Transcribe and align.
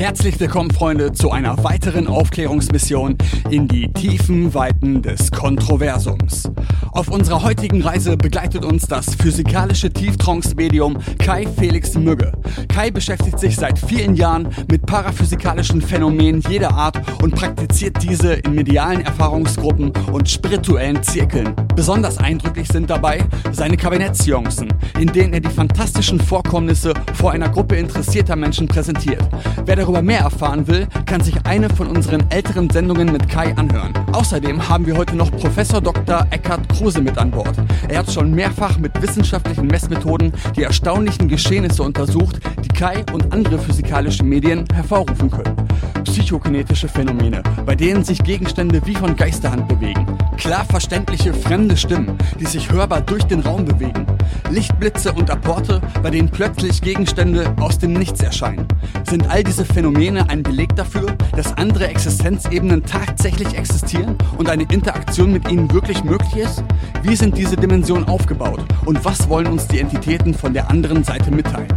Herzlich 0.00 0.40
willkommen, 0.40 0.70
Freunde, 0.70 1.12
zu 1.12 1.30
einer 1.30 1.62
weiteren 1.62 2.06
Aufklärungsmission 2.06 3.18
in 3.50 3.68
die 3.68 3.92
tiefen 3.92 4.54
Weiten 4.54 5.02
des 5.02 5.30
Kontroversums. 5.30 6.50
Auf 6.92 7.08
unserer 7.08 7.42
heutigen 7.42 7.82
Reise 7.82 8.16
begleitet 8.16 8.64
uns 8.64 8.86
das 8.86 9.14
physikalische 9.14 9.92
Tieftrance-Medium 9.92 10.96
Kai 11.18 11.46
Felix 11.46 11.98
Mügge. 11.98 12.32
Kai 12.68 12.90
beschäftigt 12.90 13.38
sich 13.38 13.56
seit 13.56 13.78
vielen 13.78 14.14
Jahren 14.14 14.48
mit 14.70 14.86
paraphysikalischen 14.86 15.82
Phänomenen 15.82 16.42
jeder 16.48 16.72
Art 16.72 16.98
und 17.22 17.34
praktiziert 17.34 18.02
diese 18.02 18.32
in 18.32 18.54
medialen 18.54 19.02
Erfahrungsgruppen 19.02 19.92
und 20.12 20.30
spirituellen 20.30 21.02
Zirkeln. 21.02 21.54
Besonders 21.76 22.16
eindrücklich 22.16 22.68
sind 22.68 22.88
dabei 22.88 23.22
seine 23.52 23.76
Kabinettsjoncen, 23.76 24.72
in 24.98 25.12
denen 25.12 25.34
er 25.34 25.40
die 25.40 25.50
fantastischen 25.50 26.18
Vorkommnisse 26.18 26.94
vor 27.12 27.32
einer 27.32 27.50
Gruppe 27.50 27.76
interessierter 27.76 28.34
Menschen 28.34 28.66
präsentiert. 28.66 29.28
Wer 29.66 29.76
darüber 29.90 30.02
mehr 30.02 30.20
erfahren 30.20 30.68
will, 30.68 30.86
kann 31.04 31.20
sich 31.20 31.34
eine 31.46 31.68
von 31.68 31.88
unseren 31.88 32.22
älteren 32.30 32.70
Sendungen 32.70 33.10
mit 33.10 33.28
Kai 33.28 33.56
anhören. 33.56 33.92
Außerdem 34.12 34.68
haben 34.68 34.86
wir 34.86 34.96
heute 34.96 35.16
noch 35.16 35.32
Professor 35.32 35.80
Dr. 35.80 36.28
Eckhard 36.30 36.68
Kruse 36.68 37.00
mit 37.00 37.18
an 37.18 37.32
Bord. 37.32 37.56
Er 37.88 37.98
hat 37.98 38.12
schon 38.12 38.32
mehrfach 38.32 38.78
mit 38.78 39.02
wissenschaftlichen 39.02 39.66
Messmethoden 39.66 40.32
die 40.54 40.62
erstaunlichen 40.62 41.26
Geschehnisse 41.26 41.82
untersucht, 41.82 42.38
die 42.64 42.68
Kai 42.68 43.04
und 43.12 43.32
andere 43.32 43.58
physikalische 43.58 44.22
Medien 44.22 44.64
hervorrufen 44.72 45.28
können. 45.28 45.56
Psychokinetische 46.04 46.86
Phänomene, 46.86 47.42
bei 47.66 47.74
denen 47.74 48.04
sich 48.04 48.22
Gegenstände 48.22 48.80
wie 48.84 48.94
von 48.94 49.16
Geisterhand 49.16 49.66
bewegen. 49.66 50.06
Klar 50.36 50.64
verständliche 50.66 51.34
fremde 51.34 51.76
Stimmen, 51.76 52.16
die 52.38 52.46
sich 52.46 52.70
hörbar 52.70 53.00
durch 53.00 53.24
den 53.24 53.40
Raum 53.40 53.64
bewegen. 53.64 54.06
Lichtblitze 54.50 55.12
und 55.12 55.30
Apporte, 55.30 55.80
bei 56.02 56.10
denen 56.10 56.28
plötzlich 56.28 56.82
Gegenstände 56.82 57.54
aus 57.60 57.78
dem 57.78 57.92
Nichts 57.92 58.20
erscheinen. 58.20 58.66
Sind 59.08 59.28
all 59.30 59.44
diese 59.44 59.64
Phänomene 59.64 60.28
ein 60.28 60.42
Beleg 60.42 60.74
dafür, 60.76 61.16
dass 61.36 61.56
andere 61.56 61.88
Existenzebenen 61.88 62.84
tatsächlich 62.84 63.56
existieren 63.56 64.16
und 64.38 64.48
eine 64.48 64.64
Interaktion 64.64 65.32
mit 65.32 65.48
ihnen 65.50 65.72
wirklich 65.72 66.04
möglich 66.04 66.36
ist? 66.36 66.62
Wie 67.02 67.16
sind 67.16 67.38
diese 67.38 67.56
Dimensionen 67.56 68.08
aufgebaut 68.08 68.64
und 68.84 69.04
was 69.04 69.28
wollen 69.28 69.46
uns 69.46 69.66
die 69.68 69.80
Entitäten 69.80 70.34
von 70.34 70.52
der 70.52 70.70
anderen 70.70 71.04
Seite 71.04 71.30
mitteilen? 71.30 71.68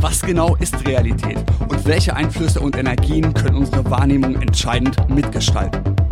Was 0.00 0.20
genau 0.20 0.54
ist 0.56 0.86
Realität 0.86 1.38
und 1.68 1.84
welche 1.86 2.14
Einflüsse 2.14 2.60
und 2.60 2.76
Energien 2.76 3.34
können 3.34 3.56
unsere 3.56 3.90
Wahrnehmung 3.90 4.40
entscheidend 4.40 4.96
mitgestalten? 5.08 6.07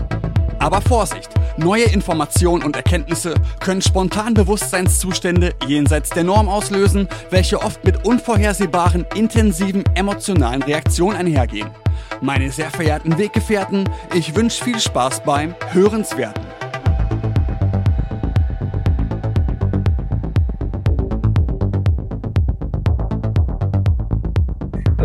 Aber 0.58 0.80
Vorsicht! 0.80 1.30
Neue 1.58 1.84
Informationen 1.84 2.62
und 2.62 2.76
Erkenntnisse 2.76 3.34
können 3.60 3.80
spontan 3.80 4.34
Bewusstseinszustände 4.34 5.54
jenseits 5.66 6.10
der 6.10 6.24
Norm 6.24 6.48
auslösen, 6.48 7.08
welche 7.30 7.60
oft 7.60 7.84
mit 7.84 8.04
unvorhersehbaren, 8.04 9.06
intensiven 9.14 9.84
emotionalen 9.94 10.62
Reaktionen 10.62 11.16
einhergehen. 11.16 11.70
Meine 12.20 12.50
sehr 12.50 12.70
verehrten 12.70 13.18
Weggefährten, 13.18 13.88
ich 14.14 14.34
wünsche 14.34 14.64
viel 14.64 14.80
Spaß 14.80 15.22
beim 15.24 15.54
Hörenswerten. 15.72 16.44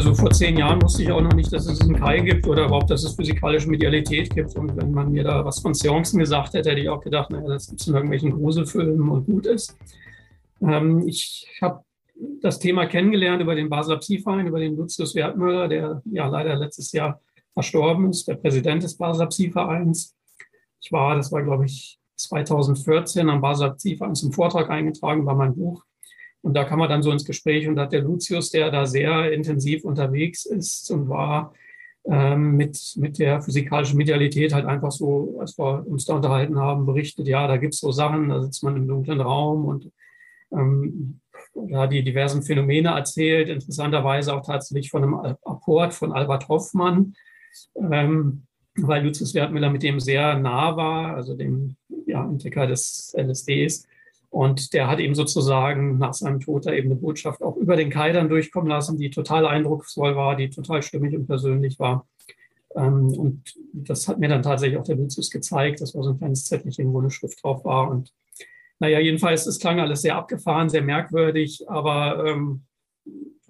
Also 0.02 0.16
vor 0.16 0.32
zehn 0.32 0.58
Jahren 0.58 0.82
wusste 0.82 1.04
ich 1.04 1.12
auch 1.12 1.22
noch 1.22 1.34
nicht, 1.34 1.54
dass 1.54 1.68
es 1.68 1.80
einen 1.80 1.96
Kai 1.96 2.22
gibt 2.22 2.48
oder 2.48 2.66
überhaupt, 2.66 2.90
dass 2.90 3.04
es 3.04 3.14
physikalische 3.14 3.70
Medialität 3.70 4.34
gibt. 4.34 4.56
Und 4.56 4.76
wenn 4.76 4.90
man 4.90 5.12
mir 5.12 5.24
da 5.24 5.46
was 5.46 5.60
von 5.60 5.76
Seancen 5.76 6.18
gesagt 6.18 6.56
hätte, 6.56 6.72
hätte 6.72 6.82
ich 6.82 6.90
auch 6.90 7.02
gedacht, 7.02 7.30
naja, 7.30 7.48
das 7.48 7.68
gibt 7.68 7.82
es 7.82 7.88
in 7.88 7.94
irgendwelchen 7.94 8.32
Gruselfilmen 8.32 9.08
und 9.08 9.26
gut 9.28 9.46
ist. 9.46 9.78
Ähm, 10.60 11.08
ich 11.08 11.48
habe 11.62 11.84
das 12.42 12.58
Thema 12.58 12.88
kennengelernt 12.88 13.44
über 13.44 13.54
den 13.54 13.70
Basler 13.70 13.98
Psi-Verein, 13.98 14.48
über 14.48 14.60
den 14.60 14.76
Lucius 14.76 15.14
Wertmüller, 15.14 15.68
der 15.68 16.02
ja 16.06 16.28
leider 16.28 16.56
letztes 16.56 16.92
Jahr 16.94 17.22
verstorben 17.54 18.10
ist, 18.10 18.28
der 18.28 18.38
Präsident 18.38 18.82
des 18.82 18.98
Basler 18.98 19.28
Psi-Vereins. 19.28 20.16
Ich 20.82 20.92
war, 20.92 21.16
das 21.16 21.32
war 21.32 21.44
glaube 21.44 21.66
ich 21.66 22.00
2014 22.16 23.30
am 23.30 23.40
Basler 23.40 23.76
Psi-Verein 23.76 24.16
zum 24.16 24.32
Vortrag 24.32 24.72
eingetragen, 24.72 25.28
war 25.28 25.36
mein 25.36 25.54
Buch 25.54 25.84
und 26.42 26.54
da 26.56 26.64
kam 26.64 26.80
man 26.80 26.90
dann 26.90 27.04
so 27.04 27.12
ins 27.12 27.26
Gespräch 27.26 27.68
und 27.68 27.80
hat 27.80 27.94
der 27.94 28.02
Lucius, 28.02 28.50
der 28.50 28.72
da 28.72 28.86
sehr 28.86 29.32
intensiv 29.32 29.84
unterwegs 29.84 30.46
ist 30.46 30.90
und 30.92 31.08
war, 31.10 31.54
ähm, 32.06 32.56
mit, 32.56 32.94
mit 32.98 33.20
der 33.20 33.42
physikalischen 33.42 33.98
Medialität 33.98 34.54
halt 34.54 34.66
einfach 34.66 34.92
so, 34.92 35.38
als 35.40 35.58
wir 35.58 35.86
uns 35.86 36.06
da 36.06 36.16
unterhalten 36.16 36.58
haben, 36.58 36.86
berichtet, 36.86 37.28
ja, 37.28 37.48
da 37.48 37.58
gibt's 37.58 37.80
so 37.80 37.92
Sachen, 37.92 38.30
da 38.30 38.42
sitzt 38.42 38.64
man 38.64 38.76
im 38.76 38.88
dunklen 38.88 39.22
Raum 39.22 39.66
und 39.66 39.92
ähm, 40.52 41.20
da 41.54 41.88
die 41.88 42.04
diversen 42.04 42.42
Phänomene 42.42 42.90
erzählt, 42.90 43.50
interessanterweise 43.50 44.34
auch 44.34 44.46
tatsächlich 44.46 44.90
von 44.90 45.04
einem 45.04 45.14
Apport 45.16 45.94
von 45.94 46.12
Albert 46.12 46.48
Hoffmann, 46.50 47.14
ähm, 47.76 48.44
weil 48.76 49.06
Lucius 49.06 49.36
Wertmüller 49.36 49.70
mit 49.70 49.84
dem 49.84 50.00
sehr 50.00 50.38
nah 50.38 50.76
war, 50.76 51.16
also 51.16 51.36
dem 51.36 51.76
ja, 52.08 52.24
Entdecker 52.24 52.68
des 52.68 53.14
LSDs. 53.18 53.88
Und 54.32 54.74
der 54.74 54.88
hat 54.88 55.00
eben 55.00 55.14
sozusagen 55.14 55.98
nach 55.98 56.14
seinem 56.14 56.40
Tod 56.40 56.66
da 56.66 56.72
eben 56.72 56.90
eine 56.90 57.00
Botschaft 57.00 57.44
auch 57.44 57.58
über 57.58 57.76
den 57.76 57.90
Kai 57.90 58.14
dann 58.14 58.30
durchkommen 58.30 58.70
lassen, 58.70 58.98
die 58.98 59.10
total 59.10 59.46
eindrucksvoll 59.46 60.16
war, 60.16 60.38
die 60.38 60.50
total 60.50 60.82
stimmig 60.82 61.14
und 61.14 61.28
persönlich 61.28 61.78
war. 61.80 62.08
Ähm, 62.76 63.08
und 63.08 63.54
das 63.74 64.08
hat 64.08 64.20
mir 64.20 64.30
dann 64.30 64.42
tatsächlich 64.42 64.80
auch 64.80 64.86
der 64.86 64.96
Lucius 64.96 65.30
gezeigt. 65.30 65.82
Das 65.82 65.94
war 65.94 66.04
so 66.04 66.12
ein 66.12 66.18
kleines 66.18 66.46
Zettelchen, 66.46 66.94
wo 66.94 67.00
eine 67.00 67.12
Schrift 67.12 67.44
drauf 67.44 67.66
war. 67.66 67.92
Und 67.92 68.14
naja, 68.80 69.00
jedenfalls, 69.00 69.46
es 69.46 69.60
klang 69.60 69.82
alles 69.82 70.02
sehr 70.02 70.16
abgefahren, 70.16 70.70
sehr 70.70 70.82
merkwürdig, 70.82 71.70
aber 71.70 72.26
ähm, 72.26 72.64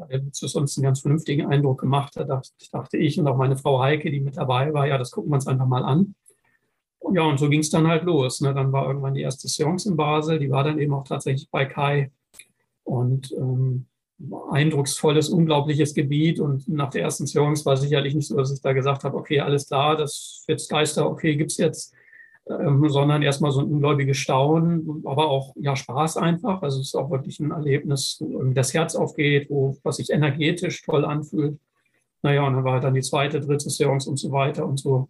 der 0.09 0.19
Lucius 0.19 0.55
uns 0.55 0.77
einen 0.77 0.85
ganz 0.85 1.01
vernünftigen 1.01 1.45
Eindruck 1.45 1.81
gemacht 1.81 2.15
hat, 2.15 2.27
dachte 2.71 2.97
ich 2.97 3.19
und 3.19 3.27
auch 3.27 3.37
meine 3.37 3.55
Frau 3.55 3.81
Heike, 3.81 4.09
die 4.09 4.19
mit 4.19 4.35
dabei 4.35 4.73
war, 4.73 4.87
ja, 4.87 4.97
das 4.97 5.11
gucken 5.11 5.31
wir 5.31 5.35
uns 5.35 5.47
einfach 5.47 5.67
mal 5.67 5.83
an. 5.83 6.15
Ja, 7.13 7.23
und 7.23 7.39
so 7.39 7.49
ging 7.49 7.59
es 7.59 7.69
dann 7.69 7.87
halt 7.87 8.03
los. 8.03 8.41
Ne? 8.41 8.53
Dann 8.53 8.71
war 8.71 8.87
irgendwann 8.87 9.13
die 9.13 9.21
erste 9.21 9.47
Seance 9.47 9.89
in 9.89 9.97
Basel, 9.97 10.39
die 10.39 10.49
war 10.49 10.63
dann 10.63 10.79
eben 10.79 10.93
auch 10.93 11.03
tatsächlich 11.03 11.49
bei 11.49 11.65
Kai. 11.65 12.11
Und 12.83 13.31
ähm, 13.33 13.85
eindrucksvolles, 14.51 15.29
unglaubliches 15.29 15.93
Gebiet. 15.93 16.39
Und 16.39 16.67
nach 16.67 16.89
der 16.89 17.03
ersten 17.03 17.27
Seance 17.27 17.65
war 17.65 17.77
sicherlich 17.77 18.15
nicht 18.15 18.27
so, 18.27 18.37
dass 18.37 18.51
ich 18.51 18.61
da 18.61 18.73
gesagt 18.73 19.03
habe, 19.03 19.17
okay, 19.17 19.39
alles 19.39 19.67
klar, 19.67 19.97
das 19.97 20.43
jetzt 20.47 20.69
Geister, 20.69 21.09
okay, 21.09 21.35
gibt's 21.35 21.57
jetzt. 21.57 21.93
Ähm, 22.49 22.89
sondern 22.89 23.21
erstmal 23.21 23.51
so 23.51 23.59
ein 23.59 23.67
ungläubiges 23.67 24.17
Staunen, 24.17 25.03
aber 25.05 25.29
auch 25.29 25.53
ja 25.57 25.75
Spaß 25.75 26.17
einfach. 26.17 26.61
Also 26.63 26.79
es 26.79 26.87
ist 26.87 26.95
auch 26.95 27.11
wirklich 27.11 27.39
ein 27.39 27.51
Erlebnis, 27.51 28.17
wo 28.19 28.43
das 28.45 28.73
Herz 28.73 28.95
aufgeht, 28.95 29.49
wo 29.49 29.77
was 29.83 29.97
sich 29.97 30.09
energetisch 30.09 30.81
toll 30.81 31.05
anfühlt. 31.05 31.59
Naja, 32.23 32.45
und 32.45 32.53
dann 32.53 32.63
war 32.63 32.79
dann 32.79 32.95
die 32.95 33.01
zweite, 33.01 33.39
dritte 33.39 33.69
Seance 33.69 34.09
und 34.09 34.17
so 34.17 34.31
weiter 34.31 34.65
und 34.65 34.79
so 34.79 35.09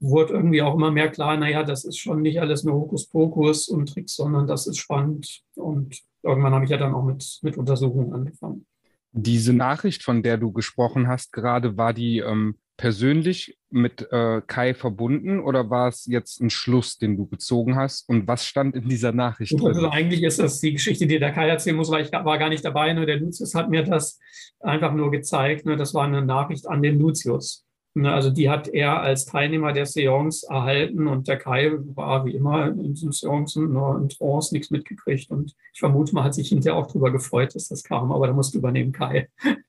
wurde 0.00 0.32
irgendwie 0.32 0.62
auch 0.62 0.74
immer 0.74 0.90
mehr 0.90 1.10
klar, 1.10 1.36
naja, 1.36 1.62
das 1.62 1.84
ist 1.84 1.98
schon 1.98 2.22
nicht 2.22 2.40
alles 2.40 2.64
nur 2.64 2.74
Hokuspokus 2.74 3.68
und 3.68 3.92
Tricks, 3.92 4.16
sondern 4.16 4.46
das 4.46 4.66
ist 4.66 4.78
spannend. 4.78 5.42
Und 5.54 6.00
irgendwann 6.22 6.54
habe 6.54 6.64
ich 6.64 6.70
ja 6.70 6.78
dann 6.78 6.94
auch 6.94 7.04
mit, 7.04 7.38
mit 7.42 7.56
Untersuchungen 7.56 8.12
angefangen. 8.12 8.66
Diese 9.12 9.52
Nachricht, 9.52 10.02
von 10.02 10.22
der 10.22 10.38
du 10.38 10.52
gesprochen 10.52 11.08
hast, 11.08 11.32
gerade 11.32 11.76
war 11.76 11.92
die 11.92 12.18
ähm, 12.18 12.56
persönlich 12.80 13.58
mit 13.68 14.10
äh, 14.10 14.40
Kai 14.46 14.72
verbunden 14.72 15.38
oder 15.38 15.68
war 15.68 15.88
es 15.88 16.06
jetzt 16.06 16.40
ein 16.40 16.48
Schluss, 16.48 16.96
den 16.96 17.18
du 17.18 17.26
gezogen 17.26 17.76
hast? 17.76 18.08
Und 18.08 18.26
was 18.26 18.46
stand 18.46 18.74
in 18.74 18.88
dieser 18.88 19.12
Nachricht 19.12 19.52
drin? 19.52 19.66
Also 19.66 19.90
eigentlich 19.90 20.22
ist 20.22 20.38
das 20.38 20.60
die 20.60 20.72
Geschichte, 20.72 21.06
die 21.06 21.18
der 21.18 21.32
Kai 21.32 21.48
erzählen 21.48 21.76
muss, 21.76 21.90
weil 21.90 22.04
ich 22.04 22.12
war 22.12 22.38
gar 22.38 22.48
nicht 22.48 22.64
dabei. 22.64 22.94
Nur 22.94 23.04
der 23.04 23.18
Lucius 23.18 23.54
hat 23.54 23.68
mir 23.68 23.82
das 23.82 24.18
einfach 24.60 24.94
nur 24.94 25.10
gezeigt. 25.10 25.66
Ne? 25.66 25.76
Das 25.76 25.92
war 25.92 26.04
eine 26.04 26.24
Nachricht 26.24 26.68
an 26.68 26.80
den 26.80 26.98
Lucius. 26.98 27.66
Ne, 27.94 28.12
also 28.12 28.30
die 28.30 28.48
hat 28.48 28.68
er 28.68 29.00
als 29.00 29.24
Teilnehmer 29.24 29.72
der 29.72 29.84
Seance 29.84 30.46
erhalten 30.48 31.08
und 31.08 31.26
der 31.26 31.38
Kai 31.38 31.72
war 31.94 32.24
wie 32.24 32.34
immer 32.34 32.68
in 32.68 32.94
diesen 32.94 33.10
Seancen 33.10 33.72
nur 33.72 33.98
in 33.98 34.08
Trance, 34.08 34.54
nichts 34.54 34.70
mitgekriegt. 34.70 35.30
Und 35.30 35.56
ich 35.72 35.80
vermute 35.80 36.14
mal, 36.14 36.22
hat 36.22 36.34
sich 36.34 36.48
hinterher 36.48 36.78
auch 36.78 36.86
darüber 36.86 37.10
gefreut, 37.10 37.54
dass 37.54 37.66
das 37.66 37.82
kam, 37.82 38.12
aber 38.12 38.28
da 38.28 38.32
musst 38.32 38.54
du 38.54 38.58
übernehmen, 38.58 38.92
Kai. 38.92 39.28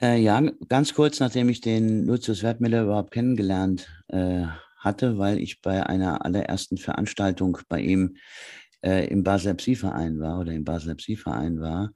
Äh, 0.00 0.20
ja, 0.20 0.40
ganz 0.68 0.94
kurz, 0.94 1.18
nachdem 1.18 1.48
ich 1.48 1.60
den 1.60 2.06
Lucius 2.06 2.44
Wertmüller 2.44 2.84
überhaupt 2.84 3.10
kennengelernt 3.10 3.88
äh, 4.06 4.44
hatte, 4.78 5.18
weil 5.18 5.40
ich 5.40 5.60
bei 5.60 5.84
einer 5.84 6.24
allerersten 6.24 6.76
Veranstaltung 6.76 7.58
bei 7.68 7.80
ihm 7.80 8.16
äh, 8.80 9.08
im 9.08 9.24
Basler 9.24 9.54
Psi-Verein 9.54 10.20
war 10.20 10.38
oder 10.38 10.52
im 10.52 10.62
Basler 10.62 10.94
Psi-Verein 10.94 11.60
war, 11.60 11.90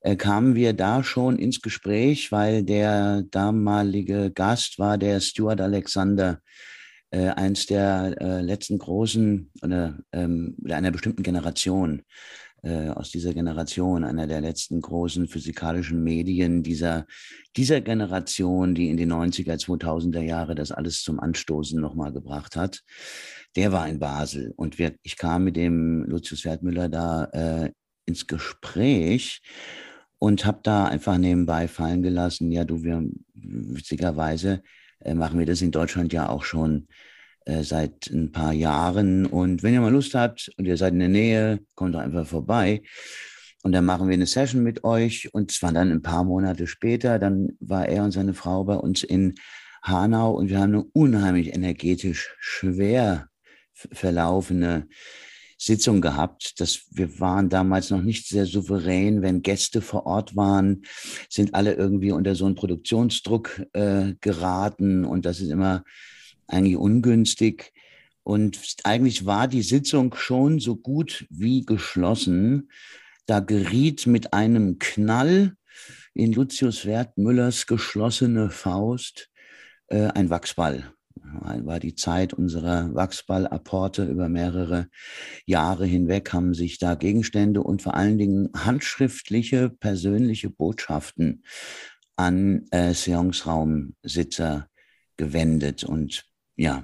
äh, 0.00 0.16
kamen 0.16 0.54
wir 0.54 0.72
da 0.72 1.02
schon 1.02 1.38
ins 1.38 1.60
Gespräch, 1.60 2.30
weil 2.32 2.62
der 2.62 3.22
damalige 3.30 4.30
Gast 4.30 4.78
war 4.78 4.98
der 4.98 5.20
Stuart 5.20 5.60
Alexander, 5.60 6.40
äh, 7.10 7.28
eins 7.28 7.66
der 7.66 8.14
äh, 8.20 8.40
letzten 8.42 8.78
großen 8.78 9.50
oder 9.62 9.98
ähm, 10.12 10.56
einer 10.68 10.90
bestimmten 10.90 11.22
Generation 11.22 12.02
äh, 12.62 12.88
aus 12.88 13.10
dieser 13.10 13.34
Generation, 13.34 14.04
einer 14.04 14.26
der 14.26 14.40
letzten 14.40 14.80
großen 14.80 15.28
physikalischen 15.28 16.02
Medien 16.02 16.62
dieser, 16.62 17.06
dieser 17.56 17.80
Generation, 17.80 18.74
die 18.74 18.90
in 18.90 18.96
den 18.96 19.12
90er, 19.12 19.58
2000er 19.58 20.20
Jahre 20.20 20.54
das 20.54 20.72
alles 20.72 21.02
zum 21.02 21.20
Anstoßen 21.20 21.80
nochmal 21.80 22.12
gebracht 22.12 22.56
hat. 22.56 22.82
Der 23.56 23.72
war 23.72 23.88
in 23.88 23.98
Basel 23.98 24.52
und 24.56 24.78
wir, 24.78 24.94
ich 25.02 25.16
kam 25.16 25.44
mit 25.44 25.56
dem 25.56 26.04
Lucius 26.04 26.44
Wertmüller 26.44 26.88
da 26.88 27.24
äh, 27.32 27.72
ins 28.06 28.26
Gespräch 28.26 29.40
und 30.18 30.44
habe 30.44 30.60
da 30.62 30.86
einfach 30.86 31.18
nebenbei 31.18 31.68
fallen 31.68 32.02
gelassen, 32.02 32.50
ja 32.50 32.64
du, 32.64 32.82
wir, 32.82 33.04
witzigerweise 33.34 34.62
äh, 35.00 35.14
machen 35.14 35.38
wir 35.38 35.46
das 35.46 35.62
in 35.62 35.70
Deutschland 35.70 36.12
ja 36.12 36.28
auch 36.28 36.44
schon 36.44 36.88
äh, 37.44 37.62
seit 37.62 38.08
ein 38.08 38.32
paar 38.32 38.52
Jahren. 38.52 39.26
Und 39.26 39.62
wenn 39.62 39.74
ihr 39.74 39.80
mal 39.80 39.92
Lust 39.92 40.14
habt 40.14 40.50
und 40.56 40.66
ihr 40.66 40.76
seid 40.76 40.92
in 40.92 40.98
der 41.00 41.08
Nähe, 41.08 41.60
kommt 41.74 41.94
doch 41.94 42.00
einfach 42.00 42.26
vorbei. 42.26 42.82
Und 43.62 43.72
dann 43.72 43.84
machen 43.84 44.08
wir 44.08 44.14
eine 44.14 44.26
Session 44.26 44.62
mit 44.62 44.84
euch. 44.84 45.32
Und 45.32 45.52
zwar 45.52 45.72
dann 45.72 45.90
ein 45.90 46.02
paar 46.02 46.24
Monate 46.24 46.66
später, 46.66 47.18
dann 47.18 47.50
war 47.60 47.86
er 47.86 48.04
und 48.04 48.12
seine 48.12 48.34
Frau 48.34 48.64
bei 48.64 48.74
uns 48.74 49.02
in 49.02 49.34
Hanau 49.82 50.32
und 50.32 50.48
wir 50.48 50.58
haben 50.58 50.74
eine 50.74 50.84
unheimlich 50.92 51.54
energetisch 51.54 52.34
schwer 52.40 53.28
verlaufende 53.72 54.88
Sitzung 55.58 56.00
gehabt. 56.00 56.60
Das, 56.60 56.86
wir 56.92 57.20
waren 57.20 57.48
damals 57.48 57.90
noch 57.90 58.02
nicht 58.02 58.28
sehr 58.28 58.46
souverän, 58.46 59.22
wenn 59.22 59.42
Gäste 59.42 59.82
vor 59.82 60.06
Ort 60.06 60.36
waren, 60.36 60.82
sind 61.28 61.54
alle 61.54 61.74
irgendwie 61.74 62.12
unter 62.12 62.34
so 62.34 62.46
einen 62.46 62.54
Produktionsdruck 62.54 63.62
äh, 63.72 64.14
geraten 64.20 65.04
und 65.04 65.26
das 65.26 65.40
ist 65.40 65.50
immer 65.50 65.84
eigentlich 66.46 66.76
ungünstig. 66.76 67.72
Und 68.22 68.58
eigentlich 68.84 69.26
war 69.26 69.48
die 69.48 69.62
Sitzung 69.62 70.14
schon 70.14 70.60
so 70.60 70.76
gut 70.76 71.26
wie 71.30 71.64
geschlossen. 71.64 72.70
Da 73.26 73.40
geriet 73.40 74.06
mit 74.06 74.32
einem 74.32 74.78
Knall 74.78 75.54
in 76.14 76.32
Lucius 76.32 76.86
Wertmüllers 76.86 77.66
geschlossene 77.66 78.50
Faust 78.50 79.28
äh, 79.88 80.08
ein 80.08 80.30
Wachsball 80.30 80.92
war 81.64 81.80
die 81.80 81.94
Zeit 81.94 82.32
unserer 82.34 82.94
Wachsballapporte 82.94 84.04
über 84.04 84.28
mehrere 84.28 84.88
Jahre 85.46 85.86
hinweg, 85.86 86.32
haben 86.32 86.54
sich 86.54 86.78
da 86.78 86.94
Gegenstände 86.94 87.62
und 87.62 87.82
vor 87.82 87.94
allen 87.94 88.18
Dingen 88.18 88.50
handschriftliche 88.54 89.70
persönliche 89.70 90.50
Botschaften 90.50 91.44
an 92.16 92.66
äh, 92.70 92.92
Seance-Raumsitzer 92.94 94.68
gewendet. 95.16 95.84
Und 95.84 96.24
ja, 96.56 96.82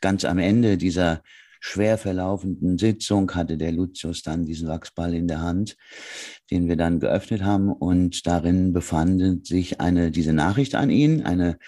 ganz 0.00 0.24
am 0.24 0.38
Ende 0.38 0.76
dieser 0.76 1.22
schwer 1.66 1.96
verlaufenden 1.96 2.76
Sitzung 2.76 3.34
hatte 3.34 3.56
der 3.56 3.72
Lucius 3.72 4.22
dann 4.22 4.44
diesen 4.44 4.68
Wachsball 4.68 5.14
in 5.14 5.26
der 5.26 5.40
Hand, 5.40 5.78
den 6.50 6.68
wir 6.68 6.76
dann 6.76 7.00
geöffnet 7.00 7.42
haben. 7.42 7.72
Und 7.72 8.26
darin 8.26 8.74
befand 8.74 9.46
sich 9.46 9.80
eine, 9.80 10.10
diese 10.10 10.34
Nachricht 10.34 10.74
an 10.74 10.90
ihn, 10.90 11.22
eine 11.22 11.58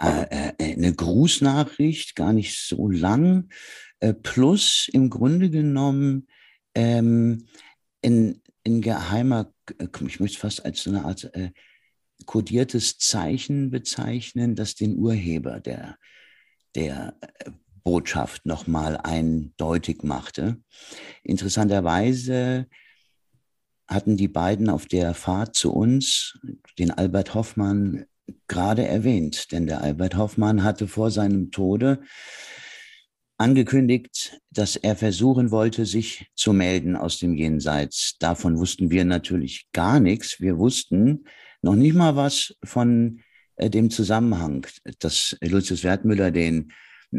äh, 0.00 0.52
äh, 0.58 0.74
eine 0.74 0.94
Grußnachricht, 0.94 2.16
gar 2.16 2.32
nicht 2.32 2.56
so 2.56 2.88
lang, 2.88 3.50
äh, 4.00 4.14
plus 4.14 4.88
im 4.92 5.10
Grunde 5.10 5.50
genommen 5.50 6.28
ähm, 6.74 7.48
in, 8.00 8.40
in 8.62 8.80
geheimer, 8.80 9.52
ich 10.06 10.20
möchte 10.20 10.36
es 10.36 10.36
fast 10.36 10.64
als 10.64 10.84
so 10.84 10.90
eine 10.90 11.04
Art 11.04 11.24
äh, 11.34 11.50
kodiertes 12.24 12.96
Zeichen 12.96 13.70
bezeichnen, 13.70 14.54
das 14.54 14.74
den 14.74 14.96
Urheber 14.96 15.60
der, 15.60 15.98
der 16.74 17.14
äh, 17.20 17.50
Botschaft 17.88 18.44
nochmal 18.44 18.98
eindeutig 19.02 20.02
machte. 20.02 20.58
Interessanterweise 21.22 22.66
hatten 23.88 24.18
die 24.18 24.28
beiden 24.28 24.68
auf 24.68 24.84
der 24.84 25.14
Fahrt 25.14 25.54
zu 25.56 25.72
uns 25.72 26.38
den 26.78 26.90
Albert 26.90 27.32
Hoffmann 27.32 28.04
gerade 28.46 28.86
erwähnt, 28.86 29.52
denn 29.52 29.66
der 29.66 29.80
Albert 29.80 30.18
Hoffmann 30.18 30.64
hatte 30.64 30.86
vor 30.86 31.10
seinem 31.10 31.50
Tode 31.50 32.02
angekündigt, 33.38 34.38
dass 34.50 34.76
er 34.76 34.94
versuchen 34.94 35.50
wollte, 35.50 35.86
sich 35.86 36.30
zu 36.34 36.52
melden 36.52 36.94
aus 36.94 37.18
dem 37.18 37.34
Jenseits. 37.34 38.16
Davon 38.18 38.58
wussten 38.58 38.90
wir 38.90 39.06
natürlich 39.06 39.68
gar 39.72 39.98
nichts. 39.98 40.42
Wir 40.42 40.58
wussten 40.58 41.24
noch 41.62 41.74
nicht 41.74 41.94
mal 41.94 42.16
was 42.16 42.54
von 42.62 43.22
äh, 43.56 43.70
dem 43.70 43.88
Zusammenhang, 43.88 44.66
dass 44.98 45.38
Lucius 45.40 45.84
Wertmüller 45.84 46.30
den 46.30 46.70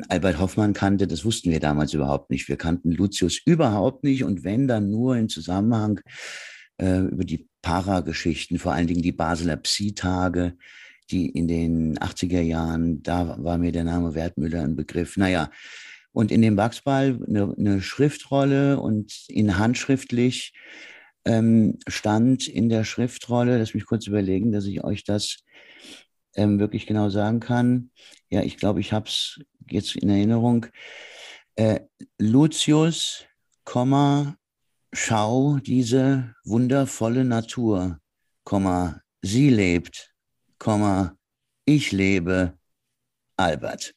Albert 0.08 0.40
Hoffmann 0.40 0.74
kannte, 0.74 1.08
das 1.08 1.26
wussten 1.26 1.52
wir 1.52 1.60
damals 1.60 1.94
überhaupt 1.94 2.30
nicht. 2.30 2.48
Wir 2.48 2.58
kannten 2.58 2.92
Lucius 2.92 3.40
überhaupt 3.46 4.04
nicht 4.04 4.24
und 4.24 4.44
wenn 4.44 4.68
dann 4.68 4.90
nur 4.90 5.16
in 5.16 5.30
Zusammenhang 5.30 6.02
äh, 6.78 7.00
über 7.00 7.24
die 7.24 7.48
Parageschichten, 7.62 8.60
vor 8.60 8.74
allen 8.74 8.88
Dingen 8.88 9.02
die 9.02 9.12
Basler 9.12 9.58
Psi-Tage, 9.58 10.56
die 11.12 11.30
in 11.30 11.48
den 11.48 11.98
80er 11.98 12.42
Jahren, 12.42 13.02
da 13.02 13.38
war 13.44 13.58
mir 13.58 13.72
der 13.72 13.84
Name 13.84 14.14
Wertmüller 14.14 14.64
ein 14.64 14.76
Begriff. 14.76 15.18
Naja, 15.18 15.50
und 16.12 16.32
in 16.32 16.42
dem 16.42 16.58
Wachsball 16.58 17.20
eine, 17.28 17.54
eine 17.58 17.82
Schriftrolle 17.82 18.80
und 18.80 19.14
in 19.28 19.58
handschriftlich 19.58 20.54
ähm, 21.26 21.78
stand 21.88 22.48
in 22.48 22.70
der 22.70 22.84
Schriftrolle, 22.84 23.58
lass 23.58 23.74
mich 23.74 23.86
kurz 23.86 24.08
überlegen, 24.08 24.52
dass 24.52 24.66
ich 24.66 24.84
euch 24.84 25.04
das 25.04 25.40
ähm, 26.40 26.60
wirklich 26.60 26.88
genau 26.88 27.10
sagen 27.10 27.40
kann. 27.40 27.92
Ja, 28.30 28.42
ich 28.42 28.58
glaube, 28.58 28.80
ich 28.80 28.94
habe 28.94 29.08
es 29.08 29.40
jetzt 29.70 29.96
in 29.96 30.10
Erinnerung. 30.10 30.68
Äh, 31.56 31.82
Lucius, 32.18 33.26
Komma, 33.66 34.36
schau 34.94 35.60
diese 35.60 36.34
wundervolle 36.46 37.26
Natur, 37.26 38.00
Komma, 38.46 39.02
sie 39.22 39.50
lebt, 39.50 40.14
ich 41.66 41.92
lebe 41.92 42.54
Albert. 43.36 43.94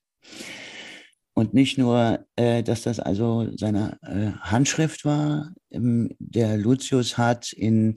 Und 1.35 1.55
nicht 1.55 1.79
nur, 1.79 2.27
äh, 2.37 2.62
dass 2.62 2.83
das 2.83 3.00
also 3.00 3.49
seine 3.56 3.99
äh, 4.03 4.33
Handschrift 4.41 5.05
war, 5.05 5.55
ähm, 5.71 6.11
der 6.19 6.59
Lucius 6.59 7.17
hat 7.17 7.53
in 7.53 7.97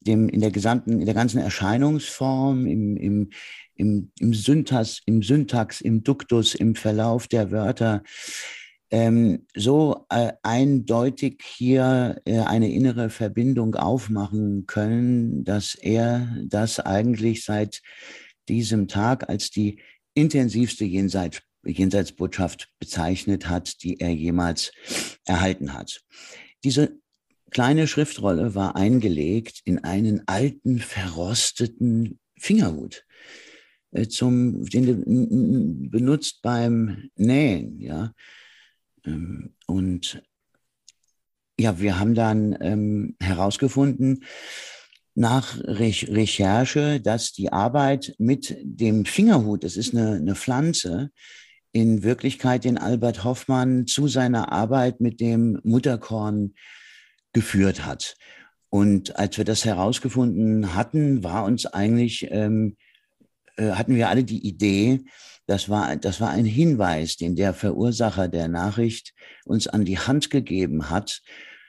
dem, 0.00 0.28
in 0.28 0.40
der 0.40 0.50
gesamten, 0.50 1.00
in 1.00 1.06
der 1.06 1.14
ganzen 1.14 1.38
Erscheinungsform, 1.38 2.66
im, 2.66 2.96
im, 2.96 3.30
im, 3.80 4.12
im 4.20 4.34
Syntax, 4.34 5.00
im 5.06 5.22
Syntax, 5.22 5.80
im 5.80 6.04
Duktus, 6.04 6.54
im 6.54 6.74
Verlauf 6.74 7.26
der 7.26 7.50
Wörter, 7.50 8.02
ähm, 8.90 9.46
so 9.54 10.06
äh, 10.10 10.32
eindeutig 10.42 11.42
hier 11.44 12.20
äh, 12.26 12.40
eine 12.40 12.70
innere 12.70 13.08
Verbindung 13.08 13.74
aufmachen 13.76 14.66
können, 14.66 15.44
dass 15.44 15.74
er 15.74 16.36
das 16.44 16.78
eigentlich 16.80 17.44
seit 17.44 17.80
diesem 18.48 18.86
Tag 18.86 19.28
als 19.28 19.50
die 19.50 19.80
intensivste 20.14 20.84
Jenseits, 20.84 21.40
Jenseitsbotschaft 21.64 22.68
bezeichnet 22.78 23.48
hat, 23.48 23.82
die 23.82 24.00
er 24.00 24.10
jemals 24.10 24.72
erhalten 25.24 25.72
hat. 25.72 26.00
Diese 26.64 26.98
kleine 27.50 27.86
Schriftrolle 27.86 28.54
war 28.54 28.76
eingelegt 28.76 29.60
in 29.64 29.84
einen 29.84 30.26
alten, 30.26 30.80
verrosteten 30.80 32.18
Fingerhut 32.36 33.04
zum, 34.08 34.64
den 34.64 35.90
benutzt 35.90 36.42
beim 36.42 37.10
Nähen, 37.16 37.80
ja. 37.80 38.12
Ähm, 39.04 39.54
und 39.66 40.22
ja, 41.58 41.78
wir 41.78 41.98
haben 41.98 42.14
dann 42.14 42.56
ähm, 42.60 43.16
herausgefunden, 43.20 44.24
nach 45.14 45.58
Re 45.58 45.92
Recherche, 46.08 47.00
dass 47.00 47.32
die 47.32 47.52
Arbeit 47.52 48.14
mit 48.18 48.56
dem 48.62 49.04
Fingerhut, 49.04 49.64
das 49.64 49.76
ist 49.76 49.94
eine, 49.94 50.12
eine 50.12 50.34
Pflanze, 50.34 51.10
in 51.72 52.02
Wirklichkeit 52.02 52.64
den 52.64 52.78
Albert 52.78 53.24
Hoffmann 53.24 53.86
zu 53.86 54.08
seiner 54.08 54.50
Arbeit 54.50 55.00
mit 55.00 55.20
dem 55.20 55.60
Mutterkorn 55.62 56.54
geführt 57.32 57.84
hat. 57.84 58.16
Und 58.70 59.16
als 59.16 59.36
wir 59.36 59.44
das 59.44 59.64
herausgefunden 59.64 60.74
hatten, 60.74 61.22
war 61.22 61.44
uns 61.44 61.66
eigentlich, 61.66 62.28
ähm, 62.30 62.76
äh, 63.60 63.72
hatten 63.72 63.94
wir 63.94 64.08
alle 64.08 64.24
die 64.24 64.46
Idee, 64.46 65.04
das 65.46 65.68
war, 65.68 65.96
das 65.96 66.20
war 66.20 66.30
ein 66.30 66.44
Hinweis, 66.44 67.16
den 67.16 67.36
der 67.36 67.52
Verursacher 67.54 68.28
der 68.28 68.48
Nachricht 68.48 69.14
uns 69.44 69.66
an 69.66 69.84
die 69.84 69.98
Hand 69.98 70.30
gegeben 70.30 70.90
hat, 70.90 71.22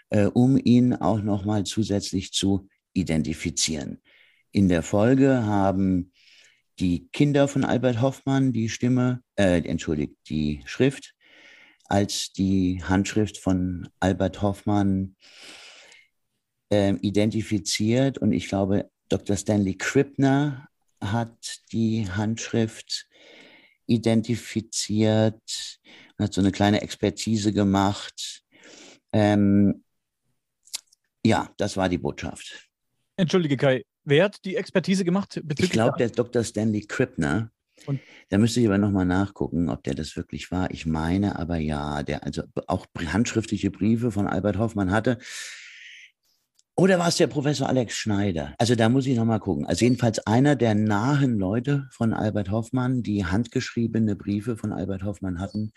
äh, 0.10 0.26
um 0.26 0.58
ihn 0.58 0.94
auch 0.94 1.22
nochmal 1.22 1.64
zusätzlich 1.64 2.32
zu 2.32 2.70
identifizieren. 2.94 4.02
In 4.52 4.70
der 4.70 4.84
Folge 4.84 5.46
haben 5.46 6.12
die 6.80 7.10
Kinder 7.12 7.48
von 7.48 7.66
Albert 7.66 8.02
Hoffmann 8.02 8.54
die 8.54 8.70
Stimme, 8.70 9.22
äh, 9.36 9.62
entschuldigt, 9.68 10.16
die 10.30 10.62
Schrift 10.66 11.14
als 11.86 12.32
die 12.32 12.82
Handschrift 12.84 13.38
von 13.38 13.90
Albert 14.00 14.42
Hoffmann 14.42 15.16
äh, 16.72 16.94
identifiziert. 17.02 18.18
Und 18.18 18.32
ich 18.32 18.48
glaube, 18.48 18.90
Dr. 19.10 19.36
Stanley 19.36 19.76
Krippner 19.76 20.70
hat 21.02 21.62
die 21.72 22.10
Handschrift 22.10 23.08
identifiziert, 23.88 25.80
hat 26.18 26.34
so 26.34 26.42
eine 26.42 26.52
kleine 26.52 26.82
Expertise 26.82 27.52
gemacht. 27.52 28.44
Ähm, 29.12 29.84
ja, 31.26 31.50
das 31.58 31.78
war 31.78 31.90
die 31.90 31.98
Botschaft. 31.98 32.70
Entschuldige, 33.18 33.58
Kai, 33.58 33.84
wer 34.04 34.26
hat 34.26 34.44
die 34.46 34.56
Expertise 34.56 35.04
gemacht? 35.04 35.42
Ich 35.58 35.70
glaube, 35.70 35.98
der 35.98 36.10
Dr. 36.10 36.44
Stanley 36.44 36.86
Krippner. 36.86 37.52
Und? 37.86 38.00
Da 38.30 38.38
müsste 38.38 38.60
ich 38.60 38.68
aber 38.68 38.78
nochmal 38.78 39.06
nachgucken, 39.06 39.70
ob 39.70 39.84
der 39.84 39.96
das 39.96 40.16
wirklich 40.16 40.52
war. 40.52 40.72
Ich 40.72 40.86
meine 40.86 41.38
aber 41.38 41.58
ja, 41.58 42.04
der 42.04 42.24
also 42.24 42.44
auch 42.68 42.86
handschriftliche 42.96 43.72
Briefe 43.72 44.12
von 44.12 44.28
Albert 44.28 44.58
Hoffmann 44.58 44.92
hatte. 44.92 45.18
Oder 46.82 46.98
war 46.98 47.10
es 47.10 47.18
der 47.18 47.28
Professor 47.28 47.70
Alex 47.70 47.94
Schneider? 47.94 48.56
Also 48.58 48.74
da 48.74 48.90
muss 48.90 49.06
ich 49.06 49.16
nochmal 49.16 49.40
gucken. 49.40 49.68
Also 49.68 49.86
jedenfalls 49.86 50.18
einer 50.26 50.56
der 50.56 50.74
nahen 50.74 51.38
Leute 51.38 51.88
von 51.92 52.12
Albert 52.12 52.50
Hoffmann, 52.50 53.04
die 53.04 53.24
handgeschriebene 53.24 54.16
Briefe 54.16 54.58
von 54.58 54.74
Albert 54.74 55.04
Hoffmann 55.04 55.40
hatten, 55.40 55.74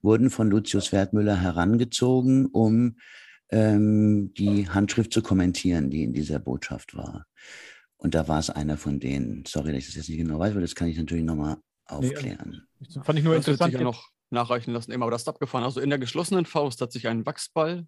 wurden 0.00 0.30
von 0.30 0.48
Lucius 0.48 0.92
Wertmüller 0.92 1.38
herangezogen, 1.38 2.46
um 2.46 2.96
ähm, 3.50 4.32
die 4.32 4.66
Handschrift 4.70 5.12
zu 5.12 5.20
kommentieren, 5.20 5.90
die 5.90 6.04
in 6.04 6.14
dieser 6.14 6.38
Botschaft 6.38 6.96
war. 6.96 7.26
Und 7.98 8.14
da 8.14 8.26
war 8.26 8.38
es 8.38 8.48
einer 8.48 8.78
von 8.78 8.98
denen. 8.98 9.44
Sorry, 9.46 9.72
dass 9.72 9.80
ich 9.80 9.86
das 9.88 9.96
jetzt 9.96 10.08
nicht 10.08 10.20
genau 10.20 10.38
weiß, 10.38 10.52
aber 10.52 10.62
das 10.62 10.74
kann 10.74 10.88
ich 10.88 10.96
natürlich 10.96 11.24
nochmal 11.24 11.58
aufklären. 11.84 12.66
Nee, 12.80 13.02
fand 13.04 13.18
ich 13.18 13.24
nur 13.26 13.34
das 13.34 13.46
interessant. 13.46 13.78
Noch 13.82 14.08
nachreichen 14.30 14.72
lassen, 14.72 14.90
immer, 14.90 15.04
aber 15.04 15.12
das 15.12 15.20
ist 15.20 15.28
abgefahren. 15.28 15.64
Also 15.64 15.82
in 15.82 15.90
der 15.90 15.98
geschlossenen 15.98 16.46
Faust 16.46 16.80
hat 16.80 16.92
sich 16.92 17.08
ein 17.08 17.26
Wachsball 17.26 17.86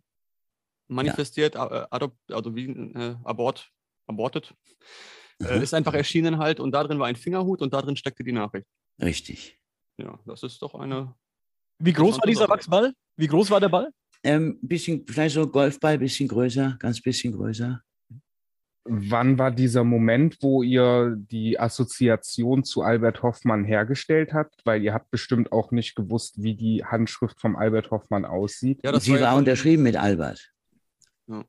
manifestiert, 0.89 1.55
ja. 1.55 1.87
adop, 1.91 2.17
also 2.31 2.55
wie, 2.57 2.67
äh, 2.67 3.17
abort, 3.25 3.71
abortet. 4.07 4.55
Äh, 5.41 5.63
ist 5.63 5.75
einfach 5.75 5.95
erschienen 5.95 6.39
halt 6.39 6.59
und 6.59 6.73
da 6.73 6.83
drin 6.83 6.99
war 6.99 7.07
ein 7.07 7.17
Fingerhut 7.17 7.63
und 7.63 7.73
da 7.73 7.81
drin 7.81 7.97
steckte 7.97 8.25
die 8.25 8.33
Nachricht. 8.33 8.67
Richtig. 9.01 9.59
Ja, 9.97 10.19
das 10.27 10.43
ist 10.43 10.61
doch 10.63 10.75
eine. 10.75 11.15
Wie 11.79 11.93
groß 11.93 12.17
war 12.17 12.27
dieser 12.27 12.49
Wachsball? 12.49 12.93
Wie 13.17 13.27
groß 13.27 13.51
war 13.51 13.61
der 13.61 13.69
Ball? 13.69 13.93
Ähm, 14.25 14.59
bisschen, 14.63 15.07
vielleicht 15.07 15.35
so 15.35 15.47
Golfball, 15.47 15.99
bisschen 15.99 16.29
größer, 16.29 16.77
ganz 16.81 17.01
bisschen 17.01 17.33
größer. 17.33 17.81
Wann 18.91 19.39
war 19.39 19.51
dieser 19.51 19.85
Moment, 19.85 20.39
wo 20.41 20.63
ihr 20.63 21.15
die 21.17 21.61
Assoziation 21.61 22.65
zu 22.65 22.83
Albert 22.83 23.23
Hoffmann 23.23 23.65
hergestellt 23.65 24.33
habt? 24.33 24.63
Weil 24.65 24.83
ihr 24.83 24.95
habt 24.95 25.11
bestimmt 25.11 25.53
auch 25.53 25.73
nicht 25.73 25.95
gewusst, 25.95 26.43
wie 26.43 26.57
die 26.57 26.85
Handschrift 26.85 27.39
vom 27.39 27.55
Albert 27.55 27.91
Hoffmann 27.91 28.25
aussieht. 28.25 28.81
Ja, 28.83 28.91
das 28.91 29.05
Sie 29.05 29.13
war, 29.13 29.21
ja 29.21 29.37
unterschrieben 29.37 29.83
mit 29.83 29.97
Albert. 29.97 30.53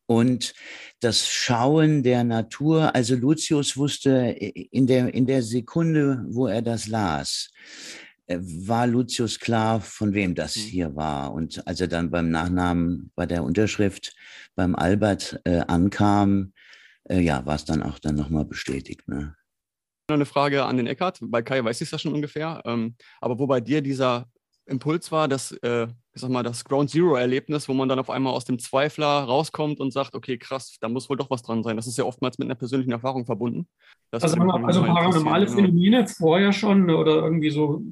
Und 0.05 0.53
das 0.99 1.27
Schauen 1.27 2.03
der 2.03 2.23
Natur, 2.23 2.93
also 2.93 3.15
Lucius 3.15 3.77
wusste 3.77 4.11
in 4.11 4.87
der, 4.87 5.13
in 5.13 5.25
der 5.25 5.41
Sekunde, 5.41 6.25
wo 6.27 6.47
er 6.47 6.61
das 6.61 6.87
las, 6.87 7.49
äh, 8.27 8.39
war 8.41 8.87
Lucius 8.87 9.39
klar, 9.39 9.79
von 9.79 10.13
wem 10.13 10.35
das 10.35 10.55
mhm. 10.57 10.61
hier 10.61 10.95
war. 10.95 11.33
Und 11.33 11.65
als 11.65 11.79
er 11.79 11.87
dann 11.87 12.11
beim 12.11 12.29
Nachnamen, 12.29 13.11
bei 13.15 13.25
der 13.25 13.43
Unterschrift 13.43 14.13
beim 14.55 14.75
Albert 14.75 15.39
äh, 15.45 15.59
ankam, 15.59 16.53
äh, 17.05 17.21
ja, 17.21 17.45
war 17.45 17.55
es 17.55 17.65
dann 17.65 17.81
auch 17.81 17.99
dann 17.99 18.15
nochmal 18.15 18.45
bestätigt. 18.45 19.07
Ne? 19.07 19.35
Noch 20.09 20.15
eine 20.15 20.25
Frage 20.25 20.65
an 20.65 20.77
den 20.77 20.87
Eckart. 20.87 21.19
Bei 21.21 21.41
Kai 21.41 21.63
weiß 21.63 21.79
ich 21.81 21.89
das 21.89 22.01
schon 22.01 22.13
ungefähr. 22.13 22.61
Ähm, 22.65 22.95
aber 23.21 23.39
wo 23.39 23.47
bei 23.47 23.61
dir 23.61 23.81
dieser 23.81 24.29
Impuls 24.65 25.11
war, 25.11 25.27
dass, 25.27 25.51
äh, 25.63 25.87
ich 26.19 26.21
sag 26.21 26.31
mal, 26.31 26.43
das 26.43 26.65
Ground 26.65 26.89
Zero-Erlebnis, 26.89 27.69
wo 27.69 27.73
man 27.73 27.87
dann 27.87 27.97
auf 27.97 28.09
einmal 28.09 28.33
aus 28.33 28.43
dem 28.43 28.59
Zweifler 28.59 29.05
rauskommt 29.05 29.79
und 29.79 29.93
sagt, 29.93 30.15
okay, 30.15 30.37
krass, 30.37 30.77
da 30.81 30.89
muss 30.89 31.09
wohl 31.09 31.15
doch 31.15 31.29
was 31.29 31.43
dran 31.43 31.63
sein. 31.63 31.77
Das 31.77 31.87
ist 31.87 31.97
ja 31.97 32.03
oftmals 32.03 32.37
mit 32.37 32.47
einer 32.47 32.55
persönlichen 32.55 32.91
Erfahrung 32.91 33.25
verbunden. 33.25 33.67
Das 34.11 34.23
also, 34.23 34.35
also 34.37 34.81
paranormale 34.81 35.45
genau. 35.45 35.55
Phänomene 35.55 36.05
vorher 36.07 36.51
schon 36.51 36.89
oder 36.89 37.23
irgendwie 37.23 37.51
so 37.51 37.83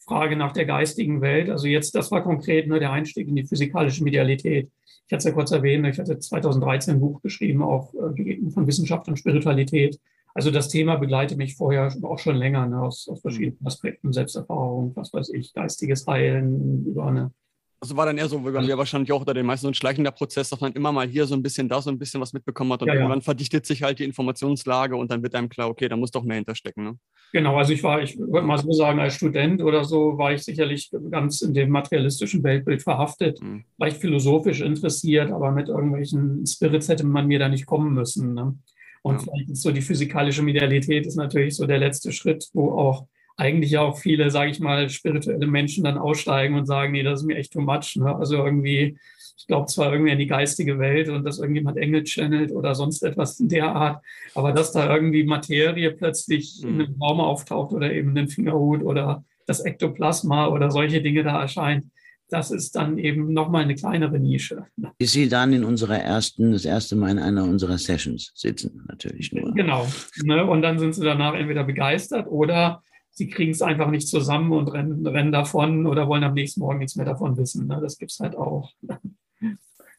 Frage 0.00 0.36
nach 0.36 0.52
der 0.52 0.66
geistigen 0.66 1.22
Welt. 1.22 1.48
Also 1.48 1.68
jetzt, 1.68 1.94
das 1.94 2.10
war 2.10 2.22
konkret 2.22 2.68
ne, 2.68 2.80
der 2.80 2.92
Einstieg 2.92 3.28
in 3.28 3.36
die 3.36 3.46
physikalische 3.46 4.04
Medialität. 4.04 4.70
Ich 5.06 5.12
hatte 5.12 5.20
es 5.20 5.24
ja 5.24 5.32
kurz 5.32 5.50
erwähnt, 5.50 5.86
ich 5.86 5.98
hatte 5.98 6.18
2013 6.18 6.94
ein 6.96 7.00
Buch 7.00 7.22
geschrieben, 7.22 7.62
auch 7.62 7.94
äh, 7.94 8.50
von 8.50 8.66
Wissenschaft 8.66 9.08
und 9.08 9.18
Spiritualität. 9.18 9.98
Also 10.34 10.50
das 10.50 10.68
Thema 10.68 10.96
begleitet 10.96 11.38
mich 11.38 11.56
vorher 11.56 11.90
auch 12.02 12.18
schon 12.18 12.36
länger, 12.36 12.66
ne, 12.66 12.82
aus, 12.82 13.08
aus 13.08 13.22
verschiedenen. 13.22 13.66
Aspekten, 13.66 14.12
Selbsterfahrung, 14.12 14.92
was 14.96 15.14
weiß 15.14 15.30
ich, 15.30 15.54
geistiges 15.54 16.06
Heilen, 16.06 16.84
über 16.84 17.06
eine 17.06 17.32
also 17.80 17.96
war 17.96 18.04
dann 18.04 18.18
eher 18.18 18.28
so, 18.28 18.44
wie 18.46 18.52
bei 18.52 18.60
mir 18.60 18.76
wahrscheinlich 18.76 19.10
auch 19.10 19.20
unter 19.20 19.32
den 19.32 19.46
meisten 19.46 19.64
so 19.64 19.70
ein 19.70 19.74
schleichender 19.74 20.10
Prozess, 20.10 20.50
dass 20.50 20.60
man 20.60 20.72
immer 20.72 20.92
mal 20.92 21.08
hier 21.08 21.26
so 21.26 21.34
ein 21.34 21.42
bisschen 21.42 21.66
da 21.68 21.80
so 21.80 21.90
ein 21.90 21.98
bisschen 21.98 22.20
was 22.20 22.34
mitbekommen 22.34 22.72
hat 22.74 22.82
und 22.82 22.88
ja, 22.88 22.94
irgendwann 22.94 23.20
ja. 23.20 23.24
verdichtet 23.24 23.64
sich 23.64 23.82
halt 23.82 23.98
die 23.98 24.04
Informationslage 24.04 24.94
und 24.96 25.10
dann 25.10 25.22
wird 25.22 25.34
einem 25.34 25.48
klar, 25.48 25.70
okay, 25.70 25.88
da 25.88 25.96
muss 25.96 26.10
doch 26.10 26.22
mehr 26.22 26.36
hinterstecken. 26.36 26.84
Ne? 26.84 26.98
Genau, 27.32 27.56
also 27.56 27.72
ich 27.72 27.82
war, 27.82 28.02
ich 28.02 28.18
würde 28.18 28.46
mal 28.46 28.58
so 28.58 28.70
sagen, 28.72 29.00
als 29.00 29.14
Student 29.14 29.62
oder 29.62 29.84
so 29.84 30.18
war 30.18 30.32
ich 30.32 30.42
sicherlich 30.42 30.90
ganz 31.10 31.40
in 31.40 31.54
dem 31.54 31.70
materialistischen 31.70 32.42
Weltbild 32.42 32.82
verhaftet, 32.82 33.40
mhm. 33.40 33.64
leicht 33.78 33.96
philosophisch 33.96 34.60
interessiert, 34.60 35.30
aber 35.30 35.50
mit 35.50 35.68
irgendwelchen 35.68 36.46
Spirits 36.46 36.88
hätte 36.88 37.06
man 37.06 37.26
mir 37.28 37.38
da 37.38 37.48
nicht 37.48 37.64
kommen 37.64 37.94
müssen. 37.94 38.34
Ne? 38.34 38.58
Und 39.02 39.14
ja. 39.14 39.20
vielleicht 39.20 39.50
ist 39.50 39.62
so 39.62 39.70
die 39.70 39.80
physikalische 39.80 40.42
Medialität 40.42 41.06
ist 41.06 41.16
natürlich 41.16 41.56
so 41.56 41.66
der 41.66 41.78
letzte 41.78 42.12
Schritt, 42.12 42.50
wo 42.52 42.72
auch 42.72 43.06
eigentlich 43.40 43.78
auch 43.78 43.98
viele, 43.98 44.30
sage 44.30 44.50
ich 44.50 44.60
mal, 44.60 44.90
spirituelle 44.90 45.46
Menschen 45.46 45.82
dann 45.82 45.96
aussteigen 45.96 46.54
und 46.56 46.66
sagen, 46.66 46.92
nee, 46.92 47.02
das 47.02 47.20
ist 47.20 47.26
mir 47.26 47.36
echt 47.36 47.54
too 47.54 47.62
much. 47.62 47.96
Ne? 47.96 48.14
Also 48.14 48.36
irgendwie, 48.36 48.98
ich 49.38 49.46
glaube 49.46 49.66
zwar 49.66 49.92
irgendwie 49.92 50.12
an 50.12 50.18
die 50.18 50.26
geistige 50.26 50.78
Welt 50.78 51.08
und 51.08 51.24
dass 51.24 51.38
irgendjemand 51.38 51.78
Engel 51.78 52.04
channelt 52.04 52.52
oder 52.52 52.74
sonst 52.74 53.02
etwas 53.02 53.40
in 53.40 53.48
der 53.48 53.74
Art, 53.74 54.04
aber 54.34 54.52
dass 54.52 54.72
da 54.72 54.94
irgendwie 54.94 55.24
Materie 55.24 55.90
plötzlich 55.92 56.60
mhm. 56.62 56.68
in 56.68 56.86
einem 56.86 57.02
Raum 57.02 57.20
auftaucht 57.20 57.72
oder 57.72 57.90
eben 57.90 58.16
ein 58.16 58.28
Fingerhut 58.28 58.82
oder 58.82 59.24
das 59.46 59.60
Ektoplasma 59.60 60.48
oder 60.48 60.70
solche 60.70 61.00
Dinge 61.00 61.24
da 61.24 61.40
erscheint, 61.40 61.86
das 62.28 62.50
ist 62.50 62.76
dann 62.76 62.98
eben 62.98 63.32
nochmal 63.32 63.64
eine 63.64 63.74
kleinere 63.74 64.20
Nische. 64.20 64.66
Bis 64.98 65.12
Sie 65.12 65.28
dann 65.28 65.52
in 65.52 65.64
unserer 65.64 65.98
ersten, 65.98 66.52
das 66.52 66.64
erste 66.64 66.94
Mal 66.94 67.10
in 67.10 67.18
einer 67.18 67.44
unserer 67.44 67.78
Sessions 67.78 68.32
sitzen, 68.34 68.84
natürlich 68.86 69.32
nur. 69.32 69.52
Genau. 69.54 69.88
Ne? 70.22 70.44
Und 70.44 70.62
dann 70.62 70.78
sind 70.78 70.94
Sie 70.94 71.04
danach 71.04 71.34
entweder 71.34 71.64
begeistert 71.64 72.28
oder 72.28 72.82
sie 73.20 73.28
kriegen 73.28 73.50
es 73.50 73.60
einfach 73.60 73.90
nicht 73.90 74.08
zusammen 74.08 74.50
und 74.52 74.68
rennen, 74.68 75.06
rennen 75.06 75.30
davon 75.30 75.86
oder 75.86 76.08
wollen 76.08 76.24
am 76.24 76.32
nächsten 76.32 76.60
Morgen 76.60 76.78
nichts 76.78 76.96
mehr 76.96 77.04
davon 77.04 77.36
wissen. 77.36 77.66
Ne? 77.66 77.78
Das 77.82 77.98
gibt 77.98 78.12
es 78.12 78.18
halt 78.18 78.34
auch. 78.34 78.72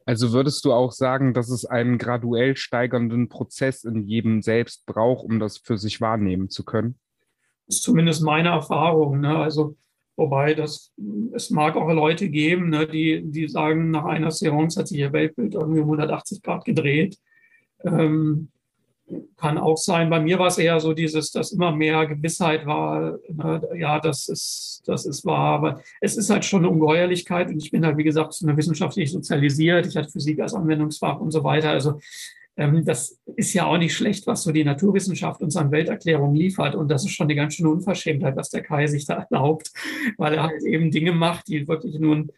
Also 0.04 0.34
würdest 0.34 0.66
du 0.66 0.74
auch 0.74 0.92
sagen, 0.92 1.36
dass 1.36 1.51
es 1.51 1.63
einen 1.63 2.00
graduell 2.00 2.58
steigernden 2.58 3.30
Prozess 3.30 3.84
in 3.84 4.01
jedem 4.01 4.42
selbst 4.42 4.88
braucht, 4.88 5.24
um 5.24 5.40
das 5.40 5.60
für 5.60 5.78
sich 5.78 6.01
wahrnehmen 6.01 6.50
zu 6.50 6.66
können? 6.66 6.96
Das 7.68 7.75
ist 7.75 7.84
zumindest 7.84 8.24
meine 8.24 8.50
Erfahrung. 8.50 9.20
Ne? 9.20 9.38
Also, 9.38 9.78
wobei 10.16 10.56
das, 10.56 10.92
es 11.34 11.51
mag 11.51 11.75
auch 11.75 11.88
Leute 11.94 12.30
geben, 12.30 12.70
ne, 12.70 12.88
die, 12.88 13.22
die 13.24 13.48
sagen, 13.48 13.92
nach 13.92 14.06
einer 14.06 14.32
Seance 14.32 14.80
hat 14.80 14.88
sich 14.88 14.98
ihr 14.98 15.13
Weltbild 15.13 15.54
irgendwie 15.54 15.82
180 15.82 16.42
Grad 16.42 16.66
gedreht. 16.66 17.20
Ähm, 17.84 18.50
kann 19.38 19.58
auch 19.58 19.77
sein. 19.77 20.10
Bei 20.10 20.20
mir 20.20 20.39
war 20.39 20.48
es 20.48 20.58
eher 20.58 20.80
so 20.80 20.94
dieses, 20.94 21.32
dass 21.32 21.51
immer 21.51 21.72
mehr 21.72 22.06
Gewissheit 22.06 22.65
war, 22.65 23.20
ne, 23.30 23.62
ja, 23.75 24.00
das 24.00 24.27
ist, 24.30 24.84
das 24.86 25.06
ist 25.06 25.25
wahr. 25.25 25.56
Aber 25.56 25.82
es 26.00 26.18
ist 26.18 26.30
halt 26.30 26.46
schon 26.46 26.62
eine 26.62 26.70
Ungeheuerlichkeit 26.70 27.50
und 27.50 27.63
ich 27.63 27.72
bin 27.72 27.86
halt, 27.86 27.98
wie 27.98 28.03
gesagt, 28.03 28.38
eine 28.44 28.58
wissenschaftlich 28.58 29.12
sozialisiert. 29.12 29.86
Ich 29.88 29.96
hatte 29.96 30.10
Physik 30.10 30.39
als 30.39 30.53
Anwendungsfach 30.53 31.20
und 31.20 31.32
so 31.32 31.44
weiter. 31.44 31.70
Also 31.70 32.00
ähm, 32.58 32.84
das 32.86 33.20
ist 33.36 33.53
ja 33.53 33.65
auch 33.65 33.77
nicht 33.77 33.96
schlecht, 33.96 34.27
was 34.27 34.44
so 34.44 34.51
die 34.51 34.63
Naturwissenschaft 34.63 35.41
uns 35.41 35.56
an 35.56 35.72
Welterklärungen 35.72 36.36
liefert. 36.36 36.75
Und 36.75 36.89
das 36.89 37.03
ist 37.03 37.12
schon 37.12 37.25
eine 37.25 37.36
ganz 37.36 37.56
schöne 37.56 37.70
Unverschämtheit, 37.70 38.36
was 38.36 38.50
der 38.50 38.62
Kai 38.62 38.88
sich 38.88 39.06
da 39.06 39.25
erlaubt, 39.30 39.72
weil 40.18 40.34
er 40.34 40.44
halt 40.44 40.63
eben 40.63 40.91
Dinge 40.91 41.13
macht, 41.13 41.48
die 41.48 41.68
wirklich 41.68 41.98
nun 42.00 42.32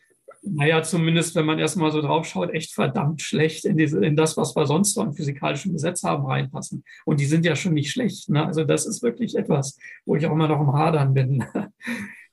naja, 0.45 0.83
zumindest 0.83 1.35
wenn 1.35 1.45
man 1.45 1.59
erstmal 1.59 1.91
so 1.91 2.01
drauf 2.01 2.25
schaut, 2.25 2.53
echt 2.53 2.73
verdammt 2.73 3.21
schlecht 3.21 3.63
in, 3.65 3.77
diese, 3.77 4.03
in 4.05 4.15
das, 4.15 4.35
was 4.35 4.55
wir 4.55 4.65
sonst 4.65 4.93
so 4.93 5.01
an 5.01 5.13
physikalischen 5.13 5.71
Gesetz 5.71 6.03
haben, 6.03 6.25
reinpassen. 6.25 6.83
Und 7.05 7.19
die 7.19 7.25
sind 7.25 7.45
ja 7.45 7.55
schon 7.55 7.73
nicht 7.73 7.91
schlecht. 7.91 8.29
Ne? 8.29 8.45
Also 8.45 8.65
das 8.65 8.85
ist 8.85 9.01
wirklich 9.03 9.35
etwas, 9.35 9.77
wo 10.05 10.15
ich 10.15 10.25
auch 10.25 10.33
immer 10.33 10.49
noch 10.49 10.59
im 10.59 10.73
Hadern 10.73 11.13
bin. 11.13 11.43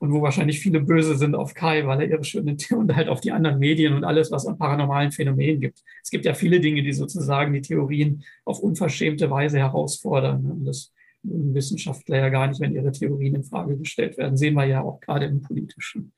Und 0.03 0.13
wo 0.13 0.23
wahrscheinlich 0.23 0.61
viele 0.61 0.81
böse 0.81 1.19
sind 1.19 1.35
auf 1.35 1.53
Kai, 1.53 1.87
weil 1.87 2.01
er 2.01 2.09
ihre 2.09 2.25
schönen 2.25 2.57
und 2.71 2.97
halt 2.97 3.11
auf 3.11 3.21
die 3.21 3.33
anderen 3.33 3.59
Medien 3.59 3.93
und 3.93 4.03
alles, 4.03 4.31
was 4.31 4.47
an 4.47 4.57
paranormalen 4.57 5.13
Phänomenen 5.13 5.61
gibt. 5.61 5.83
Es 6.03 6.09
gibt 6.09 6.25
ja 6.25 6.33
viele 6.33 6.59
Dinge, 6.59 6.83
die 6.83 6.95
sozusagen 6.95 7.53
die 7.53 7.61
Theorien 7.61 8.25
auf 8.47 8.61
unverschämte 8.61 9.31
Weise 9.31 9.59
herausfordern. 9.59 10.43
Ne? 10.43 10.53
Und 10.55 10.65
das 10.65 10.91
Wissenschaftler 11.23 12.17
ja 12.17 12.29
gar 12.31 12.47
nicht, 12.47 12.61
wenn 12.61 12.75
ihre 12.75 12.93
Theorien 12.93 13.35
in 13.35 13.45
Frage 13.45 13.77
gestellt 13.77 14.17
werden. 14.17 14.39
Sehen 14.39 14.55
wir 14.55 14.65
ja 14.65 14.81
auch 14.81 15.01
gerade 15.01 15.27
im 15.27 15.43
Politischen. 15.43 16.15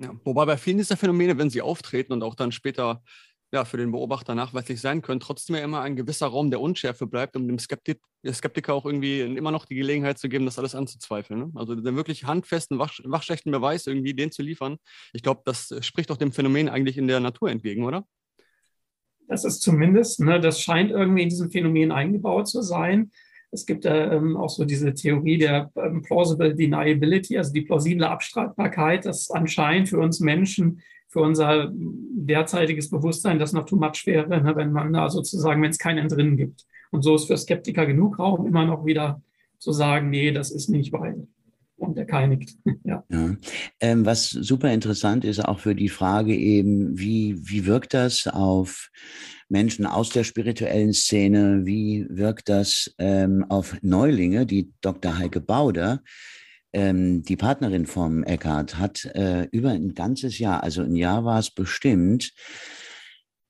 Ja, 0.00 0.14
wobei 0.24 0.46
bei 0.46 0.56
vielen 0.56 0.78
dieser 0.78 0.96
Phänomene, 0.96 1.38
wenn 1.38 1.50
sie 1.50 1.62
auftreten 1.62 2.12
und 2.12 2.22
auch 2.22 2.34
dann 2.34 2.52
später 2.52 3.02
ja, 3.52 3.64
für 3.64 3.78
den 3.78 3.90
Beobachter 3.90 4.34
nachweislich 4.34 4.80
sein 4.80 5.00
können, 5.00 5.20
trotzdem 5.20 5.56
ja 5.56 5.62
immer 5.62 5.80
ein 5.80 5.96
gewisser 5.96 6.26
Raum 6.26 6.50
der 6.50 6.60
Unschärfe 6.60 7.06
bleibt, 7.06 7.34
um 7.34 7.48
dem 7.48 7.58
Skeptik, 7.58 8.00
Skeptiker 8.30 8.74
auch 8.74 8.84
irgendwie 8.84 9.20
immer 9.20 9.50
noch 9.50 9.64
die 9.64 9.74
Gelegenheit 9.74 10.18
zu 10.18 10.28
geben, 10.28 10.44
das 10.44 10.58
alles 10.58 10.74
anzuzweifeln. 10.74 11.40
Ne? 11.40 11.50
Also 11.54 11.74
den 11.74 11.96
wirklich 11.96 12.24
handfesten, 12.24 12.78
wach, 12.78 12.92
wachschlechten 13.04 13.50
Beweis 13.50 13.86
irgendwie 13.86 14.14
den 14.14 14.30
zu 14.30 14.42
liefern, 14.42 14.76
ich 15.12 15.22
glaube, 15.22 15.42
das 15.44 15.74
spricht 15.80 16.10
auch 16.10 16.16
dem 16.16 16.32
Phänomen 16.32 16.68
eigentlich 16.68 16.98
in 16.98 17.08
der 17.08 17.20
Natur 17.20 17.50
entgegen, 17.50 17.84
oder? 17.84 18.04
Das 19.28 19.44
ist 19.44 19.60
zumindest, 19.60 20.20
ne, 20.20 20.40
das 20.40 20.60
scheint 20.60 20.90
irgendwie 20.90 21.22
in 21.22 21.28
diesem 21.28 21.50
Phänomen 21.50 21.92
eingebaut 21.92 22.48
zu 22.48 22.62
sein. 22.62 23.10
Es 23.50 23.64
gibt 23.64 23.86
äh, 23.86 24.14
ähm, 24.14 24.36
auch 24.36 24.50
so 24.50 24.64
diese 24.64 24.92
Theorie 24.92 25.38
der 25.38 25.70
ähm, 25.76 26.02
plausible 26.02 26.54
deniability, 26.54 27.38
also 27.38 27.52
die 27.52 27.62
plausible 27.62 28.08
Abstreitbarkeit, 28.08 29.06
dass 29.06 29.30
anscheinend 29.30 29.88
für 29.88 29.98
uns 29.98 30.20
Menschen, 30.20 30.80
für 31.08 31.20
unser 31.20 31.72
derzeitiges 31.72 32.90
Bewusstsein 32.90 33.38
das 33.38 33.54
noch 33.54 33.64
too 33.64 33.76
much 33.76 34.04
wäre, 34.04 34.28
ne, 34.28 34.54
wenn 34.56 34.72
man 34.72 34.92
da 34.92 35.08
sozusagen, 35.08 35.62
wenn 35.62 35.70
es 35.70 35.78
keinen 35.78 36.08
drinnen 36.08 36.36
gibt. 36.36 36.66
Und 36.90 37.02
so 37.02 37.14
ist 37.14 37.26
für 37.26 37.36
Skeptiker 37.36 37.86
genug 37.86 38.18
Raum, 38.18 38.46
immer 38.46 38.66
noch 38.66 38.84
wieder 38.84 39.22
zu 39.58 39.72
sagen, 39.72 40.10
nee, 40.10 40.30
das 40.30 40.50
ist 40.50 40.68
nicht 40.68 40.92
weil. 40.92 41.26
Nickt. 41.78 42.56
ja. 42.84 43.04
ja. 43.08 43.36
Ähm, 43.80 44.06
was 44.06 44.30
super 44.30 44.72
interessant 44.72 45.24
ist, 45.24 45.40
auch 45.40 45.60
für 45.60 45.74
die 45.74 45.88
Frage 45.88 46.34
eben, 46.34 46.98
wie, 46.98 47.36
wie 47.40 47.66
wirkt 47.66 47.94
das 47.94 48.26
auf 48.26 48.90
Menschen 49.48 49.86
aus 49.86 50.10
der 50.10 50.24
spirituellen 50.24 50.92
Szene, 50.92 51.62
wie 51.64 52.06
wirkt 52.10 52.48
das 52.48 52.94
ähm, 52.98 53.46
auf 53.48 53.76
Neulinge, 53.82 54.46
die 54.46 54.72
Dr. 54.80 55.18
Heike 55.18 55.40
Bauder, 55.40 56.02
ähm, 56.72 57.22
die 57.22 57.36
Partnerin 57.36 57.86
vom 57.86 58.22
Eckhart, 58.24 58.78
hat 58.78 59.04
äh, 59.14 59.44
über 59.50 59.70
ein 59.70 59.94
ganzes 59.94 60.38
Jahr, 60.38 60.62
also 60.62 60.82
ein 60.82 60.96
Jahr 60.96 61.24
war 61.24 61.38
es 61.38 61.50
bestimmt, 61.50 62.32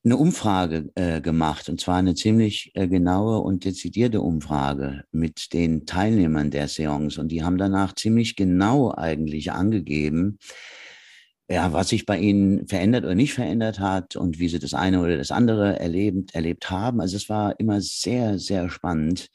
eine 0.08 0.16
Umfrage 0.16 0.90
äh, 0.94 1.20
gemacht, 1.20 1.68
und 1.68 1.80
zwar 1.80 1.96
eine 1.96 2.14
ziemlich 2.14 2.72
äh, 2.74 2.88
genaue 2.88 3.40
und 3.40 3.66
dezidierte 3.66 4.22
Umfrage 4.22 5.04
mit 5.12 5.52
den 5.52 5.84
Teilnehmern 5.84 6.50
der 6.50 6.66
Seance. 6.66 7.20
Und 7.20 7.28
die 7.28 7.42
haben 7.42 7.58
danach 7.58 7.94
ziemlich 7.94 8.34
genau 8.34 8.90
eigentlich 8.90 9.52
angegeben, 9.52 10.38
ja, 11.50 11.74
was 11.74 11.90
sich 11.90 12.06
bei 12.06 12.18
ihnen 12.18 12.66
verändert 12.68 13.04
oder 13.04 13.14
nicht 13.14 13.34
verändert 13.34 13.80
hat 13.80 14.16
und 14.16 14.38
wie 14.38 14.48
sie 14.48 14.58
das 14.58 14.72
eine 14.72 15.02
oder 15.02 15.18
das 15.18 15.30
andere 15.30 15.78
erlebt, 15.78 16.34
erlebt 16.34 16.70
haben. 16.70 17.02
Also 17.02 17.16
es 17.16 17.28
war 17.28 17.60
immer 17.60 17.82
sehr, 17.82 18.38
sehr 18.38 18.70
spannend. 18.70 19.28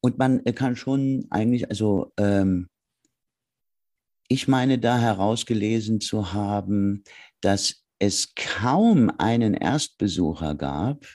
Und 0.00 0.16
man 0.18 0.42
kann 0.54 0.76
schon 0.76 1.26
eigentlich, 1.28 1.68
also 1.68 2.12
ähm, 2.18 2.68
ich 4.28 4.48
meine 4.48 4.78
da 4.78 4.98
herausgelesen 4.98 6.00
zu 6.00 6.32
haben, 6.32 7.04
dass 7.42 7.85
es 7.98 8.34
kaum 8.34 9.10
einen 9.18 9.54
Erstbesucher 9.54 10.54
gab, 10.54 11.06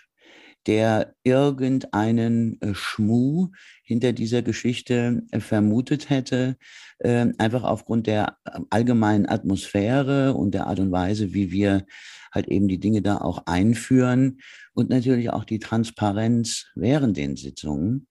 der 0.67 1.15
irgendeinen 1.23 2.61
äh, 2.61 2.73
Schmuh 2.75 3.49
hinter 3.83 4.13
dieser 4.13 4.41
Geschichte 4.41 5.23
äh, 5.31 5.39
vermutet 5.39 6.09
hätte, 6.09 6.57
ähm, 7.03 7.33
einfach 7.39 7.63
aufgrund 7.63 8.07
der 8.07 8.37
ähm, 8.53 8.67
allgemeinen 8.69 9.27
Atmosphäre 9.27 10.33
und 10.35 10.53
der 10.53 10.67
Art 10.67 10.79
und 10.79 10.91
Weise, 10.91 11.33
wie 11.33 11.51
wir 11.51 11.85
halt 12.31 12.47
eben 12.47 12.67
die 12.67 12.79
Dinge 12.79 13.01
da 13.01 13.17
auch 13.17 13.47
einführen 13.47 14.39
und 14.73 14.89
natürlich 14.89 15.31
auch 15.31 15.45
die 15.45 15.59
Transparenz 15.59 16.67
während 16.75 17.17
den 17.17 17.35
Sitzungen. 17.35 18.07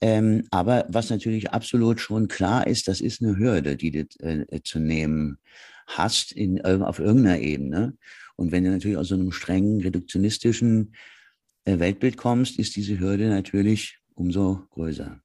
Ähm, 0.00 0.44
aber 0.50 0.86
was 0.88 1.10
natürlich 1.10 1.50
absolut 1.52 2.00
schon 2.00 2.28
klar 2.28 2.66
ist, 2.66 2.88
das 2.88 3.00
ist 3.00 3.22
eine 3.22 3.38
Hürde, 3.38 3.76
die 3.76 4.06
äh, 4.20 4.62
zu 4.62 4.78
nehmen 4.78 5.38
hast 5.86 6.32
in, 6.32 6.60
auf 6.62 6.98
irgendeiner 6.98 7.38
Ebene. 7.38 7.96
Und 8.36 8.52
wenn 8.52 8.64
du 8.64 8.70
natürlich 8.70 8.96
aus 8.96 9.08
so 9.08 9.14
einem 9.14 9.32
strengen 9.32 9.80
reduktionistischen 9.80 10.94
äh, 11.64 11.78
Weltbild 11.78 12.16
kommst, 12.16 12.58
ist 12.58 12.76
diese 12.76 12.98
Hürde 12.98 13.28
natürlich 13.28 13.98
umso 14.14 14.62
größer. 14.70 15.20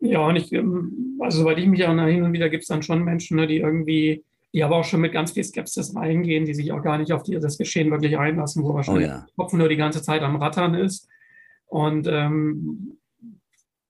Ja, 0.00 0.26
und 0.26 0.36
ich, 0.36 0.52
ähm, 0.52 1.18
also 1.20 1.40
soweit 1.40 1.58
ich 1.58 1.66
mich 1.66 1.80
erinnere, 1.80 2.10
hin 2.10 2.22
und 2.22 2.32
wieder 2.32 2.48
gibt 2.48 2.62
es 2.62 2.68
dann 2.68 2.82
schon 2.82 3.02
Menschen, 3.02 3.36
ne, 3.36 3.46
die 3.46 3.58
irgendwie, 3.58 4.24
die 4.52 4.62
aber 4.62 4.76
auch 4.76 4.84
schon 4.84 5.00
mit 5.00 5.12
ganz 5.12 5.32
viel 5.32 5.44
Skepsis 5.44 5.94
reingehen, 5.94 6.44
die 6.44 6.54
sich 6.54 6.72
auch 6.72 6.82
gar 6.82 6.98
nicht 6.98 7.12
auf 7.12 7.22
die, 7.22 7.38
das 7.38 7.58
Geschehen 7.58 7.90
wirklich 7.90 8.18
einlassen, 8.18 8.62
wo 8.62 8.74
wahrscheinlich 8.74 9.06
oh 9.06 9.10
ja. 9.10 9.18
der 9.18 9.34
Kopf 9.36 9.52
nur 9.52 9.68
die 9.68 9.76
ganze 9.76 10.02
Zeit 10.02 10.22
am 10.22 10.36
Rattern 10.36 10.74
ist. 10.74 11.08
Und 11.66 12.06
ähm, 12.08 12.98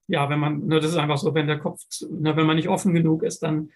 ja, 0.08 0.30
wenn 0.30 0.38
man, 0.38 0.66
ne, 0.66 0.80
das 0.80 0.90
ist 0.90 0.96
einfach 0.96 1.18
so, 1.18 1.34
wenn 1.34 1.48
der 1.48 1.58
Kopf, 1.58 1.82
ne, 2.08 2.36
wenn 2.36 2.46
man 2.46 2.56
nicht 2.56 2.68
offen 2.68 2.94
genug 2.94 3.22
ist, 3.22 3.40
dann 3.42 3.70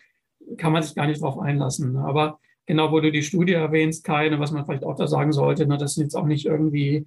kann 0.57 0.73
man 0.73 0.83
sich 0.83 0.95
gar 0.95 1.07
nicht 1.07 1.23
darauf 1.23 1.39
einlassen. 1.39 1.93
Ne. 1.93 2.01
Aber 2.01 2.39
genau, 2.67 2.93
wo 2.93 3.01
du 3.01 3.11
die 3.11 3.23
Studie 3.23 3.53
erwähnst, 3.53 4.05
keine, 4.05 4.39
was 4.41 4.53
man 4.53 4.65
vielleicht 4.65 4.85
auch 4.85 4.97
da 4.97 5.07
sagen 5.07 5.33
sollte, 5.33 5.67
ne, 5.67 5.79
das 5.79 5.95
sind 5.95 6.05
jetzt 6.05 6.15
auch 6.15 6.27
nicht 6.27 6.47
irgendwie 6.47 7.07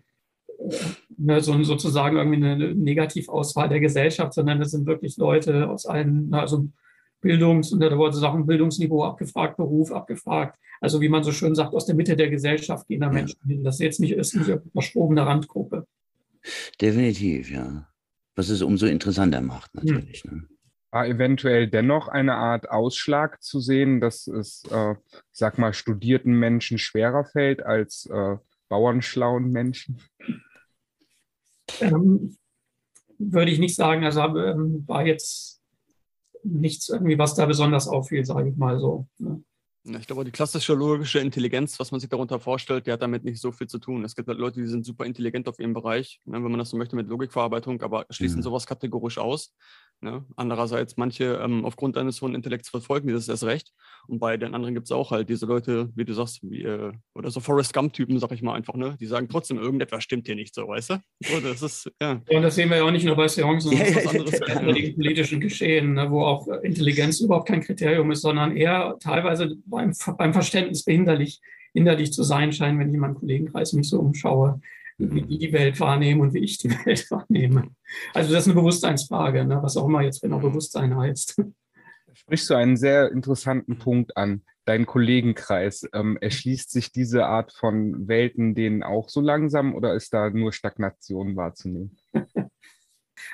ne, 1.17 1.41
so, 1.41 1.61
sozusagen 1.63 2.17
irgendwie 2.17 2.45
eine 2.45 2.75
Negativauswahl 2.75 3.69
der 3.69 3.79
Gesellschaft, 3.79 4.33
sondern 4.33 4.59
das 4.59 4.71
sind 4.71 4.85
wirklich 4.85 5.17
Leute 5.17 5.69
aus 5.69 5.85
allen, 5.85 6.33
also 6.33 6.67
Bildungs- 7.21 7.71
und 7.71 7.79
da 7.79 7.97
wurde 7.97 8.17
Sachen 8.17 8.45
Bildungsniveau 8.45 9.03
abgefragt, 9.03 9.57
Beruf 9.57 9.91
abgefragt. 9.91 10.59
Also 10.81 10.99
wie 10.99 11.09
man 11.09 11.23
so 11.23 11.31
schön 11.31 11.55
sagt, 11.55 11.73
aus 11.73 11.85
der 11.85 11.95
Mitte 11.95 12.17
der 12.17 12.29
Gesellschaft 12.29 12.87
gehen 12.87 13.01
da 13.01 13.09
Menschen 13.09 13.39
hin. 13.47 13.63
Das 13.63 13.75
ist 13.75 13.81
jetzt 13.81 13.99
nicht, 14.01 14.11
ist 14.11 14.35
nicht 14.35 14.51
eine 14.51 14.61
verschrobene 14.73 15.25
Randgruppe. 15.25 15.87
Definitiv, 16.81 17.49
ja. 17.49 17.87
Was 18.35 18.49
es 18.49 18.61
umso 18.61 18.87
interessanter 18.87 19.41
macht, 19.41 19.71
hm. 19.73 19.81
natürlich. 19.83 20.23
Hm. 20.23 20.37
Ne? 20.37 20.47
War 20.93 21.07
eventuell 21.07 21.67
dennoch 21.67 22.07
eine 22.07 22.35
Art 22.35 22.69
Ausschlag 22.69 23.41
zu 23.41 23.59
sehen, 23.59 23.99
dass 23.99 24.27
es, 24.27 24.63
äh, 24.69 24.93
sag 25.31 25.57
mal, 25.57 25.73
studierten 25.73 26.33
Menschen 26.33 26.77
schwerer 26.77 27.25
fällt 27.25 27.65
als 27.65 28.05
äh, 28.05 28.37
bauernschlauen 28.69 29.49
Menschen? 29.49 29.99
Ähm, 31.81 32.37
würde 33.17 33.49
ich 33.49 33.57
nicht 33.57 33.75
sagen. 33.75 34.05
Also 34.05 34.21
ähm, 34.21 34.83
war 34.85 35.03
jetzt 35.03 35.63
nichts 36.43 36.89
irgendwie, 36.89 37.17
was 37.17 37.33
da 37.33 37.47
besonders 37.47 37.87
auffiel, 37.87 38.23
sage 38.23 38.49
ich 38.49 38.55
mal 38.55 38.79
so. 38.79 39.07
Ne? 39.17 39.43
Ich 39.85 40.07
glaube, 40.07 40.23
die 40.23 40.31
klassische 40.31 40.75
logische 40.75 41.19
Intelligenz, 41.19 41.77
was 41.77 41.91
man 41.91 41.99
sich 41.99 42.09
darunter 42.09 42.39
vorstellt, 42.39 42.87
die 42.87 42.91
hat 42.91 43.01
damit 43.01 43.25
nicht 43.25 43.41
so 43.41 43.51
viel 43.51 43.67
zu 43.67 43.79
tun. 43.79 44.05
Es 44.05 44.15
gibt 44.15 44.29
halt 44.29 44.39
Leute, 44.39 44.61
die 44.61 44.67
sind 44.67 44.85
super 44.85 45.05
intelligent 45.05 45.49
auf 45.49 45.59
ihrem 45.59 45.73
Bereich, 45.73 46.21
ne, 46.23 46.35
wenn 46.35 46.51
man 46.51 46.59
das 46.59 46.69
so 46.69 46.77
möchte 46.77 46.95
mit 46.95 47.07
Logikverarbeitung, 47.07 47.81
aber 47.81 48.05
schließen 48.09 48.37
mhm. 48.37 48.43
sowas 48.43 48.65
kategorisch 48.65 49.17
aus. 49.17 49.53
Ne? 50.03 50.25
Andererseits, 50.35 50.97
manche 50.97 51.39
ähm, 51.41 51.63
aufgrund 51.63 51.97
eines 51.97 52.21
hohen 52.21 52.35
Intellekts 52.35 52.69
verfolgen 52.69 53.07
die 53.07 53.13
das 53.13 53.29
erst 53.29 53.45
recht. 53.45 53.71
Und 54.07 54.19
bei 54.19 54.35
den 54.35 54.53
anderen 54.53 54.73
gibt 54.73 54.87
es 54.87 54.91
auch 54.91 55.11
halt 55.11 55.29
diese 55.29 55.45
Leute, 55.45 55.89
wie 55.95 56.03
du 56.03 56.13
sagst, 56.13 56.41
wie, 56.43 56.63
äh, 56.63 56.91
oder 57.15 57.31
so 57.31 57.39
Forrest 57.39 57.73
Gump-Typen, 57.73 58.19
sag 58.19 58.33
ich 58.33 58.41
mal 58.41 58.53
einfach, 58.53 58.73
ne? 58.75 58.97
Die 58.99 59.05
sagen 59.05 59.29
trotzdem, 59.29 59.57
irgendetwas 59.57 60.03
stimmt 60.03 60.27
hier 60.27 60.35
nicht 60.35 60.53
so, 60.53 60.67
weißt 60.67 60.89
du? 60.89 61.01
So, 61.23 61.39
das 61.39 61.61
ist, 61.61 61.91
ja. 62.01 62.21
Und 62.29 62.41
das 62.41 62.55
sehen 62.55 62.69
wir 62.69 62.77
ja 62.77 62.83
auch 62.83 62.91
nicht 62.91 63.05
nur 63.05 63.15
bei 63.15 63.29
Seance, 63.29 63.69
sondern 63.69 63.87
ja, 63.87 63.95
was 63.95 64.07
anderes 64.07 64.39
ja, 64.39 64.61
ja. 64.61 64.93
politischen 64.93 65.39
Geschehen, 65.39 65.93
ne? 65.93 66.11
wo 66.11 66.21
auch 66.21 66.47
Intelligenz 66.63 67.21
überhaupt 67.21 67.47
kein 67.47 67.61
Kriterium 67.61 68.11
ist, 68.11 68.21
sondern 68.21 68.57
eher 68.57 68.97
teilweise 68.99 69.55
beim, 69.65 69.93
beim 70.17 70.33
Verständnis 70.33 70.83
behinderlich, 70.83 71.39
hinderlich 71.73 72.11
zu 72.11 72.23
sein 72.23 72.51
scheint, 72.51 72.77
wenn 72.77 72.89
ich 72.89 72.95
in 72.95 72.99
meinem 72.99 73.15
Kollegenkreis 73.15 73.71
mich 73.71 73.87
so 73.87 73.99
umschaue 73.99 74.59
wie 74.97 75.21
die 75.21 75.37
die 75.37 75.53
Welt 75.53 75.79
wahrnehmen 75.79 76.21
und 76.21 76.33
wie 76.33 76.43
ich 76.43 76.57
die 76.57 76.69
Welt 76.85 77.09
wahrnehme. 77.11 77.69
Also 78.13 78.33
das 78.33 78.43
ist 78.43 78.47
eine 78.47 78.59
Bewusstseinsfrage, 78.59 79.45
ne? 79.45 79.59
was 79.61 79.77
auch 79.77 79.87
immer 79.87 80.01
jetzt 80.01 80.21
genau 80.21 80.39
Bewusstsein 80.39 80.95
heißt. 80.95 81.41
Sprichst 82.13 82.49
du 82.49 82.55
einen 82.55 82.77
sehr 82.77 83.11
interessanten 83.11 83.77
Punkt 83.77 84.17
an. 84.17 84.43
Dein 84.65 84.85
Kollegenkreis, 84.85 85.89
ähm, 85.93 86.17
erschließt 86.21 86.71
sich 86.71 86.91
diese 86.91 87.25
Art 87.25 87.51
von 87.51 88.07
Welten 88.07 88.55
denen 88.55 88.81
auch 88.81 89.09
so 89.09 89.19
langsam 89.19 89.75
oder 89.75 89.93
ist 89.93 90.13
da 90.13 90.29
nur 90.29 90.53
Stagnation 90.53 91.35
wahrzunehmen? 91.35 91.97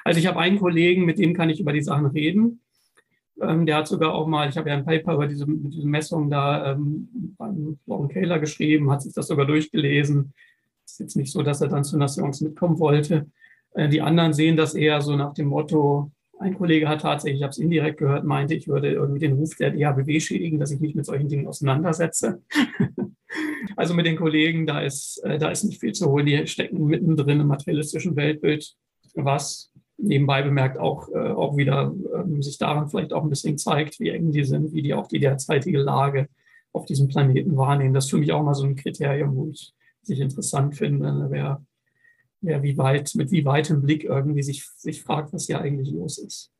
Also 0.03 0.19
ich 0.19 0.27
habe 0.27 0.39
einen 0.39 0.59
Kollegen, 0.59 1.05
mit 1.05 1.17
dem 1.17 1.33
kann 1.33 1.49
ich 1.49 1.59
über 1.59 1.73
die 1.73 1.81
Sachen 1.81 2.05
reden. 2.05 2.61
Ähm, 3.41 3.65
der 3.65 3.77
hat 3.77 3.87
sogar 3.87 4.13
auch 4.13 4.27
mal, 4.27 4.47
ich 4.47 4.57
habe 4.57 4.69
ja 4.69 4.75
ein 4.75 4.85
Paper 4.85 5.15
über 5.15 5.25
diese, 5.25 5.45
diese 5.47 5.87
Messung 5.87 6.29
da 6.29 6.73
ähm, 6.73 7.35
beim 7.37 7.79
Lauren 7.87 8.09
Kayler 8.09 8.39
geschrieben, 8.39 8.91
hat 8.91 9.01
sich 9.01 9.13
das 9.13 9.27
sogar 9.27 9.45
durchgelesen 9.45 10.33
ist 10.91 10.99
jetzt 10.99 11.15
nicht 11.15 11.31
so, 11.31 11.41
dass 11.43 11.61
er 11.61 11.67
dann 11.67 11.83
zu 11.83 11.97
Nations 11.97 12.41
mitkommen 12.41 12.79
wollte. 12.79 13.27
Äh, 13.73 13.89
die 13.89 14.01
anderen 14.01 14.33
sehen 14.33 14.57
das 14.57 14.73
eher 14.73 15.01
so 15.01 15.15
nach 15.15 15.33
dem 15.33 15.47
Motto, 15.47 16.11
ein 16.39 16.57
Kollege 16.57 16.87
hat 16.87 17.01
tatsächlich, 17.01 17.39
ich 17.39 17.43
habe 17.43 17.51
es 17.51 17.57
indirekt 17.57 17.97
gehört, 17.97 18.23
meinte, 18.23 18.55
ich 18.55 18.67
würde 18.67 18.91
irgendwie 18.91 19.19
den 19.19 19.33
Ruf 19.33 19.55
der 19.57 19.71
DHBW 19.71 20.19
schädigen, 20.21 20.57
dass 20.57 20.71
ich 20.71 20.79
mich 20.79 20.95
mit 20.95 21.05
solchen 21.05 21.27
Dingen 21.27 21.47
auseinandersetze. 21.47 22.41
also 23.75 23.93
mit 23.93 24.05
den 24.05 24.15
Kollegen, 24.15 24.65
da 24.65 24.79
ist, 24.79 25.17
äh, 25.23 25.37
da 25.37 25.49
ist 25.49 25.65
nicht 25.65 25.81
viel 25.81 25.91
zu 25.91 26.09
holen. 26.09 26.25
Die 26.25 26.47
stecken 26.47 26.85
mittendrin 26.85 27.41
im 27.41 27.47
materialistischen 27.47 28.15
Weltbild, 28.15 28.73
was 29.15 29.71
nebenbei 29.97 30.41
bemerkt 30.41 30.77
auch, 30.77 31.09
äh, 31.09 31.17
auch 31.17 31.57
wieder 31.57 31.93
ähm, 32.15 32.41
sich 32.41 32.57
daran 32.57 32.89
vielleicht 32.89 33.11
auch 33.11 33.23
ein 33.23 33.29
bisschen 33.29 33.57
zeigt, 33.57 33.99
wie 33.99 34.09
eng 34.09 34.31
die 34.31 34.45
sind, 34.45 34.71
wie 34.73 34.81
die 34.81 34.93
auch 34.93 35.07
die 35.07 35.19
derzeitige 35.19 35.79
Lage 35.79 36.29
auf 36.71 36.85
diesem 36.85 37.09
Planeten 37.09 37.57
wahrnehmen. 37.57 37.93
Das 37.93 38.05
ist 38.05 38.11
für 38.11 38.17
mich 38.17 38.31
auch 38.31 38.43
mal 38.43 38.53
so 38.53 38.63
ein 38.63 38.75
Kriterium, 38.75 39.35
wo 39.35 39.49
ich 39.49 39.73
sich 40.09 40.19
interessant 40.19 40.75
finde, 40.75 41.27
wer, 41.29 41.65
wer 42.41 42.63
wie 42.63 42.77
weit, 42.77 43.13
mit 43.15 43.31
wie 43.31 43.45
weitem 43.45 43.81
Blick 43.81 44.03
irgendwie 44.03 44.43
sich, 44.43 44.67
sich 44.75 45.01
fragt, 45.01 45.31
was 45.33 45.45
hier 45.45 45.61
eigentlich 45.61 45.91
los 45.91 46.17
ist. 46.17 46.51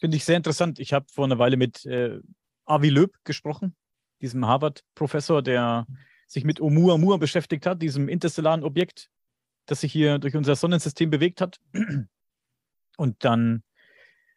Finde 0.00 0.16
ich 0.16 0.24
sehr 0.24 0.36
interessant. 0.36 0.80
Ich 0.80 0.92
habe 0.92 1.06
vor 1.10 1.24
einer 1.24 1.38
Weile 1.38 1.56
mit 1.56 1.86
äh, 1.86 2.18
Avi 2.64 2.88
Löb 2.88 3.16
gesprochen, 3.24 3.76
diesem 4.20 4.46
Harvard-Professor, 4.46 5.42
der 5.42 5.86
sich 6.26 6.44
mit 6.44 6.60
Oumuamua 6.60 7.18
beschäftigt 7.18 7.66
hat, 7.66 7.82
diesem 7.82 8.08
interstellaren 8.08 8.64
Objekt, 8.64 9.10
das 9.66 9.82
sich 9.82 9.92
hier 9.92 10.18
durch 10.18 10.36
unser 10.36 10.56
Sonnensystem 10.56 11.10
bewegt 11.10 11.40
hat. 11.40 11.60
Und 12.96 13.24
dann, 13.24 13.62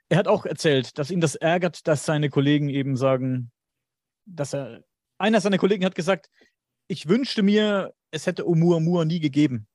er 0.10 0.17
hat 0.17 0.27
auch 0.27 0.45
erzählt, 0.45 0.97
dass 0.97 1.12
ihn 1.12 1.21
das 1.21 1.36
ärgert, 1.36 1.88
dass 1.88 2.06
seine 2.06 2.30
Kollegen 2.30 2.69
eben 2.69 2.95
sagen, 2.95 3.51
dass 4.25 4.53
er, 4.53 4.84
einer 5.17 5.41
seiner 5.41 5.58
Kollegen 5.58 5.86
hat 5.86 5.95
gesagt, 5.95 6.30
ich 6.88 7.08
wünschte 7.08 7.43
mir, 7.43 7.93
es 8.12 8.26
hätte 8.26 8.45
Oumuamua 8.45 9.06
nie 9.06 9.19
gegeben, 9.19 9.67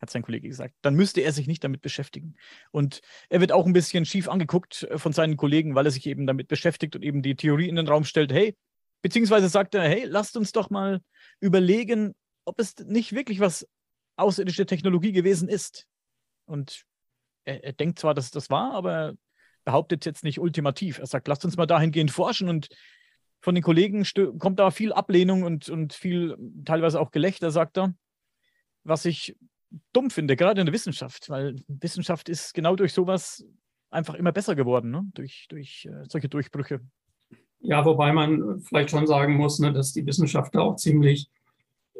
hat 0.00 0.10
sein 0.10 0.22
Kollege 0.22 0.48
gesagt. 0.48 0.74
Dann 0.82 0.94
müsste 0.94 1.20
er 1.20 1.32
sich 1.32 1.46
nicht 1.46 1.64
damit 1.64 1.80
beschäftigen. 1.82 2.36
Und 2.70 3.00
er 3.28 3.40
wird 3.40 3.52
auch 3.52 3.66
ein 3.66 3.72
bisschen 3.72 4.04
schief 4.04 4.28
angeguckt 4.28 4.84
äh, 4.84 4.98
von 4.98 5.12
seinen 5.12 5.36
Kollegen, 5.36 5.74
weil 5.74 5.86
er 5.86 5.90
sich 5.90 6.06
eben 6.06 6.26
damit 6.26 6.48
beschäftigt 6.48 6.94
und 6.96 7.02
eben 7.02 7.22
die 7.22 7.36
Theorie 7.36 7.68
in 7.68 7.76
den 7.76 7.88
Raum 7.88 8.04
stellt, 8.04 8.32
hey, 8.32 8.56
beziehungsweise 9.02 9.48
sagt 9.48 9.74
er, 9.74 9.82
hey, 9.82 10.04
lasst 10.04 10.36
uns 10.36 10.52
doch 10.52 10.70
mal 10.70 11.00
überlegen, 11.40 12.14
ob 12.44 12.58
es 12.60 12.76
nicht 12.78 13.14
wirklich 13.14 13.40
was 13.40 13.66
außerirdische 14.16 14.66
Technologie 14.66 15.12
gewesen 15.12 15.48
ist. 15.48 15.86
Und 16.46 16.84
er, 17.44 17.64
er 17.64 17.72
denkt 17.72 17.98
zwar, 17.98 18.14
dass 18.14 18.30
das 18.30 18.50
war, 18.50 18.72
aber 18.72 19.14
behauptet 19.64 20.06
jetzt 20.06 20.24
nicht 20.24 20.40
ultimativ. 20.40 20.98
Er 20.98 21.06
sagt, 21.06 21.28
lasst 21.28 21.44
uns 21.44 21.56
mal 21.56 21.66
dahingehend 21.66 22.10
forschen 22.10 22.48
und 22.48 22.68
von 23.40 23.54
den 23.54 23.62
Kollegen 23.62 24.04
kommt 24.38 24.58
da 24.58 24.70
viel 24.70 24.92
Ablehnung 24.92 25.42
und, 25.42 25.68
und 25.68 25.92
viel, 25.92 26.36
teilweise 26.64 27.00
auch 27.00 27.10
Gelächter, 27.10 27.50
sagt 27.50 27.78
er, 27.78 27.94
was 28.84 29.04
ich 29.04 29.36
dumm 29.92 30.10
finde, 30.10 30.36
gerade 30.36 30.60
in 30.60 30.66
der 30.66 30.72
Wissenschaft, 30.72 31.28
weil 31.28 31.56
Wissenschaft 31.68 32.28
ist 32.28 32.54
genau 32.54 32.74
durch 32.74 32.92
sowas 32.92 33.44
einfach 33.90 34.14
immer 34.14 34.32
besser 34.32 34.54
geworden, 34.54 34.90
ne? 34.90 35.04
durch, 35.14 35.46
durch 35.48 35.86
äh, 35.90 36.04
solche 36.08 36.28
Durchbrüche. 36.28 36.80
Ja, 37.60 37.84
wobei 37.84 38.12
man 38.12 38.60
vielleicht 38.60 38.90
schon 38.90 39.06
sagen 39.06 39.34
muss, 39.34 39.58
ne, 39.58 39.72
dass 39.72 39.92
die 39.92 40.06
Wissenschaft 40.06 40.54
da 40.54 40.60
auch 40.60 40.76
ziemlich 40.76 41.28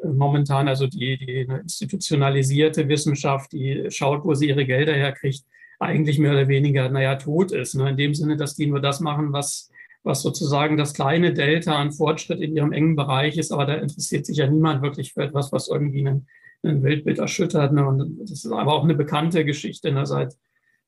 äh, 0.03 0.09
momentan, 0.09 0.68
also 0.68 0.87
die, 0.87 1.18
die 1.18 1.40
institutionalisierte 1.40 2.88
Wissenschaft, 2.88 3.53
die 3.53 3.90
schaut, 3.90 4.24
wo 4.24 4.35
sie 4.35 4.48
ihre 4.48 4.66
Gelder 4.66 4.94
herkriegt, 4.94 5.44
eigentlich 5.81 6.18
mehr 6.18 6.33
oder 6.33 6.48
weniger, 6.48 6.88
naja, 6.88 7.16
tot 7.16 7.53
ist. 7.53 7.74
Ne? 7.74 7.90
In 7.90 7.96
dem 7.96 8.14
Sinne, 8.14 8.37
dass 8.37 8.55
die 8.55 8.66
nur 8.66 8.81
das 8.81 9.01
machen, 9.01 9.33
was, 9.33 9.70
was 10.02 10.22
sozusagen 10.22 10.76
das 10.76 10.94
kleine 10.94 11.32
Delta 11.34 11.76
an 11.76 11.92
Fortschritt 11.92 12.40
in 12.40 12.56
ihrem 12.56 12.72
engen 12.72 12.96
Bereich 12.96 13.37
ist. 13.37 13.52
Aber 13.52 13.66
da 13.66 13.74
interessiert 13.74 14.26
sich 14.26 14.38
ja 14.38 14.48
niemand 14.48 14.82
wirklich 14.82 15.12
für 15.12 15.22
etwas, 15.22 15.52
was 15.52 15.68
irgendwie 15.68 16.06
ein, 16.06 16.26
ein 16.62 16.82
Weltbild 16.82 17.18
erschüttert. 17.18 17.72
Ne? 17.72 17.87
Und 17.87 18.18
das 18.20 18.30
ist 18.30 18.46
aber 18.46 18.74
auch 18.74 18.84
eine 18.84 18.94
bekannte 18.94 19.44
Geschichte 19.44 19.92
ne? 19.92 20.06
seit 20.06 20.37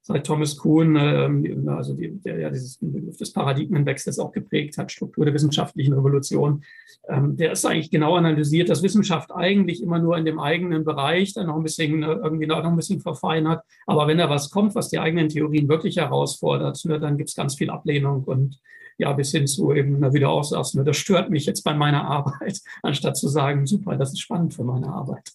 seit 0.02 0.26
Thomas 0.26 0.56
Kuhn, 0.56 0.96
ähm, 0.96 1.68
also 1.68 1.94
die, 1.94 2.10
der 2.20 2.38
ja 2.38 2.50
dieses 2.50 2.78
Begriff 2.78 3.16
des 3.18 3.32
Paradigmenwechsels 3.32 4.18
auch 4.18 4.32
geprägt 4.32 4.78
hat, 4.78 4.90
Struktur 4.90 5.24
der 5.24 5.34
wissenschaftlichen 5.34 5.92
Revolution, 5.92 6.64
ähm, 7.08 7.36
der 7.36 7.52
ist 7.52 7.66
eigentlich 7.66 7.90
genau 7.90 8.16
analysiert, 8.16 8.68
dass 8.70 8.82
Wissenschaft 8.82 9.30
eigentlich 9.32 9.82
immer 9.82 9.98
nur 9.98 10.16
in 10.16 10.24
dem 10.24 10.40
eigenen 10.40 10.84
Bereich 10.84 11.34
dann 11.34 11.46
noch 11.46 11.56
ein 11.56 11.62
bisschen 11.62 12.02
äh, 12.02 12.12
irgendwie 12.12 12.46
noch 12.46 12.64
ein 12.64 12.76
bisschen 12.76 13.00
verfeinert. 13.00 13.62
Aber 13.86 14.06
wenn 14.06 14.18
da 14.18 14.30
was 14.30 14.50
kommt, 14.50 14.74
was 14.74 14.88
die 14.88 14.98
eigenen 14.98 15.28
Theorien 15.28 15.68
wirklich 15.68 15.96
herausfordert, 15.96 16.82
ne, 16.86 16.98
dann 16.98 17.18
gibt 17.18 17.28
es 17.28 17.36
ganz 17.36 17.54
viel 17.54 17.70
Ablehnung 17.70 18.24
und 18.24 18.58
ja, 19.00 19.12
bis 19.12 19.32
hin 19.32 19.46
zu 19.46 19.72
eben, 19.72 19.98
na, 19.98 20.12
wie 20.12 20.20
du 20.20 20.28
auch 20.28 20.44
sagst, 20.44 20.76
das 20.76 20.96
stört 20.96 21.30
mich 21.30 21.46
jetzt 21.46 21.62
bei 21.62 21.74
meiner 21.74 22.04
Arbeit, 22.04 22.60
anstatt 22.82 23.16
zu 23.16 23.28
sagen, 23.28 23.66
super, 23.66 23.96
das 23.96 24.12
ist 24.12 24.20
spannend 24.20 24.54
für 24.54 24.64
meine 24.64 24.88
Arbeit. 24.88 25.32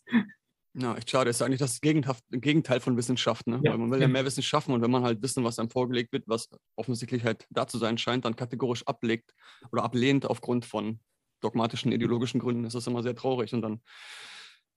Ja, 0.78 0.94
echt 0.96 1.10
schade. 1.10 1.30
Das 1.30 1.38
ist 1.38 1.42
eigentlich 1.42 1.60
das 1.60 1.80
Gegenteil 1.80 2.80
von 2.82 2.98
Wissenschaft. 2.98 3.48
Ne? 3.48 3.62
Ja. 3.64 3.72
Weil 3.72 3.78
man 3.78 3.92
will 3.92 4.02
ja 4.02 4.10
mehr 4.10 4.26
Wissen 4.26 4.44
schaffen 4.44 4.74
und 4.74 4.82
wenn 4.82 4.92
man 4.92 5.04
halt 5.04 5.22
Wissen, 5.22 5.44
was 5.44 5.58
einem 5.58 5.70
vorgelegt 5.70 6.12
wird, 6.12 6.26
was 6.28 6.50
offensichtlich 6.76 7.24
halt 7.24 7.48
da 7.50 7.66
zu 7.66 7.78
sein 7.78 7.98
scheint, 7.98 8.26
dann 8.26 8.36
kategorisch 8.36 8.86
ablegt 8.86 9.34
oder 9.72 9.84
ablehnt 9.84 10.26
aufgrund 10.26 10.66
von 10.66 11.00
dogmatischen, 11.42 11.94
ideologischen 11.94 12.42
Gründen, 12.42 12.66
ist 12.66 12.76
das 12.76 12.88
immer 12.88 13.04
sehr 13.04 13.16
traurig. 13.16 13.54
Und 13.54 13.62
dann 13.62 13.82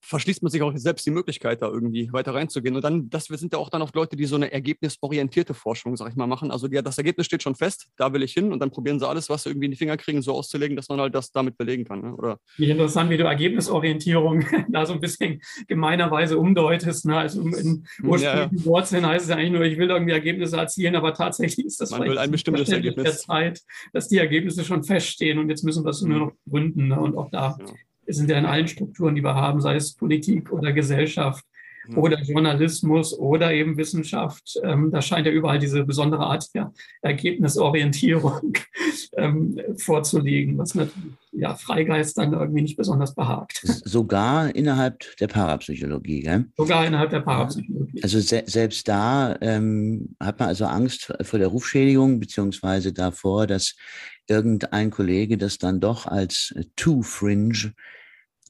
verschließt 0.01 0.43
man 0.43 0.51
sich 0.51 0.63
auch 0.63 0.73
selbst 0.77 1.07
die 1.07 1.11
Möglichkeit, 1.11 1.63
da 1.63 1.69
irgendwie 1.69 2.13
weiter 2.13 2.35
reinzugehen. 2.35 2.77
Und 2.77 2.83
dann, 2.83 3.11
das 3.11 3.25
sind 3.25 3.53
ja 3.53 3.59
auch 3.59 3.69
dann 3.69 3.83
oft 3.83 3.95
Leute, 3.95 4.17
die 4.17 4.25
so 4.27 4.37
eine 4.37 4.53
ergebnisorientierte 4.53 5.55
Forschung, 5.55 5.97
sag 5.97 6.11
ich 6.11 6.17
mal, 6.17 6.27
machen. 6.27 6.51
Also 6.51 6.69
die, 6.69 6.81
das 6.83 6.99
Ergebnis 6.99 7.27
steht 7.27 7.43
schon 7.43 7.55
fest, 7.55 7.89
da 7.97 8.13
will 8.13 8.23
ich 8.23 8.33
hin 8.33 8.53
und 8.53 8.61
dann 8.61 8.71
probieren 8.71 8.99
sie 8.99 9.09
alles, 9.09 9.29
was 9.29 9.43
sie 9.43 9.51
irgendwie 9.51 9.67
in 9.67 9.73
die 9.73 9.77
Finger 9.77 9.97
kriegen, 9.97 10.23
so 10.23 10.33
auszulegen, 10.35 10.77
dass 10.77 10.89
man 10.89 11.01
halt 11.01 11.15
das 11.15 11.33
damit 11.33 11.57
belegen 11.57 11.85
kann. 11.85 12.03
Ne? 12.03 12.15
Oder 12.15 12.39
wie 12.57 12.71
interessant, 12.71 13.11
wie 13.11 13.17
du 13.17 13.25
Ergebnisorientierung 13.25 14.45
da 14.69 14.87
so 14.87 14.93
ein 14.93 15.01
bisschen 15.01 15.41
gemeinerweise 15.67 16.39
umdeutest. 16.39 17.07
Ne? 17.07 17.17
Also 17.17 17.43
in 17.43 17.53
hm, 17.53 18.09
ursprünglichen 18.09 18.23
ja, 18.23 18.59
ja. 18.61 18.65
Wortsinn 18.65 19.07
heißt 19.07 19.25
es 19.25 19.31
ja 19.31 19.37
eigentlich 19.37 19.53
nur, 19.53 19.63
ich 19.63 19.79
will 19.79 19.91
irgendwie 19.91 20.13
Ergebnisse 20.13 20.57
erzielen, 20.57 20.97
aber 20.97 21.15
tatsächlich 21.15 21.67
ist 21.67 21.81
das 21.81 21.91
man 21.91 22.03
will 22.03 22.19
ein 22.19 22.31
bestimmtes 22.31 22.69
Ergebnis. 22.69 23.05
der 23.05 23.17
Zeit, 23.17 23.61
dass 23.93 24.09
die 24.09 24.19
Ergebnisse 24.19 24.65
schon 24.65 24.85
feststehen 24.85 25.39
und 25.39 25.49
jetzt 25.51 25.65
müssen 25.65 25.85
wir 25.85 25.91
es 25.91 26.03
nur 26.03 26.19
hm. 26.19 26.27
noch 26.27 26.33
gründen. 26.49 26.89
Ne? 26.89 27.01
Und 27.01 27.17
auch 27.17 27.31
da 27.31 27.57
ja 27.59 27.67
sind 28.09 28.31
ja 28.31 28.39
in 28.39 28.47
allen 28.47 28.69
Strukturen, 28.69 29.15
die 29.15 29.23
wir 29.23 29.35
haben, 29.35 29.61
sei 29.61 29.77
es 29.77 29.95
Politik 29.95 30.53
oder 30.53 30.73
Gesellschaft 30.73 31.45
oder 31.97 32.21
Journalismus 32.23 33.19
oder 33.19 33.53
eben 33.53 33.77
Wissenschaft. 33.77 34.59
Ähm, 34.63 34.91
da 34.91 35.01
scheint 35.01 35.27
ja 35.27 35.33
überall 35.33 35.59
diese 35.59 35.85
besondere 35.85 36.27
Art 36.27 36.55
der 36.55 36.73
Ergebnisorientierung 37.03 38.53
ähm, 39.17 39.59
vorzulegen, 39.77 40.59
was 40.59 40.75
natürlich 40.75 41.15
ja, 41.33 41.55
Freigeist 41.55 42.19
dann 42.19 42.33
irgendwie 42.33 42.63
nicht 42.63 42.77
besonders 42.77 43.15
behagt. 43.15 43.61
Sogar 43.63 44.55
innerhalb 44.55 45.05
der 45.19 45.29
Parapsychologie, 45.29 46.21
gell? 46.21 46.47
Sogar 46.57 46.87
innerhalb 46.87 47.11
der 47.11 47.21
Parapsychologie. 47.21 48.03
Also 48.03 48.21
se 48.21 48.43
selbst 48.47 48.89
da 48.89 49.37
ähm, 49.41 50.17
hat 50.21 50.41
man 50.41 50.49
also 50.49 50.65
Angst 50.65 51.13
vor 51.23 51.39
der 51.39 51.49
Rufschädigung, 51.49 52.19
beziehungsweise 52.19 52.93
davor, 52.93 53.47
dass 53.47 53.77
irgendein 54.27 54.91
Kollege 54.91 55.39
das 55.39 55.59
dann 55.59 55.81
doch 55.81 56.07
als 56.07 56.55
too 56.77 57.03
fringe 57.03 57.73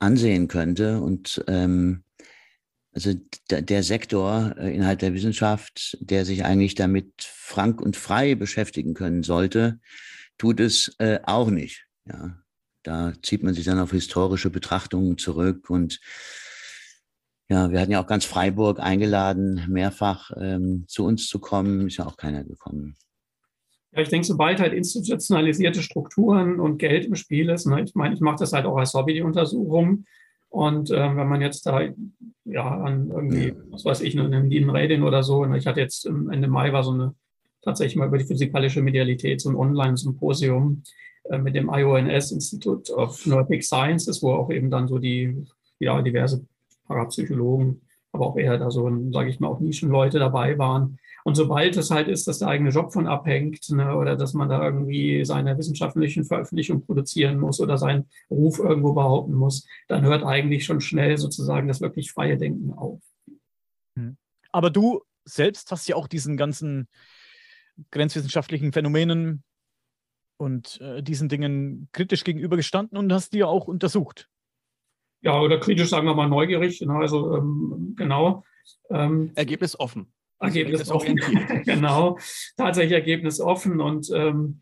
ansehen 0.00 0.48
könnte. 0.48 1.00
Und 1.00 1.44
ähm, 1.48 2.04
also 2.92 3.12
der 3.50 3.82
Sektor 3.82 4.54
äh, 4.58 4.74
innerhalb 4.74 4.98
der 4.98 5.14
Wissenschaft, 5.14 5.96
der 6.00 6.24
sich 6.24 6.44
eigentlich 6.44 6.74
damit 6.74 7.12
frank 7.18 7.80
und 7.80 7.96
frei 7.96 8.34
beschäftigen 8.34 8.94
können 8.94 9.22
sollte, 9.22 9.80
tut 10.36 10.60
es 10.60 10.94
äh, 10.98 11.20
auch 11.24 11.50
nicht. 11.50 11.86
Ja, 12.06 12.38
da 12.82 13.12
zieht 13.22 13.42
man 13.42 13.54
sich 13.54 13.64
dann 13.64 13.78
auf 13.78 13.90
historische 13.90 14.50
Betrachtungen 14.50 15.18
zurück 15.18 15.68
und 15.70 16.00
ja, 17.50 17.70
wir 17.70 17.80
hatten 17.80 17.92
ja 17.92 18.02
auch 18.02 18.06
ganz 18.06 18.26
Freiburg 18.26 18.78
eingeladen, 18.78 19.64
mehrfach 19.68 20.32
ähm, 20.38 20.84
zu 20.86 21.06
uns 21.06 21.28
zu 21.28 21.38
kommen, 21.38 21.86
ist 21.86 21.96
ja 21.96 22.06
auch 22.06 22.16
keiner 22.18 22.44
gekommen. 22.44 22.96
Ja, 23.92 24.02
ich 24.02 24.08
denke, 24.08 24.26
sobald 24.26 24.60
halt 24.60 24.74
institutionalisierte 24.74 25.82
Strukturen 25.82 26.60
und 26.60 26.78
Geld 26.78 27.06
im 27.06 27.14
Spiel 27.14 27.48
ist, 27.48 27.66
ne, 27.66 27.82
ich 27.82 27.94
meine, 27.94 28.14
ich 28.14 28.20
mache 28.20 28.36
das 28.38 28.52
halt 28.52 28.66
auch 28.66 28.76
als 28.76 28.94
Hobby, 28.94 29.14
die 29.14 29.22
Untersuchung. 29.22 30.04
Und 30.50 30.90
ähm, 30.90 31.16
wenn 31.16 31.28
man 31.28 31.40
jetzt 31.40 31.66
da 31.66 31.82
ja 32.44 32.68
an 32.68 33.10
irgendwie, 33.10 33.54
was 33.70 33.84
weiß 33.84 34.00
ich, 34.00 34.18
eine 34.18 34.40
Medien 34.40 35.02
oder 35.02 35.22
so, 35.22 35.44
ne, 35.44 35.58
ich 35.58 35.66
hatte 35.66 35.80
jetzt 35.80 36.06
Ende 36.06 36.48
Mai 36.48 36.72
war 36.72 36.82
so 36.82 36.92
eine 36.92 37.14
tatsächlich 37.62 37.96
mal 37.96 38.08
über 38.08 38.18
die 38.18 38.24
physikalische 38.24 38.82
Medialität 38.82 39.40
so 39.40 39.50
ein 39.50 39.56
Online-Symposium 39.56 40.82
äh, 41.24 41.38
mit 41.38 41.54
dem 41.54 41.70
IONS 41.72 42.32
Institute 42.32 42.92
of 42.92 43.26
Neurotic 43.26 43.64
Sciences, 43.64 44.22
wo 44.22 44.32
auch 44.32 44.50
eben 44.50 44.70
dann 44.70 44.88
so 44.88 44.98
die 44.98 45.44
ja 45.78 46.00
diverse 46.00 46.44
Parapsychologen, 46.86 47.82
aber 48.12 48.26
auch 48.26 48.36
eher 48.36 48.58
da 48.58 48.70
so, 48.70 48.90
sage 49.12 49.30
ich 49.30 49.40
mal, 49.40 49.48
auch 49.48 49.60
Nischenleute 49.60 50.18
dabei 50.18 50.58
waren 50.58 50.98
und 51.28 51.34
sobald 51.34 51.76
es 51.76 51.90
halt 51.90 52.08
ist, 52.08 52.26
dass 52.26 52.38
der 52.38 52.48
eigene 52.48 52.70
Job 52.70 52.90
von 52.90 53.06
abhängt 53.06 53.68
ne, 53.68 53.94
oder 53.94 54.16
dass 54.16 54.32
man 54.32 54.48
da 54.48 54.64
irgendwie 54.64 55.26
seine 55.26 55.58
wissenschaftlichen 55.58 56.24
Veröffentlichungen 56.24 56.86
produzieren 56.86 57.38
muss 57.38 57.60
oder 57.60 57.76
seinen 57.76 58.08
Ruf 58.30 58.58
irgendwo 58.58 58.94
behaupten 58.94 59.34
muss, 59.34 59.68
dann 59.88 60.06
hört 60.06 60.24
eigentlich 60.24 60.64
schon 60.64 60.80
schnell 60.80 61.18
sozusagen 61.18 61.68
das 61.68 61.82
wirklich 61.82 62.12
freie 62.12 62.38
Denken 62.38 62.72
auf. 62.72 63.02
Hm. 63.94 64.16
Aber 64.52 64.70
du 64.70 65.02
selbst 65.26 65.70
hast 65.70 65.86
ja 65.86 65.96
auch 65.96 66.08
diesen 66.08 66.38
ganzen 66.38 66.88
grenzwissenschaftlichen 67.90 68.72
Phänomenen 68.72 69.44
und 70.38 70.80
äh, 70.80 71.02
diesen 71.02 71.28
Dingen 71.28 71.90
kritisch 71.92 72.24
gegenübergestanden 72.24 72.96
und 72.96 73.12
hast 73.12 73.34
die 73.34 73.40
ja 73.40 73.46
auch 73.48 73.68
untersucht. 73.68 74.30
Ja, 75.20 75.38
oder 75.38 75.60
kritisch 75.60 75.90
sagen 75.90 76.06
wir 76.06 76.14
mal 76.14 76.30
neugierig. 76.30 76.80
Ne, 76.80 76.94
also 76.94 77.36
ähm, 77.36 77.92
genau. 77.98 78.44
Ähm, 78.88 79.32
Ergebnis 79.34 79.78
offen. 79.78 80.10
Ergebnis 80.40 80.90
offen. 80.90 81.16
genau, 81.64 82.18
tatsächlich 82.56 82.92
Ergebnis 82.92 83.40
offen 83.40 83.80
und, 83.80 84.10
ähm, 84.14 84.60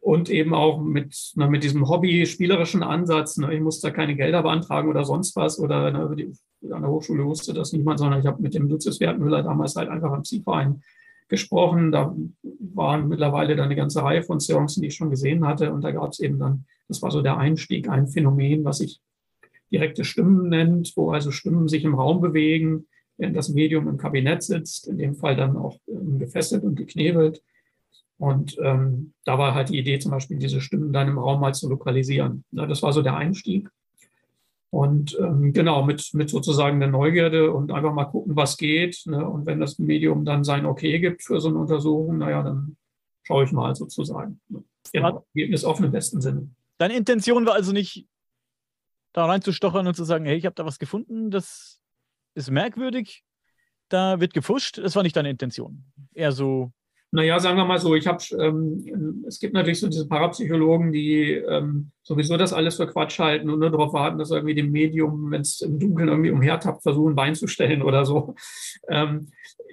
und 0.00 0.30
eben 0.30 0.54
auch 0.54 0.80
mit, 0.80 1.32
na, 1.34 1.48
mit 1.48 1.64
diesem 1.64 1.88
Hobby-spielerischen 1.88 2.82
Ansatz. 2.82 3.36
Ne, 3.36 3.54
ich 3.54 3.60
musste 3.60 3.88
da 3.88 3.94
keine 3.94 4.14
Gelder 4.14 4.42
beantragen 4.42 4.88
oder 4.88 5.04
sonst 5.04 5.36
was 5.36 5.58
oder 5.58 5.90
ne, 5.90 6.14
die, 6.16 6.32
an 6.72 6.82
der 6.82 6.90
Hochschule 6.90 7.24
wusste 7.24 7.52
das 7.52 7.72
niemand, 7.72 7.98
sondern 7.98 8.20
ich 8.20 8.26
habe 8.26 8.42
mit 8.42 8.54
dem 8.54 8.68
Lucius 8.68 9.00
Wertmüller 9.00 9.42
damals 9.42 9.76
halt 9.76 9.88
einfach 9.88 10.12
am 10.12 10.24
Zielverein 10.24 10.82
gesprochen. 11.28 11.92
Da 11.92 12.14
waren 12.42 13.08
mittlerweile 13.08 13.54
dann 13.54 13.66
eine 13.66 13.76
ganze 13.76 14.02
Reihe 14.02 14.22
von 14.22 14.40
Seancen, 14.40 14.82
die 14.82 14.88
ich 14.88 14.94
schon 14.94 15.10
gesehen 15.10 15.46
hatte. 15.46 15.72
Und 15.72 15.82
da 15.82 15.90
gab 15.90 16.10
es 16.10 16.20
eben 16.20 16.38
dann, 16.38 16.64
das 16.88 17.02
war 17.02 17.10
so 17.10 17.22
der 17.22 17.36
Einstieg, 17.36 17.88
ein 17.88 18.08
Phänomen, 18.08 18.64
was 18.64 18.78
sich 18.78 19.00
direkte 19.70 20.04
Stimmen 20.04 20.48
nennt, 20.48 20.92
wo 20.96 21.10
also 21.10 21.30
Stimmen 21.30 21.68
sich 21.68 21.84
im 21.84 21.94
Raum 21.94 22.20
bewegen 22.20 22.86
während 23.18 23.36
das 23.36 23.50
Medium 23.50 23.88
im 23.88 23.98
Kabinett 23.98 24.42
sitzt, 24.42 24.86
in 24.86 24.96
dem 24.96 25.14
Fall 25.14 25.36
dann 25.36 25.56
auch 25.56 25.78
ähm, 25.88 26.18
gefesselt 26.18 26.62
und 26.62 26.76
geknebelt. 26.76 27.42
Und 28.16 28.56
ähm, 28.62 29.12
da 29.24 29.38
war 29.38 29.54
halt 29.54 29.68
die 29.68 29.78
Idee, 29.78 29.98
zum 29.98 30.12
Beispiel 30.12 30.38
diese 30.38 30.60
Stimmen 30.60 30.92
dann 30.92 31.08
im 31.08 31.18
Raum 31.18 31.40
mal 31.40 31.54
zu 31.54 31.68
lokalisieren. 31.68 32.44
Ja, 32.52 32.66
das 32.66 32.82
war 32.82 32.92
so 32.92 33.02
der 33.02 33.16
Einstieg. 33.16 33.68
Und 34.70 35.16
ähm, 35.20 35.52
genau, 35.52 35.84
mit, 35.84 36.10
mit 36.14 36.28
sozusagen 36.28 36.78
der 36.78 36.90
Neugierde 36.90 37.52
und 37.52 37.72
einfach 37.72 37.94
mal 37.94 38.04
gucken, 38.04 38.36
was 38.36 38.56
geht. 38.56 39.02
Ne? 39.06 39.26
Und 39.26 39.46
wenn 39.46 39.60
das 39.60 39.78
Medium 39.78 40.24
dann 40.24 40.44
sein 40.44 40.66
Okay 40.66 40.98
gibt 40.98 41.22
für 41.22 41.40
so 41.40 41.48
eine 41.48 41.58
Untersuchung, 41.58 42.18
naja, 42.18 42.42
dann 42.42 42.76
schaue 43.22 43.44
ich 43.44 43.52
mal 43.52 43.74
sozusagen. 43.74 44.40
Genau, 44.92 45.24
Ergebnis 45.34 45.64
offen 45.64 45.86
im 45.86 45.92
besten 45.92 46.20
Sinne. 46.20 46.50
Deine 46.78 46.96
Intention 46.96 47.46
war 47.46 47.54
also 47.54 47.72
nicht, 47.72 48.06
da 49.12 49.26
reinzustochern 49.26 49.86
und 49.86 49.94
zu 49.94 50.04
sagen, 50.04 50.26
hey, 50.26 50.36
ich 50.36 50.44
habe 50.44 50.54
da 50.54 50.66
was 50.66 50.78
gefunden, 50.78 51.30
das 51.30 51.80
ist 52.38 52.50
merkwürdig, 52.50 53.24
da 53.88 54.20
wird 54.20 54.32
gefuscht. 54.32 54.78
Das 54.78 54.96
war 54.96 55.02
nicht 55.02 55.16
deine 55.16 55.30
Intention. 55.30 55.84
Eher 56.14 56.32
so 56.32 56.72
Naja, 57.10 57.40
sagen 57.40 57.56
wir 57.56 57.64
mal 57.64 57.78
so, 57.78 57.94
ich 57.94 58.06
habe, 58.06 58.22
ähm, 58.38 59.24
es 59.26 59.40
gibt 59.40 59.54
natürlich 59.54 59.80
so 59.80 59.88
diese 59.88 60.06
Parapsychologen, 60.06 60.92
die 60.92 61.32
ähm, 61.32 61.90
sowieso 62.02 62.36
das 62.36 62.52
alles 62.52 62.76
für 62.76 62.86
Quatsch 62.86 63.18
halten 63.18 63.48
und 63.48 63.60
nur 63.60 63.70
darauf 63.70 63.94
warten, 63.94 64.18
dass 64.18 64.30
irgendwie 64.30 64.54
dem 64.54 64.70
Medium, 64.70 65.30
wenn 65.30 65.40
es 65.40 65.62
im 65.62 65.78
Dunkeln 65.78 66.08
irgendwie 66.08 66.30
umhertappt, 66.30 66.82
versuchen, 66.82 67.14
Bein 67.14 67.34
zu 67.34 67.46
stellen 67.46 67.80
oder 67.82 68.04
so. 68.04 68.34
Ähm, 68.88 69.28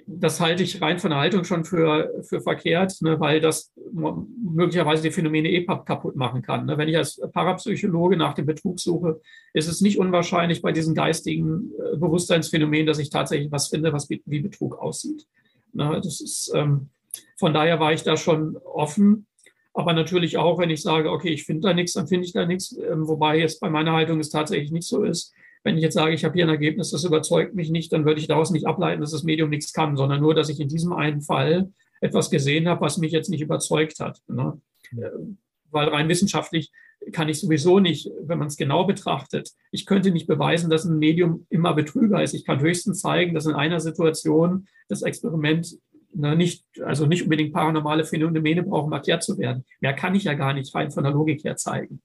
das 0.06 0.40
halte 0.40 0.62
ich 0.62 0.80
rein 0.80 0.98
von 0.98 1.10
der 1.10 1.18
Haltung 1.18 1.44
schon 1.44 1.64
für, 1.64 2.22
für 2.22 2.40
verkehrt, 2.40 3.02
ne, 3.02 3.18
weil 3.18 3.40
das 3.40 3.72
möglicherweise 3.92 5.02
die 5.02 5.10
Phänomene 5.10 5.50
EPUB 5.50 5.84
kaputt 5.84 6.16
machen 6.16 6.42
kann. 6.42 6.64
Ne. 6.64 6.78
Wenn 6.78 6.88
ich 6.88 6.96
als 6.96 7.20
Parapsychologe 7.32 8.16
nach 8.16 8.34
dem 8.34 8.46
Betrug 8.46 8.78
suche, 8.78 9.20
ist 9.52 9.68
es 9.68 9.80
nicht 9.80 9.98
unwahrscheinlich 9.98 10.62
bei 10.62 10.72
diesen 10.72 10.94
geistigen 10.94 11.72
äh, 11.78 11.96
Bewusstseinsphänomenen, 11.96 12.86
dass 12.86 13.00
ich 13.00 13.10
tatsächlich 13.10 13.50
was 13.50 13.68
finde, 13.68 13.92
was 13.92 14.08
wie, 14.08 14.22
wie 14.26 14.40
Betrug 14.40 14.78
aussieht. 14.78 15.26
Ne, 15.72 16.00
das 16.02 16.20
ist, 16.20 16.52
ähm, 16.54 16.88
von 17.36 17.52
daher 17.52 17.80
war 17.80 17.92
ich 17.92 18.02
da 18.02 18.16
schon 18.16 18.56
offen. 18.56 19.26
Aber 19.74 19.92
natürlich 19.92 20.38
auch, 20.38 20.58
wenn 20.58 20.70
ich 20.70 20.82
sage, 20.82 21.10
okay, 21.10 21.28
ich 21.28 21.44
finde 21.44 21.68
da 21.68 21.74
nichts, 21.74 21.92
dann 21.92 22.06
finde 22.06 22.26
ich 22.26 22.32
da 22.32 22.46
nichts. 22.46 22.76
Ähm, 22.78 23.06
wobei 23.06 23.38
jetzt 23.38 23.60
bei 23.60 23.68
meiner 23.68 23.92
Haltung 23.92 24.20
es 24.20 24.30
tatsächlich 24.30 24.72
nicht 24.72 24.88
so 24.88 25.04
ist. 25.04 25.34
Wenn 25.64 25.76
ich 25.76 25.82
jetzt 25.82 25.94
sage, 25.94 26.14
ich 26.14 26.24
habe 26.24 26.34
hier 26.34 26.46
ein 26.46 26.50
Ergebnis, 26.50 26.90
das 26.92 27.04
überzeugt 27.04 27.54
mich 27.54 27.70
nicht, 27.70 27.92
dann 27.92 28.04
würde 28.04 28.20
ich 28.20 28.28
daraus 28.28 28.50
nicht 28.50 28.66
ableiten, 28.66 29.00
dass 29.00 29.10
das 29.10 29.24
Medium 29.24 29.50
nichts 29.50 29.72
kann, 29.72 29.96
sondern 29.96 30.20
nur, 30.20 30.34
dass 30.34 30.48
ich 30.48 30.60
in 30.60 30.68
diesem 30.68 30.92
einen 30.92 31.20
Fall 31.20 31.70
etwas 32.00 32.30
gesehen 32.30 32.68
habe, 32.68 32.80
was 32.80 32.98
mich 32.98 33.12
jetzt 33.12 33.28
nicht 33.28 33.40
überzeugt 33.42 34.00
hat. 34.00 34.22
Ne? 34.28 34.60
Weil 35.70 35.88
rein 35.88 36.08
wissenschaftlich 36.08 36.70
kann 37.12 37.28
ich 37.28 37.40
sowieso 37.40 37.78
nicht, 37.78 38.10
wenn 38.22 38.38
man 38.38 38.48
es 38.48 38.56
genau 38.56 38.84
betrachtet, 38.84 39.50
ich 39.70 39.86
könnte 39.86 40.10
nicht 40.10 40.26
beweisen, 40.26 40.70
dass 40.70 40.84
ein 40.84 40.98
Medium 40.98 41.46
immer 41.50 41.74
Betrüger 41.74 42.22
ist. 42.22 42.34
Ich 42.34 42.44
kann 42.44 42.60
höchstens 42.60 43.00
zeigen, 43.00 43.34
dass 43.34 43.46
in 43.46 43.54
einer 43.54 43.80
Situation 43.80 44.66
das 44.88 45.02
Experiment 45.02 45.78
na, 46.18 46.34
nicht, 46.34 46.64
also 46.82 47.06
nicht 47.06 47.22
unbedingt 47.22 47.52
paranormale 47.52 48.04
Phänomene 48.04 48.62
brauchen, 48.62 48.92
erklärt 48.92 49.22
zu 49.22 49.38
werden. 49.38 49.64
Mehr 49.80 49.94
kann 49.94 50.14
ich 50.14 50.24
ja 50.24 50.34
gar 50.34 50.54
nicht 50.54 50.74
rein 50.74 50.90
von 50.90 51.04
der 51.04 51.12
Logik 51.12 51.44
her 51.44 51.56
zeigen. 51.56 52.00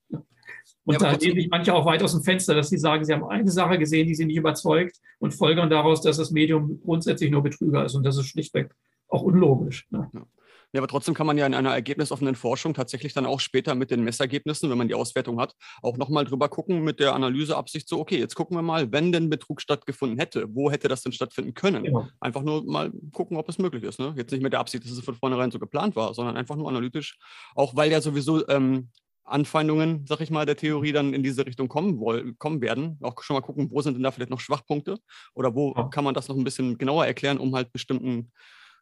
Und 0.84 1.02
ja, 1.02 1.12
da 1.12 1.18
lehnen 1.18 1.36
sich 1.36 1.50
manche 1.50 1.74
auch 1.74 1.86
weit 1.86 2.04
aus 2.04 2.14
dem 2.14 2.24
Fenster, 2.24 2.56
dass 2.56 2.70
sie 2.70 2.78
sagen, 2.78 3.06
sie 3.06 3.14
haben 3.14 3.24
eine 3.24 3.52
Sache 3.52 3.78
gesehen, 3.78 4.08
die 4.08 4.16
sie 4.16 4.26
nicht 4.26 4.38
überzeugt 4.38 4.98
und 5.20 5.34
folgern 5.34 5.70
daraus, 5.70 6.02
dass 6.02 6.18
das 6.18 6.32
Medium 6.32 6.82
grundsätzlich 6.84 7.32
nur 7.32 7.44
Betrüger 7.44 7.86
ist. 7.86 7.96
Und 7.96 8.04
das 8.04 8.18
ist 8.18 8.26
schlichtweg 8.26 8.74
auch 9.08 9.22
unlogisch. 9.22 9.88
Ne? 9.92 10.10
Ja. 10.14 10.26
Ja, 10.74 10.80
aber 10.80 10.88
trotzdem 10.88 11.14
kann 11.14 11.28
man 11.28 11.38
ja 11.38 11.46
in 11.46 11.54
einer 11.54 11.74
ergebnisoffenen 11.74 12.36
Forschung 12.36 12.74
tatsächlich 12.74 13.14
dann 13.14 13.26
auch 13.26 13.40
später 13.40 13.76
mit 13.76 13.92
den 13.92 14.04
Messergebnissen, 14.04 14.70
wenn 14.70 14.78
man 14.78 14.88
die 14.88 14.94
Auswertung 14.94 15.40
hat, 15.40 15.54
auch 15.82 15.98
nochmal 15.98 16.24
drüber 16.24 16.48
gucken 16.48 16.84
mit 16.84 17.00
der 17.00 17.14
Analyseabsicht 17.14 17.90
so, 17.90 18.00
okay, 18.00 18.18
jetzt 18.18 18.36
gucken 18.36 18.58
wir 18.58 18.62
mal, 18.62 18.92
wenn 18.92 19.12
denn 19.12 19.30
Betrug 19.30 19.62
stattgefunden 19.62 20.18
hätte, 20.18 20.46
wo 20.56 20.72
hätte 20.72 20.88
das 20.88 21.02
denn 21.02 21.12
stattfinden 21.12 21.54
können? 21.54 21.84
Ja. 21.86 22.08
Einfach 22.20 22.42
nur 22.42 22.64
mal 22.64 22.92
gucken, 23.12 23.38
ob 23.38 23.50
es 23.50 23.58
möglich 23.58 23.84
ist. 23.84 24.00
Ne? 24.00 24.14
Jetzt 24.16 24.32
nicht 24.32 24.42
mit 24.42 24.54
der 24.54 24.62
Absicht, 24.62 24.86
dass 24.86 24.92
es 24.92 25.04
von 25.04 25.16
vornherein 25.16 25.52
so 25.52 25.60
geplant 25.60 25.96
war, 25.96 26.14
sondern 26.14 26.38
einfach 26.38 26.56
nur 26.56 26.70
analytisch, 26.70 27.18
auch 27.56 27.76
weil 27.76 27.92
ja 27.92 28.00
sowieso 28.00 28.48
ähm, 28.48 28.90
Anfeindungen, 29.24 30.06
sag 30.08 30.22
ich 30.22 30.32
mal, 30.32 30.46
der 30.46 30.56
Theorie 30.56 30.92
dann 30.92 31.14
in 31.14 31.24
diese 31.24 31.46
Richtung 31.46 31.68
kommen, 31.68 32.00
wollen, 32.00 32.38
kommen 32.38 32.62
werden. 32.62 32.98
Auch 33.02 33.22
schon 33.24 33.36
mal 33.36 33.42
gucken, 33.42 33.70
wo 33.72 33.82
sind 33.82 33.96
denn 33.96 34.04
da 34.04 34.12
vielleicht 34.12 34.32
noch 34.32 34.40
Schwachpunkte 34.40 34.98
oder 35.34 35.54
wo 35.56 35.74
ja. 35.76 35.84
kann 35.90 36.04
man 36.04 36.14
das 36.14 36.28
noch 36.28 36.36
ein 36.36 36.44
bisschen 36.44 36.78
genauer 36.78 37.06
erklären, 37.06 37.38
um 37.38 37.56
halt 37.56 37.72
bestimmten 37.72 38.32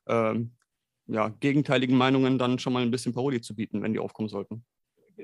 ähm, 0.08 0.52
ja, 1.10 1.30
gegenteiligen 1.40 1.98
Meinungen 1.98 2.38
dann 2.38 2.60
schon 2.60 2.74
mal 2.74 2.84
ein 2.84 2.92
bisschen 2.92 3.14
Parodie 3.14 3.42
zu 3.42 3.56
bieten, 3.56 3.82
wenn 3.82 3.94
die 3.94 4.00
aufkommen 4.00 4.30
sollten. 4.30 4.64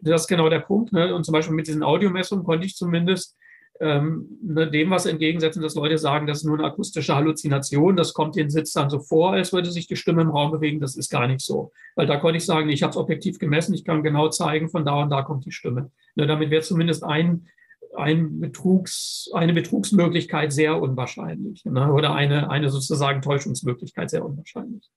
Das 0.02 0.21
ist 0.21 0.28
genau 0.28 0.50
der 0.50 0.60
Punkt. 0.60 0.91
Ne? 0.91 1.13
Und 1.15 1.24
zum 1.24 1.34
Beispiel 1.34 1.56
mit 1.56 1.67
diesen 1.67 1.84
Audiomessungen 1.84 2.43
konnte 2.43 2.65
ich 2.65 2.76
zumindest 2.76 3.36
ähm, 3.80 4.28
ne, 4.41 4.69
dem 4.69 4.89
was 4.89 5.06
entgegensetzen, 5.06 5.62
dass 5.62 5.76
Leute 5.76 5.98
sagen, 5.98 6.28
das 6.28 6.39
ist 6.39 6.43
nur 6.45 6.58
eine 6.58 6.67
akustische 6.67 7.15
Halluzination, 7.15 7.95
das 7.95 8.13
kommt 8.13 8.36
den 8.36 8.50
Sitz 8.50 8.71
dann 8.71 8.89
so 8.89 9.00
vor, 9.00 9.34
als 9.34 9.52
würde 9.52 9.69
sich 9.69 9.88
die 9.88 9.98
Stimme 9.98 10.21
im 10.21 10.30
Raum 10.30 10.52
bewegen. 10.52 10.80
Das 10.80 10.95
ist 10.95 11.10
gar 11.10 11.28
nicht 11.28 11.41
so. 11.41 11.71
Weil 11.95 12.08
da 12.08 12.17
konnte 12.17 12.38
ich 12.38 12.45
sagen, 12.45 12.69
ich 12.69 12.84
habe 12.84 12.91
es 12.91 12.98
objektiv 12.98 13.38
gemessen, 13.38 13.74
ich 13.74 13.84
kann 13.84 14.04
genau 14.04 14.30
zeigen, 14.30 14.69
von 14.69 14.86
da 14.86 15.02
und 15.02 15.10
da 15.10 15.21
kommt 15.24 15.45
die 15.45 15.52
Stimme. 15.52 15.91
Ne, 16.15 16.26
damit 16.26 16.50
wäre 16.50 16.62
zumindest 16.62 17.04
ein, 17.04 17.48
ein 17.95 18.39
Betrugs, 18.39 19.30
eine 19.34 19.54
Betrugsmöglichkeit 19.54 20.52
sehr 20.52 20.82
unwahrscheinlich 20.82 21.63
ne? 21.65 21.91
oder 21.91 22.13
eine, 22.13 22.50
eine 22.50 22.69
sozusagen 22.69 23.21
Täuschungsmöglichkeit 23.21 24.10
sehr 24.10 24.26
unwahrscheinlich. 24.26 24.89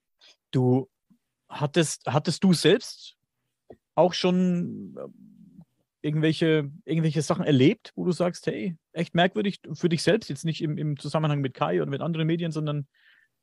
Du 0.51 0.89
hattest, 1.49 2.07
hattest 2.07 2.45
du 2.45 2.53
selbst 2.53 3.17
auch 3.95 4.15
schon 4.15 4.95
äh, 4.97 6.07
irgendwelche, 6.07 6.71
irgendwelche 6.85 7.23
Sachen 7.23 7.45
erlebt, 7.45 7.93
wo 7.97 8.05
du 8.05 8.13
sagst, 8.13 8.47
hey, 8.47 8.77
echt 8.93 9.15
merkwürdig 9.15 9.61
für 9.73 9.89
dich 9.89 10.03
selbst, 10.03 10.29
jetzt 10.31 10.45
nicht 10.45 10.63
im, 10.63 10.79
im 10.79 10.99
Zusammenhang 10.99 11.41
mit 11.41 11.55
Kai 11.55 11.83
oder 11.83 11.91
mit 11.91 12.01
anderen 12.01 12.27
Medien, 12.27 12.53
sondern 12.53 12.87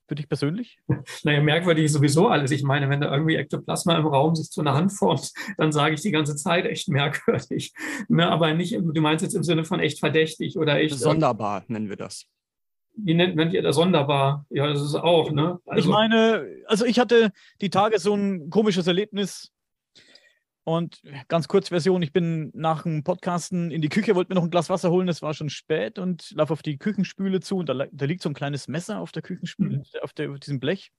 für 0.08 0.16
dich 0.16 0.30
persönlich? 0.30 0.78
Naja, 1.24 1.42
merkwürdig 1.42 1.86
ist 1.86 1.94
sowieso 1.94 2.28
alles. 2.28 2.52
Ich 2.52 2.64
meine, 2.64 2.90
wenn 2.90 3.02
da 3.02 3.12
irgendwie 3.12 3.36
Ektoplasma 3.36 3.98
im 3.98 4.06
Raum 4.06 4.36
sich 4.36 4.52
zu 4.52 4.62
einer 4.62 4.76
Hand 4.76 4.94
formt, 4.94 5.34
dann 5.58 5.72
sage 5.72 5.96
ich 5.96 6.02
die 6.02 6.12
ganze 6.12 6.36
Zeit 6.36 6.66
echt 6.66 6.88
merkwürdig. 6.88 7.74
Ne, 8.08 8.30
aber 8.30 8.54
nicht, 8.54 8.74
du 8.74 9.02
meinst 9.02 9.24
jetzt 9.24 9.34
im 9.34 9.44
Sinne 9.44 9.66
von 9.66 9.80
echt 9.80 10.00
verdächtig 10.00 10.58
oder 10.58 10.80
echt. 10.80 10.96
Sonderbar 10.96 11.64
nennen 11.68 11.90
wir 11.90 11.98
das 11.98 12.28
wie 12.98 13.14
nennt 13.14 13.36
man 13.36 13.50
die 13.50 13.62
da 13.62 13.74
sonderbar? 13.74 14.46
Ja, 14.50 14.68
das 14.68 14.82
ist 14.82 14.96
auch, 14.96 15.32
ne? 15.32 15.60
Also, 15.66 15.80
ich 15.80 15.94
meine, 15.94 16.48
also 16.66 16.86
ich 16.86 17.00
hatte 17.00 17.32
die 17.62 17.70
Tage 17.70 18.00
so 18.00 18.14
ein 18.16 18.50
komisches 18.50 18.88
Erlebnis. 18.88 19.52
Und 20.68 21.04
ganz 21.28 21.48
kurz 21.48 21.70
Version, 21.70 22.02
ich 22.02 22.12
bin 22.12 22.50
nach 22.56 22.82
dem 22.84 23.04
Podcasten 23.04 23.70
in 23.70 23.84
die 23.84 23.90
Küche, 23.90 24.16
wollte 24.16 24.32
mir 24.32 24.36
noch 24.36 24.44
ein 24.44 24.50
Glas 24.50 24.68
Wasser 24.68 24.90
holen, 24.90 25.08
es 25.08 25.22
war 25.22 25.36
schon 25.36 25.52
spät 25.52 26.00
und 26.00 26.32
laufe 26.32 26.54
auf 26.54 26.64
die 26.64 26.78
Küchenspüle 26.78 27.40
zu 27.40 27.58
und 27.58 27.70
da, 27.70 27.86
da 27.92 28.06
liegt 28.06 28.24
so 28.24 28.30
ein 28.30 28.34
kleines 28.34 28.68
Messer 28.68 29.00
auf 29.00 29.12
der 29.12 29.22
Küchenspüle, 29.22 29.78
mhm. 29.78 29.84
auf, 30.02 30.14
der, 30.14 30.32
auf 30.32 30.40
diesem 30.40 30.60
Blech. 30.60 30.92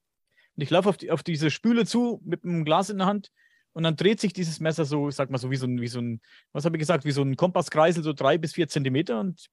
Und 0.55 0.63
ich 0.63 0.69
laufe 0.69 0.87
auf, 0.87 0.95
die, 0.95 1.11
auf 1.11 1.21
diese 1.21 1.51
Spüle 1.51 1.85
zu 1.85 2.21
mit 2.23 2.45
einem 2.45 2.63
Glas 2.63 2.89
in 2.89 2.99
der 2.99 3.07
Hand 3.07 3.29
und 3.73 3.83
dann 3.83 3.97
dreht 3.97 4.21
sich 4.21 4.31
dieses 4.31 4.61
Messer 4.61 4.85
so, 4.85 5.09
ich 5.09 5.15
sag 5.15 5.29
mal 5.31 5.37
so, 5.37 5.51
wie 5.51 5.57
so 5.57 5.67
ein, 5.67 5.81
wie 5.81 5.87
so 5.87 5.99
ein 5.99 6.21
was 6.53 6.63
habe 6.63 6.77
ich 6.77 6.79
gesagt, 6.79 7.03
wie 7.03 7.11
so 7.11 7.21
ein 7.21 7.35
Kompasskreisel, 7.35 8.03
so 8.03 8.13
drei 8.13 8.37
bis 8.37 8.53
vier 8.53 8.69
Zentimeter 8.69 9.19
und 9.19 9.47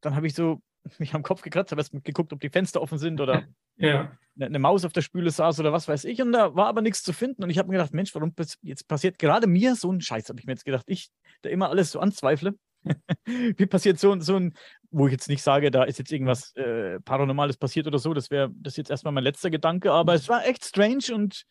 dann 0.00 0.16
habe 0.16 0.26
ich 0.26 0.34
so 0.34 0.62
mich 0.98 1.14
am 1.14 1.22
Kopf 1.22 1.42
gekratzt, 1.42 1.72
habe 1.72 1.80
erst 1.80 1.92
geguckt, 2.04 2.32
ob 2.32 2.40
die 2.40 2.50
Fenster 2.50 2.80
offen 2.80 2.98
sind 2.98 3.20
oder 3.20 3.44
ja. 3.76 4.16
eine, 4.36 4.46
eine, 4.46 4.58
Maus 4.58 4.84
auf 4.84 4.92
der 4.92 5.02
Spüle 5.02 5.30
saß 5.30 5.60
oder 5.60 5.72
was 5.72 5.88
weiß 5.88 6.04
ich. 6.04 6.20
Und 6.22 6.32
da 6.32 6.54
war 6.54 6.66
aber 6.66 6.82
nichts 6.82 7.02
zu 7.02 7.12
finden. 7.12 7.42
Und 7.42 7.50
ich 7.50 7.58
habe 7.58 7.68
mir 7.68 7.76
gedacht, 7.76 7.94
Mensch, 7.94 8.14
warum 8.14 8.34
jetzt 8.62 8.88
passiert 8.88 9.18
gerade 9.18 9.46
mir 9.46 9.74
so 9.76 9.90
ein 9.90 10.00
Scheiß, 10.00 10.28
habe 10.28 10.40
ich 10.40 10.46
mir 10.46 10.52
jetzt 10.52 10.64
gedacht. 10.64 10.84
Ich, 10.86 11.10
der 11.42 11.52
immer 11.52 11.70
alles 11.70 11.90
so 11.92 12.00
anzweifle. 12.00 12.54
Wie 13.24 13.66
passiert 13.66 13.98
so, 13.98 14.18
so 14.20 14.36
ein, 14.36 14.54
wo 14.90 15.06
ich 15.06 15.12
jetzt 15.12 15.28
nicht 15.28 15.42
sage, 15.42 15.70
da 15.70 15.84
ist 15.84 15.98
jetzt 15.98 16.12
irgendwas 16.12 16.54
äh, 16.56 17.00
Paranormales 17.00 17.56
passiert 17.56 17.86
oder 17.86 17.98
so. 17.98 18.12
Das 18.12 18.30
wäre 18.30 18.50
das 18.54 18.76
jetzt 18.76 18.90
erstmal 18.90 19.12
mein 19.12 19.24
letzter 19.24 19.50
Gedanke. 19.50 19.90
Aber 19.92 20.14
es 20.14 20.28
war 20.28 20.46
echt 20.46 20.64
strange 20.64 21.14
und 21.14 21.44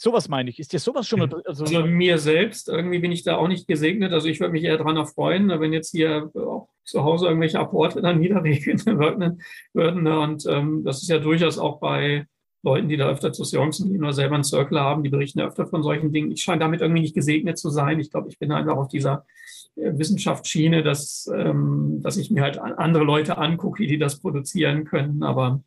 Sowas 0.00 0.28
meine 0.28 0.48
ich. 0.48 0.60
Ist 0.60 0.72
dir 0.72 0.78
sowas 0.78 1.08
schon 1.08 1.18
mal. 1.18 1.42
Also, 1.44 1.64
also, 1.64 1.86
mir 1.86 2.18
selbst, 2.18 2.68
irgendwie 2.68 3.00
bin 3.00 3.10
ich 3.10 3.24
da 3.24 3.36
auch 3.36 3.48
nicht 3.48 3.66
gesegnet. 3.66 4.12
Also 4.12 4.28
ich 4.28 4.38
würde 4.38 4.52
mich 4.52 4.62
eher 4.62 4.78
daran 4.78 4.96
erfreuen, 4.96 5.48
wenn 5.48 5.72
jetzt 5.72 5.90
hier 5.90 6.30
auch 6.36 6.68
zu 6.84 7.02
Hause 7.02 7.26
irgendwelche 7.26 7.58
Apporte 7.58 8.00
dann 8.00 8.18
niederregeln 8.20 8.78
würden. 8.86 9.42
Ne? 9.74 10.20
Und 10.20 10.46
ähm, 10.46 10.84
das 10.84 11.02
ist 11.02 11.08
ja 11.08 11.18
durchaus 11.18 11.58
auch 11.58 11.80
bei 11.80 12.26
Leuten, 12.62 12.88
die 12.88 12.96
da 12.96 13.08
öfter 13.08 13.32
zu 13.32 13.42
Seancen 13.42 13.90
gehen 13.90 14.02
oder 14.02 14.12
selber 14.12 14.36
einen 14.36 14.44
Circle 14.44 14.78
haben, 14.78 15.02
die 15.02 15.10
berichten 15.10 15.40
ja 15.40 15.48
öfter 15.48 15.66
von 15.66 15.82
solchen 15.82 16.12
Dingen. 16.12 16.30
Ich 16.30 16.42
scheine 16.42 16.60
damit 16.60 16.80
irgendwie 16.80 17.02
nicht 17.02 17.14
gesegnet 17.14 17.58
zu 17.58 17.68
sein. 17.68 17.98
Ich 17.98 18.12
glaube, 18.12 18.28
ich 18.28 18.38
bin 18.38 18.52
einfach 18.52 18.76
auf 18.76 18.88
dieser 18.88 19.26
äh, 19.74 19.98
Wissenschaftsschiene, 19.98 20.84
dass, 20.84 21.28
ähm, 21.34 21.98
dass 22.02 22.16
ich 22.16 22.30
mir 22.30 22.42
halt 22.42 22.58
andere 22.58 23.02
Leute 23.02 23.36
angucke, 23.36 23.84
die 23.84 23.98
das 23.98 24.20
produzieren 24.20 24.84
können. 24.84 25.24
Aber 25.24 25.60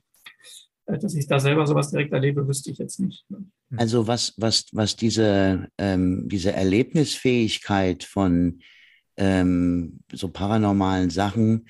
dass 1.00 1.16
ich 1.16 1.28
da 1.28 1.40
selber 1.40 1.66
sowas 1.68 1.92
direkt 1.92 2.14
erlebe, 2.14 2.48
wüsste 2.48 2.72
ich 2.72 2.78
jetzt 2.78 3.00
nicht. 3.00 3.26
Ne? 3.30 3.38
Hm. 3.70 3.80
Also 3.80 4.08
was, 4.08 4.34
was, 4.38 4.66
was 4.72 4.96
diese, 4.96 5.68
ähm, 5.78 6.28
diese 6.30 6.54
Erlebnisfähigkeit 6.54 8.04
von 8.04 8.60
ähm, 9.18 10.00
so 10.12 10.30
paranormalen 10.30 11.10
Sachen 11.10 11.68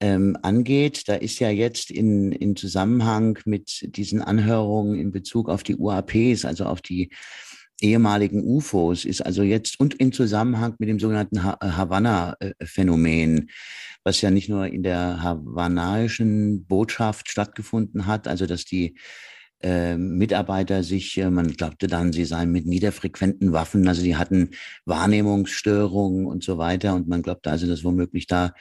ähm, 0.00 0.36
angeht, 0.42 1.08
da 1.08 1.14
ist 1.14 1.38
ja 1.40 1.50
jetzt 1.50 1.90
in, 1.90 2.32
in 2.32 2.56
Zusammenhang 2.56 3.38
mit 3.44 3.96
diesen 3.96 4.22
Anhörungen 4.22 4.98
in 4.98 5.10
Bezug 5.10 5.48
auf 5.48 5.62
die 5.62 5.76
UAPs, 5.76 6.44
also 6.44 6.64
auf 6.64 6.80
die 6.80 7.10
ehemaligen 7.80 8.42
UFOs, 8.44 9.04
ist 9.04 9.24
also 9.24 9.42
jetzt 9.42 9.78
und 9.80 9.94
in 9.94 10.12
Zusammenhang 10.12 10.74
mit 10.78 10.88
dem 10.88 10.98
sogenannten 10.98 11.44
ha 11.44 11.58
Havanna-Phänomen, 11.60 13.50
was 14.04 14.20
ja 14.20 14.30
nicht 14.30 14.48
nur 14.48 14.66
in 14.66 14.82
der 14.82 15.22
hawanaischen 15.22 16.64
Botschaft 16.66 17.28
stattgefunden 17.28 18.06
hat, 18.06 18.26
also 18.28 18.46
dass 18.46 18.64
die 18.64 18.96
äh, 19.60 19.96
Mitarbeiter 19.96 20.82
sich, 20.82 21.18
äh, 21.18 21.30
man 21.30 21.52
glaubte 21.52 21.88
dann, 21.88 22.12
sie 22.12 22.24
seien 22.24 22.52
mit 22.52 22.66
niederfrequenten 22.66 23.52
Waffen, 23.52 23.88
also 23.88 24.02
die 24.02 24.16
hatten 24.16 24.50
Wahrnehmungsstörungen 24.84 26.26
und 26.26 26.44
so 26.44 26.58
weiter. 26.58 26.94
Und 26.94 27.08
man 27.08 27.22
glaubte 27.22 27.50
also, 27.50 27.66
dass 27.66 27.82
womöglich 27.82 28.26
da 28.26 28.52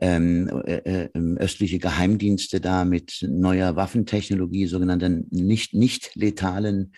ähm, 0.00 0.48
äh, 0.64 1.06
äh, 1.06 1.08
östliche 1.38 1.80
Geheimdienste 1.80 2.60
da 2.60 2.84
mit 2.84 3.26
neuer 3.28 3.74
Waffentechnologie, 3.74 4.66
sogenannten 4.66 5.26
nicht, 5.30 5.74
nicht 5.74 6.14
letalen 6.14 6.92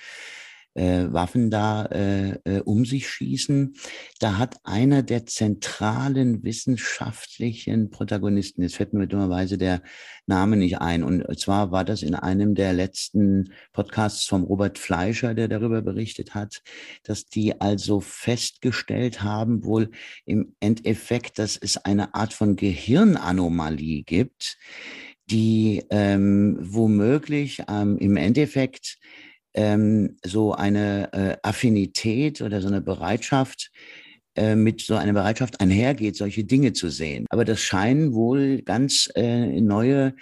äh, 0.75 1.07
Waffen 1.11 1.51
da 1.51 1.85
äh, 1.87 2.39
äh, 2.45 2.61
um 2.61 2.85
sich 2.85 3.09
schießen. 3.09 3.75
Da 4.19 4.39
hat 4.39 4.57
einer 4.65 5.03
der 5.03 5.27
zentralen 5.27 6.43
wissenschaftlichen 6.43 7.91
Protagonisten, 7.91 8.63
jetzt 8.63 8.77
fällt 8.77 8.93
mir 8.93 9.07
dummerweise 9.07 9.59
der 9.59 9.83
Name 10.27 10.57
nicht 10.57 10.81
ein, 10.81 11.03
und 11.03 11.25
zwar 11.39 11.73
war 11.73 11.85
das 11.85 12.03
in 12.03 12.15
einem 12.15 12.55
der 12.55 12.73
letzten 12.73 13.53
Podcasts 13.73 14.27
vom 14.27 14.45
Robert 14.45 14.79
Fleischer, 14.79 15.35
der 15.35 15.49
darüber 15.49 15.83
berichtet 15.83 16.35
hat, 16.35 16.63
dass 17.03 17.27
die 17.27 17.61
also 17.61 18.01
festgestellt 18.01 19.23
haben, 19.23 19.65
wohl 19.65 19.91
im 20.25 20.55
Endeffekt, 20.61 21.39
dass 21.39 21.57
es 21.57 21.77
eine 21.79 22.15
Art 22.15 22.33
von 22.33 22.57
Gehirnanomalie 22.57 24.03
gibt, 24.03 24.59
die 25.31 25.85
ähm, 25.91 26.59
womöglich 26.61 27.63
ähm, 27.69 27.99
im 27.99 28.17
Endeffekt 28.17 28.99
ähm, 29.55 30.17
so 30.25 30.53
eine 30.53 31.13
äh, 31.13 31.37
Affinität 31.43 32.41
oder 32.41 32.61
so 32.61 32.69
eine 32.69 32.81
Bereitschaft 32.81 33.71
äh, 34.37 34.55
mit 34.55 34.81
so 34.81 34.95
einer 34.95 35.13
Bereitschaft 35.13 35.61
einhergeht, 35.61 36.17
solche 36.17 36.45
Dinge 36.45 36.73
zu 36.73 36.89
sehen. 36.89 37.27
Aber 37.31 37.45
das 37.45 37.61
scheinen 37.61 38.15
wohl 38.15 38.63
ganz 38.63 39.09
äh, 39.15 39.61
neue 39.61 40.15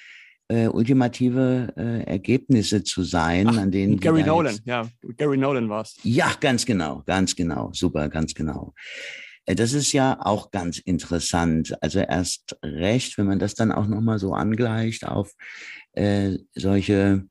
äh, 0.48 0.68
ultimative 0.68 1.74
äh, 1.76 2.04
Ergebnisse 2.04 2.82
zu 2.82 3.02
sein, 3.02 3.48
Ach, 3.48 3.58
an 3.58 3.70
denen 3.70 4.00
Gary 4.00 4.22
Nolan, 4.22 4.58
ja, 4.64 4.88
Gary 5.16 5.36
Nolan 5.36 5.68
war 5.68 5.82
es. 5.82 5.96
Ja, 6.02 6.32
ganz 6.40 6.64
genau, 6.64 7.02
ganz 7.06 7.36
genau, 7.36 7.70
super, 7.74 8.08
ganz 8.08 8.34
genau. 8.34 8.72
Äh, 9.44 9.54
das 9.54 9.72
ist 9.72 9.92
ja 9.92 10.18
auch 10.20 10.50
ganz 10.50 10.78
interessant. 10.78 11.76
Also 11.82 12.00
erst 12.00 12.56
recht, 12.62 13.18
wenn 13.18 13.26
man 13.26 13.38
das 13.38 13.54
dann 13.54 13.72
auch 13.72 13.86
nochmal 13.86 14.18
so 14.18 14.32
angleicht 14.32 15.06
auf 15.06 15.32
äh, 15.92 16.38
solche 16.54 17.26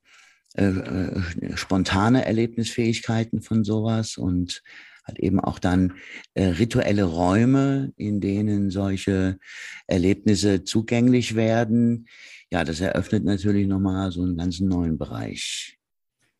äh, 0.57 0.65
äh, 0.65 1.55
spontane 1.55 2.25
Erlebnisfähigkeiten 2.25 3.41
von 3.41 3.63
sowas 3.63 4.17
und 4.17 4.63
hat 5.03 5.19
eben 5.19 5.39
auch 5.39 5.59
dann 5.59 5.93
äh, 6.33 6.45
rituelle 6.45 7.03
Räume, 7.03 7.93
in 7.95 8.19
denen 8.19 8.71
solche 8.71 9.37
Erlebnisse 9.85 10.63
zugänglich 10.63 11.35
werden. 11.35 12.07
Ja, 12.51 12.63
das 12.63 12.81
eröffnet 12.81 13.23
natürlich 13.23 13.67
nochmal 13.67 14.11
so 14.11 14.23
einen 14.23 14.35
ganz 14.35 14.59
neuen 14.59 14.97
Bereich. 14.97 15.77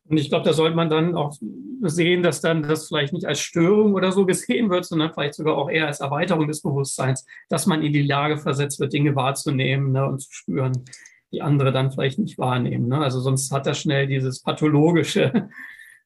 Und 0.08 0.16
ich 0.16 0.30
glaube, 0.30 0.44
da 0.44 0.52
sollte 0.52 0.74
man 0.74 0.90
dann 0.90 1.14
auch 1.14 1.36
sehen, 1.82 2.22
dass 2.22 2.40
dann 2.40 2.62
das 2.62 2.88
vielleicht 2.88 3.12
nicht 3.12 3.26
als 3.26 3.40
Störung 3.40 3.94
oder 3.94 4.10
so 4.10 4.26
gesehen 4.26 4.68
wird, 4.68 4.84
sondern 4.84 5.12
vielleicht 5.12 5.34
sogar 5.34 5.56
auch 5.56 5.70
eher 5.70 5.86
als 5.86 6.00
Erweiterung 6.00 6.48
des 6.48 6.62
Bewusstseins, 6.62 7.24
dass 7.48 7.66
man 7.66 7.82
in 7.82 7.92
die 7.92 8.02
Lage 8.02 8.38
versetzt 8.38 8.80
wird, 8.80 8.92
Dinge 8.92 9.14
wahrzunehmen 9.14 9.92
ne, 9.92 10.06
und 10.06 10.20
zu 10.20 10.32
spüren 10.32 10.84
die 11.32 11.42
andere 11.42 11.72
dann 11.72 11.92
vielleicht 11.92 12.18
nicht 12.18 12.38
wahrnehmen. 12.38 12.88
Ne? 12.88 12.98
Also 12.98 13.20
sonst 13.20 13.50
hat 13.52 13.66
er 13.66 13.74
schnell 13.74 14.06
dieses 14.06 14.42
pathologische. 14.42 15.48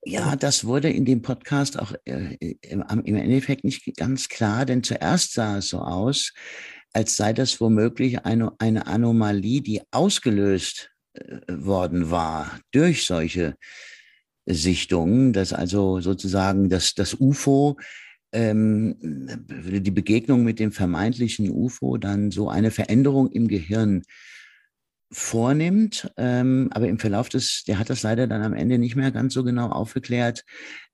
Ja, 0.05 0.35
das 0.35 0.65
wurde 0.65 0.91
in 0.91 1.05
dem 1.05 1.23
Podcast 1.23 1.79
auch 1.79 1.93
äh, 2.07 2.37
im, 2.63 3.15
Endeffekt 3.15 3.63
nicht 3.63 3.97
ganz 3.97 4.29
klar, 4.29 4.67
denn 4.67 4.83
zuerst 4.83 5.35
sah 5.35 5.59
es 5.59 5.69
so 5.69 5.79
aus, 5.79 6.33
als 6.93 7.17
sei 7.17 7.33
das 7.33 7.61
womöglich 7.61 8.25
eine, 8.25 8.53
eine 8.59 8.89
Anomalie, 8.89 9.61
die 9.61 9.81
ausgelöst 9.93 10.91
äh, 11.15 11.39
worden 11.49 12.11
war 12.11 12.59
durch 12.73 13.05
solche 13.05 13.55
Sichtungen, 14.45 15.33
dass 15.33 15.53
also 15.53 16.01
sozusagen 16.01 16.69
das, 16.69 16.95
das 16.95 17.15
UFO 17.15 17.77
ähm, 18.33 18.97
die 19.01 19.91
Begegnung 19.91 20.43
mit 20.43 20.59
dem 20.59 20.73
vermeintlichen 20.73 21.49
UFO 21.51 21.97
dann 21.97 22.31
so 22.31 22.49
eine 22.49 22.71
Veränderung 22.71 23.31
im 23.31 23.47
Gehirn 23.47 24.03
vornimmt, 25.13 26.11
ähm, 26.17 26.69
aber 26.73 26.89
im 26.89 26.99
Verlauf 26.99 27.29
des, 27.29 27.65
der 27.65 27.79
hat 27.79 27.91
das 27.91 28.03
leider 28.03 28.27
dann 28.27 28.43
am 28.43 28.55
Ende 28.55 28.79
nicht 28.79 28.97
mehr 28.97 29.11
ganz 29.11 29.35
so 29.35 29.45
genau 29.45 29.69
aufgeklärt, 29.69 30.45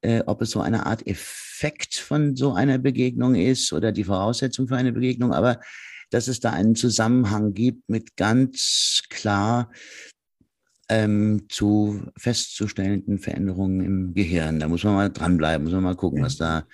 äh, 0.01 0.23
ob 0.27 0.43
es 0.43 0.51
so 0.51 0.61
eine 0.61 0.87
Art 0.87 1.07
Effekt 1.07 1.95
von 1.95 2.35
so 2.37 2.53
einer 2.53 2.79
Begegnung 2.79 3.37
ist 3.37 3.73
oder 3.73 3.93
die 3.93 4.05
Voraussetzung 4.05 4.69
für 4.69 4.77
eine 4.77 4.93
Begegnung, 4.93 5.33
aber 5.33 5.61
dass 6.11 6.29
es 6.29 6.41
da 6.41 6.51
einen 6.51 6.75
Zusammenhang 6.75 7.55
gibt 7.55 7.89
mit 7.89 8.17
ganz 8.17 9.03
klar 9.09 9.71
ähm, 10.89 11.47
zu 11.49 12.03
festzustellenden 12.17 13.19
Veränderungen 13.19 13.81
im 13.85 14.15
Gehirn. 14.15 14.59
Da 14.59 14.69
muss 14.69 14.85
man 14.85 14.95
mal 14.95 15.11
dranbleiben, 15.11 15.65
muss 15.65 15.75
man 15.75 15.85
mal 15.85 15.97
gucken, 15.97 16.23
was 16.23 16.37
da 16.37 16.67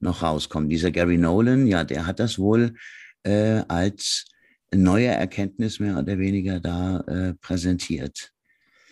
noch 0.00 0.22
rauskommt. 0.22 0.70
Dieser 0.70 0.90
Gary 0.90 1.16
Nolan, 1.16 1.66
ja, 1.66 1.82
der 1.82 2.06
hat 2.06 2.20
das 2.20 2.38
wohl 2.38 2.74
äh, 3.22 3.62
als 3.68 4.26
neue 4.74 5.08
Erkenntnis 5.08 5.80
mehr 5.80 5.98
oder 5.98 6.18
weniger 6.18 6.60
da 6.60 7.00
äh, 7.00 7.34
präsentiert. 7.34 8.32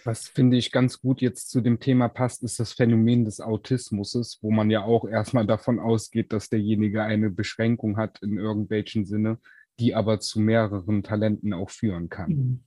Was 0.04 0.26
finde 0.26 0.56
ich 0.56 0.72
ganz 0.72 1.00
gut 1.00 1.20
jetzt 1.20 1.50
zu 1.50 1.60
dem 1.60 1.78
Thema 1.78 2.08
passt, 2.08 2.42
ist 2.42 2.58
das 2.58 2.72
Phänomen 2.72 3.24
des 3.24 3.40
Autismus, 3.40 4.38
wo 4.42 4.50
man 4.50 4.68
ja 4.70 4.82
auch 4.82 5.04
erstmal 5.04 5.46
davon 5.46 5.78
ausgeht, 5.78 6.32
dass 6.32 6.48
derjenige 6.48 7.04
eine 7.04 7.30
Beschränkung 7.30 7.96
hat 7.96 8.20
in 8.20 8.36
irgendwelchen 8.36 9.04
Sinne, 9.04 9.38
die 9.78 9.94
aber 9.94 10.18
zu 10.18 10.40
mehreren 10.40 11.04
Talenten 11.04 11.52
auch 11.52 11.70
führen 11.70 12.08
kann. 12.08 12.30
Mhm. 12.30 12.64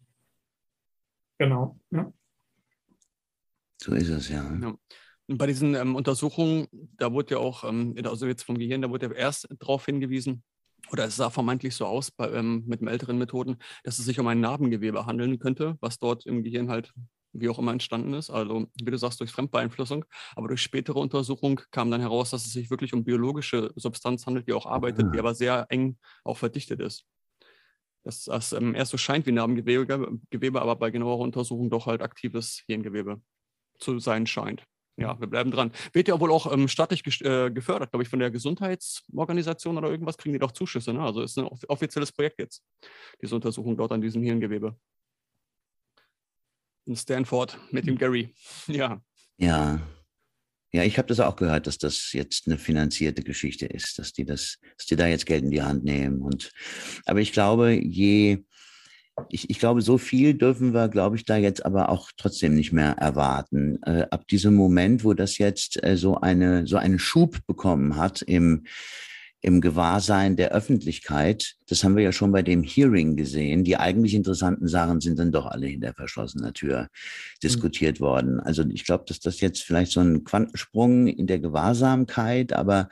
Genau, 1.37 1.77
ja. 1.91 2.13
So 3.81 3.93
ist 3.93 4.09
es, 4.09 4.29
ja. 4.29 4.57
ja. 4.61 4.77
Und 5.27 5.37
bei 5.37 5.47
diesen 5.47 5.75
ähm, 5.75 5.95
Untersuchungen, 5.95 6.67
da 6.97 7.11
wurde 7.11 7.35
ja 7.35 7.37
auch, 7.39 7.63
ähm, 7.65 7.95
also 8.05 8.27
jetzt 8.27 8.43
vom 8.43 8.57
Gehirn, 8.57 8.81
da 8.81 8.89
wurde 8.89 9.07
ja 9.07 9.11
erst 9.11 9.47
darauf 9.59 9.85
hingewiesen, 9.85 10.43
oder 10.91 11.05
es 11.05 11.15
sah 11.15 11.29
vermeintlich 11.29 11.75
so 11.75 11.85
aus 11.85 12.11
bei, 12.11 12.29
ähm, 12.31 12.63
mit 12.67 12.81
den 12.81 12.87
älteren 12.87 13.17
Methoden, 13.17 13.57
dass 13.83 13.99
es 13.99 14.05
sich 14.05 14.19
um 14.19 14.27
ein 14.27 14.39
Narbengewebe 14.39 15.05
handeln 15.05 15.39
könnte, 15.39 15.77
was 15.81 15.99
dort 15.99 16.25
im 16.25 16.43
Gehirn 16.43 16.69
halt 16.69 16.93
wie 17.37 17.49
auch 17.49 17.59
immer 17.59 17.73
entstanden 17.73 18.13
ist. 18.13 18.29
Also 18.29 18.67
wie 18.81 18.91
du 18.91 18.97
sagst, 18.97 19.19
durch 19.19 19.31
Fremdbeeinflussung. 19.31 20.05
Aber 20.35 20.47
durch 20.47 20.61
spätere 20.61 20.99
Untersuchung 20.99 21.59
kam 21.71 21.91
dann 21.91 22.01
heraus, 22.01 22.29
dass 22.29 22.45
es 22.45 22.53
sich 22.53 22.69
wirklich 22.69 22.93
um 22.93 23.03
biologische 23.03 23.71
Substanz 23.75 24.25
handelt, 24.25 24.47
die 24.47 24.53
auch 24.53 24.65
arbeitet, 24.65 25.13
die 25.13 25.17
ah. 25.17 25.21
aber 25.21 25.35
sehr 25.35 25.65
eng 25.69 25.97
auch 26.23 26.37
verdichtet 26.37 26.79
ist. 26.79 27.05
Dass 28.03 28.23
das 28.23 28.53
ähm, 28.53 28.73
erst 28.73 28.91
so 28.91 28.97
scheint 28.97 29.25
wie 29.25 29.31
Narbengewebe, 29.33 30.19
Gewebe, 30.29 30.61
aber 30.61 30.77
bei 30.77 30.91
genauerer 30.91 31.19
Untersuchung 31.19 31.69
doch 31.69 31.87
halt 31.87 32.01
aktives 32.01 32.63
Hirngewebe 32.67 33.21
zu 33.79 33.99
sein 33.99 34.25
scheint 34.27 34.63
ja, 34.97 35.19
wir 35.19 35.27
bleiben 35.27 35.51
dran. 35.51 35.71
Wird 35.93 36.07
ja 36.07 36.19
wohl 36.19 36.31
auch 36.31 36.51
ähm, 36.51 36.67
staatlich 36.67 37.03
äh, 37.21 37.51
gefördert, 37.51 37.91
glaube 37.91 38.03
ich, 38.03 38.09
von 38.09 38.19
der 38.19 38.31
Gesundheitsorganisation 38.31 39.77
oder 39.77 39.89
irgendwas, 39.89 40.17
kriegen 40.17 40.33
die 40.33 40.39
doch 40.39 40.51
Zuschüsse. 40.51 40.93
Ne? 40.93 41.01
Also 41.01 41.21
ist 41.21 41.37
ein 41.37 41.45
offizielles 41.45 42.11
Projekt 42.11 42.39
jetzt, 42.39 42.63
diese 43.21 43.35
Untersuchung 43.35 43.75
dort 43.75 43.91
an 43.91 44.01
diesem 44.01 44.23
Hirngewebe. 44.23 44.77
In 46.85 46.95
Stanford 46.95 47.57
mit 47.71 47.87
dem 47.87 47.97
Gary. 47.97 48.33
Ja. 48.67 49.01
Ja. 49.37 49.81
Ja, 50.71 50.83
ich 50.83 50.97
habe 50.97 51.07
das 51.07 51.21
auch 51.21 51.37
gehört, 51.37 51.67
dass 51.67 51.77
das 51.77 52.11
jetzt 52.11 52.47
eine 52.47 52.57
finanzierte 52.57 53.23
Geschichte 53.23 53.65
ist, 53.65 53.97
dass 53.97 54.11
die 54.11 54.25
das, 54.25 54.59
dass 54.77 54.85
die 54.85 54.97
da 54.97 55.07
jetzt 55.07 55.25
Geld 55.25 55.43
in 55.43 55.51
die 55.51 55.61
Hand 55.61 55.85
nehmen. 55.85 56.21
Und 56.21 56.51
aber 57.05 57.21
ich 57.21 57.31
glaube, 57.31 57.71
je 57.71 58.43
ich, 59.29 59.49
ich 59.49 59.59
glaube, 59.59 59.81
so 59.81 59.97
viel 59.97 60.33
dürfen 60.33 60.73
wir, 60.73 60.89
glaube 60.89 61.15
ich, 61.15 61.25
da 61.25 61.37
jetzt 61.37 61.65
aber 61.65 61.89
auch 61.89 62.11
trotzdem 62.17 62.53
nicht 62.53 62.73
mehr 62.73 62.91
erwarten. 62.93 63.81
Äh, 63.83 64.07
ab 64.11 64.27
diesem 64.27 64.55
Moment, 64.55 65.03
wo 65.03 65.13
das 65.13 65.37
jetzt 65.37 65.81
äh, 65.83 65.97
so 65.97 66.17
eine 66.17 66.67
so 66.67 66.77
einen 66.77 66.99
Schub 66.99 67.39
bekommen 67.47 67.95
hat 67.95 68.21
im 68.21 68.65
im 69.41 69.61
Gewahrsein 69.61 70.37
der 70.37 70.53
Öffentlichkeit, 70.53 71.53
das 71.67 71.83
haben 71.83 71.95
wir 71.95 72.03
ja 72.03 72.11
schon 72.11 72.31
bei 72.31 72.41
dem 72.41 72.63
Hearing 72.63 73.15
gesehen, 73.15 73.63
die 73.63 73.77
eigentlich 73.77 74.15
interessanten 74.15 74.67
Sachen 74.67 75.01
sind 75.01 75.19
dann 75.19 75.31
doch 75.31 75.45
alle 75.45 75.67
hinter 75.67 75.93
verschlossener 75.93 76.51
Tür 76.51 76.87
diskutiert 77.43 77.99
mhm. 77.99 78.03
worden. 78.03 78.39
Also 78.39 78.63
ich 78.67 78.85
glaube, 78.85 79.03
dass 79.07 79.19
das 79.19 79.41
jetzt 79.41 79.61
vielleicht 79.61 79.91
so 79.91 79.99
ein 79.99 80.23
Quantensprung 80.23 81.05
in 81.05 81.27
der 81.27 81.37
Gewahrsamkeit, 81.37 82.53
aber 82.53 82.89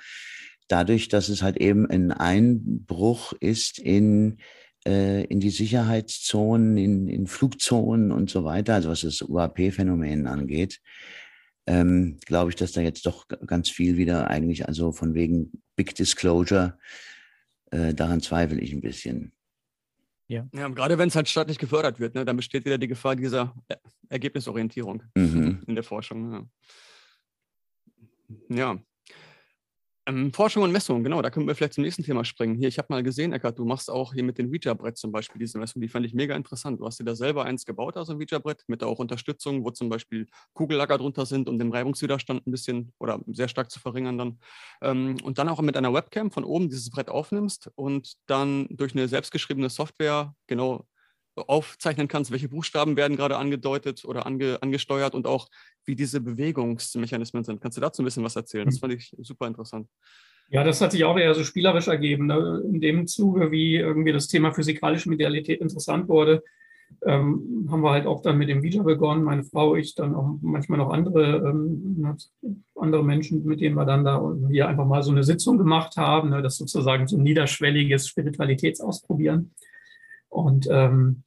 dadurch, 0.68 1.08
dass 1.08 1.28
es 1.28 1.42
halt 1.42 1.58
eben 1.58 1.90
ein 1.90 2.12
Einbruch 2.12 3.34
ist 3.40 3.80
in 3.80 4.38
äh, 4.88 5.24
in 5.26 5.40
die 5.40 5.50
Sicherheitszonen, 5.50 6.78
in, 6.78 7.08
in 7.08 7.28
Flugzonen 7.28 8.12
und 8.12 8.30
so 8.30 8.44
weiter, 8.44 8.76
also 8.76 8.90
was 8.90 9.02
das 9.02 9.22
UAP-Phänomen 9.22 10.28
angeht, 10.28 10.82
ähm, 11.66 12.20
glaube 12.26 12.52
ich, 12.52 12.56
dass 12.56 12.74
da 12.74 12.82
jetzt 12.82 13.06
doch 13.06 13.28
ganz 13.46 13.70
viel 13.70 13.98
wieder 13.98 14.30
eigentlich, 14.30 14.68
also 14.68 14.92
von 14.92 15.14
wegen 15.14 15.52
Big 15.76 15.96
Disclosure, 15.96 16.78
äh, 17.72 17.94
daran 17.94 18.22
zweifle 18.22 18.60
ich 18.60 18.74
ein 18.74 18.82
bisschen. 18.82 19.32
Ja. 20.28 20.48
ja 20.54 20.68
gerade 20.70 20.98
wenn 20.98 21.08
es 21.08 21.16
halt 21.16 21.30
staatlich 21.30 21.58
gefördert 21.58 22.00
wird, 22.00 22.16
ne, 22.16 22.26
dann 22.26 22.38
besteht 22.38 22.66
wieder 22.66 22.78
die 22.78 22.88
Gefahr 22.88 23.16
dieser 23.16 23.56
er 23.68 23.80
Ergebnisorientierung 24.10 25.04
mhm. 25.16 25.64
in 25.66 25.76
der 25.76 25.84
Forschung. 25.84 26.50
Ja. 28.50 28.74
ja. 28.74 28.80
Ähm, 30.06 30.34
Forschung 30.34 30.64
und 30.64 30.74
Messung, 30.74 31.02
genau, 31.02 31.22
da 31.22 31.30
können 31.30 31.48
wir 31.48 31.56
vielleicht 31.56 31.74
zum 31.74 31.84
nächsten 31.84 32.04
Thema 32.04 32.26
springen. 32.26 32.56
Hier, 32.56 32.68
ich 32.68 32.78
habe 32.78 32.88
mal 32.90 33.04
gesehen, 33.04 33.32
Eckart, 33.32 33.58
du 33.58 33.64
machst 33.64 33.90
auch 33.90 34.14
hier 34.14 34.24
mit 34.24 34.38
dem 34.38 34.50
Ouija-Brett 34.50 34.98
zum 34.98 35.14
Beispiel 35.14 35.40
diese 35.40 35.58
Messung, 35.58 35.82
die 35.82 35.88
fand 35.88 36.06
ich 36.06 36.14
mega 36.14 36.36
interessant. 36.36 36.82
Du 36.82 36.86
hast 36.86 37.00
dir 37.00 37.06
da 37.06 37.16
selber 37.16 37.46
eins 37.46 37.66
gebaut, 37.66 37.96
also 37.96 38.12
ein 38.12 38.18
Ouija-Brett, 38.20 38.66
mit 38.68 38.84
auch 38.84 39.00
Unterstützung, 39.00 39.64
wo 39.64 39.72
zum 39.72 39.88
Beispiel 39.88 40.28
Kugellager 40.54 40.98
drunter 40.98 41.26
sind, 41.26 41.48
um 41.48 41.58
den 41.58 41.72
Reibungswiderstand 41.72 42.46
ein 42.46 42.52
bisschen 42.52 42.92
oder 43.00 43.22
sehr 43.28 43.48
stark 43.48 43.72
zu 43.72 43.80
verringern 43.80 44.18
dann. 44.18 44.40
Ähm, 44.82 45.16
und 45.24 45.38
dann 45.38 45.48
auch 45.48 45.62
mit 45.62 45.78
einer 45.78 45.94
Webcam 45.94 46.32
von 46.32 46.44
oben 46.44 46.68
dieses 46.68 46.90
Brett 46.90 47.10
aufnimmst 47.10 47.72
und 47.76 48.16
dann 48.26 48.68
durch 48.72 48.94
eine 48.94 49.08
selbstgeschriebene 49.08 49.70
Software 49.70 50.36
genau 50.48 50.86
aufzeichnen 51.36 52.08
kannst, 52.08 52.32
welche 52.32 52.50
Buchstaben 52.50 52.96
werden 52.96 53.18
gerade 53.18 53.38
angedeutet 53.38 54.06
oder 54.06 54.26
ange, 54.26 54.62
angesteuert 54.62 55.16
und 55.16 55.28
auch 55.28 55.48
wie 55.86 55.96
diese 55.96 56.22
Bewegungsmechanismen 56.22 57.44
sind. 57.44 57.62
Kannst 57.62 57.78
du 57.78 57.82
dazu 57.82 58.02
ein 58.02 58.06
bisschen 58.06 58.24
was 58.24 58.36
erzählen? 58.36 58.66
Das 58.66 58.76
hm. 58.76 58.82
fand 58.82 58.94
ich 58.94 59.16
super 59.20 59.48
interessant. 59.48 59.88
Ja, 60.50 60.64
das 60.64 60.82
hat 60.82 60.92
sich 60.92 61.04
auch 61.04 61.18
eher 61.18 61.34
so 61.34 61.44
spielerisch 61.44 61.88
ergeben. 61.88 62.28
Ne? 62.28 62.62
In 62.66 62.80
dem 62.80 63.08
Zuge, 63.08 63.52
wie 63.52 63.76
irgendwie 63.76 64.12
das 64.12 64.28
Thema 64.28 64.54
physikalische 64.54 65.10
Medialität 65.10 65.62
interessant 65.62 66.08
wurde, 66.08 66.44
ähm, 67.06 67.68
haben 67.72 67.82
wir 67.82 67.92
halt 67.92 68.06
auch 68.06 68.22
dann 68.22 68.38
mit 68.38 68.50
dem 68.50 68.62
Video 68.62 68.84
begonnen. 68.84 69.24
Meine 69.24 69.44
Frau, 69.44 69.76
ich, 69.76 69.96
dann 69.96 70.14
auch 70.14 70.38
manchmal 70.42 70.78
noch 70.78 70.92
andere, 70.92 71.38
ähm, 71.38 72.18
andere 72.76 73.04
Menschen, 73.04 73.44
mit 73.46 73.62
denen 73.62 73.76
wir 73.76 73.86
dann 73.86 74.06
da 74.06 74.22
hier 74.50 74.68
einfach 74.68 74.86
mal 74.86 75.02
so 75.02 75.12
eine 75.12 75.24
Sitzung 75.24 75.58
gemacht 75.58 75.98
haben. 75.98 76.30
Ne? 76.30 76.42
Das 76.42 76.58
sozusagen 76.58 77.08
so 77.08 77.18
ein 77.18 77.24
niederschwelliges 77.24 78.08
Spiritualitätsausprobieren. 78.08 79.56
Und 80.34 80.68
ähm, 80.72 81.24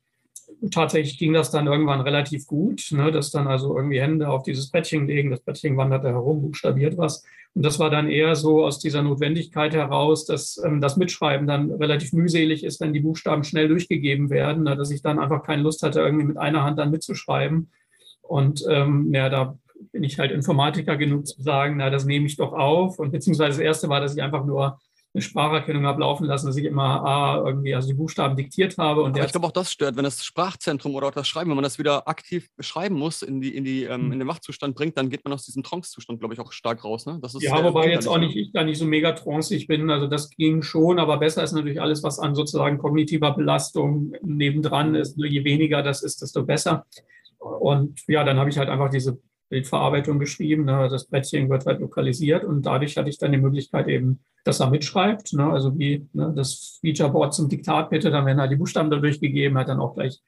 tatsächlich 0.70 1.18
ging 1.18 1.32
das 1.32 1.50
dann 1.50 1.66
irgendwann 1.66 2.00
relativ 2.00 2.46
gut, 2.46 2.88
ne, 2.90 3.12
dass 3.12 3.30
dann 3.30 3.46
also 3.46 3.76
irgendwie 3.76 4.00
Hände 4.00 4.28
auf 4.28 4.42
dieses 4.42 4.70
Brettchen 4.70 5.06
legen, 5.06 5.30
das 5.30 5.40
Brettchen 5.40 5.76
wanderte 5.76 6.08
herum, 6.08 6.42
buchstabiert 6.42 6.98
was. 6.98 7.24
Und 7.54 7.64
das 7.64 7.78
war 7.78 7.88
dann 7.88 8.10
eher 8.10 8.34
so 8.34 8.64
aus 8.64 8.80
dieser 8.80 9.02
Notwendigkeit 9.02 9.74
heraus, 9.74 10.26
dass 10.26 10.60
ähm, 10.64 10.80
das 10.80 10.96
Mitschreiben 10.96 11.46
dann 11.46 11.70
relativ 11.70 12.12
mühselig 12.12 12.64
ist, 12.64 12.80
wenn 12.80 12.92
die 12.92 13.00
Buchstaben 13.00 13.44
schnell 13.44 13.68
durchgegeben 13.68 14.28
werden, 14.28 14.64
ne, 14.64 14.76
dass 14.76 14.90
ich 14.90 15.02
dann 15.02 15.20
einfach 15.20 15.42
keine 15.42 15.62
Lust 15.62 15.82
hatte, 15.82 16.00
irgendwie 16.00 16.26
mit 16.26 16.36
einer 16.36 16.64
Hand 16.64 16.78
dann 16.78 16.90
mitzuschreiben. 16.90 17.70
Und 18.22 18.64
ähm, 18.68 19.14
ja, 19.14 19.28
da 19.28 19.56
bin 19.92 20.02
ich 20.02 20.18
halt 20.18 20.32
Informatiker 20.32 20.96
genug 20.96 21.28
zu 21.28 21.40
sagen, 21.40 21.76
na, 21.76 21.90
das 21.90 22.06
nehme 22.06 22.26
ich 22.26 22.36
doch 22.36 22.52
auf. 22.52 22.98
Und 22.98 23.12
beziehungsweise 23.12 23.58
das 23.58 23.64
erste 23.64 23.88
war, 23.88 24.00
dass 24.00 24.16
ich 24.16 24.22
einfach 24.22 24.44
nur 24.44 24.80
eine 25.16 25.22
Spracherkennung 25.22 25.86
habe 25.86 26.00
laufen 26.00 26.26
lassen, 26.26 26.46
dass 26.46 26.56
ich 26.58 26.64
immer 26.66 27.02
A 27.04 27.42
irgendwie, 27.46 27.74
also 27.74 27.88
die 27.88 27.94
Buchstaben 27.94 28.36
diktiert 28.36 28.76
habe. 28.76 29.02
Und 29.02 29.16
Aber 29.16 29.24
ich 29.24 29.32
glaube 29.32 29.46
auch 29.46 29.52
das 29.52 29.72
stört, 29.72 29.96
wenn 29.96 30.04
das 30.04 30.22
Sprachzentrum 30.22 30.94
oder 30.94 31.08
auch 31.08 31.12
das 31.12 31.26
Schreiben, 31.26 31.48
wenn 31.48 31.56
man 31.56 31.64
das 31.64 31.78
wieder 31.78 32.06
aktiv 32.06 32.50
beschreiben 32.54 32.96
muss, 32.96 33.22
in, 33.22 33.40
die, 33.40 33.56
in, 33.56 33.64
die, 33.64 33.84
ähm, 33.84 34.02
hm. 34.02 34.12
in 34.12 34.18
den 34.18 34.28
Wachzustand 34.28 34.76
bringt, 34.76 34.98
dann 34.98 35.08
geht 35.08 35.24
man 35.24 35.32
aus 35.32 35.46
diesem 35.46 35.62
Trance-Zustand, 35.62 36.20
glaube 36.20 36.34
ich, 36.34 36.40
auch 36.40 36.52
stark 36.52 36.84
raus. 36.84 37.06
Ne? 37.06 37.18
Das 37.22 37.34
ist 37.34 37.42
ja, 37.42 37.64
wobei 37.64 37.90
jetzt 37.90 38.06
auch 38.06 38.18
nicht 38.18 38.36
ich 38.36 38.52
da 38.52 38.62
nicht 38.62 38.78
so 38.78 38.84
mega 38.84 39.12
tranceig 39.12 39.66
bin. 39.66 39.88
Also 39.90 40.06
das 40.06 40.28
ging 40.28 40.60
schon, 40.60 40.98
aber 40.98 41.16
besser 41.16 41.42
ist 41.42 41.52
natürlich 41.52 41.80
alles, 41.80 42.02
was 42.02 42.18
an 42.18 42.34
sozusagen 42.34 42.76
kognitiver 42.76 43.34
Belastung 43.34 44.12
nebendran 44.22 44.94
ist. 44.94 45.16
Je 45.16 45.44
weniger 45.44 45.82
das 45.82 46.02
ist, 46.02 46.20
desto 46.20 46.44
besser. 46.44 46.84
Und 47.38 48.00
ja, 48.06 48.22
dann 48.22 48.38
habe 48.38 48.50
ich 48.50 48.58
halt 48.58 48.68
einfach 48.68 48.90
diese 48.90 49.18
Bildverarbeitung 49.48 50.18
geschrieben. 50.18 50.64
Ne? 50.64 50.88
Das 50.90 51.06
Brettchen 51.06 51.48
wird 51.48 51.66
halt 51.66 51.80
lokalisiert 51.80 52.44
und 52.44 52.66
dadurch 52.66 52.96
hatte 52.96 53.10
ich 53.10 53.18
dann 53.18 53.32
die 53.32 53.38
Möglichkeit 53.38 53.88
eben, 53.88 54.20
dass 54.44 54.60
er 54.60 54.70
mitschreibt. 54.70 55.32
Ne? 55.34 55.50
Also 55.50 55.78
wie 55.78 56.08
ne, 56.12 56.32
das 56.34 56.78
Featureboard 56.80 57.34
zum 57.34 57.48
Diktat 57.48 57.90
bitte, 57.90 58.10
dann 58.10 58.26
werden 58.26 58.40
halt 58.40 58.50
die 58.50 58.56
Buchstaben 58.56 58.90
da 58.90 58.98
durchgegeben, 58.98 59.58
hat 59.58 59.68
dann 59.68 59.80
auch 59.80 59.94
gleich 59.94 60.20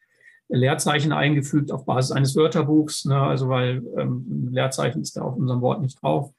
Leerzeichen 0.49 1.13
eingefügt 1.13 1.73
auf 1.73 1.85
Basis 1.85 2.13
eines 2.13 2.35
Wörterbuchs, 2.35 3.05
ne? 3.05 3.21
also 3.21 3.49
weil 3.49 3.83
ähm, 3.99 4.49
Leerzeichen 4.51 5.03
ist 5.03 5.17
da 5.17 5.23
auf 5.23 5.37
unserem 5.37 5.61
Wort 5.61 5.83
nicht 5.83 6.03
drauf. 6.03 6.33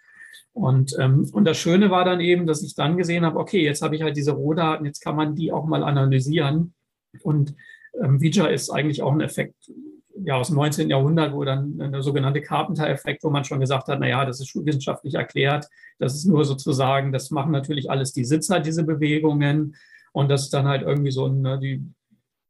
Und, 0.51 0.95
ähm, 0.99 1.29
und 1.31 1.45
das 1.45 1.57
Schöne 1.57 1.91
war 1.91 2.05
dann 2.05 2.19
eben, 2.19 2.47
dass 2.47 2.63
ich 2.63 2.75
dann 2.75 2.97
gesehen 2.97 3.23
habe, 3.23 3.37
okay, 3.37 3.63
jetzt 3.63 3.81
habe 3.81 3.95
ich 3.95 4.01
halt 4.01 4.17
diese 4.17 4.31
Rohdaten, 4.31 4.85
jetzt 4.85 5.01
kann 5.01 5.15
man 5.15 5.35
die 5.35 5.51
auch 5.51 5.65
mal 5.65 5.83
analysieren. 5.83 6.73
Und 7.21 7.55
ähm, 8.01 8.19
Vija 8.19 8.47
ist 8.47 8.69
eigentlich 8.69 9.01
auch 9.01 9.11
ein 9.11 9.21
Effekt 9.21 9.71
ja, 10.15 10.35
aus 10.35 10.47
dem 10.47 10.57
19. 10.57 10.89
Jahrhundert, 10.89 11.33
wo 11.33 11.43
dann 11.43 11.77
der 11.77 12.01
sogenannte 12.01 12.41
Carpenter-Effekt, 12.41 13.23
wo 13.23 13.29
man 13.29 13.43
schon 13.43 13.59
gesagt 13.59 13.87
hat, 13.87 13.99
naja, 13.99 14.25
das 14.25 14.39
ist 14.39 14.47
schulwissenschaftlich 14.49 15.15
erklärt, 15.15 15.67
das 15.97 16.15
ist 16.15 16.25
nur 16.25 16.45
sozusagen, 16.45 17.11
das 17.11 17.31
machen 17.31 17.51
natürlich 17.51 17.89
alles 17.89 18.13
die 18.13 18.25
Sitzer, 18.25 18.59
diese 18.59 18.83
Bewegungen. 18.83 19.75
Und 20.11 20.29
das 20.29 20.43
ist 20.43 20.53
dann 20.53 20.67
halt 20.67 20.81
irgendwie 20.81 21.11
so, 21.11 21.27
ne, 21.27 21.59
die 21.59 21.83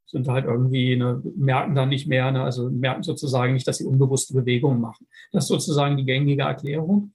sind 0.06 0.28
halt 0.28 0.44
irgendwie, 0.44 0.96
ne, 0.96 1.22
merken 1.36 1.74
dann 1.74 1.88
nicht 1.88 2.08
mehr, 2.08 2.30
ne, 2.32 2.42
also 2.42 2.70
merken 2.70 3.02
sozusagen 3.02 3.52
nicht, 3.52 3.68
dass 3.68 3.78
sie 3.78 3.84
unbewusste 3.84 4.34
Bewegungen 4.34 4.80
machen. 4.80 5.06
Das 5.32 5.44
ist 5.44 5.48
sozusagen 5.48 5.96
die 5.96 6.04
gängige 6.04 6.42
Erklärung. 6.42 7.12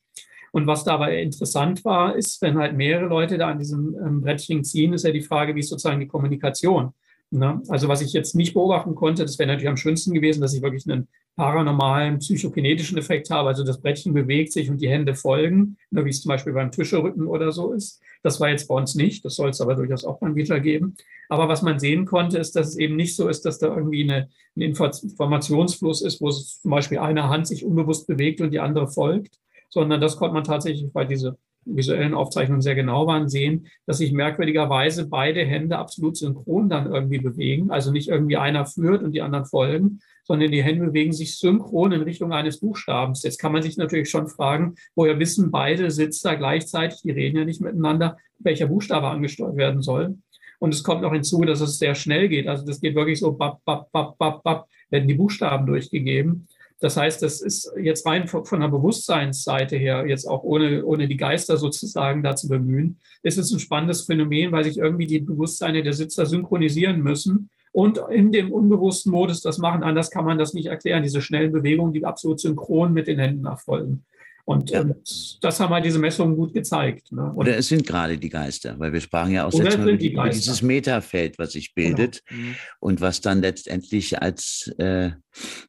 Und 0.52 0.68
was 0.68 0.86
dabei 0.86 1.22
interessant 1.22 1.84
war, 1.84 2.16
ist, 2.16 2.42
wenn 2.42 2.58
halt 2.58 2.78
mehrere 2.78 3.08
Leute 3.08 3.38
da 3.38 3.50
an 3.50 3.60
diesem 3.60 3.94
ähm, 3.96 4.22
Brettchen 4.22 4.64
ziehen, 4.64 4.94
ist 4.94 5.04
ja 5.04 5.12
die 5.12 5.22
Frage, 5.22 5.54
wie 5.54 5.60
ist 5.60 5.70
sozusagen 5.70 6.00
die 6.00 6.08
Kommunikation. 6.08 6.94
Ne? 7.32 7.62
Also 7.68 7.88
was 7.88 8.02
ich 8.02 8.14
jetzt 8.14 8.36
nicht 8.36 8.54
beobachten 8.54 8.96
konnte, 8.96 9.24
das 9.24 9.40
wäre 9.40 9.48
natürlich 9.48 9.70
am 9.70 9.78
schönsten 9.78 10.14
gewesen, 10.14 10.42
dass 10.42 10.54
ich 10.54 10.62
wirklich 10.62 10.90
einen 10.90 11.08
paranormalen 11.36 12.20
psychokinetischen 12.20 12.98
Effekt 12.98 13.30
habe. 13.30 13.50
Also 13.50 13.64
das 13.64 13.82
Brettchen 13.82 14.14
bewegt 14.14 14.54
sich 14.54 14.70
und 14.70 14.80
die 14.80 14.90
Hände 14.90 15.16
folgen, 15.16 15.78
ne, 15.92 16.06
wie 16.06 16.10
es 16.10 16.22
zum 16.22 16.30
Beispiel 16.30 16.54
beim 16.54 16.72
Tischerücken 16.72 17.28
oder 17.28 17.52
so 17.52 17.74
ist. 17.74 18.02
Das 18.24 18.40
war 18.40 18.50
jetzt 18.50 18.68
bei 18.68 18.76
uns 18.76 18.96
nicht. 18.96 19.26
Das 19.26 19.36
soll 19.36 19.50
es 19.50 19.62
aber 19.62 19.76
durchaus 19.76 20.06
auch 20.06 20.20
beim 20.20 20.36
Vita 20.36 20.60
geben. 20.60 20.96
Aber 21.28 21.50
was 21.50 21.62
man 21.62 21.80
sehen 21.80 22.06
konnte, 22.06 22.38
ist, 22.38 22.56
dass 22.56 22.70
es 22.70 22.78
eben 22.78 22.96
nicht 22.96 23.16
so 23.16 23.28
ist, 23.28 23.46
dass 23.46 23.60
da 23.60 23.76
irgendwie 23.76 24.04
eine, 24.04 24.30
ein 24.56 24.62
Informationsfluss 24.62 26.02
ist, 26.02 26.22
wo 26.22 26.32
zum 26.32 26.72
Beispiel 26.72 27.00
eine 27.00 27.30
Hand 27.30 27.48
sich 27.48 27.66
unbewusst 27.66 28.08
bewegt 28.08 28.42
und 28.42 28.52
die 28.52 28.60
andere 28.60 28.88
folgt, 28.88 29.40
sondern 29.70 30.00
das 30.00 30.18
konnte 30.18 30.36
man 30.36 30.44
tatsächlich, 30.44 30.90
weil 30.94 31.08
diese 31.08 31.38
visuellen 31.66 32.14
Aufzeichnungen 32.14 32.62
sehr 32.62 32.76
genau 32.76 33.08
waren, 33.08 33.28
sehen, 33.28 33.68
dass 33.86 33.98
sich 33.98 34.14
merkwürdigerweise 34.14 35.08
beide 35.08 35.44
Hände 35.44 35.78
absolut 35.78 36.16
synchron 36.16 36.70
dann 36.70 36.92
irgendwie 36.92 37.20
bewegen. 37.20 37.72
Also 37.72 37.92
nicht 37.92 38.10
irgendwie 38.10 38.38
einer 38.38 38.66
führt 38.66 39.04
und 39.04 39.12
die 39.14 39.22
anderen 39.22 39.46
folgen, 39.46 40.00
sondern 40.24 40.52
die 40.52 40.64
Hände 40.64 40.88
bewegen 40.88 41.14
sich 41.14 41.38
synchron 41.38 41.92
in 41.92 42.02
Richtung 42.02 42.34
eines 42.34 42.60
Buchstabens. 42.60 43.24
Jetzt 43.24 43.40
kann 43.40 43.52
man 43.52 43.62
sich 43.62 43.78
natürlich 43.78 44.10
schon 44.10 44.28
fragen, 44.28 44.76
woher 44.96 45.20
wissen 45.20 45.52
beide 45.52 45.92
Sitzer 45.92 46.36
gleichzeitig, 46.36 47.02
die 47.04 47.12
reden 47.12 47.38
ja 47.38 47.46
nicht 47.46 47.62
miteinander, 47.62 48.18
welcher 48.40 48.68
Buchstabe 48.68 49.08
angesteuert 49.08 49.56
werden 49.56 49.82
soll. 49.82 50.18
Und 50.60 50.74
es 50.74 50.84
kommt 50.84 51.02
noch 51.02 51.14
hinzu, 51.14 51.42
dass 51.42 51.62
es 51.62 51.78
sehr 51.78 51.96
schnell 51.96 52.30
geht. 52.30 52.48
Also 52.48 52.66
das 52.66 52.82
geht 52.82 52.96
wirklich 52.96 53.20
so, 53.20 53.34
bap, 53.34 53.64
bap, 53.66 53.92
bap, 53.92 54.18
bap, 54.18 54.44
bap, 54.44 54.68
werden 54.90 55.08
die 55.08 55.14
Buchstaben 55.14 55.66
durchgegeben. 55.66 56.48
Das 56.80 56.98
heißt, 56.98 57.22
das 57.22 57.42
ist 57.42 57.72
jetzt 57.82 58.06
rein 58.06 58.28
von, 58.28 58.60
der 58.60 58.68
Bewusstseinsseite 58.68 59.78
her, 59.78 60.06
jetzt 60.08 60.26
auch 60.26 60.44
ohne, 60.44 60.86
ohne 60.86 61.08
die 61.08 61.18
Geister 61.18 61.58
sozusagen 61.58 62.22
da 62.22 62.36
zu 62.36 62.50
bemühen, 62.50 63.00
ist 63.24 63.38
es 63.38 63.52
ein 63.52 63.60
spannendes 63.60 64.06
Phänomen, 64.06 64.52
weil 64.52 64.66
sich 64.66 64.78
irgendwie 64.78 65.08
die 65.08 65.20
Bewusstseine 65.20 65.84
der 65.84 65.94
Sitzer 65.94 66.26
synchronisieren 66.26 67.02
müssen 67.02 67.50
und 67.72 68.00
in 68.10 68.32
dem 68.32 68.52
unbewussten 68.52 69.12
Modus 69.12 69.42
das 69.42 69.58
machen. 69.58 69.84
Anders 69.84 70.12
kann 70.12 70.26
man 70.26 70.38
das 70.38 70.54
nicht 70.54 70.68
erklären, 70.68 71.04
diese 71.04 71.22
schnellen 71.22 71.52
Bewegungen, 71.52 71.94
die 71.94 72.06
absolut 72.06 72.40
synchron 72.40 72.94
mit 72.94 73.08
den 73.08 73.20
Händen 73.20 73.46
erfolgen. 73.46 74.06
Und, 74.46 74.70
ja. 74.70 74.82
und, 74.82 75.44
das 75.44 75.60
haben 75.60 75.74
halt 75.74 75.86
diese 75.86 75.98
Messungen 75.98 76.36
gut 76.36 76.54
gezeigt. 76.54 77.12
Ne? 77.12 77.34
Oder 77.34 77.58
es 77.58 77.68
sind 77.68 77.86
gerade 77.86 78.18
die 78.18 78.30
Geister, 78.30 78.78
weil 78.78 78.94
wir 78.94 79.02
sprachen 79.02 79.32
ja 79.32 79.46
auch 79.46 79.54
jetzt 79.54 79.78
mal 79.78 79.98
die 79.98 80.14
über 80.14 80.30
dieses 80.30 80.62
Metafeld, 80.62 81.40
was 81.40 81.54
sich 81.54 81.74
bildet 81.74 82.24
genau. 82.28 82.54
Und 82.80 83.02
was 83.02 83.22
dann 83.22 83.42
letztendlich 83.42 84.22
als 84.22 84.72
äh, 84.78 85.12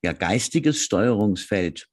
ja, 0.02 0.12
geistiges 0.12 0.82
Steuerungsfeld 0.82 1.88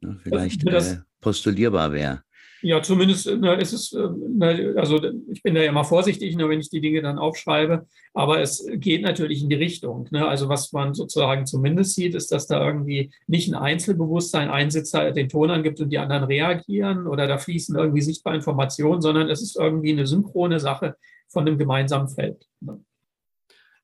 ne, 0.00 0.18
vielleicht 0.24 0.66
das, 0.66 0.94
äh, 0.94 0.98
postulierbar 1.20 1.92
wäre. 1.92 2.22
Ja, 2.62 2.82
zumindest 2.82 3.30
na, 3.40 3.54
ist 3.54 3.72
es, 3.72 3.92
äh, 3.92 4.08
na, 4.36 4.48
also 4.76 5.00
ich 5.32 5.42
bin 5.42 5.54
da 5.54 5.62
ja 5.62 5.70
immer 5.70 5.84
vorsichtig, 5.84 6.36
nur 6.36 6.50
wenn 6.50 6.60
ich 6.60 6.68
die 6.68 6.80
Dinge 6.80 7.00
dann 7.00 7.18
aufschreibe, 7.18 7.86
aber 8.12 8.40
es 8.40 8.66
geht 8.74 9.02
natürlich 9.02 9.42
in 9.42 9.48
die 9.48 9.56
Richtung. 9.56 10.08
Ne? 10.10 10.26
Also 10.26 10.48
was 10.48 10.72
man 10.72 10.94
sozusagen 10.94 11.46
zumindest 11.46 11.94
sieht, 11.94 12.14
ist, 12.14 12.32
dass 12.32 12.46
da 12.46 12.64
irgendwie 12.64 13.10
nicht 13.26 13.48
ein 13.48 13.54
Einzelbewusstsein, 13.54 14.50
ein 14.50 14.70
Sitzer 14.70 15.10
den 15.12 15.28
Ton 15.28 15.50
angibt 15.50 15.80
und 15.80 15.90
die 15.90 15.98
anderen 15.98 16.24
reagieren 16.24 17.06
oder 17.06 17.26
da 17.26 17.38
fließen 17.38 17.76
irgendwie 17.76 18.02
sichtbare 18.02 18.36
Informationen, 18.36 19.00
sondern 19.00 19.30
es 19.30 19.40
ist 19.40 19.56
irgendwie 19.56 19.92
eine 19.92 20.06
synchrone 20.06 20.60
Sache 20.60 20.96
von 21.28 21.46
einem 21.46 21.56
gemeinsamen 21.56 22.08
Feld. 22.08 22.46
Ne? 22.60 22.80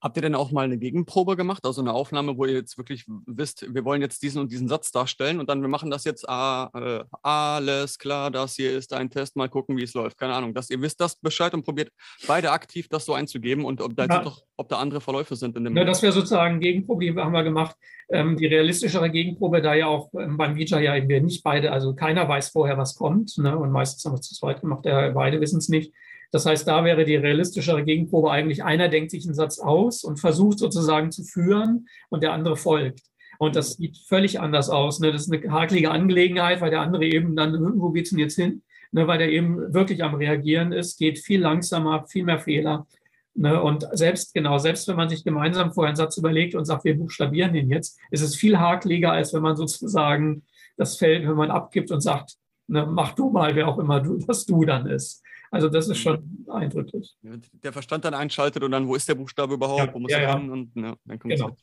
Habt 0.03 0.17
ihr 0.17 0.23
denn 0.23 0.35
auch 0.35 0.53
mal 0.53 0.67
eine 0.67 0.77
Gegenprobe 0.77 1.37
gemacht, 1.37 1.65
also 1.65 1.81
eine 1.81 1.95
Aufnahme, 1.95 2.37
wo 2.37 2.45
ihr 2.45 2.53
jetzt 2.53 2.77
wirklich 2.77 3.07
wisst, 3.27 3.67
wir 3.75 3.85
wollen 3.85 4.03
jetzt 4.03 4.23
diesen 4.23 4.41
und 4.43 4.53
diesen 4.53 4.69
Satz 4.69 4.93
darstellen 4.93 5.41
und 5.41 5.49
dann 5.49 5.63
wir 5.63 5.69
machen 5.69 5.91
das 5.91 6.05
jetzt, 6.05 6.29
ah, 6.29 6.71
äh, 6.75 7.05
alles 7.23 7.99
klar, 7.99 8.31
das 8.31 8.57
hier 8.57 8.77
ist 8.77 8.93
ein 8.93 9.09
Test, 9.09 9.37
mal 9.37 9.49
gucken, 9.49 9.77
wie 9.79 9.83
es 9.83 9.95
läuft. 9.95 10.19
Keine 10.19 10.35
Ahnung, 10.35 10.53
dass 10.53 10.69
ihr 10.69 10.83
wisst 10.83 11.01
das 11.01 11.17
Bescheid 11.17 11.55
und 11.55 11.65
probiert 11.65 11.91
beide 12.27 12.53
aktiv 12.53 12.89
das 12.89 13.07
so 13.07 13.15
einzugeben 13.15 13.65
und 13.65 13.81
ob 13.81 13.97
da, 13.97 14.05
ja. 14.05 14.23
doch, 14.23 14.43
ob 14.57 14.69
da 14.69 14.79
andere 14.79 15.01
Verläufe 15.01 15.35
sind 15.35 15.57
in 15.57 15.65
dem. 15.65 15.77
Ja, 15.77 15.85
das 15.85 16.03
wäre 16.03 16.13
sozusagen 16.13 16.61
Gegenprobe, 16.61 17.15
haben 17.17 17.33
wir 17.33 17.43
gemacht. 17.43 17.77
Ähm, 18.09 18.37
die 18.37 18.47
realistischere 18.47 19.11
Gegenprobe, 19.11 19.63
da 19.63 19.75
ja 19.75 19.87
auch 19.87 20.13
ähm, 20.15 20.37
beim 20.37 20.57
Vija 20.57 20.79
ja 20.79 20.95
eben 20.95 21.09
wir 21.09 21.21
nicht 21.23 21.43
beide, 21.43 21.73
also 21.73 21.95
keiner 21.95 22.29
weiß 22.29 22.51
vorher, 22.51 22.77
was 22.79 22.97
kommt. 22.97 23.37
Ne? 23.39 23.57
Und 23.57 23.73
meistens 23.73 24.05
haben 24.05 24.13
wir 24.13 24.21
es 24.21 24.29
zu 24.29 24.35
zweit 24.35 24.61
gemacht, 24.61 24.85
der, 24.85 25.13
beide 25.13 25.41
wissen 25.41 25.59
es 25.59 25.69
nicht. 25.69 25.93
Das 26.37 26.45
heißt, 26.45 26.68
da 26.68 26.84
wäre 26.84 27.07
die 27.07 27.16
realistischere 27.16 27.82
Gegenprobe 27.82 28.30
eigentlich, 28.30 28.62
einer 28.62 28.91
denkt 28.91 29.11
sich 29.11 29.24
einen 29.24 29.32
Satz 29.32 29.59
aus 29.59 30.05
und 30.05 30.20
versucht 30.20 30.59
sozusagen 30.59 31.11
zu 31.11 31.24
führen 31.24 31.89
und 32.11 32.22
der 32.22 32.34
andere 32.34 32.57
folgt. 32.57 33.01
Und 33.39 33.57
das 33.57 33.78
sieht 33.78 33.97
völlig 34.07 34.39
anders 34.39 34.68
aus. 34.68 35.01
Ne? 35.01 35.12
Das 35.12 35.22
ist 35.22 35.32
eine 35.32 35.51
hakelige 35.51 35.91
Angelegenheit, 35.91 36.61
weil 36.61 36.68
der 36.68 36.82
andere 36.82 37.07
eben 37.07 37.37
dann, 37.37 37.55
hm, 37.55 37.80
wo 37.80 37.89
geht's 37.89 38.11
denn 38.11 38.18
jetzt 38.18 38.34
hin? 38.34 38.62
Ne? 38.93 39.07
Weil 39.07 39.16
der 39.16 39.30
eben 39.30 39.72
wirklich 39.72 40.05
am 40.05 40.14
Reagieren 40.14 40.72
ist, 40.72 40.99
geht 40.99 41.18
viel 41.18 41.41
langsamer, 41.41 42.07
viel 42.07 42.24
mehr 42.24 42.39
Fehler. 42.39 42.87
Ne? 43.32 43.62
Und 43.62 43.89
selbst, 43.93 44.34
genau, 44.34 44.59
selbst 44.59 44.87
wenn 44.89 44.97
man 44.97 45.09
sich 45.09 45.24
gemeinsam 45.24 45.72
vorher 45.72 45.89
einen 45.89 45.97
Satz 45.97 46.18
überlegt 46.18 46.55
und 46.55 46.66
sagt, 46.66 46.84
wir 46.84 46.99
buchstabieren 46.99 47.55
den 47.55 47.70
jetzt, 47.70 47.99
ist 48.11 48.20
es 48.20 48.37
viel 48.37 48.59
hakeliger, 48.59 49.12
als 49.12 49.32
wenn 49.32 49.41
man 49.41 49.57
sozusagen 49.57 50.43
das 50.76 50.99
Feld, 50.99 51.26
wenn 51.26 51.37
man 51.37 51.51
abgibt 51.51 51.91
und 51.91 52.03
sagt, 52.03 52.34
ne, 52.66 52.84
mach 52.84 53.14
du 53.14 53.30
mal, 53.30 53.55
wer 53.55 53.68
auch 53.68 53.78
immer 53.78 54.01
du, 54.01 54.18
das 54.26 54.45
du 54.45 54.66
dann 54.66 54.87
ist. 54.87 55.22
Also 55.51 55.69
das 55.69 55.89
ist 55.89 55.99
schon 55.99 56.47
eindrücklich. 56.49 57.17
Der 57.23 57.73
Verstand 57.73 58.05
dann 58.05 58.15
einschaltet 58.15 58.63
und 58.63 58.71
dann, 58.71 58.89
wo 58.89 58.95
ist 58.95 59.09
der 59.09 59.15
Buchstabe 59.15 59.55
überhaupt? 59.55 59.87
Ja, 59.87 59.95
wo 59.95 59.99
muss 59.99 60.13
ja, 60.13 60.19
er 60.19 60.29
ja. 60.29 60.39
hin? 60.39 60.51
Und, 60.51 60.77
ja, 60.77 60.97
dann 61.05 61.19
kommt 61.19 61.35
Genau. 61.35 61.57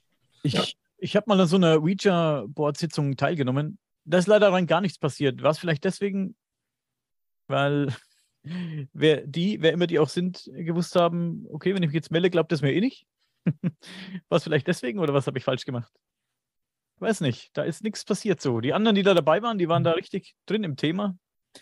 Ich, 0.43 0.53
Ja. 0.53 0.63
ich 0.97 1.15
habe 1.15 1.25
mal 1.27 1.39
an 1.39 1.47
so 1.47 1.55
einer 1.57 1.81
Ouija-Board-Sitzung 1.81 3.15
teilgenommen. 3.17 3.77
Da 4.05 4.17
ist 4.17 4.27
leider 4.27 4.51
rein 4.51 4.67
gar 4.67 4.81
nichts 4.81 4.97
passiert. 4.97 5.41
War 5.41 5.51
es 5.51 5.59
vielleicht 5.59 5.83
deswegen, 5.83 6.35
weil 7.47 7.93
wer 8.93 9.25
die, 9.25 9.61
wer 9.61 9.73
immer 9.73 9.87
die 9.87 9.99
auch 9.99 10.09
sind, 10.09 10.49
gewusst 10.53 10.95
haben, 10.95 11.45
okay, 11.49 11.73
wenn 11.73 11.83
ich 11.83 11.89
mich 11.89 11.95
jetzt 11.95 12.11
melde, 12.11 12.29
glaubt 12.29 12.51
das 12.51 12.61
mir 12.61 12.73
eh 12.73 12.81
nicht. 12.81 13.05
War 14.29 14.37
es 14.37 14.43
vielleicht 14.43 14.67
deswegen 14.67 14.99
oder 14.99 15.13
was 15.13 15.27
habe 15.27 15.37
ich 15.37 15.43
falsch 15.43 15.65
gemacht? 15.65 15.91
Weiß 16.99 17.21
nicht, 17.21 17.49
da 17.57 17.63
ist 17.63 17.83
nichts 17.83 18.05
passiert 18.05 18.41
so. 18.41 18.61
Die 18.61 18.73
anderen, 18.73 18.95
die 18.95 19.03
da 19.03 19.13
dabei 19.13 19.41
waren, 19.41 19.57
die 19.57 19.67
waren 19.67 19.83
da 19.83 19.91
richtig 19.91 20.35
drin 20.45 20.63
im 20.63 20.77
Thema. 20.77 21.17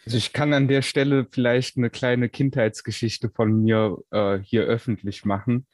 Also 0.05 0.17
ich 0.17 0.33
kann 0.33 0.53
an 0.53 0.67
der 0.67 0.81
Stelle 0.81 1.27
vielleicht 1.29 1.77
eine 1.77 1.89
kleine 1.89 2.29
Kindheitsgeschichte 2.29 3.29
von 3.29 3.61
mir 3.61 3.97
äh, 4.11 4.39
hier 4.39 4.63
öffentlich 4.63 5.25
machen. 5.25 5.67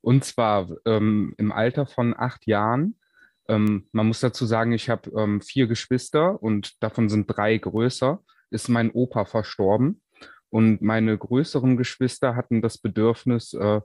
Und 0.00 0.24
zwar 0.24 0.68
ähm, 0.84 1.34
im 1.38 1.52
Alter 1.52 1.86
von 1.86 2.14
acht 2.16 2.46
Jahren. 2.46 2.96
Ähm, 3.48 3.88
man 3.92 4.06
muss 4.06 4.20
dazu 4.20 4.46
sagen, 4.46 4.72
ich 4.72 4.88
habe 4.88 5.10
ähm, 5.16 5.40
vier 5.40 5.66
Geschwister 5.66 6.42
und 6.42 6.82
davon 6.82 7.08
sind 7.08 7.26
drei 7.26 7.56
größer. 7.58 8.22
Ist 8.50 8.68
mein 8.68 8.90
Opa 8.90 9.24
verstorben. 9.24 10.00
Und 10.50 10.82
meine 10.82 11.18
größeren 11.18 11.76
Geschwister 11.76 12.36
hatten 12.36 12.62
das 12.62 12.78
Bedürfnis, 12.78 13.54
äh, 13.54 13.80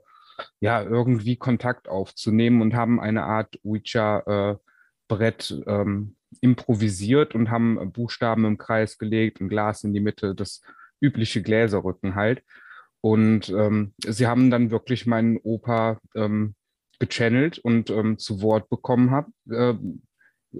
ja, 0.60 0.82
irgendwie 0.82 1.36
Kontakt 1.36 1.88
aufzunehmen 1.88 2.62
und 2.62 2.74
haben 2.74 3.00
eine 3.00 3.24
Art 3.24 3.58
Ouija-Brett 3.64 5.62
ähm, 5.66 6.16
improvisiert 6.40 7.34
und 7.34 7.50
haben 7.50 7.92
Buchstaben 7.92 8.44
im 8.44 8.58
Kreis 8.58 8.98
gelegt, 8.98 9.40
ein 9.40 9.48
Glas 9.48 9.84
in 9.84 9.92
die 9.92 10.00
Mitte, 10.00 10.34
das 10.34 10.62
übliche 11.00 11.42
Gläserrücken 11.42 12.14
halt. 12.14 12.42
Und 13.00 13.48
ähm, 13.48 13.94
sie 13.98 14.26
haben 14.26 14.50
dann 14.50 14.70
wirklich 14.70 15.06
meinen 15.06 15.38
Opa 15.38 15.98
ähm, 16.14 16.54
gechannelt 16.98 17.58
und 17.58 17.90
ähm, 17.90 18.18
zu 18.18 18.42
Wort 18.42 18.68
bekommen 18.68 19.10
hab, 19.10 19.28
äh, 19.50 19.74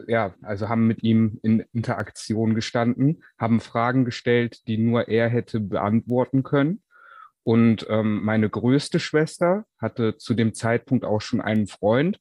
ja, 0.07 0.35
also 0.43 0.68
haben 0.68 0.87
mit 0.87 1.03
ihm 1.03 1.39
in 1.43 1.64
Interaktion 1.73 2.55
gestanden, 2.55 3.23
haben 3.39 3.61
Fragen 3.61 4.05
gestellt, 4.05 4.66
die 4.66 4.79
nur 4.79 5.09
er 5.09 5.29
hätte 5.29 5.61
beantworten 5.61 6.43
können. 6.43 6.83
Und 7.43 7.87
ähm, 7.89 8.23
meine 8.23 8.49
größte 8.49 9.01
Schwester 9.01 9.64
hatte 9.79 10.16
zu 10.16 10.35
dem 10.35 10.55
Zeitpunkt 10.55 11.05
auch 11.05 11.21
schon 11.21 11.41
einen 11.41 11.66
Freund, 11.66 12.21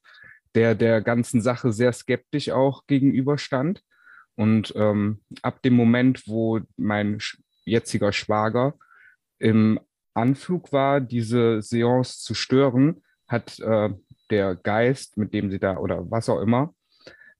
der 0.54 0.74
der 0.74 1.00
ganzen 1.00 1.40
Sache 1.40 1.72
sehr 1.72 1.92
skeptisch 1.92 2.50
auch 2.50 2.86
gegenüberstand. 2.86 3.82
Und 4.36 4.72
ähm, 4.76 5.20
ab 5.42 5.62
dem 5.62 5.74
Moment, 5.74 6.26
wo 6.26 6.60
mein 6.76 7.18
jetziger 7.64 8.12
Schwager 8.12 8.74
im 9.38 9.80
Anflug 10.14 10.72
war, 10.72 11.00
diese 11.00 11.62
Seance 11.62 12.20
zu 12.20 12.34
stören, 12.34 13.02
hat 13.28 13.58
äh, 13.60 13.90
der 14.30 14.56
Geist, 14.56 15.16
mit 15.16 15.34
dem 15.34 15.50
sie 15.50 15.58
da 15.58 15.76
oder 15.76 16.10
was 16.10 16.28
auch 16.28 16.40
immer, 16.40 16.74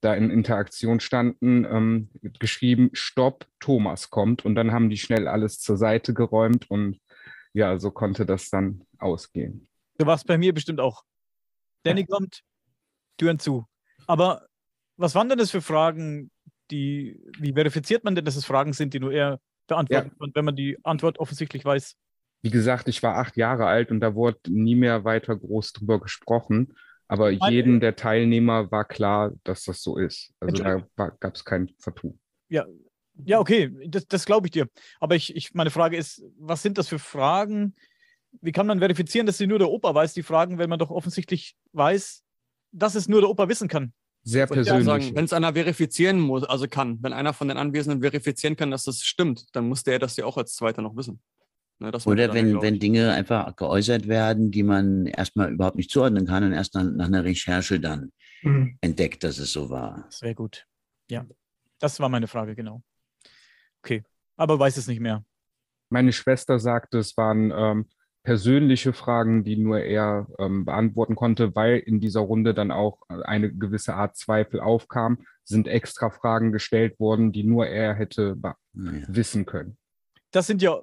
da 0.00 0.14
in 0.14 0.30
Interaktion 0.30 1.00
standen, 1.00 1.64
ähm, 1.64 2.10
geschrieben, 2.38 2.90
Stopp, 2.92 3.46
Thomas 3.58 4.10
kommt. 4.10 4.44
Und 4.44 4.54
dann 4.54 4.72
haben 4.72 4.88
die 4.88 4.96
schnell 4.96 5.28
alles 5.28 5.58
zur 5.58 5.76
Seite 5.76 6.14
geräumt 6.14 6.70
und 6.70 7.00
ja, 7.52 7.78
so 7.78 7.90
konnte 7.90 8.24
das 8.24 8.50
dann 8.50 8.82
ausgehen. 8.98 9.68
Du 9.98 10.06
warst 10.06 10.26
bei 10.26 10.38
mir 10.38 10.54
bestimmt 10.54 10.80
auch. 10.80 11.02
Danny 11.82 12.04
kommt, 12.06 12.42
Türen 13.20 13.38
zu. 13.38 13.66
Aber 14.06 14.46
was 14.96 15.14
waren 15.14 15.28
denn 15.28 15.38
das 15.38 15.50
für 15.50 15.60
Fragen, 15.60 16.30
die, 16.70 17.20
wie 17.38 17.52
verifiziert 17.52 18.04
man 18.04 18.14
denn, 18.14 18.24
dass 18.24 18.36
es 18.36 18.44
Fragen 18.44 18.72
sind, 18.72 18.94
die 18.94 19.00
nur 19.00 19.12
er 19.12 19.40
beantworten 19.66 20.10
kann, 20.18 20.32
wenn 20.34 20.44
man 20.44 20.56
die 20.56 20.78
Antwort 20.84 21.18
offensichtlich 21.18 21.64
weiß? 21.64 21.96
Wie 22.42 22.50
gesagt, 22.50 22.88
ich 22.88 23.02
war 23.02 23.16
acht 23.16 23.36
Jahre 23.36 23.66
alt 23.66 23.90
und 23.90 24.00
da 24.00 24.14
wurde 24.14 24.38
nie 24.48 24.74
mehr 24.74 25.04
weiter 25.04 25.36
groß 25.36 25.74
drüber 25.74 26.00
gesprochen. 26.00 26.74
Aber 27.06 27.30
Meine- 27.32 27.54
jedem 27.54 27.80
der 27.80 27.96
Teilnehmer 27.96 28.70
war 28.70 28.84
klar, 28.84 29.32
dass 29.44 29.64
das 29.64 29.82
so 29.82 29.98
ist. 29.98 30.32
Also 30.40 30.62
da 30.62 31.08
gab 31.18 31.34
es 31.34 31.44
kein 31.44 31.70
Vertun. 31.78 32.18
Ja, 32.48 33.38
okay, 33.38 33.70
das, 33.88 34.06
das 34.06 34.24
glaube 34.24 34.46
ich 34.46 34.52
dir. 34.52 34.68
Aber 35.00 35.14
ich, 35.14 35.36
ich, 35.36 35.52
meine 35.52 35.70
Frage 35.70 35.96
ist, 35.96 36.22
was 36.38 36.62
sind 36.62 36.78
das 36.78 36.88
für 36.88 36.98
Fragen? 36.98 37.74
Wie 38.40 38.52
kann 38.52 38.66
man 38.66 38.78
verifizieren, 38.78 39.26
dass 39.26 39.38
sie 39.38 39.46
nur 39.46 39.58
der 39.58 39.68
Opa 39.68 39.94
weiß, 39.94 40.14
die 40.14 40.22
Fragen, 40.22 40.58
wenn 40.58 40.70
man 40.70 40.78
doch 40.78 40.90
offensichtlich 40.90 41.56
weiß, 41.72 42.22
dass 42.72 42.94
es 42.94 43.08
nur 43.08 43.20
der 43.20 43.30
Opa 43.30 43.48
wissen 43.48 43.68
kann? 43.68 43.92
Sehr 44.22 44.46
persönlich. 44.46 44.84
sagen, 44.84 45.14
wenn 45.16 45.24
es 45.24 45.32
einer 45.32 45.54
verifizieren 45.54 46.20
muss, 46.20 46.44
also 46.44 46.68
kann, 46.68 46.98
wenn 47.02 47.12
einer 47.12 47.32
von 47.32 47.48
den 47.48 47.56
Anwesenden 47.56 48.02
verifizieren 48.02 48.54
kann, 48.56 48.70
dass 48.70 48.84
das 48.84 49.02
stimmt, 49.02 49.46
dann 49.56 49.66
muss 49.68 49.82
der 49.82 49.98
das 49.98 50.16
ja 50.16 50.26
auch 50.26 50.36
als 50.36 50.54
Zweiter 50.54 50.82
noch 50.82 50.94
wissen. 50.96 51.22
Ne, 51.78 51.90
Oder 52.04 52.34
wenn, 52.34 52.60
wenn. 52.60 52.78
Dinge 52.78 53.12
einfach 53.12 53.56
geäußert 53.56 54.06
werden, 54.06 54.50
die 54.50 54.62
man 54.62 55.06
erstmal 55.06 55.50
überhaupt 55.50 55.76
nicht 55.76 55.90
zuordnen 55.90 56.26
kann 56.26 56.44
und 56.44 56.52
erst 56.52 56.74
nach, 56.74 56.84
nach 56.84 57.06
einer 57.06 57.24
Recherche 57.24 57.80
dann 57.80 58.12
Mhm. 58.42 58.78
entdeckt, 58.80 59.22
dass 59.24 59.38
es 59.38 59.52
so 59.52 59.68
war. 59.68 60.04
Das 60.06 60.22
wäre 60.22 60.34
gut. 60.34 60.66
Ja, 61.10 61.26
das 61.78 62.00
war 62.00 62.08
meine 62.08 62.26
Frage, 62.26 62.54
genau. 62.54 62.82
Okay, 63.82 64.02
aber 64.36 64.58
weiß 64.58 64.76
es 64.76 64.86
nicht 64.86 65.00
mehr. 65.00 65.24
Meine 65.90 66.12
Schwester 66.12 66.58
sagte, 66.58 66.98
es 66.98 67.16
waren 67.16 67.50
ähm, 67.54 67.86
persönliche 68.22 68.92
Fragen, 68.92 69.44
die 69.44 69.56
nur 69.56 69.80
er 69.80 70.26
ähm, 70.38 70.64
beantworten 70.64 71.14
konnte, 71.16 71.54
weil 71.54 71.78
in 71.78 72.00
dieser 72.00 72.20
Runde 72.20 72.52
dann 72.54 72.70
auch 72.70 73.00
eine 73.08 73.52
gewisse 73.52 73.94
Art 73.94 74.16
Zweifel 74.16 74.60
aufkam, 74.60 75.24
sind 75.44 75.66
extra 75.66 76.10
Fragen 76.10 76.52
gestellt 76.52 77.00
worden, 77.00 77.32
die 77.32 77.44
nur 77.44 77.66
er 77.66 77.94
hätte 77.94 78.36
be- 78.36 78.54
Naja. 78.72 79.06
wissen 79.08 79.46
können. 79.46 79.78
das 80.32 80.46
sind 80.46 80.62
ja 80.62 80.80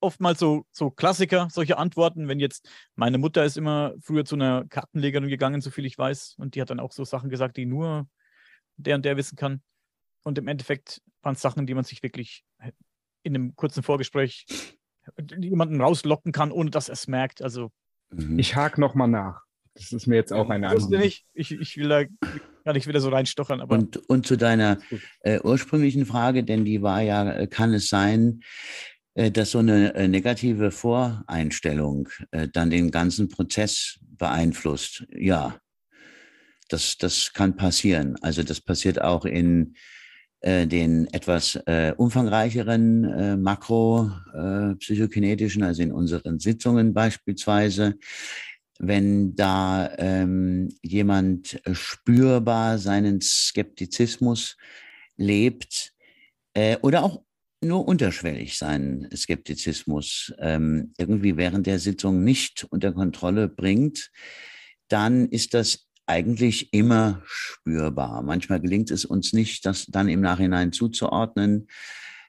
oftmals 0.00 0.38
so, 0.38 0.64
so 0.72 0.90
Klassiker, 0.90 1.48
solche 1.50 1.78
Antworten. 1.78 2.28
Wenn 2.28 2.38
jetzt 2.38 2.68
meine 2.94 3.18
Mutter 3.18 3.44
ist 3.44 3.56
immer 3.56 3.94
früher 4.00 4.24
zu 4.24 4.36
einer 4.36 4.64
Kartenlegerin 4.68 5.28
gegangen, 5.28 5.60
so 5.60 5.70
viel 5.70 5.86
ich 5.86 5.98
weiß, 5.98 6.36
und 6.38 6.54
die 6.54 6.60
hat 6.60 6.70
dann 6.70 6.80
auch 6.80 6.92
so 6.92 7.04
Sachen 7.04 7.30
gesagt, 7.30 7.56
die 7.56 7.66
nur 7.66 8.06
der 8.76 8.94
und 8.96 9.04
der 9.04 9.16
wissen 9.16 9.36
kann. 9.36 9.62
Und 10.22 10.38
im 10.38 10.48
Endeffekt 10.48 11.02
waren 11.22 11.34
es 11.34 11.40
Sachen, 11.40 11.66
die 11.66 11.74
man 11.74 11.84
sich 11.84 12.02
wirklich 12.02 12.44
in 13.22 13.34
einem 13.34 13.56
kurzen 13.56 13.82
Vorgespräch 13.82 14.44
jemanden 15.38 15.80
rauslocken 15.80 16.32
kann, 16.32 16.50
ohne 16.50 16.70
dass 16.70 16.88
er 16.88 16.94
es 16.94 17.08
merkt. 17.08 17.42
Also 17.42 17.70
Mhm. 18.10 18.38
Ich 18.38 18.54
hake 18.56 18.80
nochmal 18.80 19.08
nach. 19.08 19.42
Das 19.74 19.92
ist 19.92 20.06
mir 20.06 20.16
jetzt 20.16 20.32
auch 20.32 20.48
eine 20.48 20.68
Anliegen. 20.68 20.98
nicht, 21.00 21.26
ich, 21.34 21.52
ich 21.52 21.76
will 21.76 21.88
da 21.88 22.04
gar 22.64 22.72
nicht 22.72 22.86
wieder 22.86 23.00
so 23.00 23.10
reinstochern, 23.10 23.60
aber 23.60 23.76
Und, 23.76 23.98
und 24.08 24.26
zu 24.26 24.36
deiner 24.36 24.78
äh, 25.20 25.40
ursprünglichen 25.40 26.06
Frage, 26.06 26.44
denn 26.44 26.64
die 26.64 26.80
war 26.80 27.02
ja, 27.02 27.30
äh, 27.30 27.46
kann 27.46 27.74
es 27.74 27.88
sein, 27.88 28.40
äh, 29.14 29.30
dass 29.30 29.50
so 29.50 29.58
eine 29.58 29.94
äh, 29.94 30.08
negative 30.08 30.70
Voreinstellung 30.70 32.08
äh, 32.30 32.48
dann 32.48 32.70
den 32.70 32.90
ganzen 32.90 33.28
Prozess 33.28 33.98
beeinflusst? 34.00 35.06
Ja, 35.14 35.60
das, 36.68 36.96
das 36.96 37.34
kann 37.34 37.56
passieren. 37.56 38.16
Also 38.22 38.42
das 38.42 38.62
passiert 38.62 39.02
auch 39.02 39.26
in 39.26 39.74
äh, 39.74 39.78
den 40.42 41.06
etwas 41.12 41.56
äh, 41.66 41.92
umfangreicheren 41.96 43.04
äh, 43.04 43.36
makropsychokinetischen, 43.36 45.62
also 45.62 45.82
in 45.82 45.92
unseren 45.92 46.38
Sitzungen 46.38 46.94
beispielsweise, 46.94 47.98
wenn 48.78 49.34
da 49.34 49.90
ähm, 49.98 50.68
jemand 50.82 51.60
äh, 51.66 51.74
spürbar 51.74 52.78
seinen 52.78 53.20
Skeptizismus 53.20 54.56
lebt 55.16 55.92
äh, 56.54 56.76
oder 56.82 57.04
auch 57.04 57.22
nur 57.62 57.88
unterschwellig 57.88 58.58
seinen 58.58 59.08
Skeptizismus 59.16 60.32
ähm, 60.38 60.92
irgendwie 60.98 61.36
während 61.36 61.66
der 61.66 61.78
Sitzung 61.78 62.22
nicht 62.22 62.66
unter 62.70 62.92
Kontrolle 62.92 63.48
bringt, 63.48 64.10
dann 64.88 65.28
ist 65.28 65.54
das 65.54 65.85
eigentlich 66.06 66.72
immer 66.72 67.22
spürbar. 67.24 68.22
Manchmal 68.22 68.60
gelingt 68.60 68.90
es 68.90 69.04
uns 69.04 69.32
nicht, 69.32 69.66
das 69.66 69.86
dann 69.86 70.08
im 70.08 70.20
Nachhinein 70.20 70.72
zuzuordnen. 70.72 71.68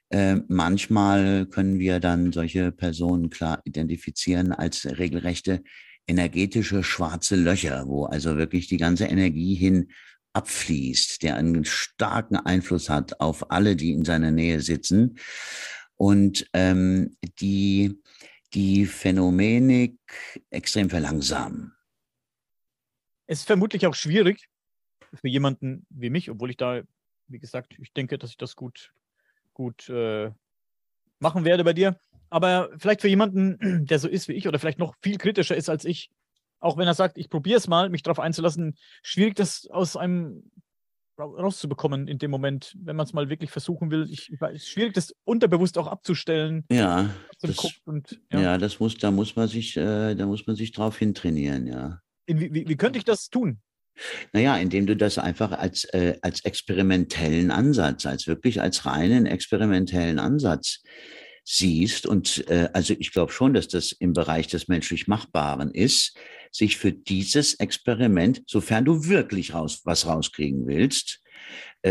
Äh, 0.09 0.37
manchmal 0.47 1.45
können 1.45 1.79
wir 1.79 1.99
dann 1.99 2.31
solche 2.31 2.71
Personen 2.71 3.29
klar 3.29 3.61
identifizieren 3.65 4.51
als 4.51 4.85
regelrechte 4.85 5.63
energetische 6.07 6.83
schwarze 6.83 7.35
Löcher, 7.35 7.85
wo 7.87 8.05
also 8.05 8.37
wirklich 8.37 8.67
die 8.67 8.77
ganze 8.77 9.05
Energie 9.05 9.55
hin 9.55 9.91
abfließt, 10.33 11.23
der 11.23 11.35
einen 11.35 11.65
starken 11.65 12.37
Einfluss 12.37 12.89
hat 12.89 13.19
auf 13.19 13.51
alle, 13.51 13.75
die 13.75 13.91
in 13.91 14.05
seiner 14.05 14.31
Nähe 14.31 14.61
sitzen. 14.61 15.17
Und 15.95 16.47
ähm, 16.53 17.17
die, 17.39 17.99
die 18.53 18.85
Phänomenik 18.85 19.97
extrem 20.51 20.89
verlangsamen. 20.89 21.73
Es 23.27 23.39
ist 23.39 23.47
vermutlich 23.47 23.85
auch 23.85 23.95
schwierig 23.95 24.47
für 25.13 25.27
jemanden 25.27 25.85
wie 25.89 26.09
mich, 26.09 26.29
obwohl 26.31 26.49
ich 26.49 26.57
da, 26.57 26.81
wie 27.27 27.39
gesagt, 27.39 27.75
ich 27.79 27.93
denke, 27.93 28.17
dass 28.17 28.31
ich 28.31 28.37
das 28.37 28.55
gut, 28.55 28.91
gut 29.53 29.89
äh, 29.89 30.31
machen 31.19 31.45
werde 31.45 31.63
bei 31.63 31.73
dir. 31.73 31.99
Aber 32.29 32.69
vielleicht 32.77 33.01
für 33.01 33.07
jemanden, 33.07 33.85
der 33.85 33.99
so 33.99 34.07
ist 34.07 34.27
wie 34.27 34.33
ich 34.33 34.47
oder 34.47 34.59
vielleicht 34.59 34.79
noch 34.79 34.95
viel 35.01 35.17
kritischer 35.17 35.55
ist 35.55 35.69
als 35.69 35.85
ich, 35.85 36.09
auch 36.59 36.77
wenn 36.77 36.87
er 36.87 36.93
sagt, 36.93 37.17
ich 37.17 37.29
probiere 37.29 37.57
es 37.57 37.67
mal, 37.67 37.89
mich 37.89 38.01
darauf 38.01 38.19
einzulassen, 38.19 38.75
schwierig 39.03 39.35
das 39.35 39.67
aus 39.67 39.95
einem 39.95 40.49
rauszubekommen 41.19 42.07
in 42.07 42.19
dem 42.19 42.29
Moment, 42.29 42.75
wenn 42.79 42.95
man 42.95 43.05
es 43.05 43.13
mal 43.13 43.29
wirklich 43.29 43.49
versuchen 43.49 43.89
will. 43.89 44.07
Ich, 44.09 44.31
es 44.31 44.53
ist 44.53 44.69
schwierig, 44.69 44.93
das 44.93 45.15
unterbewusst 45.23 45.77
auch 45.77 45.87
abzustellen. 45.87 46.63
Ja, 46.71 47.09
das, 47.41 47.79
und, 47.85 48.19
ja. 48.31 48.39
ja. 48.39 48.57
das 48.57 48.79
muss, 48.79 48.97
da 48.97 49.09
muss 49.09 49.35
man 49.35 49.47
sich, 49.47 49.75
äh, 49.77 50.15
da 50.15 50.25
muss 50.25 50.45
man 50.45 50.55
sich 50.55 50.71
drauf 50.71 50.97
hintrainieren, 50.97 51.65
ja. 51.65 52.01
Wie, 52.27 52.53
wie, 52.53 52.67
wie 52.67 52.75
könnte 52.75 52.99
ich 52.99 53.05
das 53.05 53.29
tun? 53.29 53.59
Naja, 54.31 54.57
indem 54.57 54.85
du 54.85 54.95
das 54.95 55.17
einfach 55.17 55.51
als, 55.51 55.85
äh, 55.85 56.17
als 56.21 56.45
experimentellen 56.45 57.49
Ansatz, 57.49 58.05
als 58.05 58.27
wirklich 58.27 58.61
als 58.61 58.85
reinen 58.85 59.25
experimentellen 59.25 60.19
Ansatz 60.19 60.83
siehst. 61.43 62.05
Und 62.05 62.47
äh, 62.49 62.69
also 62.73 62.93
ich 62.99 63.11
glaube 63.11 63.31
schon, 63.31 63.53
dass 63.53 63.67
das 63.67 63.91
im 63.93 64.13
Bereich 64.13 64.47
des 64.47 64.67
menschlich 64.67 65.07
Machbaren 65.07 65.71
ist, 65.71 66.15
sich 66.51 66.77
für 66.77 66.91
dieses 66.91 67.55
Experiment, 67.55 68.43
sofern 68.47 68.85
du 68.85 69.05
wirklich 69.05 69.53
raus, 69.53 69.81
was 69.85 70.05
rauskriegen 70.05 70.67
willst, 70.67 71.21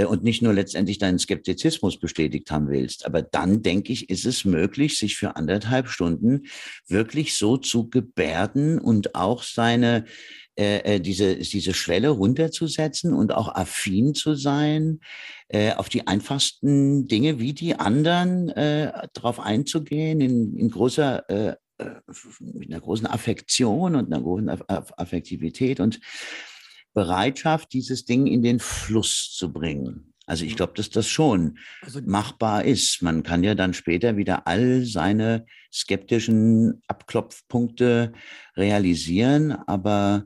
und 0.08 0.24
nicht 0.24 0.42
nur 0.42 0.52
letztendlich 0.52 0.98
deinen 0.98 1.18
Skeptizismus 1.18 1.98
bestätigt 1.98 2.50
haben 2.50 2.68
willst. 2.68 3.06
Aber 3.06 3.22
dann, 3.22 3.62
denke 3.62 3.92
ich, 3.92 4.10
ist 4.10 4.26
es 4.26 4.44
möglich, 4.44 4.98
sich 4.98 5.16
für 5.16 5.36
anderthalb 5.36 5.88
Stunden 5.88 6.46
wirklich 6.86 7.36
so 7.36 7.56
zu 7.56 7.88
gebärden 7.88 8.78
und 8.78 9.14
auch 9.14 9.42
seine 9.42 10.04
äh, 10.58 10.94
äh, 10.94 11.00
diese, 11.00 11.36
diese 11.36 11.74
Schwelle 11.74 12.08
runterzusetzen 12.08 13.12
und 13.12 13.30
auch 13.30 13.54
affin 13.54 14.14
zu 14.14 14.34
sein, 14.34 15.00
äh, 15.48 15.74
auf 15.74 15.90
die 15.90 16.06
einfachsten 16.06 17.06
Dinge 17.08 17.38
wie 17.38 17.52
die 17.52 17.74
anderen 17.74 18.48
äh, 18.48 18.90
darauf 19.12 19.38
einzugehen, 19.38 20.22
in, 20.22 20.56
in 20.56 20.70
großer, 20.70 21.28
äh, 21.28 21.56
äh, 21.76 21.90
mit 22.40 22.70
einer 22.70 22.80
großen 22.80 23.06
Affektion 23.06 23.96
und 23.96 24.10
einer 24.10 24.22
großen 24.22 24.48
Affektivität 24.48 25.78
und 25.78 26.00
Bereitschaft, 26.96 27.74
dieses 27.74 28.06
Ding 28.06 28.26
in 28.26 28.42
den 28.42 28.58
Fluss 28.58 29.30
zu 29.36 29.52
bringen. 29.52 30.14
Also 30.24 30.46
ich 30.46 30.56
glaube, 30.56 30.72
dass 30.74 30.88
das 30.88 31.06
schon 31.06 31.58
also, 31.82 32.00
machbar 32.04 32.64
ist. 32.64 33.02
Man 33.02 33.22
kann 33.22 33.44
ja 33.44 33.54
dann 33.54 33.74
später 33.74 34.16
wieder 34.16 34.46
all 34.46 34.84
seine 34.84 35.44
skeptischen 35.70 36.82
Abklopfpunkte 36.88 38.14
realisieren, 38.56 39.52
aber 39.52 40.24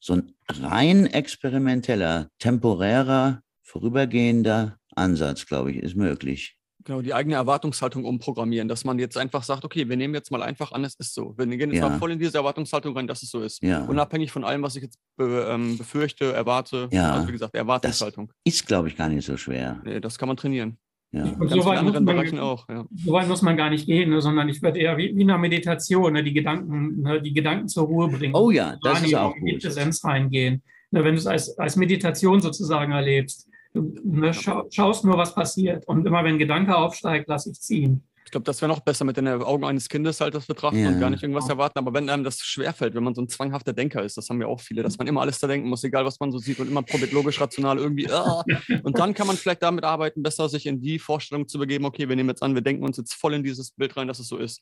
so 0.00 0.14
ein 0.14 0.34
rein 0.48 1.06
experimenteller, 1.06 2.30
temporärer, 2.40 3.42
vorübergehender 3.62 4.76
Ansatz, 4.96 5.46
glaube 5.46 5.70
ich, 5.70 5.78
ist 5.78 5.94
möglich. 5.94 6.57
Genau, 6.88 7.02
die 7.02 7.12
eigene 7.12 7.34
Erwartungshaltung 7.34 8.06
umprogrammieren, 8.06 8.66
dass 8.66 8.82
man 8.82 8.98
jetzt 8.98 9.18
einfach 9.18 9.42
sagt, 9.42 9.62
okay, 9.62 9.90
wir 9.90 9.98
nehmen 9.98 10.14
jetzt 10.14 10.30
mal 10.30 10.42
einfach 10.42 10.72
an, 10.72 10.84
es 10.84 10.94
ist 10.94 11.12
so. 11.12 11.34
Wir 11.36 11.46
gehen 11.46 11.70
jetzt 11.70 11.82
ja. 11.82 11.88
mal 11.90 11.98
voll 11.98 12.12
in 12.12 12.18
diese 12.18 12.38
Erwartungshaltung 12.38 12.96
rein, 12.96 13.06
dass 13.06 13.22
es 13.22 13.30
so 13.30 13.42
ist. 13.42 13.62
Ja. 13.62 13.84
Unabhängig 13.84 14.32
von 14.32 14.42
allem, 14.42 14.62
was 14.62 14.74
ich 14.74 14.84
jetzt 14.84 14.98
be, 15.18 15.46
ähm, 15.50 15.76
befürchte, 15.76 16.32
erwarte. 16.32 16.88
Ja. 16.90 17.12
Also 17.12 17.28
wie 17.28 17.32
gesagt, 17.32 17.54
Erwartungshaltung. 17.54 18.28
Das 18.42 18.54
ist, 18.54 18.66
glaube 18.66 18.88
ich, 18.88 18.96
gar 18.96 19.10
nicht 19.10 19.26
so 19.26 19.36
schwer. 19.36 19.82
Nee, 19.84 20.00
das 20.00 20.16
kann 20.16 20.28
man 20.28 20.38
trainieren. 20.38 20.78
Ja. 21.12 21.24
Und 21.24 21.50
so 21.50 21.62
weit, 21.66 21.82
muss 21.82 22.00
man, 22.00 22.38
auch, 22.38 22.66
ja. 22.70 22.86
so 23.04 23.12
weit 23.12 23.28
muss 23.28 23.42
man 23.42 23.58
gar 23.58 23.68
nicht 23.68 23.84
gehen, 23.84 24.08
ne, 24.08 24.22
sondern 24.22 24.48
ich 24.48 24.62
würde 24.62 24.78
eher 24.80 24.96
wie, 24.96 25.14
wie 25.14 25.24
eine 25.24 25.36
Meditation, 25.36 26.14
ne, 26.14 26.24
die, 26.24 26.32
Gedanken, 26.32 27.02
ne, 27.02 27.20
die 27.20 27.34
Gedanken 27.34 27.68
zur 27.68 27.84
Ruhe 27.84 28.08
bringen. 28.08 28.34
Oh 28.34 28.50
ja, 28.50 28.78
das 28.82 29.02
ist 29.02 29.14
auch 29.14 29.36
in 29.36 29.44
die 29.44 29.58
Präsenz 29.58 30.02
reingehen. 30.06 30.62
Ne, 30.90 31.04
wenn 31.04 31.12
du 31.12 31.18
es 31.18 31.26
als, 31.26 31.58
als 31.58 31.76
Meditation 31.76 32.40
sozusagen 32.40 32.92
erlebst. 32.92 33.46
Du 33.74 33.94
ne, 34.02 34.32
scha 34.32 34.64
schaust 34.70 35.04
nur, 35.04 35.18
was 35.18 35.34
passiert. 35.34 35.86
Und 35.86 36.06
immer 36.06 36.24
wenn 36.24 36.34
ein 36.34 36.38
Gedanke 36.38 36.76
aufsteigt, 36.76 37.28
lass 37.28 37.46
ich 37.46 37.60
ziehen. 37.60 38.04
Ich 38.24 38.30
glaube, 38.30 38.44
das 38.44 38.60
wäre 38.60 38.70
noch 38.70 38.80
besser 38.80 39.06
mit 39.06 39.16
den 39.16 39.26
Augen 39.26 39.64
eines 39.64 39.88
Kindes 39.88 40.20
halt 40.20 40.34
das 40.34 40.44
betrachten 40.44 40.80
ja. 40.80 40.88
und 40.90 41.00
gar 41.00 41.08
nicht 41.08 41.22
irgendwas 41.22 41.48
erwarten. 41.48 41.78
Aber 41.78 41.94
wenn 41.94 42.10
einem 42.10 42.24
das 42.24 42.40
schwerfällt, 42.40 42.94
wenn 42.94 43.02
man 43.02 43.14
so 43.14 43.22
ein 43.22 43.28
zwanghafter 43.28 43.72
Denker 43.72 44.02
ist, 44.02 44.18
das 44.18 44.28
haben 44.28 44.38
ja 44.42 44.46
auch 44.46 44.60
viele, 44.60 44.82
dass 44.82 44.98
man 44.98 45.06
immer 45.06 45.22
alles 45.22 45.38
da 45.38 45.46
denken 45.46 45.66
muss, 45.66 45.82
egal 45.82 46.04
was 46.04 46.20
man 46.20 46.30
so 46.30 46.36
sieht 46.36 46.60
und 46.60 46.68
immer 46.68 46.84
logisch, 47.10 47.40
rational 47.40 47.78
irgendwie. 47.78 48.10
Ah. 48.10 48.44
Und 48.82 48.98
dann 48.98 49.14
kann 49.14 49.26
man 49.26 49.36
vielleicht 49.36 49.62
damit 49.62 49.84
arbeiten, 49.84 50.22
besser 50.22 50.50
sich 50.50 50.66
in 50.66 50.82
die 50.82 50.98
Vorstellung 50.98 51.48
zu 51.48 51.58
begeben, 51.58 51.86
okay, 51.86 52.06
wir 52.10 52.16
nehmen 52.16 52.28
jetzt 52.28 52.42
an, 52.42 52.54
wir 52.54 52.60
denken 52.60 52.84
uns 52.84 52.98
jetzt 52.98 53.14
voll 53.14 53.32
in 53.32 53.42
dieses 53.42 53.70
Bild 53.70 53.96
rein, 53.96 54.08
dass 54.08 54.18
es 54.18 54.28
so 54.28 54.36
ist. 54.36 54.60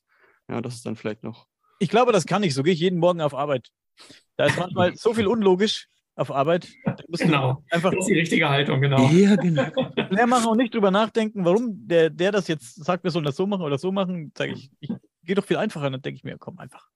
Ja, 0.48 0.60
das 0.60 0.76
ist 0.76 0.86
dann 0.86 0.94
vielleicht 0.94 1.24
noch. 1.24 1.48
Ich 1.80 1.88
glaube, 1.88 2.12
das 2.12 2.24
kann 2.24 2.44
ich. 2.44 2.54
So 2.54 2.62
gehe 2.62 2.72
ich 2.72 2.78
jeden 2.78 3.00
Morgen 3.00 3.20
auf 3.20 3.34
Arbeit. 3.34 3.70
Da 4.36 4.44
ist 4.44 4.58
manchmal 4.60 4.94
so 4.96 5.12
viel 5.12 5.26
unlogisch 5.26 5.88
auf 6.16 6.30
Arbeit. 6.30 6.68
genau. 7.12 7.62
Einfach 7.70 7.92
das 7.92 8.00
ist 8.00 8.08
die 8.08 8.18
richtige 8.18 8.48
Haltung, 8.48 8.80
genau. 8.80 9.08
Ja, 9.10 9.36
genau. 9.36 9.70
Mehr 10.10 10.26
machen 10.26 10.48
und 10.48 10.56
nicht 10.56 10.74
drüber 10.74 10.90
nachdenken, 10.90 11.44
warum 11.44 11.86
der, 11.86 12.10
der 12.10 12.32
das 12.32 12.48
jetzt 12.48 12.84
sagt, 12.84 13.04
wir 13.04 13.10
sollen 13.10 13.24
das 13.24 13.36
so 13.36 13.46
machen 13.46 13.62
oder 13.62 13.78
so 13.78 13.92
machen, 13.92 14.32
sage 14.36 14.52
ich, 14.52 14.70
ich 14.80 14.90
gehe 15.22 15.34
doch 15.34 15.44
viel 15.44 15.58
einfacher. 15.58 15.90
Dann 15.90 16.02
denke 16.02 16.16
ich 16.16 16.24
mir, 16.24 16.38
komm, 16.38 16.58
einfach. 16.58 16.88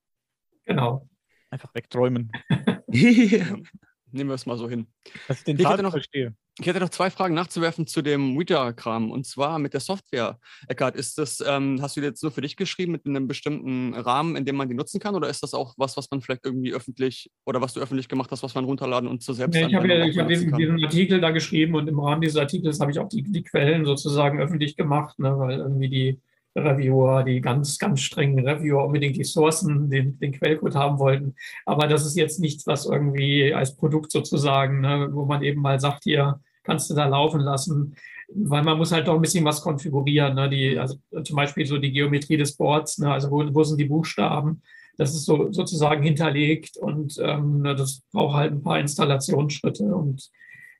Genau. 0.65 1.09
Einfach 1.51 1.75
wegträumen. 1.75 2.33
Nehmen 2.87 4.29
wir 4.29 4.35
es 4.35 4.47
mal 4.47 4.57
so 4.57 4.69
hin. 4.69 4.87
Dass 5.29 5.39
ich 5.39 5.45
den 5.45 5.57
ich 5.57 5.63
Tag 5.63 5.81
noch 5.83 5.93
verstehe. 5.93 6.35
Ich 6.61 6.67
hätte 6.67 6.81
noch 6.81 6.91
zwei 6.91 7.09
Fragen 7.09 7.35
nachzuwerfen 7.35 7.87
zu 7.87 8.03
dem 8.03 8.37
Ouija-Kram. 8.37 9.11
Und 9.11 9.27
zwar 9.27 9.59
mit 9.59 9.73
der 9.73 9.81
Software. 9.81 10.39
Eckart, 10.69 10.95
ist 10.95 11.17
das, 11.17 11.43
ähm, 11.47 11.81
hast 11.81 11.97
du 11.97 12.03
jetzt 12.03 12.23
nur 12.23 12.33
für 12.33 12.43
dich 12.43 12.55
geschrieben 12.55 12.93
mit 12.93 13.07
einem 13.07 13.27
bestimmten 13.27 13.95
Rahmen, 13.95 14.37
in 14.37 14.45
dem 14.45 14.57
man 14.57 14.69
die 14.69 14.75
nutzen 14.75 15.01
kann? 15.01 15.15
Oder 15.15 15.31
ist 15.31 15.43
das 15.43 15.55
auch 15.55 15.73
was, 15.79 15.97
was 15.97 16.11
man 16.11 16.21
vielleicht 16.21 16.45
irgendwie 16.45 16.75
öffentlich 16.75 17.31
oder 17.47 17.63
was 17.63 17.73
du 17.73 17.81
öffentlich 17.81 18.09
gemacht 18.09 18.31
hast, 18.31 18.43
was 18.43 18.55
man 18.55 18.67
runterladen 18.67 19.09
und 19.09 19.23
zur 19.23 19.35
selbst 19.35 19.55
nee, 19.55 19.69
Ich 19.69 19.75
habe 19.75 19.89
ja, 19.89 20.05
hab 20.05 20.29
diesen, 20.29 20.55
diesen, 20.55 20.85
Artikel 20.85 21.19
da 21.21 21.31
geschrieben 21.31 21.77
und 21.77 21.89
im 21.89 21.99
Rahmen 21.99 22.21
dieses 22.21 22.37
Artikels 22.37 22.79
habe 22.79 22.91
ich 22.91 22.99
auch 22.99 23.09
die, 23.09 23.23
die 23.23 23.43
Quellen 23.43 23.87
sozusagen 23.87 24.39
öffentlich 24.39 24.77
gemacht, 24.77 25.19
ne, 25.19 25.39
weil 25.39 25.61
irgendwie 25.61 25.89
die 25.89 26.21
Reviewer, 26.55 27.23
die 27.23 27.41
ganz, 27.41 27.79
ganz 27.79 28.01
strengen 28.01 28.47
Reviewer 28.47 28.85
unbedingt 28.85 29.17
die 29.17 29.25
Sourcen, 29.25 29.89
den, 29.89 30.19
den 30.19 30.33
Quellcode 30.33 30.75
haben 30.75 30.99
wollten. 30.99 31.37
Aber 31.65 31.87
das 31.87 32.05
ist 32.05 32.17
jetzt 32.17 32.39
nichts, 32.39 32.67
was 32.67 32.85
irgendwie 32.85 33.55
als 33.55 33.77
Produkt 33.77 34.13
sozusagen, 34.13 34.81
ne, 34.81 35.09
wo 35.13 35.25
man 35.25 35.43
eben 35.43 35.63
mal 35.63 35.81
sagt, 35.81 36.05
hier, 36.05 36.39
kannst 36.63 36.91
du 36.91 36.95
da 36.95 37.07
laufen 37.07 37.41
lassen, 37.41 37.95
weil 38.29 38.63
man 38.63 38.79
muss 38.79 38.93
halt 38.93 39.09
doch 39.09 39.15
ein 39.15 39.21
bisschen 39.21 39.45
was 39.45 39.63
konfigurieren. 39.63 40.35
Ne? 40.35 40.49
Die, 40.49 40.79
also 40.79 40.97
zum 41.25 41.37
Beispiel 41.37 41.67
so 41.67 41.79
die 41.79 41.93
Geometrie 41.93 42.37
des 42.37 42.57
Boards, 42.57 42.99
ne? 42.99 43.13
also 43.13 43.31
wo, 43.31 43.43
wo 43.53 43.65
sind 43.65 43.79
die 43.79 43.87
Buchstaben? 43.87 44.63
Das 44.97 45.15
ist 45.15 45.25
so 45.25 45.51
sozusagen 45.51 46.03
hinterlegt 46.03 46.77
und 46.77 47.19
ähm, 47.23 47.63
ne, 47.63 47.75
das 47.75 48.03
braucht 48.13 48.37
halt 48.37 48.53
ein 48.53 48.63
paar 48.63 48.79
Installationsschritte 48.79 49.85
und 49.85 50.31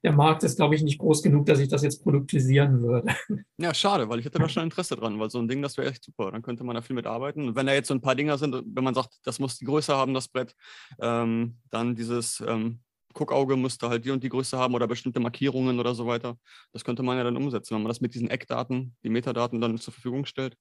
der 0.03 0.13
Markt 0.13 0.43
ist, 0.45 0.57
glaube 0.57 0.75
ich, 0.75 0.83
nicht 0.83 0.99
groß 0.99 1.23
genug, 1.23 1.47
dass 1.47 1.59
ich 1.59 1.69
das 1.69 1.83
jetzt 1.83 2.03
produktisieren 2.03 2.83
würde. 2.83 3.15
Ja, 3.59 3.75
schade, 3.75 4.09
weil 4.09 4.19
ich 4.19 4.25
hätte 4.25 4.39
da 4.39 4.49
schon 4.49 4.63
Interesse 4.63 4.97
dran, 4.97 5.21
weil 5.21 5.29
so 5.29 5.39
ein 5.39 5.47
Ding, 5.47 5.61
das 5.61 5.77
wäre 5.77 5.91
echt 5.91 6.03
super. 6.03 6.31
Dann 6.31 6.41
könnte 6.41 6.65
man 6.65 6.75
da 6.75 6.81
viel 6.81 6.97
mit 6.97 7.07
arbeiten. 7.07 7.49
Und 7.49 7.57
wenn 7.57 7.67
da 7.67 7.75
jetzt 7.75 7.89
so 7.89 7.95
ein 7.95 8.01
paar 8.01 8.15
Dinger 8.15 8.39
sind, 8.39 8.55
wenn 8.55 8.85
man 8.85 8.95
sagt, 8.95 9.19
das 9.23 9.39
muss 9.39 9.59
die 9.59 9.67
Größe 9.67 9.95
haben, 9.95 10.15
das 10.15 10.29
Brett, 10.29 10.55
ähm, 10.99 11.59
dann 11.71 11.95
dieses 11.95 12.43
ähm, 12.47 12.81
Guckauge 13.13 13.57
müsste 13.57 13.89
halt 13.89 14.05
die 14.05 14.11
und 14.11 14.23
die 14.23 14.29
Größe 14.29 14.57
haben 14.57 14.75
oder 14.75 14.87
bestimmte 14.87 15.21
Markierungen 15.21 15.79
oder 15.79 15.95
so 15.95 16.07
weiter. 16.07 16.37
Das 16.73 16.85
könnte 16.85 17.03
man 17.03 17.17
ja 17.17 17.25
dann 17.25 17.37
umsetzen, 17.37 17.75
wenn 17.75 17.83
man 17.83 17.91
das 17.91 18.01
mit 18.01 18.15
diesen 18.15 18.31
Eckdaten, 18.31 18.95
die 19.03 19.11
Metadaten 19.11 19.61
dann 19.61 19.79
zur 19.79 19.93
Verfügung 19.93 20.27
stellt. 20.27 20.57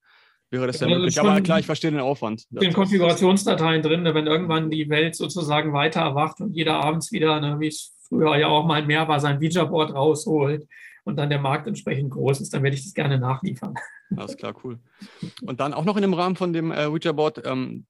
Wäre 0.52 0.66
das 0.66 0.80
ja, 0.80 0.88
ja 0.88 0.98
möglich. 0.98 1.20
Aber 1.20 1.40
klar, 1.42 1.60
ich 1.60 1.66
verstehe 1.66 1.92
den 1.92 2.00
Aufwand. 2.00 2.46
Den 2.50 2.74
Konfigurationsdateien 2.74 3.84
drin, 3.84 4.02
ne, 4.02 4.16
wenn 4.16 4.26
irgendwann 4.26 4.72
die 4.72 4.90
Welt 4.90 5.16
sozusagen 5.16 5.74
weiter 5.74 6.02
erwacht 6.02 6.42
und 6.42 6.56
jeder 6.56 6.84
abends 6.84 7.12
wieder, 7.12 7.40
ne, 7.40 7.60
wie 7.60 7.68
es 7.68 7.96
früher 8.08 8.36
ja 8.38 8.48
auch 8.48 8.66
mal 8.66 8.84
mehr 8.84 9.08
war, 9.08 9.20
sein 9.20 9.38
Ouija-Board 9.38 9.94
rausholt 9.94 10.68
und 11.04 11.18
dann 11.18 11.30
der 11.30 11.40
Markt 11.40 11.68
entsprechend 11.68 12.10
groß 12.12 12.42
ist, 12.42 12.54
dann 12.54 12.64
werde 12.64 12.76
ich 12.76 12.84
das 12.84 12.96
gerne 12.96 13.20
nachliefern. 13.20 13.76
Alles 14.16 14.36
klar, 14.38 14.56
cool. 14.64 14.80
Und 15.44 15.60
dann 15.60 15.74
auch 15.74 15.86
noch 15.86 15.96
in 15.96 16.02
dem 16.02 16.16
Rahmen 16.16 16.36
von 16.36 16.52
dem 16.52 16.72
äh, 16.72 16.86
Ouija-Board, 16.86 17.44
ähm, 17.46 17.86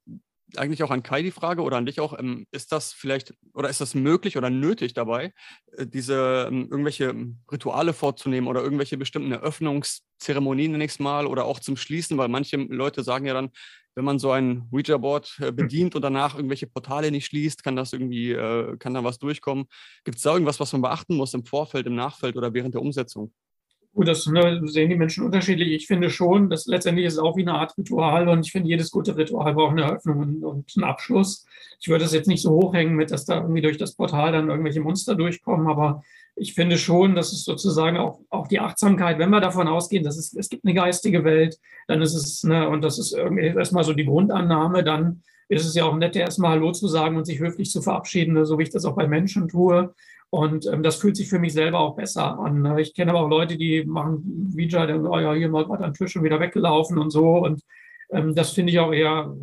eigentlich 0.58 0.84
auch 0.84 0.91
an 0.91 1.04
Kai 1.04 1.22
die 1.22 1.32
Frage 1.32 1.62
oder 1.62 1.78
an 1.78 1.86
dich 1.86 2.00
auch, 2.00 2.18
ähm, 2.18 2.45
ist 2.52 2.72
das 2.72 2.93
vielleicht 2.93 3.34
oder 3.54 3.70
ist 3.70 3.82
das 3.82 3.95
möglich 3.95 4.38
oder 4.38 4.50
nötig 4.50 4.93
dabei, 4.93 5.34
äh, 5.78 5.86
diese 5.88 6.47
ähm, 6.50 6.68
irgendwelche 6.70 7.06
ähm, 7.06 7.39
Rituale 7.52 7.93
vorzunehmen 7.93 8.47
oder 8.47 8.62
irgendwelche 8.62 8.97
bestimmten 8.97 9.32
Eröffnungszeremonien 9.32 10.72
nächstes 10.74 11.04
Mal 11.04 11.28
oder 11.28 11.45
auch 11.45 11.60
zum 11.60 11.78
Schließen, 11.78 12.18
weil 12.18 12.28
manche 12.30 12.58
Leute 12.58 13.04
sagen 13.04 13.26
ja 13.26 13.34
dann, 13.34 13.52
wenn 13.95 14.06
man 14.06 14.20
so 14.20 14.32
ein 14.32 14.68
Ouija-Board 14.72 15.39
äh, 15.41 15.52
bedient 15.52 15.95
und 15.95 16.02
danach 16.02 16.36
irgendwelche 16.36 16.68
Portale 16.68 17.12
nicht 17.12 17.26
schließt, 17.26 17.64
kann 17.64 17.76
das 17.76 17.93
irgendwie, 17.93 18.32
äh, 18.32 18.78
kann 18.78 18.93
da 18.93 19.04
was 19.04 19.20
durchkommen. 19.20 19.66
Gibt 20.04 20.18
es 20.18 20.24
da 20.24 20.34
irgendwas, 20.34 20.60
was 20.60 20.72
man 20.74 20.82
beachten 20.82 21.16
muss 21.16 21.34
im 21.34 21.45
Vorfeld, 21.45 21.86
im 21.88 21.95
Nachfeld 21.95 22.38
oder 22.38 22.54
während 22.54 22.76
der 22.76 22.82
Umsetzung? 22.82 23.34
Gut, 24.00 24.08
das 24.08 24.28
ne, 24.28 24.62
sehen 24.64 24.89
die 24.89 24.95
Menschen 24.95 25.26
unterschiedlich. 25.26 25.74
Ich 25.74 25.86
finde 25.86 26.10
schon, 26.10 26.50
dass 26.50 26.68
letztendlich 26.68 27.06
ist 27.06 27.16
es 27.16 27.20
auch 27.20 27.36
wie 27.36 27.41
eine 27.41 27.56
Art 27.56 27.78
Ritual 27.78 28.30
und 28.30 28.45
ich 28.45 28.54
finde, 28.54 28.70
jedes 28.70 28.91
gute 28.91 29.18
Ritual 29.18 29.54
braucht 29.54 29.74
eine 29.74 29.82
Eröffnung 29.82 30.20
und, 30.20 30.45
und 30.45 30.72
einen 30.78 30.86
Abschluss. 30.86 31.45
Ich 31.82 31.89
würde 31.89 32.06
das 32.06 32.14
jetzt 32.14 32.30
nicht 32.30 32.41
so 32.41 32.52
hochhängen 32.52 32.95
mit, 32.95 33.12
dass 33.12 33.26
da 33.26 33.41
irgendwie 33.41 33.60
durch 33.60 33.78
das 33.78 33.95
Portal 33.95 34.32
dann 34.32 34.50
irgendwelche 34.50 34.80
Monster 34.80 35.16
durchkommen, 35.16 35.68
aber 35.68 36.02
ich 36.38 36.54
finde 36.54 36.78
schon, 36.78 37.14
dass 37.14 37.34
es 37.34 37.43
sozusagen 37.43 37.97
auch, 37.97 38.22
auch 38.30 38.47
die 38.47 38.62
Achtsamkeit, 38.62 39.20
wenn 39.20 39.32
wir 39.32 39.41
davon 39.41 39.68
ausgehen, 39.68 40.06
dass 40.06 40.18
es, 40.18 40.34
es 40.34 40.47
gibt 40.47 40.64
eine 40.64 40.76
geistige 40.76 41.26
Welt, 41.26 41.60
dann 41.89 42.02
ist 42.02 42.14
es, 42.14 42.45
ne, 42.45 42.70
und 42.70 42.82
das 42.82 43.00
ist 43.00 43.12
irgendwie 43.12 43.47
erstmal 43.47 43.84
so 43.84 43.91
die 43.91 44.06
Grundannahme, 44.06 44.82
dann 44.82 45.24
ist 45.50 45.66
es 45.66 45.76
ja 45.76 45.86
auch 45.86 45.95
nett, 45.95 46.16
erstmal 46.16 46.52
Hallo 46.52 46.72
zu 46.72 46.88
sagen 46.88 47.18
und 47.18 47.26
sich 47.26 47.39
höflich 47.39 47.72
zu 47.72 47.82
verabschieden, 47.82 48.36
ne, 48.36 48.45
so 48.45 48.58
wie 48.60 48.64
ich 48.64 48.70
das 48.70 48.86
auch 48.86 48.95
bei 48.95 49.08
Menschen 49.08 49.50
tue. 49.50 49.93
Und 50.30 50.68
ähm, 50.68 50.84
das 50.84 50.97
fühlt 50.97 51.18
sich 51.18 51.28
für 51.28 51.39
mich 51.39 51.54
selber 51.54 51.80
auch 51.80 51.95
besser 51.95 52.38
an. 52.38 52.62
Ne? 52.62 52.80
Ich 52.82 52.93
kenne 52.93 53.12
aber 53.12 53.22
auch 53.22 53.30
Leute, 53.30 53.58
die 53.58 53.84
machen 53.84 54.54
Ouija, 54.56 54.86
dann, 54.86 55.08
oh 55.08 55.18
ja, 55.18 55.34
hier 55.34 55.50
mal 55.50 55.66
gerade 55.66 55.84
am 55.84 55.93
Tisch 55.93 56.16
und 56.16 56.24
wieder 56.24 56.39
weggelaufen 56.39 57.00
und 57.00 57.10
so. 57.10 57.38
Und 57.39 57.64
ähm, 58.12 58.36
das 58.36 58.52
finde 58.52 58.72
ich 58.72 58.80
auch 58.80 58.93
eher, 58.93 59.36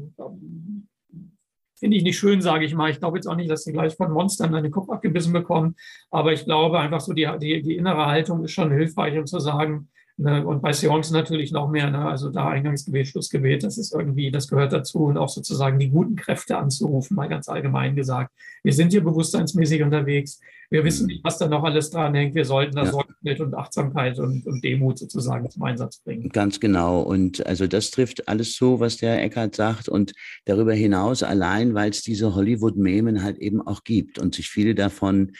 finde 1.74 1.96
ich 1.96 2.04
nicht 2.04 2.18
schön, 2.18 2.40
sage 2.40 2.64
ich 2.64 2.74
mal. 2.74 2.88
Ich 2.88 3.00
glaube 3.00 3.18
jetzt 3.18 3.26
auch 3.26 3.34
nicht, 3.34 3.50
dass 3.50 3.64
sie 3.64 3.72
gleich 3.72 3.96
von 3.96 4.12
Monstern 4.12 4.54
an 4.54 4.62
den 4.62 4.70
Kopf 4.70 4.88
abgebissen 4.88 5.32
bekommen. 5.32 5.74
Aber 6.12 6.32
ich 6.32 6.44
glaube 6.44 6.78
einfach 6.78 7.00
so, 7.00 7.12
die, 7.12 7.28
die, 7.40 7.62
die 7.62 7.76
innere 7.76 8.06
Haltung 8.06 8.44
ist 8.44 8.52
schon 8.52 8.70
hilfreich, 8.70 9.18
um 9.18 9.26
zu 9.26 9.40
sagen, 9.40 9.88
Ne? 10.18 10.46
Und 10.46 10.62
bei 10.62 10.72
Seance 10.72 11.12
natürlich 11.12 11.52
noch 11.52 11.70
mehr. 11.70 11.90
Ne? 11.90 11.98
Also 11.98 12.30
da 12.30 12.48
Eingangsgebet, 12.48 13.08
Schlussgebet, 13.08 13.62
das 13.62 13.76
ist 13.76 13.94
irgendwie, 13.94 14.30
das 14.30 14.48
gehört 14.48 14.72
dazu. 14.72 15.04
Und 15.04 15.18
auch 15.18 15.28
sozusagen 15.28 15.78
die 15.78 15.90
guten 15.90 16.16
Kräfte 16.16 16.56
anzurufen, 16.56 17.16
mal 17.16 17.28
ganz 17.28 17.48
allgemein 17.48 17.94
gesagt. 17.96 18.32
Wir 18.62 18.72
sind 18.72 18.92
hier 18.92 19.04
bewusstseinsmäßig 19.04 19.82
unterwegs. 19.82 20.40
Wir 20.70 20.84
wissen 20.84 21.02
mhm. 21.02 21.08
nicht, 21.08 21.24
was 21.24 21.38
da 21.38 21.48
noch 21.48 21.64
alles 21.64 21.90
dran 21.90 22.14
hängt. 22.14 22.34
Wir 22.34 22.44
sollten 22.44 22.74
da 22.74 22.84
ja. 22.84 22.90
Sorgfalt 22.90 23.40
und 23.40 23.54
Achtsamkeit 23.54 24.18
und, 24.18 24.46
und 24.46 24.64
Demut 24.64 24.98
sozusagen 24.98 25.48
zum 25.50 25.62
Einsatz 25.62 25.98
bringen. 25.98 26.30
Ganz 26.30 26.60
genau. 26.60 27.02
Und 27.02 27.46
also 27.46 27.66
das 27.66 27.90
trifft 27.90 28.26
alles 28.26 28.54
zu, 28.54 28.80
was 28.80 28.96
der 28.96 29.22
Eckert 29.22 29.54
sagt. 29.54 29.88
Und 29.88 30.12
darüber 30.46 30.72
hinaus 30.72 31.22
allein, 31.22 31.74
weil 31.74 31.90
es 31.90 32.02
diese 32.02 32.34
Hollywood-Memen 32.34 33.22
halt 33.22 33.38
eben 33.38 33.60
auch 33.60 33.84
gibt 33.84 34.18
und 34.18 34.34
sich 34.34 34.48
viele 34.48 34.74
davon 34.74 35.32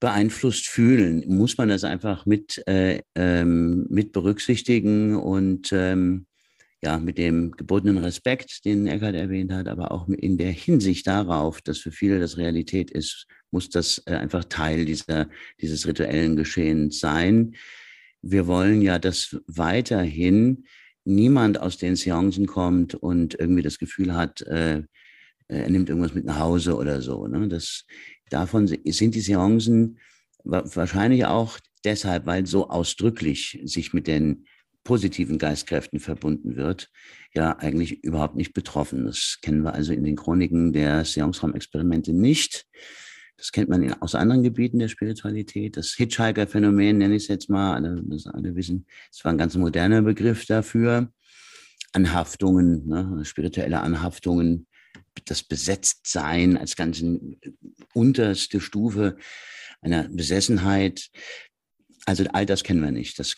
beeinflusst 0.00 0.66
fühlen, 0.66 1.24
muss 1.28 1.58
man 1.58 1.68
das 1.68 1.84
einfach 1.84 2.24
mit, 2.26 2.66
äh, 2.66 3.02
ähm, 3.14 3.86
mit 3.90 4.12
berücksichtigen 4.12 5.14
und 5.14 5.70
ähm, 5.72 6.26
ja, 6.82 6.98
mit 6.98 7.18
dem 7.18 7.50
gebotenen 7.52 7.98
Respekt, 7.98 8.64
den 8.64 8.86
Eckert 8.86 9.14
erwähnt 9.14 9.52
hat, 9.52 9.68
aber 9.68 9.92
auch 9.92 10.08
in 10.08 10.38
der 10.38 10.50
Hinsicht 10.50 11.06
darauf, 11.06 11.60
dass 11.60 11.78
für 11.78 11.92
viele 11.92 12.18
das 12.18 12.38
Realität 12.38 12.90
ist, 12.90 13.26
muss 13.50 13.68
das 13.68 14.02
äh, 14.06 14.14
einfach 14.14 14.44
Teil 14.44 14.86
dieser, 14.86 15.28
dieses 15.60 15.86
rituellen 15.86 16.36
Geschehens 16.36 16.98
sein. 16.98 17.54
Wir 18.22 18.46
wollen 18.46 18.80
ja, 18.80 18.98
dass 18.98 19.36
weiterhin 19.46 20.64
niemand 21.04 21.60
aus 21.60 21.76
den 21.76 21.96
Seancen 21.96 22.46
kommt 22.46 22.94
und 22.94 23.34
irgendwie 23.38 23.62
das 23.62 23.78
Gefühl 23.78 24.14
hat, 24.14 24.40
äh, 24.42 24.82
er 25.48 25.68
nimmt 25.68 25.88
irgendwas 25.88 26.14
mit 26.14 26.24
nach 26.24 26.38
Hause 26.38 26.76
oder 26.76 27.02
so. 27.02 27.26
Ne? 27.26 27.48
Das, 27.48 27.84
davon 28.30 28.66
sind 28.66 29.14
die 29.14 29.20
Seancen 29.20 29.98
wahrscheinlich 30.44 31.26
auch 31.26 31.58
deshalb, 31.84 32.26
weil 32.26 32.46
so 32.46 32.68
ausdrücklich 32.68 33.60
sich 33.64 33.92
mit 33.92 34.06
den 34.06 34.46
positiven 34.84 35.38
Geistkräften 35.38 36.00
verbunden 36.00 36.56
wird, 36.56 36.90
ja 37.34 37.58
eigentlich 37.58 38.02
überhaupt 38.02 38.36
nicht 38.36 38.54
betroffen. 38.54 39.04
Das 39.04 39.38
kennen 39.42 39.62
wir 39.62 39.74
also 39.74 39.92
in 39.92 40.04
den 40.04 40.16
Chroniken 40.16 40.72
der 40.72 41.04
Seanceraum-Experimente 41.04 42.12
nicht. 42.12 42.66
Das 43.36 43.52
kennt 43.52 43.68
man 43.68 43.82
in, 43.82 43.94
aus 43.94 44.14
anderen 44.14 44.42
Gebieten 44.42 44.78
der 44.78 44.88
Spiritualität. 44.88 45.76
Das 45.76 45.92
Hitchhiker-Phänomen 45.92 46.98
nenne 46.98 47.16
ich 47.16 47.24
es 47.24 47.28
jetzt 47.28 47.50
mal. 47.50 47.74
Alle, 47.74 48.02
das 48.06 48.26
alle 48.26 48.54
wissen, 48.56 48.86
es 49.12 49.24
war 49.24 49.32
ein 49.32 49.38
ganz 49.38 49.54
moderner 49.56 50.02
Begriff 50.02 50.46
dafür. 50.46 51.12
Anhaftungen, 51.92 52.86
ne, 52.86 53.24
spirituelle 53.24 53.80
Anhaftungen 53.80 54.66
das 55.24 55.42
Besetztsein 55.42 56.56
als 56.56 56.76
ganz 56.76 57.02
unterste 57.94 58.60
Stufe 58.60 59.16
einer 59.80 60.08
Besessenheit. 60.08 61.10
Also 62.06 62.24
all 62.32 62.46
das 62.46 62.64
kennen 62.64 62.82
wir 62.82 62.92
nicht. 62.92 63.18
Das 63.18 63.36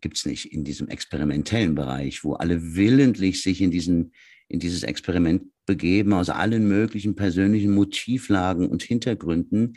gibt 0.00 0.16
es 0.16 0.26
nicht 0.26 0.52
in 0.52 0.64
diesem 0.64 0.88
experimentellen 0.88 1.74
Bereich, 1.74 2.24
wo 2.24 2.34
alle 2.34 2.74
willentlich 2.74 3.42
sich 3.42 3.60
in, 3.60 3.70
diesen, 3.70 4.12
in 4.48 4.60
dieses 4.60 4.82
Experiment 4.82 5.44
begeben, 5.66 6.12
aus 6.12 6.30
allen 6.30 6.66
möglichen 6.66 7.14
persönlichen 7.14 7.72
Motivlagen 7.72 8.68
und 8.68 8.82
Hintergründen. 8.82 9.76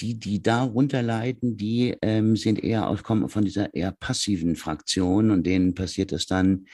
Die, 0.00 0.18
die 0.18 0.42
darunter 0.42 1.02
leiden, 1.02 1.56
die 1.56 1.96
ähm, 2.02 2.36
sind 2.36 2.62
eher 2.62 2.86
aus, 2.86 3.02
kommen 3.02 3.28
von 3.30 3.44
dieser 3.44 3.74
eher 3.74 3.92
passiven 3.92 4.54
Fraktion 4.54 5.30
und 5.30 5.46
denen 5.46 5.74
passiert 5.74 6.12
das 6.12 6.26
dann 6.26 6.66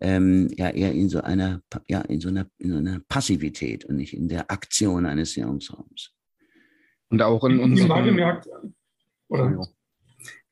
ähm, 0.00 0.48
ja 0.56 0.70
eher 0.70 0.92
in 0.92 1.08
so 1.08 1.20
einer, 1.20 1.62
ja, 1.86 2.00
in 2.02 2.20
so 2.20 2.28
einer, 2.28 2.46
in 2.58 2.72
so 2.72 2.78
einer 2.78 3.00
Passivität 3.08 3.84
und 3.84 3.96
nicht 3.96 4.14
in 4.14 4.28
der 4.28 4.50
Aktion 4.50 5.06
eines 5.06 5.32
Seanceraums. 5.32 6.12
Und 7.10 7.22
auch 7.22 7.44
in 7.44 7.58
unserem... 7.58 8.04
Gemerkt, 8.04 8.48
oder, 9.28 9.68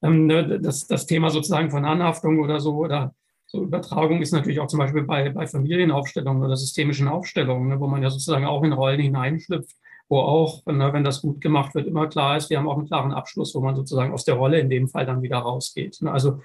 ähm, 0.03 0.27
ne, 0.27 0.61
das, 0.61 0.87
das 0.87 1.07
Thema 1.07 1.31
sozusagen 1.31 1.71
von 1.71 1.85
Anhaftung 1.85 2.41
oder 2.41 2.61
so 2.61 2.77
oder 2.77 3.15
so 3.47 3.63
Übertragung 3.63 4.21
ist 4.21 4.33
natürlich 4.33 4.61
auch 4.61 4.67
zum 4.67 4.81
Beispiel 4.81 5.03
bei, 5.03 5.31
bei 5.31 5.47
Familienaufstellungen 5.47 6.43
oder 6.43 6.57
systemischen 6.57 7.09
Aufstellungen, 7.09 7.69
ne, 7.69 7.81
wo 7.81 7.87
man 7.87 8.03
ja 8.03 8.11
sozusagen 8.11 8.45
auch 8.45 8.63
in 8.65 8.73
Rollen 8.73 9.01
hineinschlüpft, 9.01 9.77
wo 10.09 10.19
auch, 10.19 10.67
ne, 10.67 10.93
wenn 10.93 11.05
das 11.05 11.23
gut 11.23 11.41
gemacht 11.41 11.75
wird, 11.75 11.87
immer 11.87 12.09
klar 12.09 12.37
ist, 12.37 12.51
wir 12.51 12.59
haben 12.59 12.69
auch 12.69 12.77
einen 12.77 12.89
klaren 12.89 13.13
Abschluss, 13.13 13.55
wo 13.55 13.61
man 13.61 13.77
sozusagen 13.77 14.13
aus 14.13 14.25
der 14.25 14.35
Rolle 14.35 14.59
in 14.61 14.69
dem 14.69 14.89
Fall 14.89 15.07
dann 15.07 15.23
wieder 15.23 15.39
rausgeht. 15.39 15.99
Ne. 16.03 16.11
Also 16.11 16.41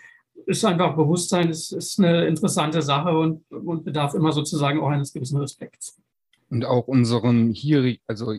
ist 0.46 0.66
einfach 0.66 0.96
Bewusstsein, 0.96 1.50
ist, 1.50 1.72
ist 1.72 2.00
eine 2.00 2.26
interessante 2.28 2.82
Sache 2.82 3.18
und, 3.18 3.44
und 3.52 3.84
bedarf 3.84 4.14
immer 4.14 4.32
sozusagen 4.32 4.80
auch 4.80 4.90
eines 4.90 5.14
gewissen 5.14 5.40
Respekts. 5.40 6.02
Und 6.50 6.66
auch 6.66 6.88
unseren 6.88 7.52
hier, 7.52 7.98
also 8.08 8.36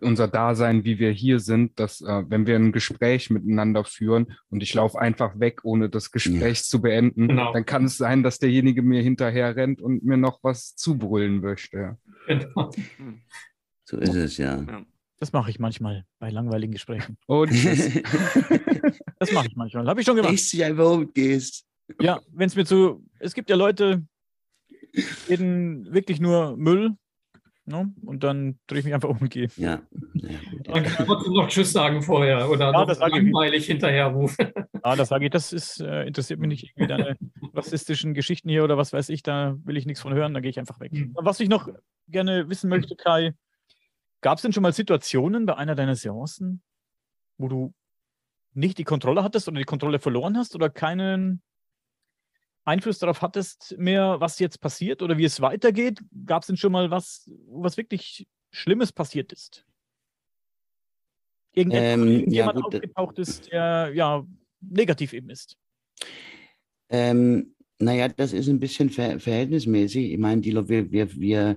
unser 0.00 0.28
Dasein, 0.28 0.84
wie 0.84 0.98
wir 0.98 1.10
hier 1.10 1.40
sind, 1.40 1.78
dass 1.78 2.00
äh, 2.00 2.24
wenn 2.28 2.46
wir 2.46 2.56
ein 2.56 2.72
Gespräch 2.72 3.30
miteinander 3.30 3.84
führen 3.84 4.32
und 4.48 4.62
ich 4.62 4.72
laufe 4.74 4.98
einfach 4.98 5.38
weg, 5.38 5.60
ohne 5.64 5.90
das 5.90 6.10
Gespräch 6.10 6.58
ja. 6.58 6.64
zu 6.64 6.80
beenden, 6.80 7.28
genau. 7.28 7.52
dann 7.52 7.66
kann 7.66 7.84
es 7.84 7.98
sein, 7.98 8.22
dass 8.22 8.38
derjenige 8.38 8.82
mir 8.82 9.02
hinterher 9.02 9.56
rennt 9.56 9.82
und 9.82 10.04
mir 10.04 10.16
noch 10.16 10.38
was 10.42 10.74
zubrüllen 10.74 11.40
möchte. 11.40 11.98
Genau. 12.26 12.70
So 13.84 13.96
ist 13.98 14.14
es 14.14 14.36
ja. 14.36 14.62
ja. 14.62 14.86
Das 15.20 15.34
mache 15.34 15.50
ich 15.50 15.58
manchmal 15.58 16.06
bei 16.18 16.30
langweiligen 16.30 16.72
Gesprächen. 16.72 17.18
Und 17.26 17.50
das 19.18 19.32
mache 19.32 19.48
ich 19.48 19.54
manchmal. 19.54 19.86
Habe 19.86 20.00
ich 20.00 20.06
schon 20.06 20.16
gemacht. 20.16 20.32
Ich 20.32 20.64
einfach 20.64 20.90
umgehst. 20.90 21.66
Ja, 22.00 22.20
wenn 22.32 22.46
es 22.48 22.56
mir 22.56 22.64
zu. 22.64 23.04
Es 23.18 23.34
gibt 23.34 23.50
ja 23.50 23.56
Leute, 23.56 24.02
die 24.94 25.04
reden 25.28 25.92
wirklich 25.92 26.20
nur 26.20 26.56
Müll. 26.56 26.96
Ne? 27.66 27.92
Und 28.04 28.24
dann 28.24 28.58
drehe 28.66 28.78
ich 28.80 28.84
mich 28.86 28.94
einfach 28.94 29.10
um 29.10 29.18
und 29.18 29.30
gehe. 29.30 29.48
Ja. 29.56 29.82
ja 30.14 30.30
Dann 30.64 30.84
kann 30.84 31.06
man 31.06 31.18
trotzdem 31.18 31.34
noch 31.34 31.48
Tschüss 31.48 31.72
sagen 31.72 32.02
vorher 32.02 32.50
oder 32.50 32.72
ja, 32.72 32.84
das 32.86 32.98
langweilig 32.98 33.66
hinterher 33.66 34.06
rufen. 34.06 34.52
Ja, 34.82 34.96
das 34.96 35.10
sage 35.10 35.26
ich. 35.26 35.30
Das 35.30 35.52
ist, 35.52 35.82
äh, 35.82 36.06
interessiert 36.06 36.40
mich 36.40 36.48
nicht. 36.48 36.72
Irgendwie 36.74 36.86
deine 36.86 37.18
rassistischen 37.52 38.14
Geschichten 38.14 38.48
hier 38.48 38.64
oder 38.64 38.78
was 38.78 38.94
weiß 38.94 39.10
ich. 39.10 39.22
Da 39.22 39.58
will 39.64 39.76
ich 39.76 39.84
nichts 39.84 40.00
von 40.00 40.14
hören. 40.14 40.32
Da 40.32 40.40
gehe 40.40 40.48
ich 40.48 40.58
einfach 40.58 40.80
weg. 40.80 40.90
Mhm. 40.94 41.12
Was 41.16 41.38
ich 41.38 41.50
noch 41.50 41.68
gerne 42.08 42.48
wissen 42.48 42.70
möchte, 42.70 42.96
Kai, 42.96 43.34
Gab 44.20 44.38
es 44.38 44.42
denn 44.42 44.52
schon 44.52 44.62
mal 44.62 44.72
Situationen 44.72 45.46
bei 45.46 45.56
einer 45.56 45.74
deiner 45.74 45.96
Seancen, 45.96 46.62
wo 47.38 47.48
du 47.48 47.74
nicht 48.52 48.78
die 48.78 48.84
Kontrolle 48.84 49.22
hattest 49.22 49.48
oder 49.48 49.58
die 49.58 49.64
Kontrolle 49.64 49.98
verloren 49.98 50.36
hast 50.36 50.54
oder 50.54 50.68
keinen 50.68 51.42
Einfluss 52.64 52.98
darauf 52.98 53.22
hattest 53.22 53.76
mehr, 53.78 54.20
was 54.20 54.38
jetzt 54.38 54.60
passiert 54.60 55.02
oder 55.02 55.16
wie 55.16 55.24
es 55.24 55.40
weitergeht? 55.40 56.00
Gab 56.26 56.42
es 56.42 56.48
denn 56.48 56.56
schon 56.56 56.72
mal 56.72 56.90
was, 56.90 57.30
was 57.48 57.76
wirklich 57.76 58.26
Schlimmes 58.50 58.92
passiert 58.92 59.32
ist? 59.32 59.64
Irgendetwas, 61.52 61.94
ähm, 61.94 62.30
ja, 62.30 62.50
aufgetaucht 62.50 63.18
ist, 63.18 63.50
der 63.50 63.90
ja 63.94 64.24
negativ 64.60 65.12
eben 65.12 65.30
ist? 65.30 65.56
Ähm, 66.90 67.54
naja, 67.78 68.08
das 68.08 68.32
ist 68.32 68.48
ein 68.48 68.60
bisschen 68.60 68.90
ver 68.90 69.18
verhältnismäßig. 69.18 70.12
Ich 70.12 70.18
meine, 70.18 70.42
die, 70.42 70.54
wir, 70.68 70.92
wir, 70.92 71.16
wir 71.16 71.56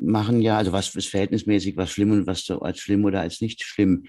machen 0.00 0.40
ja, 0.40 0.58
also 0.58 0.72
was 0.72 0.94
ist 0.94 1.08
verhältnismäßig, 1.08 1.76
was 1.76 1.90
schlimm 1.90 2.12
und 2.12 2.26
was 2.26 2.44
du 2.44 2.58
als 2.58 2.78
schlimm 2.78 3.04
oder 3.04 3.20
als 3.20 3.40
nicht 3.40 3.62
schlimm 3.62 4.04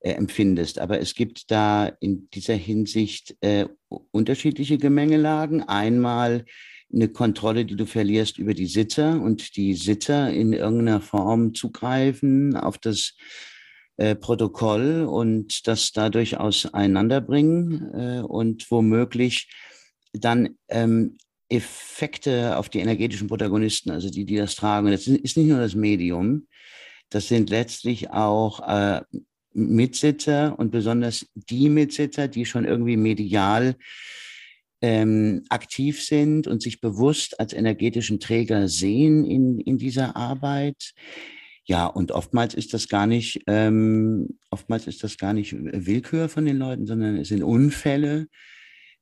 äh, 0.00 0.12
empfindest. 0.12 0.78
Aber 0.78 1.00
es 1.00 1.14
gibt 1.14 1.50
da 1.50 1.86
in 2.00 2.28
dieser 2.30 2.54
Hinsicht 2.54 3.36
äh, 3.40 3.66
unterschiedliche 3.88 4.78
Gemengelagen. 4.78 5.62
Einmal 5.62 6.44
eine 6.92 7.08
Kontrolle, 7.08 7.64
die 7.64 7.76
du 7.76 7.86
verlierst 7.86 8.38
über 8.38 8.54
die 8.54 8.66
Sitzer 8.66 9.20
und 9.20 9.56
die 9.56 9.74
Sitzer 9.74 10.32
in 10.32 10.52
irgendeiner 10.52 11.00
Form 11.00 11.54
zugreifen 11.54 12.56
auf 12.56 12.78
das 12.78 13.14
äh, 13.96 14.14
Protokoll 14.14 15.04
und 15.04 15.66
das 15.66 15.92
dadurch 15.92 16.38
auseinanderbringen 16.38 17.92
äh, 17.92 18.20
und 18.20 18.70
womöglich 18.70 19.50
dann 20.12 20.56
ähm, 20.68 21.18
Effekte 21.48 22.56
auf 22.56 22.68
die 22.68 22.80
energetischen 22.80 23.28
Protagonisten, 23.28 23.90
also 23.90 24.10
die, 24.10 24.24
die 24.24 24.36
das 24.36 24.54
tragen. 24.54 24.90
Das 24.90 25.06
ist 25.06 25.36
nicht 25.36 25.48
nur 25.48 25.58
das 25.58 25.74
Medium, 25.74 26.46
das 27.10 27.28
sind 27.28 27.50
letztlich 27.50 28.10
auch 28.10 28.60
äh, 28.68 29.00
Mitsitzer 29.52 30.58
und 30.58 30.70
besonders 30.70 31.26
die 31.34 31.68
Mitsitzer, 31.68 32.28
die 32.28 32.44
schon 32.44 32.64
irgendwie 32.64 32.96
medial 32.96 33.76
ähm, 34.80 35.44
aktiv 35.48 36.02
sind 36.02 36.46
und 36.46 36.62
sich 36.62 36.80
bewusst 36.80 37.40
als 37.40 37.52
energetischen 37.52 38.20
Träger 38.20 38.68
sehen 38.68 39.24
in, 39.24 39.58
in 39.58 39.78
dieser 39.78 40.16
Arbeit. 40.16 40.92
Ja, 41.64 41.86
und 41.86 42.12
oftmals 42.12 42.54
ist 42.54 42.72
das 42.72 42.88
gar 42.88 43.06
nicht, 43.06 43.42
ähm, 43.46 44.38
oftmals 44.50 44.86
ist 44.86 45.02
das 45.02 45.18
gar 45.18 45.32
nicht 45.32 45.54
Willkür 45.54 46.28
von 46.28 46.44
den 46.44 46.56
Leuten, 46.56 46.86
sondern 46.86 47.16
es 47.16 47.28
sind 47.28 47.42
Unfälle, 47.42 48.28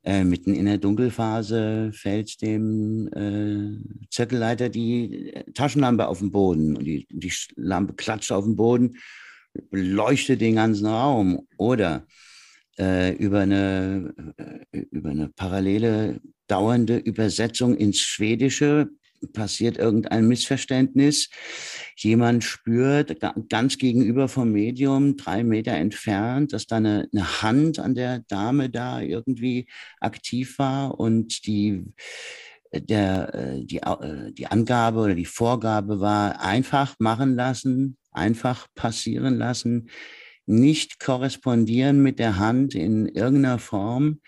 äh, 0.07 0.22
mitten 0.22 0.54
in 0.54 0.66
der 0.66 0.78
Dunkelphase 0.78 1.90
fällt 1.92 2.40
dem 2.40 3.09
äh, 3.09 4.07
Zirkelleiter 4.09 4.68
die 4.68 5.32
äh, 5.34 5.52
Taschenlampe 5.52 6.07
auf 6.07 6.20
den 6.20 6.30
Boden 6.30 6.76
und 6.76 6.84
die, 6.84 7.09
die 7.11 7.32
Lampe 7.57 7.94
klatscht 7.94 8.30
auf 8.30 8.44
den 8.44 8.54
Boden, 8.54 8.96
beleuchtet 9.70 10.40
den 10.40 10.54
ganzen 10.54 10.86
Raum. 10.86 11.48
Oder 11.59 12.07
äh, 12.78 13.14
über, 13.16 13.40
eine, 13.40 14.14
äh, 14.70 14.78
über 14.92 15.11
eine 15.11 15.28
parallele 15.28 16.20
dauernde 16.46 16.98
Übersetzung 16.98 17.76
ins 17.76 17.98
Schwedische 17.98 18.88
passiert 19.32 19.78
irgendein 19.78 20.28
Missverständnis. 20.28 21.28
Jemand 21.96 22.44
spürt 22.44 23.16
ganz 23.48 23.78
gegenüber 23.78 24.28
vom 24.28 24.52
Medium, 24.52 25.16
drei 25.16 25.44
Meter 25.44 25.72
entfernt, 25.72 26.52
dass 26.52 26.66
da 26.66 26.76
eine, 26.76 27.08
eine 27.12 27.42
Hand 27.42 27.78
an 27.78 27.94
der 27.94 28.20
Dame 28.20 28.70
da 28.70 29.00
irgendwie 29.00 29.66
aktiv 30.00 30.58
war 30.58 30.98
und 30.98 31.46
die 31.46 31.84
der, 32.72 33.34
äh, 33.34 33.64
die, 33.64 33.78
äh, 33.78 34.32
die 34.32 34.46
Angabe 34.46 35.00
oder 35.00 35.14
die 35.14 35.24
Vorgabe 35.24 36.00
war, 36.00 36.40
einfach 36.40 36.96
machen 36.98 37.34
lassen, 37.34 37.96
einfach 38.12 38.66
passieren 38.74 39.38
lassen, 39.38 39.88
nicht 40.46 41.00
korrespondieren 41.00 42.02
mit 42.02 42.18
der 42.18 42.38
Hand 42.38 42.74
in 42.74 43.06
irgendeiner 43.06 43.58
Form. 43.58 44.20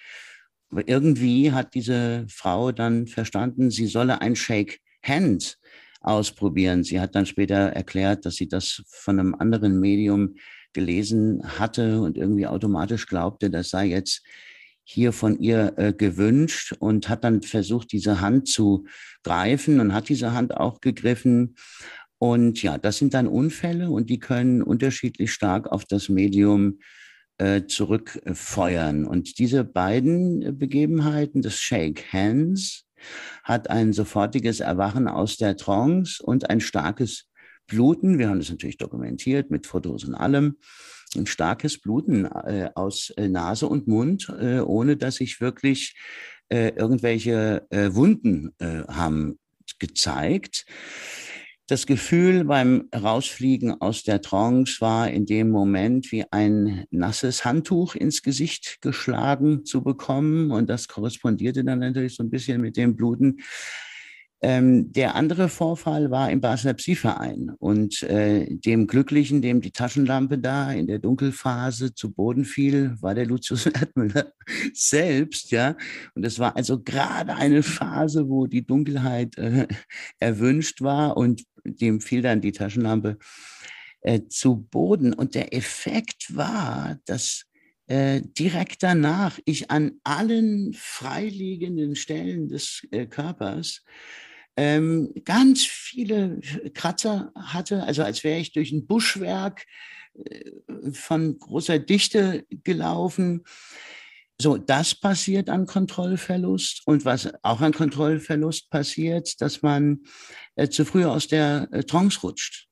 Irgendwie 0.70 1.52
hat 1.52 1.74
diese 1.74 2.26
Frau 2.28 2.72
dann 2.72 3.06
verstanden, 3.06 3.70
sie 3.70 3.86
solle 3.86 4.20
ein 4.20 4.36
Shake 4.36 4.80
Hand 5.02 5.58
ausprobieren. 6.00 6.84
Sie 6.84 7.00
hat 7.00 7.14
dann 7.14 7.26
später 7.26 7.56
erklärt, 7.70 8.26
dass 8.26 8.36
sie 8.36 8.48
das 8.48 8.82
von 8.88 9.18
einem 9.18 9.34
anderen 9.34 9.80
Medium 9.80 10.34
gelesen 10.72 11.42
hatte 11.58 12.00
und 12.00 12.16
irgendwie 12.16 12.46
automatisch 12.46 13.06
glaubte, 13.06 13.50
das 13.50 13.70
sei 13.70 13.86
jetzt 13.86 14.22
hier 14.84 15.12
von 15.12 15.38
ihr 15.38 15.74
äh, 15.76 15.92
gewünscht 15.92 16.74
und 16.78 17.08
hat 17.08 17.24
dann 17.24 17.42
versucht, 17.42 17.92
diese 17.92 18.20
Hand 18.20 18.48
zu 18.48 18.86
greifen 19.22 19.80
und 19.80 19.92
hat 19.92 20.08
diese 20.08 20.32
Hand 20.32 20.56
auch 20.56 20.80
gegriffen. 20.80 21.56
Und 22.18 22.62
ja, 22.62 22.78
das 22.78 22.96
sind 22.96 23.12
dann 23.12 23.26
Unfälle 23.26 23.90
und 23.90 24.08
die 24.08 24.18
können 24.18 24.62
unterschiedlich 24.62 25.32
stark 25.32 25.70
auf 25.70 25.84
das 25.84 26.08
Medium 26.08 26.78
äh, 27.38 27.66
zurückfeuern. 27.66 29.06
Und 29.06 29.38
diese 29.38 29.64
beiden 29.64 30.58
Begebenheiten, 30.58 31.42
das 31.42 31.58
Shake 31.58 32.12
Hands, 32.12 32.84
hat 33.44 33.70
ein 33.70 33.92
sofortiges 33.92 34.60
Erwachen 34.60 35.08
aus 35.08 35.36
der 35.36 35.56
Trance 35.56 36.22
und 36.22 36.50
ein 36.50 36.60
starkes 36.60 37.26
Bluten. 37.66 38.18
Wir 38.18 38.28
haben 38.28 38.40
das 38.40 38.50
natürlich 38.50 38.78
dokumentiert 38.78 39.50
mit 39.50 39.66
Fotos 39.66 40.04
und 40.04 40.14
allem 40.14 40.56
ein 41.16 41.26
starkes 41.26 41.80
Bluten 41.80 42.24
äh, 42.24 42.70
aus 42.74 43.10
äh, 43.16 43.28
Nase 43.28 43.66
und 43.66 43.86
Mund, 43.86 44.28
äh, 44.38 44.60
ohne 44.60 44.96
dass 44.96 45.16
sich 45.16 45.40
wirklich 45.40 45.96
äh, 46.48 46.70
irgendwelche 46.70 47.66
äh, 47.70 47.94
Wunden 47.94 48.54
haben 48.60 49.38
gezeigt. 49.78 50.66
Das 51.68 51.84
Gefühl 51.84 52.46
beim 52.46 52.88
Rausfliegen 52.96 53.78
aus 53.82 54.02
der 54.02 54.22
Trance 54.22 54.80
war 54.80 55.10
in 55.10 55.26
dem 55.26 55.50
Moment 55.50 56.10
wie 56.12 56.24
ein 56.30 56.86
nasses 56.90 57.44
Handtuch 57.44 57.94
ins 57.94 58.22
Gesicht 58.22 58.78
geschlagen 58.80 59.66
zu 59.66 59.82
bekommen. 59.82 60.50
Und 60.50 60.70
das 60.70 60.88
korrespondierte 60.88 61.64
dann 61.64 61.80
natürlich 61.80 62.16
so 62.16 62.22
ein 62.22 62.30
bisschen 62.30 62.62
mit 62.62 62.78
dem 62.78 62.96
Bluten 62.96 63.42
ähm, 64.40 64.92
der 64.92 65.16
andere 65.16 65.48
Vorfall 65.48 66.12
war 66.12 66.30
im 66.30 66.40
Basler 66.40 66.74
Psi-Verein 66.74 67.50
und 67.58 68.04
äh, 68.04 68.46
dem 68.48 68.86
Glücklichen, 68.86 69.42
dem 69.42 69.60
die 69.60 69.72
Taschenlampe 69.72 70.38
da 70.38 70.70
in 70.70 70.86
der 70.86 71.00
Dunkelphase 71.00 71.92
zu 71.92 72.12
Boden 72.12 72.44
fiel, 72.44 72.94
war 73.00 73.16
der 73.16 73.26
Lucius 73.26 73.66
Erdmüller 73.66 74.32
selbst, 74.72 75.50
ja. 75.50 75.76
Und 76.14 76.24
es 76.24 76.38
war 76.38 76.54
also 76.54 76.80
gerade 76.80 77.34
eine 77.34 77.64
Phase, 77.64 78.28
wo 78.28 78.46
die 78.46 78.64
Dunkelheit 78.64 79.36
äh, 79.38 79.66
erwünscht 80.20 80.82
war 80.82 81.16
und 81.16 81.42
dem 81.70 82.00
fiel 82.00 82.22
dann 82.22 82.40
die 82.40 82.52
Taschenlampe 82.52 83.18
äh, 84.00 84.22
zu 84.28 84.56
Boden. 84.56 85.12
Und 85.12 85.34
der 85.34 85.54
Effekt 85.54 86.36
war, 86.36 86.98
dass 87.06 87.44
äh, 87.86 88.20
direkt 88.22 88.82
danach 88.82 89.38
ich 89.44 89.70
an 89.70 89.92
allen 90.04 90.74
freiliegenden 90.74 91.96
Stellen 91.96 92.48
des 92.48 92.86
äh, 92.90 93.06
Körpers 93.06 93.82
ähm, 94.58 95.14
ganz 95.24 95.64
viele 95.64 96.40
Kratzer 96.74 97.32
hatte, 97.34 97.84
also 97.84 98.02
als 98.02 98.24
wäre 98.24 98.40
ich 98.40 98.52
durch 98.52 98.72
ein 98.72 98.86
Buschwerk 98.86 99.64
äh, 100.24 100.50
von 100.92 101.38
großer 101.38 101.78
Dichte 101.78 102.44
gelaufen. 102.64 103.44
So, 104.40 104.56
das 104.56 104.94
passiert 104.94 105.48
an 105.48 105.66
Kontrollverlust. 105.66 106.82
Und 106.86 107.04
was 107.04 107.28
auch 107.42 107.60
an 107.60 107.72
Kontrollverlust 107.72 108.70
passiert, 108.70 109.40
dass 109.40 109.62
man 109.62 110.04
äh, 110.54 110.68
zu 110.68 110.84
früh 110.84 111.04
aus 111.04 111.26
der 111.26 111.68
äh, 111.72 111.82
Trance 111.82 112.20
rutscht. 112.22 112.68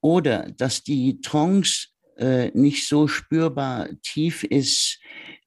Oder 0.00 0.50
dass 0.50 0.82
die 0.82 1.20
Trance 1.20 1.88
äh, 2.16 2.50
nicht 2.54 2.88
so 2.88 3.06
spürbar 3.06 3.88
tief 4.02 4.42
ist, 4.42 4.98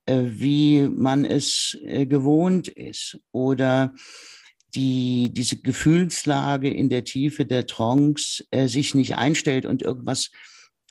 äh, 0.06 0.24
wie 0.28 0.88
man 0.88 1.26
es 1.26 1.78
äh, 1.84 2.06
gewohnt 2.06 2.70
ist. 2.70 3.20
Oder 3.34 3.94
die, 4.76 5.30
diese 5.34 5.58
Gefühlslage 5.58 6.70
in 6.70 6.88
der 6.88 7.04
Tiefe 7.04 7.46
der 7.46 7.68
Trance 7.68 8.46
äh, 8.52 8.68
sich 8.68 8.96
nicht 8.96 9.18
einstellt 9.18 9.66
und 9.66 9.82
irgendwas 9.82 10.32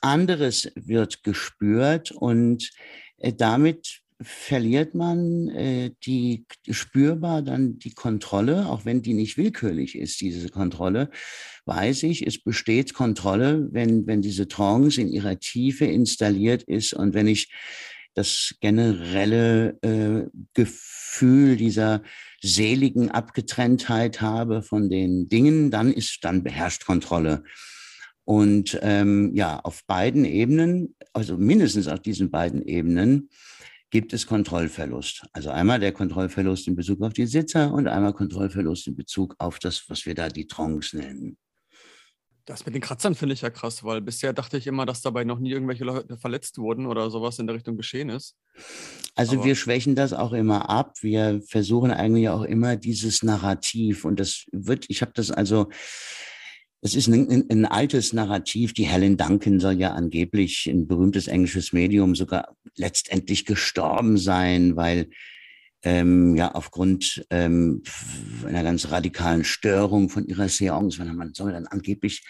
anderes 0.01 0.71
wird 0.75 1.23
gespürt 1.23 2.11
und 2.11 2.69
damit 3.17 4.01
verliert 4.21 4.95
man 4.95 5.47
äh, 5.49 5.91
die 6.05 6.45
spürbar 6.69 7.41
dann 7.41 7.79
die 7.79 7.93
Kontrolle, 7.93 8.67
auch 8.67 8.83
wenn 8.83 9.01
die 9.01 9.13
nicht 9.13 9.37
willkürlich 9.37 9.97
ist, 9.97 10.19
diese 10.19 10.49
Kontrolle, 10.49 11.09
weiß 11.65 12.03
ich, 12.03 12.27
es 12.27 12.41
besteht 12.41 12.93
Kontrolle, 12.93 13.69
wenn, 13.71 14.07
wenn 14.07 14.21
diese 14.21 14.47
Trance 14.47 14.99
in 15.01 15.09
ihrer 15.09 15.39
Tiefe 15.39 15.85
installiert 15.85 16.63
ist 16.63 16.93
und 16.93 17.13
wenn 17.13 17.27
ich 17.27 17.51
das 18.13 18.55
generelle 18.59 19.77
äh, 19.81 20.27
Gefühl 20.53 21.55
dieser 21.55 22.01
seligen 22.41 23.11
Abgetrenntheit 23.11 24.19
habe 24.19 24.61
von 24.61 24.89
den 24.89 25.29
Dingen, 25.29 25.71
dann 25.71 25.93
ist, 25.93 26.19
dann 26.23 26.43
beherrscht 26.43 26.85
Kontrolle. 26.85 27.43
Und 28.25 28.77
ähm, 28.81 29.31
ja, 29.33 29.59
auf 29.59 29.85
beiden 29.87 30.25
Ebenen, 30.25 30.95
also 31.13 31.37
mindestens 31.37 31.87
auf 31.87 32.01
diesen 32.01 32.29
beiden 32.29 32.61
Ebenen, 32.61 33.29
gibt 33.89 34.13
es 34.13 34.27
Kontrollverlust. 34.27 35.25
Also 35.33 35.49
einmal 35.49 35.79
der 35.79 35.91
Kontrollverlust 35.91 36.67
in 36.67 36.75
Bezug 36.75 37.01
auf 37.01 37.13
die 37.13 37.25
Sitzer 37.25 37.73
und 37.73 37.87
einmal 37.87 38.13
Kontrollverlust 38.13 38.87
in 38.87 38.95
Bezug 38.95 39.35
auf 39.39 39.59
das, 39.59 39.89
was 39.89 40.05
wir 40.05 40.15
da 40.15 40.29
die 40.29 40.47
Trance 40.47 40.97
nennen. 40.97 41.37
Das 42.49 42.65
mit 42.65 42.73
den 42.73 42.81
Kratzern 42.81 43.13
finde 43.13 43.33
ich 43.33 43.41
ja 43.41 43.51
krass, 43.51 43.83
weil 43.83 44.01
bisher 44.01 44.33
dachte 44.33 44.57
ich 44.57 44.65
immer, 44.65 44.87
dass 44.87 45.01
dabei 45.03 45.23
noch 45.23 45.37
nie 45.37 45.51
irgendwelche 45.51 45.83
Leute 45.83 46.17
verletzt 46.17 46.57
wurden 46.57 46.87
oder 46.87 47.11
sowas 47.11 47.37
in 47.37 47.45
der 47.45 47.55
Richtung 47.55 47.77
geschehen 47.77 48.09
ist. 48.09 48.35
Also 49.13 49.35
Aber 49.35 49.45
wir 49.45 49.55
schwächen 49.55 49.93
das 49.93 50.13
auch 50.13 50.33
immer 50.33 50.67
ab. 50.67 50.95
Wir 51.01 51.43
versuchen 51.47 51.91
eigentlich 51.91 52.27
auch 52.29 52.41
immer 52.41 52.75
dieses 52.75 53.21
Narrativ 53.21 54.03
und 54.03 54.19
das 54.19 54.45
wird, 54.51 54.85
ich 54.89 55.03
habe 55.03 55.11
das 55.13 55.29
also, 55.29 55.69
es 56.81 56.95
ist 56.95 57.07
ein, 57.07 57.29
ein, 57.29 57.49
ein, 57.49 57.65
altes 57.65 58.13
Narrativ. 58.13 58.73
Die 58.73 58.87
Helen 58.87 59.17
Duncan 59.17 59.59
soll 59.59 59.79
ja 59.79 59.93
angeblich 59.93 60.67
ein 60.67 60.87
berühmtes 60.87 61.27
englisches 61.27 61.73
Medium 61.73 62.15
sogar 62.15 62.55
letztendlich 62.75 63.45
gestorben 63.45 64.17
sein, 64.17 64.75
weil 64.75 65.09
ähm, 65.83 66.35
ja 66.35 66.53
aufgrund 66.53 67.25
ähm, 67.29 67.83
einer 68.45 68.63
ganz 68.63 68.91
radikalen 68.91 69.43
Störung 69.43 70.09
von 70.09 70.25
ihrer 70.25 70.49
Seance, 70.49 71.03
man 71.03 71.33
soll 71.33 71.51
dann 71.51 71.67
angeblich 71.67 72.23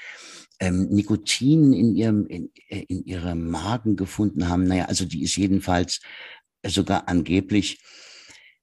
ähm, 0.60 0.88
Nikotin 0.90 1.74
in 1.74 1.96
ihrem 1.96 2.26
in, 2.28 2.52
in 2.68 3.06
ihrem 3.06 3.50
Magen 3.50 3.96
gefunden 3.96 4.50
haben. 4.50 4.66
Naja, 4.66 4.86
also 4.86 5.06
die 5.06 5.24
ist 5.24 5.36
jedenfalls 5.36 6.02
sogar 6.66 7.08
angeblich 7.08 7.80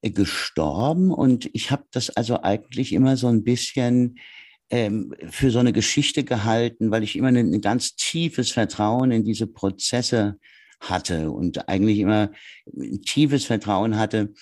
äh, 0.02 0.10
gestorben 0.10 1.10
und 1.10 1.48
ich 1.52 1.70
habe 1.70 1.84
das 1.92 2.10
also 2.10 2.42
eigentlich 2.42 2.92
immer 2.92 3.16
so 3.16 3.28
ein 3.28 3.44
bisschen 3.44 4.18
ähm, 4.70 5.14
für 5.30 5.50
so 5.50 5.58
eine 5.58 5.72
Geschichte 5.72 6.24
gehalten, 6.24 6.90
weil 6.90 7.02
ich 7.02 7.16
immer 7.16 7.28
ein, 7.28 7.36
ein 7.36 7.60
ganz 7.60 7.94
tiefes 7.96 8.52
Vertrauen 8.52 9.10
in 9.10 9.24
diese 9.24 9.46
Prozesse 9.46 10.38
hatte 10.80 11.30
und 11.30 11.68
eigentlich 11.68 11.98
immer 11.98 12.30
ein 12.76 13.02
tiefes 13.02 13.44
Vertrauen 13.44 13.96
hatte, 13.96 14.32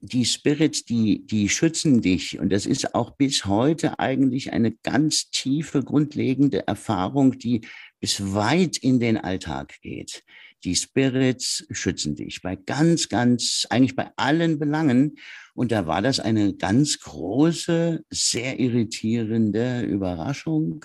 die 0.00 0.24
Spirits, 0.24 0.84
die, 0.84 1.24
die 1.26 1.48
schützen 1.48 2.02
dich. 2.02 2.38
Und 2.38 2.50
das 2.50 2.66
ist 2.66 2.94
auch 2.94 3.10
bis 3.12 3.44
heute 3.44 3.98
eigentlich 3.98 4.52
eine 4.52 4.72
ganz 4.72 5.30
tiefe, 5.30 5.82
grundlegende 5.82 6.66
Erfahrung, 6.66 7.38
die 7.38 7.62
bis 8.00 8.34
weit 8.34 8.76
in 8.76 9.00
den 9.00 9.16
Alltag 9.16 9.80
geht. 9.82 10.24
Die 10.64 10.74
Spirits 10.74 11.66
schützen 11.70 12.16
dich 12.16 12.42
bei 12.42 12.56
ganz, 12.56 13.08
ganz, 13.08 13.66
eigentlich 13.70 13.96
bei 13.96 14.10
allen 14.16 14.58
Belangen. 14.58 15.16
Und 15.54 15.72
da 15.72 15.86
war 15.86 16.02
das 16.02 16.20
eine 16.20 16.54
ganz 16.54 16.98
große, 17.00 18.04
sehr 18.10 18.58
irritierende 18.58 19.82
Überraschung, 19.82 20.84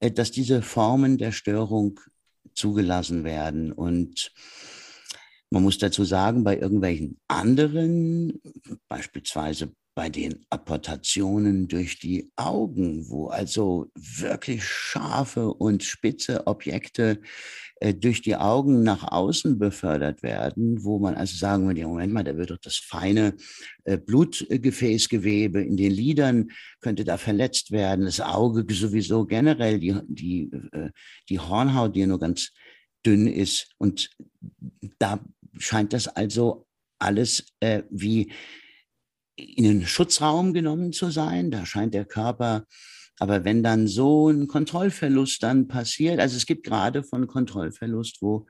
äh, 0.00 0.10
dass 0.10 0.30
diese 0.30 0.62
Formen 0.62 1.18
der 1.18 1.32
Störung 1.32 2.00
zugelassen 2.54 3.24
werden. 3.24 3.72
Und 3.72 4.32
man 5.50 5.62
muss 5.62 5.78
dazu 5.78 6.04
sagen, 6.04 6.44
bei 6.44 6.58
irgendwelchen 6.58 7.20
anderen, 7.28 8.40
beispielsweise 8.88 9.72
bei 9.94 10.08
den 10.08 10.46
Apportationen 10.48 11.68
durch 11.68 11.98
die 11.98 12.32
Augen, 12.36 13.08
wo 13.10 13.26
also 13.26 13.90
wirklich 13.94 14.64
scharfe 14.64 15.52
und 15.52 15.82
spitze 15.84 16.46
Objekte 16.46 17.20
durch 17.94 18.22
die 18.22 18.36
Augen 18.36 18.82
nach 18.82 19.10
außen 19.10 19.58
befördert 19.58 20.22
werden, 20.22 20.84
wo 20.84 20.98
man 20.98 21.14
also 21.14 21.36
sagen 21.36 21.66
würde, 21.66 21.84
Moment 21.86 22.12
mal, 22.12 22.22
da 22.22 22.36
wird 22.36 22.50
doch 22.50 22.58
das 22.58 22.76
feine 22.76 23.34
äh, 23.84 23.98
Blutgefäßgewebe 23.98 25.60
in 25.60 25.76
den 25.76 25.90
Lidern 25.90 26.50
könnte 26.80 27.04
da 27.04 27.16
verletzt 27.16 27.72
werden, 27.72 28.04
das 28.04 28.20
Auge 28.20 28.64
sowieso 28.72 29.26
generell, 29.26 29.80
die, 29.80 29.96
die, 30.06 30.50
äh, 30.72 30.90
die 31.28 31.40
Hornhaut, 31.40 31.96
die 31.96 32.00
ja 32.00 32.06
nur 32.06 32.20
ganz 32.20 32.52
dünn 33.04 33.26
ist. 33.26 33.74
Und 33.78 34.10
da 34.98 35.20
scheint 35.58 35.92
das 35.92 36.08
also 36.08 36.66
alles 36.98 37.46
äh, 37.60 37.82
wie 37.90 38.32
in 39.36 39.66
einen 39.66 39.86
Schutzraum 39.86 40.52
genommen 40.52 40.92
zu 40.92 41.10
sein. 41.10 41.50
Da 41.50 41.66
scheint 41.66 41.94
der 41.94 42.04
Körper, 42.04 42.66
aber 43.18 43.44
wenn 43.44 43.62
dann 43.62 43.86
so 43.86 44.28
ein 44.28 44.48
Kontrollverlust 44.48 45.42
dann 45.42 45.68
passiert, 45.68 46.20
also 46.20 46.36
es 46.36 46.46
gibt 46.46 46.64
gerade 46.64 47.02
von 47.02 47.26
Kontrollverlust, 47.26 48.22
wo 48.22 48.46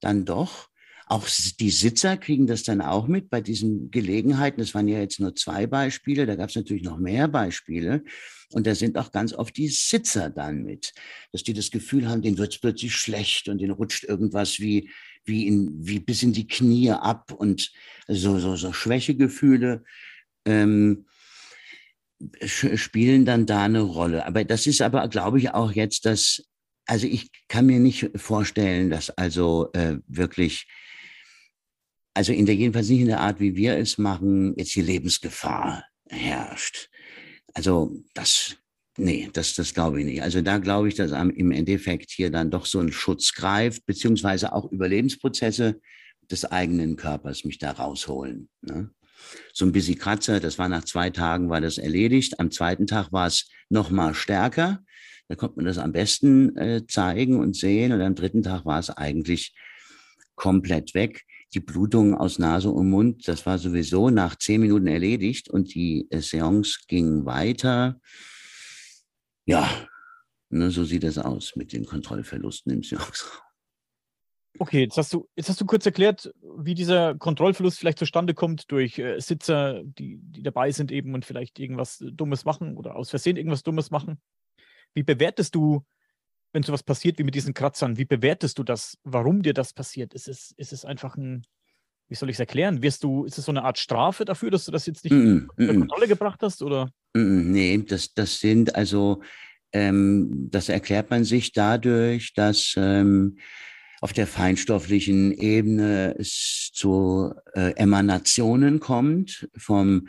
dann 0.00 0.24
doch 0.24 0.70
auch 1.10 1.26
die 1.58 1.70
Sitzer 1.70 2.16
kriegen 2.16 2.46
das 2.46 2.62
dann 2.62 2.80
auch 2.80 3.08
mit 3.08 3.30
bei 3.30 3.40
diesen 3.40 3.90
Gelegenheiten. 3.90 4.60
Das 4.60 4.76
waren 4.76 4.86
ja 4.86 5.00
jetzt 5.00 5.18
nur 5.18 5.34
zwei 5.34 5.66
Beispiele, 5.66 6.24
da 6.24 6.36
gab 6.36 6.50
es 6.50 6.54
natürlich 6.54 6.84
noch 6.84 6.98
mehr 6.98 7.26
Beispiele. 7.26 8.04
Und 8.52 8.64
da 8.68 8.76
sind 8.76 8.96
auch 8.96 9.10
ganz 9.10 9.32
oft 9.32 9.56
die 9.56 9.66
Sitzer 9.66 10.30
dann 10.30 10.62
mit, 10.62 10.92
dass 11.32 11.42
die 11.42 11.52
das 11.52 11.72
Gefühl 11.72 12.08
haben, 12.08 12.22
denen 12.22 12.38
wird 12.38 12.52
es 12.52 12.60
plötzlich 12.60 12.94
schlecht 12.94 13.48
und 13.48 13.58
denen 13.58 13.72
rutscht 13.72 14.04
irgendwas 14.04 14.60
wie, 14.60 14.88
wie, 15.24 15.48
in, 15.48 15.84
wie 15.84 15.98
bis 15.98 16.22
in 16.22 16.32
die 16.32 16.46
Knie 16.46 16.92
ab 16.92 17.32
und 17.32 17.72
so, 18.06 18.38
so, 18.38 18.54
so 18.54 18.72
Schwächegefühle 18.72 19.82
ähm, 20.44 21.06
spielen 22.42 23.24
dann 23.24 23.46
da 23.46 23.64
eine 23.64 23.80
Rolle. 23.80 24.26
Aber 24.26 24.44
das 24.44 24.66
ist 24.66 24.82
aber, 24.82 25.06
glaube 25.08 25.38
ich, 25.38 25.52
auch 25.52 25.72
jetzt 25.72 26.06
das, 26.06 26.44
also 26.86 27.06
ich 27.06 27.30
kann 27.48 27.66
mir 27.66 27.78
nicht 27.78 28.10
vorstellen, 28.16 28.90
dass 28.90 29.10
also 29.10 29.70
äh, 29.72 29.98
wirklich, 30.06 30.66
also 32.14 32.32
in 32.32 32.46
der 32.46 32.56
jedenfalls 32.56 32.88
nicht 32.88 33.00
in 33.00 33.06
der 33.06 33.20
Art, 33.20 33.40
wie 33.40 33.56
wir 33.56 33.76
es 33.76 33.98
machen, 33.98 34.54
jetzt 34.56 34.74
die 34.74 34.82
Lebensgefahr 34.82 35.84
herrscht. 36.08 36.90
Also 37.54 38.02
das, 38.14 38.56
nee, 38.96 39.30
das, 39.32 39.54
das 39.54 39.72
glaube 39.72 40.00
ich 40.00 40.06
nicht. 40.06 40.22
Also 40.22 40.42
da 40.42 40.58
glaube 40.58 40.88
ich, 40.88 40.94
dass 40.94 41.12
im 41.12 41.50
Endeffekt 41.52 42.10
hier 42.10 42.30
dann 42.30 42.50
doch 42.50 42.66
so 42.66 42.80
ein 42.80 42.92
Schutz 42.92 43.32
greift, 43.32 43.86
beziehungsweise 43.86 44.52
auch 44.52 44.70
Überlebensprozesse 44.70 45.80
des 46.30 46.44
eigenen 46.44 46.96
Körpers 46.96 47.44
mich 47.44 47.58
da 47.58 47.72
rausholen. 47.72 48.48
Ne? 48.62 48.90
So 49.52 49.64
ein 49.64 49.72
bisschen 49.72 49.98
Kratzer, 49.98 50.40
das 50.40 50.58
war 50.58 50.68
nach 50.68 50.84
zwei 50.84 51.10
Tagen 51.10 51.50
war 51.50 51.60
das 51.60 51.78
erledigt. 51.78 52.38
Am 52.38 52.50
zweiten 52.50 52.86
Tag 52.86 53.12
war 53.12 53.26
es 53.26 53.48
noch 53.68 53.90
mal 53.90 54.14
stärker. 54.14 54.82
Da 55.28 55.36
konnte 55.36 55.56
man 55.56 55.66
das 55.66 55.78
am 55.78 55.92
besten 55.92 56.56
äh, 56.56 56.86
zeigen 56.86 57.38
und 57.38 57.56
sehen. 57.56 57.92
Und 57.92 58.00
am 58.00 58.14
dritten 58.14 58.42
Tag 58.42 58.64
war 58.64 58.78
es 58.78 58.90
eigentlich 58.90 59.54
komplett 60.34 60.94
weg. 60.94 61.24
Die 61.52 61.60
Blutung 61.60 62.16
aus 62.16 62.38
Nase 62.38 62.70
und 62.70 62.90
Mund, 62.90 63.26
das 63.28 63.44
war 63.44 63.58
sowieso 63.58 64.10
nach 64.10 64.36
zehn 64.36 64.60
Minuten 64.60 64.86
erledigt 64.86 65.48
und 65.48 65.74
die 65.74 66.06
äh, 66.10 66.20
Seance 66.20 66.80
ging 66.88 67.24
weiter. 67.26 68.00
Ja, 69.46 69.68
ne, 70.48 70.70
so 70.70 70.84
sieht 70.84 71.04
es 71.04 71.18
aus 71.18 71.56
mit 71.56 71.72
den 71.72 71.84
Kontrollverlusten 71.84 72.72
im 72.72 72.82
Seance-Raum. 72.82 73.49
Okay, 74.58 74.80
jetzt 74.80 74.96
hast 74.96 75.12
du, 75.12 75.28
jetzt 75.36 75.48
hast 75.48 75.60
du 75.60 75.64
kurz 75.64 75.86
erklärt, 75.86 76.32
wie 76.42 76.74
dieser 76.74 77.14
Kontrollverlust 77.14 77.78
vielleicht 77.78 77.98
zustande 77.98 78.34
kommt 78.34 78.70
durch 78.70 78.98
äh, 78.98 79.18
Sitzer, 79.20 79.82
die, 79.84 80.18
die 80.20 80.42
dabei 80.42 80.70
sind 80.72 80.90
eben 80.90 81.14
und 81.14 81.24
vielleicht 81.24 81.58
irgendwas 81.58 82.04
Dummes 82.12 82.44
machen 82.44 82.76
oder 82.76 82.96
aus 82.96 83.10
Versehen 83.10 83.36
irgendwas 83.36 83.62
Dummes 83.62 83.90
machen. 83.90 84.20
Wie 84.92 85.02
bewertest 85.02 85.54
du, 85.54 85.84
wenn 86.52 86.62
sowas 86.62 86.82
passiert 86.82 87.18
wie 87.18 87.22
mit 87.22 87.34
diesen 87.34 87.54
Kratzern, 87.54 87.96
wie 87.96 88.04
bewertest 88.04 88.58
du 88.58 88.64
das, 88.64 88.98
warum 89.04 89.42
dir 89.42 89.54
das 89.54 89.72
passiert? 89.72 90.14
Ist 90.14 90.28
es, 90.28 90.52
ist 90.56 90.72
es 90.72 90.84
einfach 90.84 91.16
ein, 91.16 91.46
wie 92.08 92.16
soll 92.16 92.28
ich 92.28 92.36
es 92.36 92.40
erklären? 92.40 92.82
Wirst 92.82 93.04
du, 93.04 93.24
ist 93.24 93.38
es 93.38 93.44
so 93.44 93.52
eine 93.52 93.62
Art 93.62 93.78
Strafe 93.78 94.24
dafür, 94.24 94.50
dass 94.50 94.64
du 94.64 94.72
das 94.72 94.84
jetzt 94.86 95.04
nicht 95.04 95.14
mm, 95.14 95.48
unter 95.56 95.74
Kontrolle 95.74 96.08
gebracht 96.08 96.42
hast? 96.42 96.62
Oder? 96.62 96.90
Mm, 97.14 97.52
nee, 97.52 97.78
das, 97.78 98.12
das 98.14 98.40
sind 98.40 98.74
also, 98.74 99.22
ähm, 99.72 100.48
das 100.50 100.68
erklärt 100.68 101.10
man 101.10 101.22
sich 101.22 101.52
dadurch, 101.52 102.34
dass 102.34 102.74
ähm, 102.76 103.38
auf 104.00 104.12
der 104.12 104.26
feinstofflichen 104.26 105.32
Ebene 105.32 106.16
es 106.18 106.70
zu 106.72 107.34
äh, 107.54 107.72
Emanationen 107.76 108.80
kommt 108.80 109.48
vom 109.56 110.08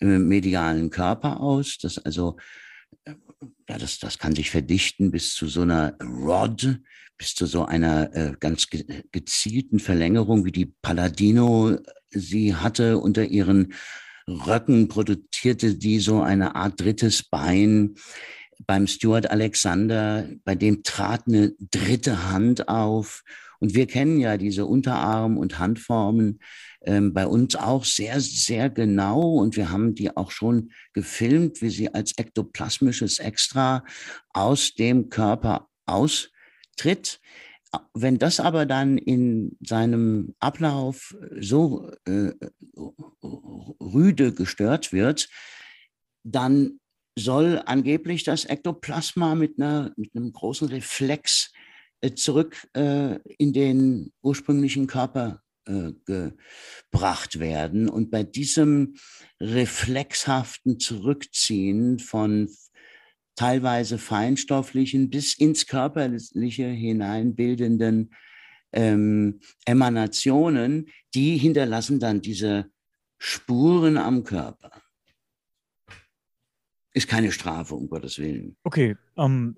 äh, 0.00 0.18
medialen 0.18 0.90
Körper 0.90 1.40
aus, 1.40 1.78
das 1.78 1.98
also 1.98 2.36
äh, 3.04 3.14
ja, 3.68 3.78
das, 3.78 3.98
das 3.98 4.18
kann 4.18 4.34
sich 4.34 4.50
verdichten 4.50 5.10
bis 5.10 5.34
zu 5.34 5.46
so 5.46 5.62
einer 5.62 5.96
Rod, 6.02 6.80
bis 7.16 7.34
zu 7.34 7.46
so 7.46 7.64
einer 7.64 8.14
äh, 8.14 8.34
ganz 8.40 8.68
ge 8.68 8.84
gezielten 9.12 9.78
Verlängerung, 9.78 10.44
wie 10.44 10.52
die 10.52 10.66
Palladino 10.66 11.78
sie 12.10 12.56
hatte 12.56 12.98
unter 12.98 13.24
ihren 13.24 13.74
Röcken, 14.26 14.88
produzierte 14.88 15.76
die 15.76 16.00
so 16.00 16.22
eine 16.22 16.54
Art 16.54 16.80
drittes 16.80 17.22
Bein 17.22 17.94
beim 18.66 18.86
Stuart 18.86 19.30
Alexander, 19.30 20.28
bei 20.44 20.54
dem 20.54 20.82
trat 20.82 21.26
eine 21.26 21.52
dritte 21.58 22.30
Hand 22.30 22.68
auf. 22.68 23.22
Und 23.58 23.74
wir 23.74 23.86
kennen 23.86 24.18
ja 24.20 24.36
diese 24.36 24.64
Unterarm- 24.64 25.36
und 25.36 25.58
Handformen 25.58 26.40
ähm, 26.82 27.12
bei 27.12 27.26
uns 27.26 27.56
auch 27.56 27.84
sehr, 27.84 28.20
sehr 28.20 28.70
genau. 28.70 29.20
Und 29.34 29.56
wir 29.56 29.70
haben 29.70 29.94
die 29.94 30.16
auch 30.16 30.30
schon 30.30 30.72
gefilmt, 30.94 31.60
wie 31.60 31.70
sie 31.70 31.92
als 31.92 32.16
ektoplasmisches 32.16 33.18
Extra 33.18 33.84
aus 34.30 34.74
dem 34.74 35.10
Körper 35.10 35.68
austritt. 35.86 37.20
Wenn 37.94 38.18
das 38.18 38.40
aber 38.40 38.66
dann 38.66 38.98
in 38.98 39.56
seinem 39.60 40.34
Ablauf 40.40 41.14
so 41.38 41.90
äh, 42.06 42.32
rüde 43.80 44.32
gestört 44.32 44.92
wird, 44.92 45.28
dann 46.24 46.80
soll 47.22 47.62
angeblich 47.64 48.24
das 48.24 48.44
Ektoplasma 48.44 49.34
mit, 49.34 49.58
einer, 49.58 49.92
mit 49.96 50.14
einem 50.14 50.32
großen 50.32 50.68
Reflex 50.68 51.52
äh, 52.00 52.12
zurück 52.14 52.66
äh, 52.74 53.18
in 53.38 53.52
den 53.52 54.12
ursprünglichen 54.22 54.86
Körper 54.86 55.42
äh, 55.66 55.92
gebracht 56.04 57.38
werden. 57.38 57.88
Und 57.88 58.10
bei 58.10 58.22
diesem 58.22 58.94
reflexhaften 59.40 60.80
Zurückziehen 60.80 61.98
von 61.98 62.48
teilweise 63.36 63.98
feinstofflichen 63.98 65.10
bis 65.10 65.34
ins 65.34 65.66
Körperliche 65.66 66.66
hineinbildenden 66.66 68.14
ähm, 68.72 69.40
Emanationen, 69.64 70.90
die 71.14 71.36
hinterlassen 71.36 72.00
dann 72.00 72.20
diese 72.20 72.70
Spuren 73.18 73.96
am 73.96 74.24
Körper. 74.24 74.70
Ist 76.92 77.08
keine 77.08 77.30
Strafe, 77.30 77.74
um 77.74 77.88
Gottes 77.88 78.18
Willen. 78.18 78.56
Okay. 78.64 78.96
Ähm, 79.16 79.56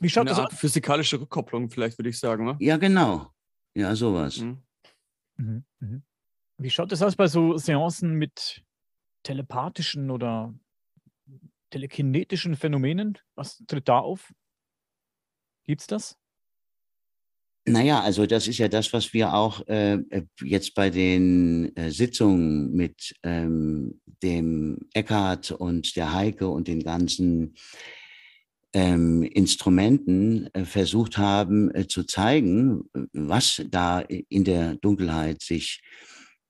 wie 0.00 0.08
schaut 0.08 0.22
Eine 0.22 0.30
das 0.30 0.38
Art 0.38 0.52
aus? 0.52 0.58
Physikalische 0.58 1.20
Rückkopplung, 1.20 1.70
vielleicht 1.70 1.98
würde 1.98 2.10
ich 2.10 2.18
sagen. 2.18 2.44
Ne? 2.44 2.56
Ja, 2.60 2.76
genau. 2.76 3.32
Ja, 3.74 3.94
sowas. 3.96 4.38
Mhm. 4.38 4.62
Mhm. 5.36 5.64
Mhm. 5.80 6.02
Wie 6.58 6.70
schaut 6.70 6.92
das 6.92 7.02
aus 7.02 7.16
bei 7.16 7.26
so 7.26 7.56
Seancen 7.56 8.14
mit 8.14 8.64
telepathischen 9.22 10.10
oder 10.10 10.54
telekinetischen 11.70 12.56
Phänomenen? 12.56 13.18
Was 13.34 13.62
tritt 13.66 13.88
da 13.88 14.00
auf? 14.00 14.32
Gibt 15.64 15.82
es 15.82 15.86
das? 15.86 16.18
Naja, 17.72 18.00
also 18.00 18.26
das 18.26 18.48
ist 18.48 18.58
ja 18.58 18.68
das, 18.68 18.92
was 18.92 19.12
wir 19.12 19.34
auch 19.34 19.66
äh, 19.68 19.94
äh, 19.94 20.22
jetzt 20.42 20.74
bei 20.74 20.90
den 20.90 21.74
äh, 21.76 21.90
Sitzungen 21.90 22.72
mit 22.72 23.14
ähm, 23.22 24.00
dem 24.22 24.78
Eckhard 24.94 25.50
und 25.52 25.96
der 25.96 26.12
Heike 26.12 26.48
und 26.48 26.68
den 26.68 26.82
ganzen 26.82 27.54
ähm, 28.72 29.22
Instrumenten 29.22 30.48
äh, 30.54 30.64
versucht 30.64 31.18
haben 31.18 31.74
äh, 31.74 31.86
zu 31.86 32.04
zeigen, 32.04 32.84
was 33.12 33.62
da 33.70 34.00
in 34.00 34.44
der 34.44 34.76
Dunkelheit 34.76 35.42
sich 35.42 35.80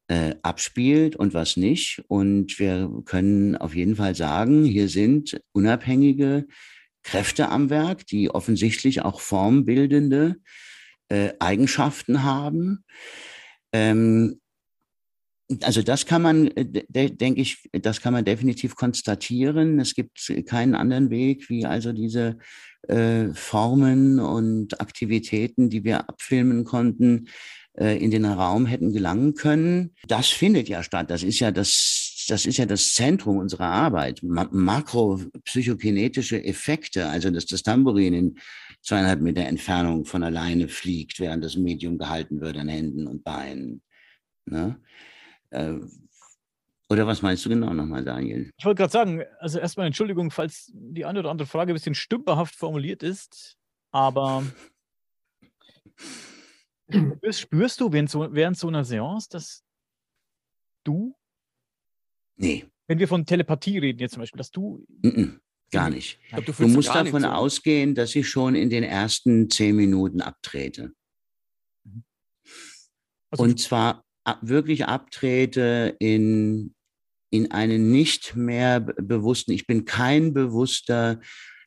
äh, 0.09 0.35
abspielt 0.43 1.17
und 1.17 1.35
was 1.35 1.57
nicht. 1.57 2.03
Und 2.09 2.59
wir 2.59 2.91
können 3.05 3.57
auf 3.57 3.75
jeden 3.75 3.97
Fall 3.97 4.15
sagen, 4.15 4.65
hier 4.65 4.89
sind 4.89 5.41
unabhängige 5.53 6.47
Kräfte 7.03 7.49
am 7.49 7.71
Werk, 7.71 8.07
die 8.07 8.31
offensichtlich 8.31 9.03
auch 9.03 9.21
formbildende 9.21 10.37
äh, 10.37 10.68
Eigenschaften 11.39 12.23
haben. 12.23 12.85
Ähm, 13.73 14.41
also 15.63 15.83
das 15.83 16.07
kann 16.07 16.23
man, 16.23 16.49
äh, 16.49 16.65
de 16.67 17.11
denke 17.11 17.41
ich, 17.41 17.69
das 17.73 18.01
kann 18.01 18.13
man 18.13 18.25
definitiv 18.25 18.77
konstatieren. 18.77 19.79
Es 19.81 19.95
gibt 19.95 20.33
keinen 20.47 20.75
anderen 20.75 21.11
Weg, 21.11 21.49
wie 21.49 21.65
also 21.65 21.93
diese 21.93 22.39
äh, 22.87 23.29
Formen 23.33 24.21
und 24.21 24.81
Aktivitäten, 24.81 25.71
die 25.71 25.85
wir 25.85 26.09
abfilmen 26.09 26.65
konnten, 26.65 27.29
äh, 27.79 27.97
in 27.97 28.11
den 28.11 28.25
Raum 28.25 28.67
hätten 28.67 28.93
gelangen 28.93 29.35
können. 29.35 29.95
Das 30.07 30.29
findet 30.29 30.69
ja 30.69 30.83
statt. 30.83 31.11
Das 31.11 31.23
ist 31.23 31.41
ja 31.41 31.51
das 31.51 32.27
das 32.29 32.45
ist 32.45 32.59
ja 32.59 32.67
das 32.67 32.93
Zentrum 32.93 33.39
unserer 33.39 33.69
Arbeit. 33.69 34.23
Ma 34.23 34.47
makropsychokinetische 34.51 36.45
Effekte, 36.45 37.09
also 37.09 37.31
dass 37.31 37.47
das 37.47 37.63
Tambourin 37.63 38.13
in 38.13 38.39
zweieinhalb 38.83 39.21
Meter 39.21 39.43
Entfernung 39.43 40.05
von 40.05 40.23
alleine 40.23 40.69
fliegt, 40.69 41.21
während 41.21 41.45
das 41.45 41.57
Medium 41.57 41.99
gehalten 41.99 42.41
wird 42.41 42.57
an 42.57 42.69
Händen 42.69 43.07
und 43.07 43.25
Beinen. 43.25 43.83
Ne? 44.47 44.81
Äh, 45.51 45.75
oder 46.91 47.07
was 47.07 47.21
meinst 47.21 47.45
du 47.45 47.51
genau 47.51 47.75
nochmal, 47.75 48.03
Daniel? 48.03 48.51
Ich 48.57 48.65
wollte 48.65 48.79
gerade 48.81 48.93
sagen, 48.93 49.23
also 49.41 49.59
erstmal 49.59 49.87
Entschuldigung, 49.87 50.31
falls 50.31 50.71
die 50.73 51.05
eine 51.05 51.19
oder 51.19 51.31
andere 51.31 51.47
Frage 51.47 51.73
ein 51.73 51.75
bisschen 51.75 51.95
stümperhaft 51.95 52.55
formuliert 52.55 53.03
ist, 53.03 53.59
aber 53.91 54.43
spürst, 56.91 57.41
spürst 57.41 57.81
du 57.81 57.93
während 57.93 58.11
so, 58.11 58.33
während 58.33 58.57
so 58.57 58.69
einer 58.69 58.85
Seance, 58.85 59.29
dass 59.31 59.65
du? 60.85 61.15
Nee. 62.37 62.67
Wenn 62.87 62.99
wir 62.99 63.09
von 63.09 63.27
Telepathie 63.27 63.79
reden 63.79 63.99
jetzt 63.99 64.13
zum 64.13 64.23
Beispiel, 64.23 64.39
dass 64.39 64.51
du. 64.51 64.87
Mm 65.03 65.09
-mm, 65.09 65.41
gar 65.71 65.91
nicht. 65.91 66.19
Glaub, 66.31 66.47
du, 66.47 66.53
du, 66.53 66.69
musst 66.69 66.89
davon 66.89 67.23
so. 67.23 67.29
ausgehen, 67.29 67.95
dass 67.95 68.15
ich 68.15 68.29
schon 68.29 68.55
in 68.55 68.71
den 68.71 68.85
ersten 68.85 69.51
zehn 69.51 69.77
Minuten 69.77 70.21
abtrete. 70.21 70.93
Mhm. 71.85 72.05
Also 73.31 73.45
Und 73.45 73.61
zwar 73.61 74.05
ab, 74.25 74.39
wirklich 74.43 74.87
abtrete 74.87 75.97
in, 75.99 76.75
in 77.31 77.51
einen 77.51 77.91
nicht 77.91 78.37
mehr 78.37 78.81
bewussten, 78.81 79.53
ich 79.53 79.67
bin 79.67 79.85
kein 79.85 80.33
bewusster, 80.33 81.21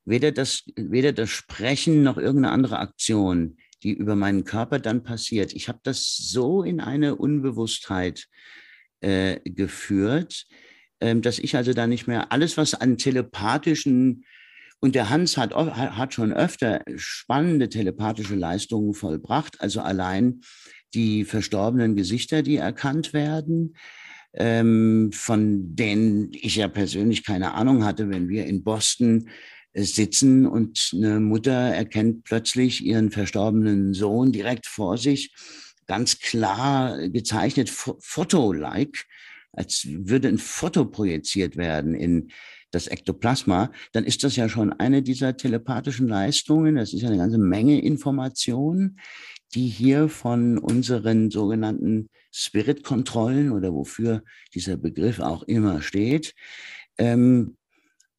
weder 0.06 0.32
das, 0.32 0.64
weder 0.76 1.14
das 1.14 1.30
Sprechen 1.30 2.04
noch 2.04 2.18
irgendeine 2.18 2.54
andere 2.54 2.80
Aktion 2.80 3.58
die 3.84 3.94
über 3.94 4.16
meinen 4.16 4.44
Körper 4.44 4.80
dann 4.80 5.04
passiert. 5.04 5.54
Ich 5.54 5.68
habe 5.68 5.80
das 5.84 6.16
so 6.16 6.64
in 6.64 6.80
eine 6.80 7.16
Unbewusstheit 7.16 8.28
äh, 9.02 9.40
geführt, 9.44 10.46
dass 11.02 11.40
ich 11.40 11.56
also 11.56 11.74
da 11.74 11.88
nicht 11.88 12.08
mehr 12.08 12.32
alles, 12.32 12.58
was 12.58 12.74
an 12.74 12.98
telepathischen 12.98 14.24
und 14.82 14.96
der 14.96 15.10
Hans 15.10 15.38
hat, 15.38 15.54
hat 15.54 16.14
schon 16.14 16.34
öfter 16.34 16.82
spannende 16.96 17.70
telepathische 17.70 18.36
Leistungen 18.36 18.94
vollbracht, 18.94 19.62
also 19.62 19.82
allein 19.82 20.42
die 20.94 21.24
verstorbenen 21.24 21.96
Gesichter, 21.96 22.42
die 22.42 22.58
erkannt 22.58 23.14
werden, 23.14 23.76
ähm, 24.34 25.12
von 25.14 25.76
denen 25.76 26.32
ich 26.34 26.56
ja 26.56 26.68
persönlich 26.68 27.24
keine 27.24 27.54
Ahnung 27.54 27.86
hatte, 27.86 28.10
wenn 28.10 28.28
wir 28.28 28.46
in 28.46 28.64
Boston 28.64 29.30
sitzen 29.74 30.46
und 30.46 30.92
eine 30.94 31.20
Mutter 31.20 31.52
erkennt 31.52 32.24
plötzlich 32.24 32.84
ihren 32.84 33.12
verstorbenen 33.12 33.94
Sohn 33.94 34.32
direkt 34.32 34.68
vor 34.68 34.98
sich, 34.98 35.34
ganz 35.88 36.20
klar 36.20 37.08
gezeichnet, 37.10 37.70
Foto-like, 37.70 39.06
als 39.54 39.86
würde 39.88 40.28
ein 40.28 40.38
Foto 40.38 40.86
projiziert 40.86 41.58
werden 41.58 41.94
in 41.94 42.32
das 42.72 42.88
Ektoplasma, 42.88 43.72
dann 43.92 44.06
ist 44.06 44.24
das 44.24 44.36
ja 44.38 44.48
schon 44.48 44.72
eine 44.74 45.02
dieser 45.02 45.36
telepathischen 45.36 46.08
Leistungen. 46.08 46.76
Das 46.76 46.94
ist 46.94 47.02
ja 47.02 47.10
eine 47.10 47.18
ganze 47.18 47.38
Menge 47.38 47.82
Informationen, 47.82 48.98
die 49.54 49.68
hier 49.68 50.08
von 50.08 50.58
unseren 50.58 51.30
sogenannten 51.30 52.10
Spirit-Kontrollen 52.32 53.52
oder 53.52 53.74
wofür 53.74 54.24
dieser 54.56 54.78
Begriff 54.78 55.20
auch 55.20 55.44
immer 55.44 55.82
steht, 55.82 56.34
ähm, 56.98 57.58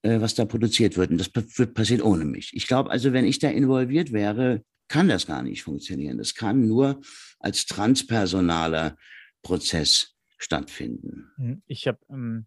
äh, 0.03 0.21
was 0.21 0.35
da 0.35 0.45
produziert 0.45 0.99
wird. 0.99 1.11
Und 1.11 1.19
das 1.19 1.31
passiert 1.31 2.05
ohne 2.05 2.27
mich. 2.27 2.51
Ich 2.53 2.67
glaube 2.67 2.91
also, 2.91 3.15
wenn 3.15 3.25
ich 3.25 3.39
da 3.39 3.49
involviert 3.49 4.13
wäre, 4.13 4.63
kann 4.89 5.09
das 5.09 5.27
gar 5.27 5.43
nicht 5.43 5.63
funktionieren. 5.63 6.19
Das 6.19 6.35
kann 6.35 6.67
nur 6.67 7.01
als 7.39 7.65
transpersonaler 7.65 8.97
Prozess 9.43 10.12
stattfinden. 10.43 11.31
Hm, 11.37 11.63
ich 11.67 11.87
habe 11.87 11.99
ähm, 12.11 12.47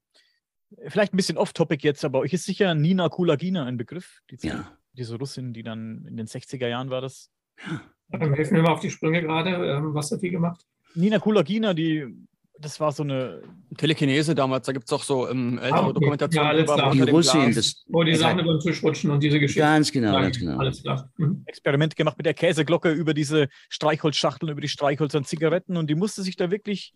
vielleicht 0.87 1.13
ein 1.13 1.17
bisschen 1.17 1.37
off-topic 1.37 1.85
jetzt, 1.85 2.03
aber 2.05 2.19
euch 2.19 2.33
ist 2.33 2.45
sicher 2.45 2.75
Nina 2.75 3.09
Kulagina 3.09 3.65
ein 3.65 3.77
Begriff. 3.77 4.19
Diese, 4.29 4.47
ja. 4.47 4.77
diese 4.93 5.17
Russin, 5.17 5.53
die 5.53 5.63
dann 5.63 6.05
in 6.07 6.17
den 6.17 6.27
60er 6.27 6.67
Jahren 6.67 6.89
war 6.89 7.01
das. 7.01 7.31
Ja. 7.69 7.81
Dann 8.09 8.33
helfen 8.33 8.55
wir 8.55 8.63
mal 8.63 8.73
auf 8.73 8.81
die 8.81 8.91
Sprünge 8.91 9.21
gerade. 9.21 9.49
Ähm, 9.49 9.93
was 9.93 10.11
hat 10.11 10.21
die 10.21 10.29
gemacht? 10.29 10.63
Nina 10.93 11.19
Kulagina, 11.19 11.73
die 11.73 12.27
das 12.59 12.79
war 12.79 12.91
so 12.91 13.03
eine 13.03 13.41
Telekinese 13.77 14.33
damals, 14.35 14.65
da 14.65 14.71
gibt 14.71 14.85
es 14.85 14.93
auch 14.93 15.03
so 15.03 15.29
ähm, 15.29 15.57
ältere 15.57 15.73
ah, 15.73 15.83
okay. 15.87 15.93
Dokumentationen. 15.93 16.45
Ja, 16.45 16.49
alles 16.49 16.71
klar. 16.71 16.91
Die 16.91 17.01
Russin, 17.01 17.53
das, 17.53 17.83
Wo 17.87 18.03
die 18.03 18.15
Sachen 18.15 18.39
über 18.39 18.53
den 18.53 18.59
Tisch 18.59 18.81
rutschen 18.83 19.11
und 19.11 19.21
diese 19.21 19.39
Geschichte. 19.39 19.61
Ganz 19.61 19.91
genau, 19.91 20.13
ganz 20.13 20.39
genau. 20.39 20.57
Alles 20.57 20.81
klar. 20.81 21.09
Mhm. 21.17 21.43
Experiment 21.45 21.95
gemacht 21.95 22.17
mit 22.17 22.25
der 22.25 22.33
Käseglocke 22.33 22.91
über 22.91 23.13
diese 23.13 23.49
Streichholzschachteln, 23.69 24.51
über 24.51 24.61
die 24.61 24.69
Streichholz 24.69 25.13
an 25.15 25.25
Zigaretten 25.25 25.77
und 25.77 25.89
die 25.89 25.95
musste 25.95 26.21
sich 26.23 26.35
da 26.37 26.49
wirklich, 26.49 26.93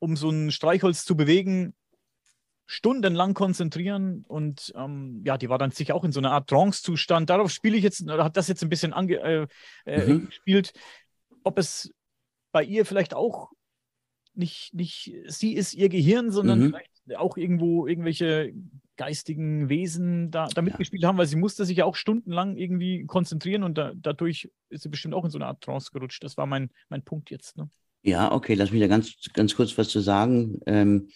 um 0.00 0.16
so 0.16 0.30
ein 0.30 0.50
Streichholz 0.50 1.04
zu 1.04 1.16
bewegen, 1.16 1.74
stundenlang 2.66 3.34
konzentrieren 3.34 4.24
und 4.28 4.72
ähm, 4.76 5.22
ja, 5.24 5.36
die 5.36 5.48
war 5.48 5.58
dann 5.58 5.72
sicher 5.72 5.94
auch 5.94 6.04
in 6.04 6.12
so 6.12 6.20
einer 6.20 6.30
Art 6.30 6.48
Trance-Zustand. 6.48 7.28
Darauf 7.28 7.50
spiele 7.50 7.76
ich 7.76 7.82
jetzt, 7.82 8.02
oder 8.02 8.22
hat 8.22 8.36
das 8.36 8.46
jetzt 8.46 8.62
ein 8.62 8.68
bisschen 8.68 8.92
ange, 8.92 9.16
äh, 9.16 9.46
äh, 9.86 10.06
mhm. 10.06 10.26
gespielt, 10.26 10.72
ob 11.42 11.58
es 11.58 11.92
bei 12.52 12.62
ihr 12.62 12.86
vielleicht 12.86 13.12
auch 13.12 13.50
nicht, 14.34 14.72
nicht 14.72 15.12
sie 15.26 15.54
ist 15.54 15.74
ihr 15.74 15.88
Gehirn, 15.88 16.30
sondern 16.30 16.60
mhm. 16.60 16.66
vielleicht 16.68 16.90
auch 17.16 17.36
irgendwo 17.36 17.88
irgendwelche 17.88 18.52
geistigen 18.96 19.68
Wesen 19.68 20.30
da, 20.30 20.46
da 20.46 20.62
mitgespielt 20.62 21.02
ja. 21.02 21.08
haben, 21.08 21.18
weil 21.18 21.26
sie 21.26 21.36
musste 21.36 21.64
sich 21.64 21.78
ja 21.78 21.86
auch 21.86 21.96
stundenlang 21.96 22.56
irgendwie 22.56 23.04
konzentrieren 23.04 23.64
und 23.64 23.78
da, 23.78 23.92
dadurch 23.96 24.48
ist 24.68 24.82
sie 24.82 24.88
bestimmt 24.90 25.14
auch 25.14 25.24
in 25.24 25.30
so 25.30 25.38
eine 25.38 25.46
Art 25.46 25.62
Trance 25.62 25.90
gerutscht. 25.92 26.22
Das 26.22 26.36
war 26.36 26.46
mein, 26.46 26.70
mein 26.88 27.02
Punkt 27.02 27.30
jetzt. 27.30 27.56
Ne? 27.56 27.68
Ja, 28.02 28.32
okay, 28.32 28.54
lass 28.54 28.70
mich 28.70 28.80
da 28.80 28.86
ganz, 28.86 29.14
ganz 29.34 29.54
kurz 29.54 29.76
was 29.76 29.88
zu 29.88 30.00
sagen. 30.00 30.60
Ähm, 30.66 31.08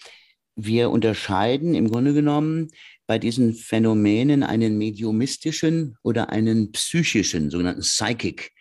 wir 0.56 0.90
unterscheiden 0.90 1.74
im 1.74 1.90
Grunde 1.90 2.14
genommen 2.14 2.68
bei 3.06 3.18
diesen 3.18 3.54
Phänomenen 3.54 4.42
einen 4.42 4.78
mediumistischen 4.78 5.96
oder 6.02 6.30
einen 6.30 6.72
psychischen, 6.72 7.50
sogenannten 7.50 7.82
Psychic. 7.82 8.52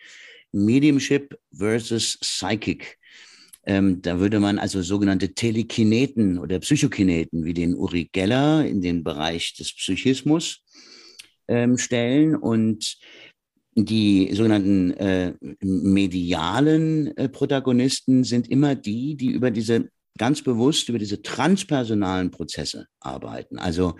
Mediumship 0.52 1.36
versus 1.52 2.16
Psychic. 2.18 2.98
Ähm, 3.66 4.02
da 4.02 4.20
würde 4.20 4.40
man 4.40 4.58
also 4.58 4.82
sogenannte 4.82 5.34
Telekineten 5.34 6.38
oder 6.38 6.60
Psychokineten 6.60 7.44
wie 7.44 7.54
den 7.54 7.74
Uri 7.74 8.08
Geller 8.12 8.64
in 8.64 8.80
den 8.80 9.02
Bereich 9.02 9.54
des 9.54 9.74
Psychismus 9.74 10.62
ähm, 11.48 11.78
stellen 11.78 12.36
und 12.36 12.98
die 13.74 14.32
sogenannten 14.32 14.92
äh, 14.92 15.34
medialen 15.60 17.16
äh, 17.16 17.28
Protagonisten 17.28 18.24
sind 18.24 18.48
immer 18.48 18.74
die, 18.74 19.16
die 19.16 19.30
über 19.30 19.50
diese 19.50 19.88
ganz 20.16 20.42
bewusst 20.42 20.88
über 20.88 20.98
diese 20.98 21.22
transpersonalen 21.22 22.30
Prozesse 22.30 22.86
arbeiten. 23.00 23.58
Also 23.58 23.96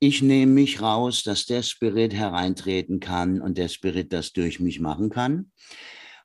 ich 0.00 0.22
nehme 0.22 0.52
mich 0.52 0.80
raus, 0.80 1.22
dass 1.22 1.46
der 1.46 1.62
Spirit 1.62 2.14
hereintreten 2.14 3.00
kann 3.00 3.40
und 3.40 3.58
der 3.58 3.68
Spirit 3.68 4.12
das 4.12 4.32
durch 4.32 4.60
mich 4.60 4.80
machen 4.80 5.10
kann. 5.10 5.50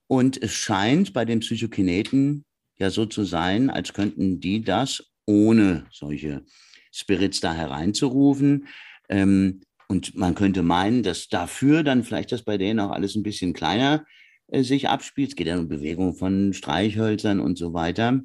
Und 0.07 0.41
es 0.41 0.51
scheint 0.51 1.13
bei 1.13 1.25
den 1.25 1.39
Psychokineten 1.39 2.45
ja 2.77 2.89
so 2.89 3.05
zu 3.05 3.23
sein, 3.23 3.69
als 3.69 3.93
könnten 3.93 4.39
die 4.39 4.61
das, 4.61 5.03
ohne 5.25 5.85
solche 5.91 6.43
Spirits 6.91 7.39
da 7.39 7.53
hereinzurufen. 7.53 8.67
Ähm, 9.09 9.61
und 9.93 10.15
man 10.15 10.33
könnte 10.33 10.63
meinen, 10.63 11.03
dass 11.03 11.27
dafür 11.27 11.83
dann 11.83 12.03
vielleicht 12.03 12.31
das 12.31 12.41
bei 12.41 12.57
denen 12.57 12.79
auch 12.79 12.89
alles 12.89 13.13
ein 13.13 13.21
bisschen 13.21 13.53
kleiner 13.53 14.07
äh, 14.47 14.63
sich 14.63 14.89
abspielt. 14.89 15.29
Es 15.29 15.35
geht 15.35 15.45
ja 15.45 15.59
um 15.59 15.67
Bewegung 15.67 16.15
von 16.15 16.51
Streichhölzern 16.51 17.39
und 17.39 17.59
so 17.59 17.73
weiter. 17.75 18.19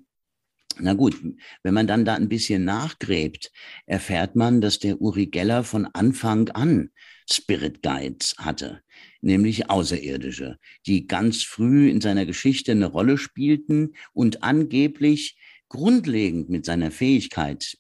Na 0.79 0.95
gut, 0.95 1.21
wenn 1.63 1.75
man 1.75 1.87
dann 1.87 2.07
da 2.07 2.15
ein 2.15 2.31
bisschen 2.31 2.65
nachgräbt, 2.65 3.53
erfährt 3.85 4.35
man, 4.35 4.63
dass 4.63 4.79
der 4.79 5.03
Uri 5.03 5.27
Geller 5.27 5.63
von 5.63 5.85
Anfang 5.93 6.49
an 6.49 6.89
Spirit 7.31 7.83
Guides 7.83 8.35
hatte, 8.39 8.81
nämlich 9.21 9.69
Außerirdische, 9.69 10.57
die 10.87 11.07
ganz 11.07 11.43
früh 11.43 11.91
in 11.91 12.01
seiner 12.01 12.25
Geschichte 12.25 12.73
eine 12.73 12.87
Rolle 12.87 13.19
spielten 13.19 13.93
und 14.15 14.43
angeblich 14.43 15.39
grundlegend 15.69 16.49
mit 16.49 16.65
seiner 16.65 16.91
Fähigkeit, 16.91 17.77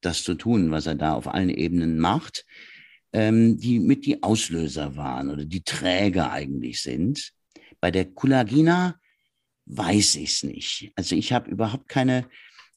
das 0.00 0.22
zu 0.22 0.34
tun, 0.34 0.70
was 0.70 0.86
er 0.86 0.94
da 0.94 1.14
auf 1.14 1.26
allen 1.26 1.50
Ebenen 1.50 1.98
macht, 1.98 2.44
ähm, 3.12 3.58
die 3.58 3.78
mit 3.78 4.06
die 4.06 4.22
Auslöser 4.22 4.96
waren 4.96 5.30
oder 5.30 5.44
die 5.44 5.62
Träger 5.62 6.32
eigentlich 6.32 6.82
sind. 6.82 7.32
Bei 7.80 7.90
der 7.90 8.06
Kulagina 8.06 8.96
weiß 9.66 10.16
ich 10.16 10.30
es 10.30 10.42
nicht. 10.42 10.92
Also 10.96 11.16
ich 11.16 11.32
habe 11.32 11.50
überhaupt 11.50 11.88
keine, 11.88 12.28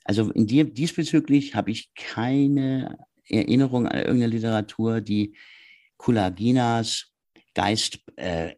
also 0.03 0.31
in 0.31 0.47
dir 0.47 0.65
diesbezüglich 0.65 1.55
habe 1.55 1.71
ich 1.71 1.93
keine 1.95 2.97
Erinnerung 3.27 3.87
an 3.87 3.97
irgendeine 3.97 4.27
Literatur, 4.27 5.01
die 5.01 5.35
Kulaginas 5.97 7.11
Geist 7.53 7.99
äh, 8.17 8.55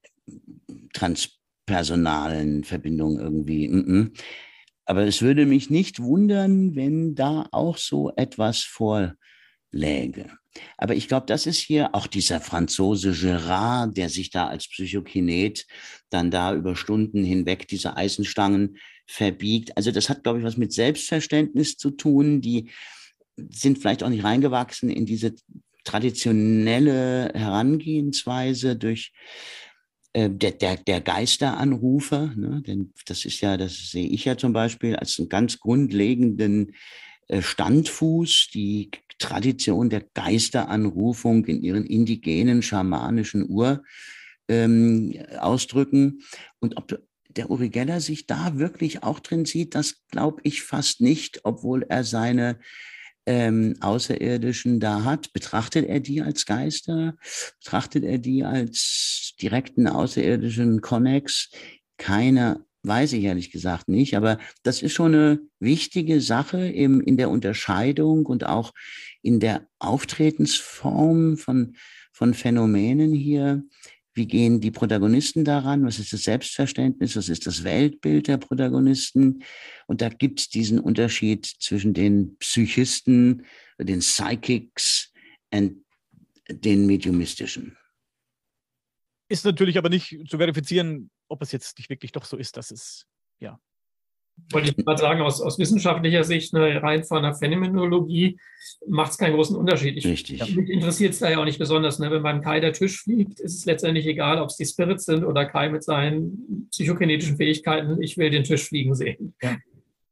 transpersonalen 0.94 2.64
Verbindungen 2.64 3.20
irgendwie. 3.20 3.68
Mm. 3.70 4.14
Aber 4.86 5.06
es 5.06 5.22
würde 5.22 5.46
mich 5.46 5.70
nicht 5.70 6.02
wundern, 6.02 6.76
wenn 6.76 7.14
da 7.14 7.48
auch 7.52 7.78
so 7.78 8.12
etwas 8.16 8.64
vorläge. 8.64 10.32
Aber 10.78 10.96
ich 10.96 11.08
glaube, 11.08 11.26
das 11.26 11.46
ist 11.46 11.60
hier 11.60 11.94
auch 11.94 12.08
dieser 12.08 12.42
Franzose 12.42 13.12
Gerard, 13.12 13.98
der 13.98 14.10
sich 14.10 14.30
da 14.30 14.48
als 14.48 14.68
Psychokinet 14.68 15.66
dann 16.10 16.32
da 16.32 16.54
über 16.54 16.76
Stunden 16.76 17.24
hinweg 17.24 17.68
diese 17.68 17.98
Eisenstangen 17.98 18.78
verbiegt. 19.06 19.76
Also 19.78 19.92
das 19.92 20.10
hat, 20.10 20.24
glaube 20.24 20.40
ich, 20.40 20.46
was 20.46 20.58
mit 20.58 20.74
Selbstverständnis 20.74 21.78
zu 21.78 21.92
tun. 21.92 22.42
Die 22.42 22.72
sind 23.38 23.78
vielleicht 23.78 24.04
auch 24.04 24.10
nicht 24.10 24.24
reingewachsen 24.24 24.90
in 24.90 25.06
diese 25.06 25.36
traditionelle 25.84 27.32
Herangehensweise 27.34 28.76
durch 28.76 29.14
äh, 30.14 30.30
der, 30.30 30.52
der, 30.52 30.78
der 30.78 31.00
Geisteranrufer, 31.00 32.34
ne? 32.36 32.62
denn 32.66 32.94
das 33.06 33.24
ist 33.24 33.40
ja, 33.42 33.56
das 33.56 33.92
sehe 33.92 34.08
ich 34.08 34.26
ja 34.26 34.38
zum 34.38 34.52
Beispiel 34.52 34.96
als 34.96 35.18
einen 35.20 35.30
ganz 35.30 35.60
grundlegenden 35.60 36.76
äh, 37.28 37.42
Standfuß, 37.42 38.50
die 38.54 38.90
Tradition 39.20 39.90
der 39.90 40.06
Geisteranrufung 40.14 41.46
in 41.46 41.64
ihren 41.64 41.86
indigenen, 41.86 42.62
schamanischen 42.62 43.50
Ur 43.50 43.84
ähm, 44.48 45.14
ausdrücken. 45.40 46.22
Und 46.60 46.78
ob 46.78 47.02
der 47.30 47.50
Uri 47.52 47.70
Geller 47.70 48.00
sich 48.02 48.26
da 48.26 48.58
wirklich 48.58 49.04
auch 49.04 49.20
drin 49.20 49.46
sieht, 49.46 49.76
das 49.76 50.04
glaube 50.10 50.42
ich 50.44 50.64
fast 50.64 51.02
nicht, 51.02 51.42
obwohl 51.44 51.84
er 51.84 52.04
seine 52.04 52.60
ähm, 53.26 53.76
Außerirdischen 53.82 54.80
da 54.80 55.04
hat. 55.04 55.34
Betrachtet 55.34 55.88
er 55.88 56.00
die 56.00 56.22
als 56.22 56.46
Geister? 56.46 57.16
Betrachtet 57.60 58.04
er 58.04 58.18
die 58.18 58.44
als 58.44 59.34
direkten 59.40 59.88
außerirdischen 59.88 60.82
Connex? 60.82 61.52
Keine 61.98 62.66
weiß 62.88 63.14
ich 63.14 63.24
ehrlich 63.24 63.52
gesagt 63.52 63.88
nicht, 63.90 64.16
aber 64.16 64.40
das 64.64 64.82
ist 64.82 64.94
schon 64.94 65.14
eine 65.14 65.40
wichtige 65.60 66.22
Sache 66.22 66.68
im, 66.68 67.02
in 67.02 67.18
der 67.18 67.30
Unterscheidung 67.30 68.26
und 68.26 68.46
auch 68.46 68.74
in 69.22 69.40
der 69.40 69.68
Auftretensform 69.80 71.38
von, 71.38 71.76
von 72.12 72.34
Phänomenen 72.34 73.14
hier, 73.14 73.64
wie 74.18 74.26
gehen 74.26 74.60
die 74.60 74.72
Protagonisten 74.72 75.46
daran? 75.46 75.86
Was 75.86 76.00
ist 76.00 76.12
das 76.12 76.24
Selbstverständnis? 76.24 77.16
Was 77.16 77.30
ist 77.30 77.46
das 77.46 77.64
Weltbild 77.64 78.28
der 78.28 78.38
Protagonisten? 78.38 79.44
Und 79.86 80.02
da 80.02 80.10
gibt 80.10 80.40
es 80.40 80.50
diesen 80.50 80.80
Unterschied 80.80 81.46
zwischen 81.46 81.94
den 81.94 82.36
Psychisten, 82.40 83.44
den 83.78 84.00
Psychics 84.00 85.14
und 85.54 85.86
den 86.50 86.88
Mediumistischen. 86.88 87.77
Ist 89.30 89.46
natürlich 89.46 89.78
aber 89.78 89.90
nicht 89.90 90.18
zu 90.30 90.38
verifizieren, 90.38 91.10
ob 91.28 91.42
es 91.42 91.52
jetzt 91.52 91.78
nicht 91.78 91.90
wirklich 91.90 92.12
doch 92.12 92.26
so 92.26 92.38
ist, 92.38 92.58
dass 92.58 92.72
es 92.72 93.06
ja 93.40 93.60
wollte 94.52 94.70
ich 94.70 94.86
mal 94.86 94.98
sagen, 94.98 95.22
aus, 95.22 95.42
aus 95.42 95.60
wissenschaftlicher 95.60 96.24
Sicht, 96.24 96.54
ne, 96.54 96.82
rein 96.82 97.04
von 97.04 97.24
der 97.24 97.34
Phänomenologie, 97.34 98.40
macht 98.88 99.12
es 99.12 99.18
keinen 99.18 99.36
großen 99.36 99.56
Unterschied. 99.56 99.98
Ich, 99.98 100.06
Richtig. 100.06 100.56
Mich 100.56 100.70
interessiert 100.70 101.14
es 101.14 101.20
da 101.20 101.30
ja 101.30 101.40
auch 101.40 101.46
nicht 101.46 101.60
besonders. 101.60 102.00
Ne? 102.00 102.12
Wenn 102.12 102.24
beim 102.24 102.42
Kai 102.42 102.60
der 102.60 102.74
Tisch 102.74 103.02
fliegt, 103.02 103.40
ist 103.40 103.58
es 103.58 103.66
letztendlich 103.66 104.06
egal, 104.06 104.42
ob 104.42 104.50
es 104.50 104.58
die 104.58 104.66
Spirits 104.66 105.06
sind 105.06 105.24
oder 105.24 105.46
Kai 105.46 105.70
mit 105.70 105.84
seinen 105.84 106.68
psychokinetischen 106.72 107.38
Fähigkeiten. 107.38 108.02
Ich 108.02 108.18
will 108.18 108.30
den 108.30 108.44
Tisch 108.44 108.68
fliegen 108.68 108.96
sehen. 108.96 109.34
Ja, 109.42 109.58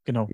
genau. 0.03 0.27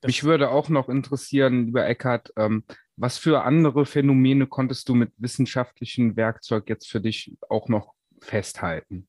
Das 0.00 0.08
Mich 0.08 0.24
würde 0.24 0.50
auch 0.50 0.68
noch 0.68 0.88
interessieren, 0.88 1.66
lieber 1.66 1.86
Eckhardt, 1.86 2.32
ähm, 2.36 2.64
was 2.96 3.18
für 3.18 3.42
andere 3.42 3.86
Phänomene 3.86 4.46
konntest 4.46 4.88
du 4.88 4.94
mit 4.94 5.10
wissenschaftlichem 5.18 6.16
Werkzeug 6.16 6.68
jetzt 6.68 6.88
für 6.88 7.00
dich 7.00 7.32
auch 7.48 7.68
noch 7.68 7.93
festhalten? 8.24 9.06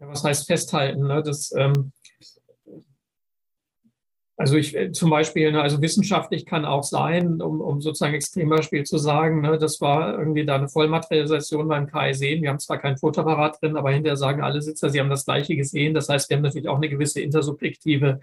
Ja, 0.00 0.08
was 0.08 0.24
heißt 0.24 0.46
festhalten? 0.46 1.06
Ne? 1.06 1.22
Das, 1.22 1.52
ähm, 1.56 1.92
also 4.40 4.56
ich 4.56 4.74
äh, 4.74 4.90
zum 4.90 5.10
Beispiel, 5.10 5.52
ne, 5.52 5.60
also 5.60 5.82
wissenschaftlich 5.82 6.46
kann 6.46 6.64
auch 6.64 6.82
sein, 6.82 7.42
um, 7.42 7.60
um 7.60 7.82
sozusagen 7.82 8.14
Extrembeispiel 8.14 8.84
zu 8.84 8.96
sagen, 8.96 9.42
ne, 9.42 9.58
das 9.58 9.82
war 9.82 10.18
irgendwie 10.18 10.46
da 10.46 10.54
eine 10.54 10.68
Vollmaterialisation 10.70 11.68
beim 11.68 11.86
KI 11.86 12.40
Wir 12.40 12.48
haben 12.48 12.58
zwar 12.58 12.78
kein 12.78 12.96
Fotoapparat 12.96 13.60
drin, 13.60 13.76
aber 13.76 13.90
hinterher 13.90 14.16
sagen 14.16 14.40
alle 14.40 14.62
Sitzer, 14.62 14.88
sie 14.88 14.98
haben 14.98 15.10
das 15.10 15.26
Gleiche 15.26 15.56
gesehen. 15.56 15.92
Das 15.92 16.08
heißt, 16.08 16.30
wir 16.30 16.38
haben 16.38 16.42
natürlich 16.42 16.68
auch 16.68 16.78
eine 16.78 16.88
gewisse 16.88 17.20
intersubjektive 17.20 18.20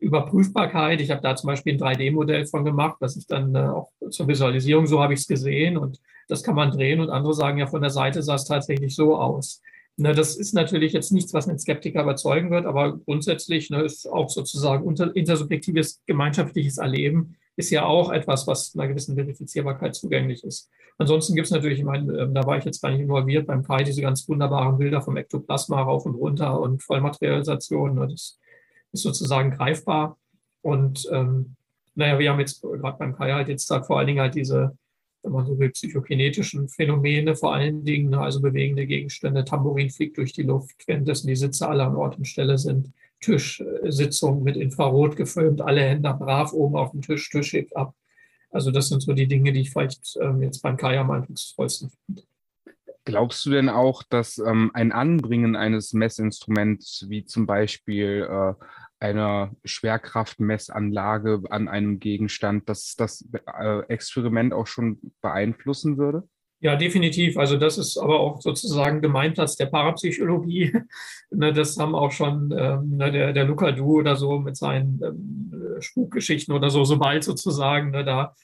Überprüfbarkeit. 0.00 1.00
Ich 1.00 1.10
habe 1.10 1.22
da 1.22 1.34
zum 1.34 1.48
Beispiel 1.48 1.74
ein 1.74 1.80
3D-Modell 1.80 2.44
von 2.44 2.66
gemacht, 2.66 2.96
was 3.00 3.16
ich 3.16 3.26
dann 3.26 3.54
äh, 3.54 3.60
auch 3.60 3.90
zur 4.10 4.28
Visualisierung, 4.28 4.86
so 4.86 5.02
habe 5.02 5.14
ich 5.14 5.20
es 5.20 5.26
gesehen 5.26 5.78
und 5.78 5.98
das 6.28 6.42
kann 6.42 6.54
man 6.54 6.70
drehen 6.70 7.00
und 7.00 7.10
andere 7.10 7.34
sagen 7.34 7.58
ja, 7.58 7.66
von 7.66 7.80
der 7.80 7.90
Seite 7.90 8.22
sah 8.22 8.36
es 8.36 8.44
tatsächlich 8.44 8.94
so 8.94 9.16
aus. 9.16 9.60
Ne, 9.96 10.14
das 10.14 10.36
ist 10.36 10.54
natürlich 10.54 10.92
jetzt 10.92 11.10
nichts, 11.10 11.34
was 11.34 11.48
einen 11.48 11.58
Skeptiker 11.58 12.02
überzeugen 12.02 12.52
wird, 12.52 12.66
aber 12.66 12.98
grundsätzlich 12.98 13.68
ne, 13.70 13.82
ist 13.82 14.06
auch 14.06 14.28
sozusagen 14.28 14.84
unter, 14.84 15.14
intersubjektives 15.16 16.02
gemeinschaftliches 16.06 16.78
Erleben 16.78 17.36
ist 17.56 17.70
ja 17.70 17.84
auch 17.84 18.12
etwas, 18.12 18.46
was 18.46 18.76
einer 18.76 18.86
gewissen 18.86 19.16
Verifizierbarkeit 19.16 19.96
zugänglich 19.96 20.44
ist. 20.44 20.70
Ansonsten 20.98 21.34
gibt 21.34 21.46
es 21.46 21.50
natürlich, 21.50 21.80
ich 21.80 21.84
meine, 21.84 22.16
ähm, 22.16 22.32
da 22.32 22.46
war 22.46 22.56
ich 22.56 22.64
jetzt 22.64 22.80
gar 22.80 22.90
nicht 22.90 23.00
involviert 23.00 23.48
beim 23.48 23.64
Kai, 23.64 23.82
diese 23.82 24.00
ganz 24.00 24.28
wunderbaren 24.28 24.78
Bilder 24.78 25.02
vom 25.02 25.16
Ektoplasma 25.16 25.82
rauf 25.82 26.06
und 26.06 26.14
runter 26.14 26.60
und 26.60 26.80
Vollmaterialisation. 26.84 27.96
Ne, 27.96 28.06
das 28.06 28.38
ist 28.92 29.02
sozusagen 29.02 29.50
greifbar. 29.50 30.16
Und 30.62 31.08
ähm, 31.10 31.56
naja, 31.96 32.20
wir 32.20 32.30
haben 32.30 32.38
jetzt 32.38 32.62
gerade 32.62 32.98
beim 32.98 33.16
Kai 33.16 33.32
halt 33.32 33.48
jetzt 33.48 33.68
da 33.68 33.82
vor 33.82 33.98
allen 33.98 34.06
Dingen 34.06 34.20
halt 34.20 34.36
diese 34.36 34.76
wenn 35.22 35.32
man 35.32 35.46
so 35.46 35.58
will, 35.58 35.70
psychokinetischen 35.70 36.68
Phänomene, 36.68 37.34
vor 37.36 37.54
allen 37.54 37.84
Dingen, 37.84 38.10
ne, 38.10 38.20
also 38.20 38.40
bewegende 38.40 38.86
Gegenstände, 38.86 39.44
Tambourin 39.44 39.90
fliegt 39.90 40.16
durch 40.18 40.32
die 40.32 40.42
Luft, 40.42 40.86
währenddessen 40.86 41.26
die 41.26 41.36
Sitze 41.36 41.68
alle 41.68 41.84
an 41.84 41.96
Ort 41.96 42.18
und 42.18 42.26
Stelle 42.26 42.58
sind, 42.58 42.92
Tischsitzung 43.20 44.42
mit 44.42 44.56
Infrarot 44.56 45.16
gefilmt, 45.16 45.60
alle 45.60 45.82
Hände 45.82 46.14
brav 46.14 46.52
oben 46.52 46.76
auf 46.76 46.92
dem 46.92 47.02
Tisch, 47.02 47.28
Tisch 47.30 47.52
hebt 47.52 47.76
ab. 47.76 47.94
Also 48.50 48.70
das 48.70 48.88
sind 48.88 49.02
so 49.02 49.12
die 49.12 49.26
Dinge, 49.26 49.52
die 49.52 49.60
ich 49.60 49.70
vielleicht 49.70 50.16
ähm, 50.20 50.42
jetzt 50.42 50.62
beim 50.62 50.76
Kai 50.76 50.98
am 50.98 51.10
eindrucksvollsten 51.10 51.90
finde. 51.90 52.22
Glaubst 53.04 53.44
du 53.46 53.50
denn 53.50 53.68
auch, 53.68 54.02
dass 54.02 54.38
ähm, 54.38 54.70
ein 54.74 54.92
Anbringen 54.92 55.56
eines 55.56 55.92
Messinstruments, 55.94 57.06
wie 57.08 57.24
zum 57.24 57.46
Beispiel 57.46 58.28
äh, 58.30 58.52
einer 59.00 59.54
Schwerkraftmessanlage 59.64 61.42
an 61.50 61.68
einem 61.68 61.98
Gegenstand, 62.00 62.68
dass 62.68 62.96
das 62.96 63.28
äh, 63.58 63.80
Experiment 63.88 64.52
auch 64.52 64.66
schon 64.66 65.12
beeinflussen 65.20 65.98
würde? 65.98 66.28
Ja, 66.60 66.74
definitiv. 66.74 67.36
Also 67.36 67.56
das 67.56 67.78
ist 67.78 67.96
aber 67.98 68.18
auch 68.18 68.40
sozusagen 68.40 69.00
Gemeinplatz 69.00 69.56
der 69.56 69.66
Parapsychologie. 69.66 70.72
Ne, 71.30 71.52
das 71.52 71.76
haben 71.76 71.94
auch 71.94 72.10
schon 72.10 72.54
ähm, 72.58 72.96
ne, 72.96 73.12
der, 73.12 73.34
der 73.34 73.44
Luca 73.44 73.70
Du 73.70 73.98
oder 73.98 74.16
so 74.16 74.38
mit 74.38 74.56
seinen 74.56 74.98
ähm, 75.04 75.76
Spukgeschichten 75.78 76.54
oder 76.54 76.70
so, 76.70 76.84
sobald 76.84 77.22
sozusagen 77.22 77.90
ne, 77.90 78.02
da 78.02 78.34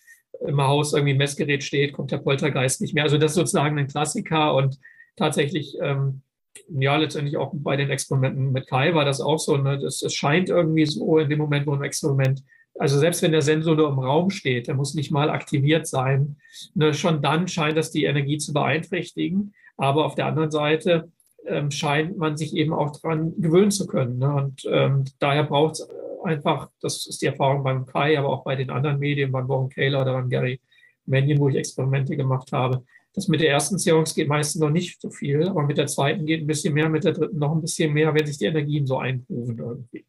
im 0.46 0.60
Haus 0.60 0.92
irgendwie 0.92 1.14
ein 1.14 1.16
Messgerät 1.16 1.64
steht, 1.64 1.94
kommt 1.94 2.12
der 2.12 2.18
Poltergeist 2.18 2.82
nicht 2.82 2.92
mehr. 2.92 3.04
Also 3.04 3.16
das 3.16 3.30
ist 3.30 3.36
sozusagen 3.36 3.78
ein 3.78 3.86
Klassiker 3.86 4.54
und 4.54 4.78
tatsächlich 5.16 5.78
ähm, 5.80 6.20
ja, 6.68 6.96
letztendlich 6.96 7.36
auch 7.36 7.50
bei 7.52 7.76
den 7.76 7.90
Experimenten 7.90 8.52
mit 8.52 8.66
Kai 8.66 8.94
war 8.94 9.04
das 9.04 9.20
auch 9.20 9.38
so. 9.38 9.56
Ne? 9.56 9.78
Das, 9.78 10.02
es 10.02 10.14
scheint 10.14 10.48
irgendwie 10.48 10.86
so 10.86 11.18
in 11.18 11.28
dem 11.28 11.38
Moment, 11.38 11.66
wo 11.66 11.72
ein 11.72 11.82
Experiment, 11.82 12.42
also 12.78 12.98
selbst 12.98 13.22
wenn 13.22 13.32
der 13.32 13.42
Sensor 13.42 13.76
nur 13.76 13.88
im 13.88 13.98
Raum 13.98 14.30
steht, 14.30 14.66
der 14.66 14.74
muss 14.74 14.94
nicht 14.94 15.10
mal 15.10 15.30
aktiviert 15.30 15.86
sein, 15.86 16.36
ne? 16.74 16.94
schon 16.94 17.22
dann 17.22 17.48
scheint 17.48 17.76
das 17.76 17.90
die 17.90 18.04
Energie 18.04 18.38
zu 18.38 18.52
beeinträchtigen. 18.52 19.54
Aber 19.76 20.06
auf 20.06 20.14
der 20.14 20.26
anderen 20.26 20.50
Seite 20.50 21.10
ähm, 21.46 21.70
scheint 21.70 22.16
man 22.16 22.36
sich 22.36 22.54
eben 22.54 22.72
auch 22.72 22.92
daran 22.98 23.34
gewöhnen 23.40 23.70
zu 23.70 23.86
können. 23.86 24.18
Ne? 24.18 24.34
Und 24.34 24.62
ähm, 24.70 25.04
daher 25.18 25.44
braucht 25.44 25.74
es 25.74 25.88
einfach, 26.24 26.70
das 26.80 27.06
ist 27.06 27.22
die 27.22 27.26
Erfahrung 27.26 27.62
beim 27.62 27.86
Kai, 27.86 28.18
aber 28.18 28.30
auch 28.30 28.44
bei 28.44 28.56
den 28.56 28.70
anderen 28.70 28.98
Medien, 28.98 29.32
beim 29.32 29.48
Warren 29.48 29.68
Kaler 29.68 30.02
oder 30.02 30.14
beim 30.14 30.30
Gary 30.30 30.60
Mannion, 31.06 31.38
wo 31.38 31.48
ich 31.48 31.56
Experimente 31.56 32.16
gemacht 32.16 32.52
habe, 32.52 32.84
das 33.14 33.28
mit 33.28 33.40
der 33.40 33.50
ersten 33.50 33.78
Seance 33.78 34.14
geht 34.14 34.28
meistens 34.28 34.60
noch 34.60 34.70
nicht 34.70 35.00
so 35.00 35.10
viel, 35.10 35.48
aber 35.48 35.62
mit 35.62 35.78
der 35.78 35.86
zweiten 35.86 36.26
geht 36.26 36.42
ein 36.42 36.46
bisschen 36.46 36.74
mehr, 36.74 36.88
mit 36.88 37.04
der 37.04 37.12
dritten 37.12 37.38
noch 37.38 37.52
ein 37.52 37.60
bisschen 37.60 37.92
mehr, 37.92 38.12
wenn 38.12 38.26
sich 38.26 38.38
die 38.38 38.46
Energien 38.46 38.86
so 38.86 38.98
einrufen 38.98 39.58
irgendwie. 39.58 40.04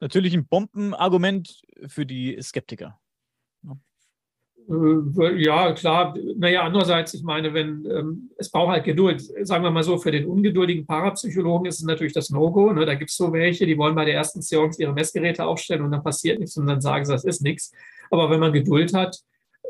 Natürlich 0.00 0.34
ein 0.34 0.46
Bombenargument 0.46 1.62
für 1.88 2.06
die 2.06 2.38
Skeptiker. 2.40 2.98
Äh, 4.70 5.42
ja, 5.42 5.72
klar. 5.72 6.14
Naja, 6.36 6.62
andererseits, 6.62 7.14
ich 7.14 7.22
meine, 7.22 7.52
wenn 7.54 7.84
ähm, 7.86 8.30
es 8.36 8.50
braucht 8.50 8.70
halt 8.70 8.84
Geduld. 8.84 9.22
Sagen 9.46 9.64
wir 9.64 9.70
mal 9.70 9.82
so, 9.82 9.98
für 9.98 10.12
den 10.12 10.26
ungeduldigen 10.26 10.86
Parapsychologen 10.86 11.66
ist 11.66 11.80
es 11.80 11.84
natürlich 11.84 12.12
das 12.12 12.30
No-Go. 12.30 12.72
Ne? 12.72 12.86
Da 12.86 12.94
gibt 12.94 13.10
es 13.10 13.16
so 13.16 13.32
welche, 13.32 13.66
die 13.66 13.76
wollen 13.76 13.94
bei 13.94 14.04
der 14.04 14.14
ersten 14.14 14.42
Seance 14.42 14.80
ihre 14.80 14.92
Messgeräte 14.92 15.44
aufstellen 15.44 15.82
und 15.82 15.90
dann 15.90 16.04
passiert 16.04 16.38
nichts 16.38 16.56
und 16.56 16.66
dann 16.66 16.80
sagen 16.80 17.04
sie, 17.04 17.12
das 17.12 17.24
ist 17.24 17.42
nichts. 17.42 17.72
Aber 18.10 18.30
wenn 18.30 18.40
man 18.40 18.52
Geduld 18.52 18.94
hat, 18.94 19.18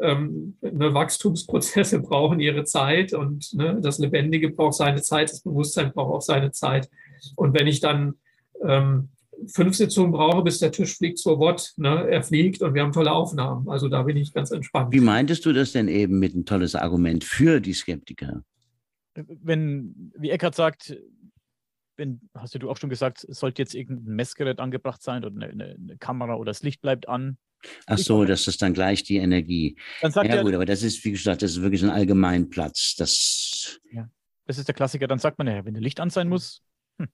ähm, 0.00 0.56
ne, 0.60 0.94
Wachstumsprozesse 0.94 2.00
brauchen 2.02 2.40
ihre 2.40 2.64
Zeit 2.64 3.12
und 3.12 3.52
ne, 3.54 3.78
das 3.82 3.98
Lebendige 3.98 4.50
braucht 4.50 4.74
seine 4.74 5.02
Zeit, 5.02 5.30
das 5.30 5.42
Bewusstsein 5.42 5.92
braucht 5.92 6.14
auch 6.14 6.22
seine 6.22 6.52
Zeit. 6.52 6.88
Und 7.36 7.58
wenn 7.58 7.66
ich 7.66 7.80
dann 7.80 8.14
ähm, 8.66 9.10
fünf 9.46 9.76
Sitzungen 9.76 10.12
brauche, 10.12 10.42
bis 10.42 10.58
der 10.58 10.72
Tisch 10.72 10.96
fliegt, 10.96 11.18
so 11.18 11.38
what, 11.38 11.72
ne, 11.76 12.08
er 12.10 12.22
fliegt 12.22 12.62
und 12.62 12.74
wir 12.74 12.82
haben 12.82 12.92
tolle 12.92 13.12
Aufnahmen. 13.12 13.68
Also 13.68 13.88
da 13.88 14.02
bin 14.02 14.16
ich 14.16 14.32
ganz 14.32 14.50
entspannt. 14.50 14.92
Wie 14.92 15.00
meintest 15.00 15.44
du 15.46 15.52
das 15.52 15.72
denn 15.72 15.88
eben 15.88 16.18
mit 16.18 16.34
ein 16.34 16.44
tolles 16.44 16.74
Argument 16.74 17.24
für 17.24 17.60
die 17.60 17.72
Skeptiker? 17.72 18.42
Wenn, 19.14 20.12
wie 20.16 20.30
Eckhard 20.30 20.54
sagt, 20.54 20.96
wenn, 21.96 22.20
hast 22.34 22.54
du 22.54 22.70
auch 22.70 22.76
schon 22.76 22.90
gesagt, 22.90 23.24
es 23.24 23.38
sollte 23.38 23.60
jetzt 23.60 23.74
irgendein 23.74 24.14
Messgerät 24.14 24.60
angebracht 24.60 25.02
sein 25.02 25.24
oder 25.24 25.34
eine, 25.44 25.74
eine 25.74 25.96
Kamera 25.98 26.36
oder 26.36 26.50
das 26.50 26.62
Licht 26.62 26.80
bleibt 26.80 27.08
an, 27.08 27.36
Ach 27.86 27.98
so, 27.98 28.24
das 28.24 28.46
ist 28.48 28.62
dann 28.62 28.74
gleich 28.74 29.02
die 29.02 29.18
Energie. 29.18 29.76
Ja, 30.02 30.42
gut, 30.42 30.54
aber 30.54 30.64
das 30.64 30.82
ist, 30.82 31.04
wie 31.04 31.12
gesagt, 31.12 31.42
das 31.42 31.52
ist 31.52 31.62
wirklich 31.62 31.82
ein 31.82 31.90
Allgemeinplatz. 31.90 32.94
Das, 32.96 33.80
das 34.50 34.58
ist 34.58 34.66
der 34.66 34.74
Klassiker. 34.74 35.06
Dann 35.06 35.20
sagt 35.20 35.38
man 35.38 35.46
ja, 35.46 35.64
wenn 35.64 35.74
der 35.74 35.82
Licht 35.82 36.00
an 36.00 36.10
sein 36.10 36.28
muss. 36.28 36.60
Hm. 36.98 37.06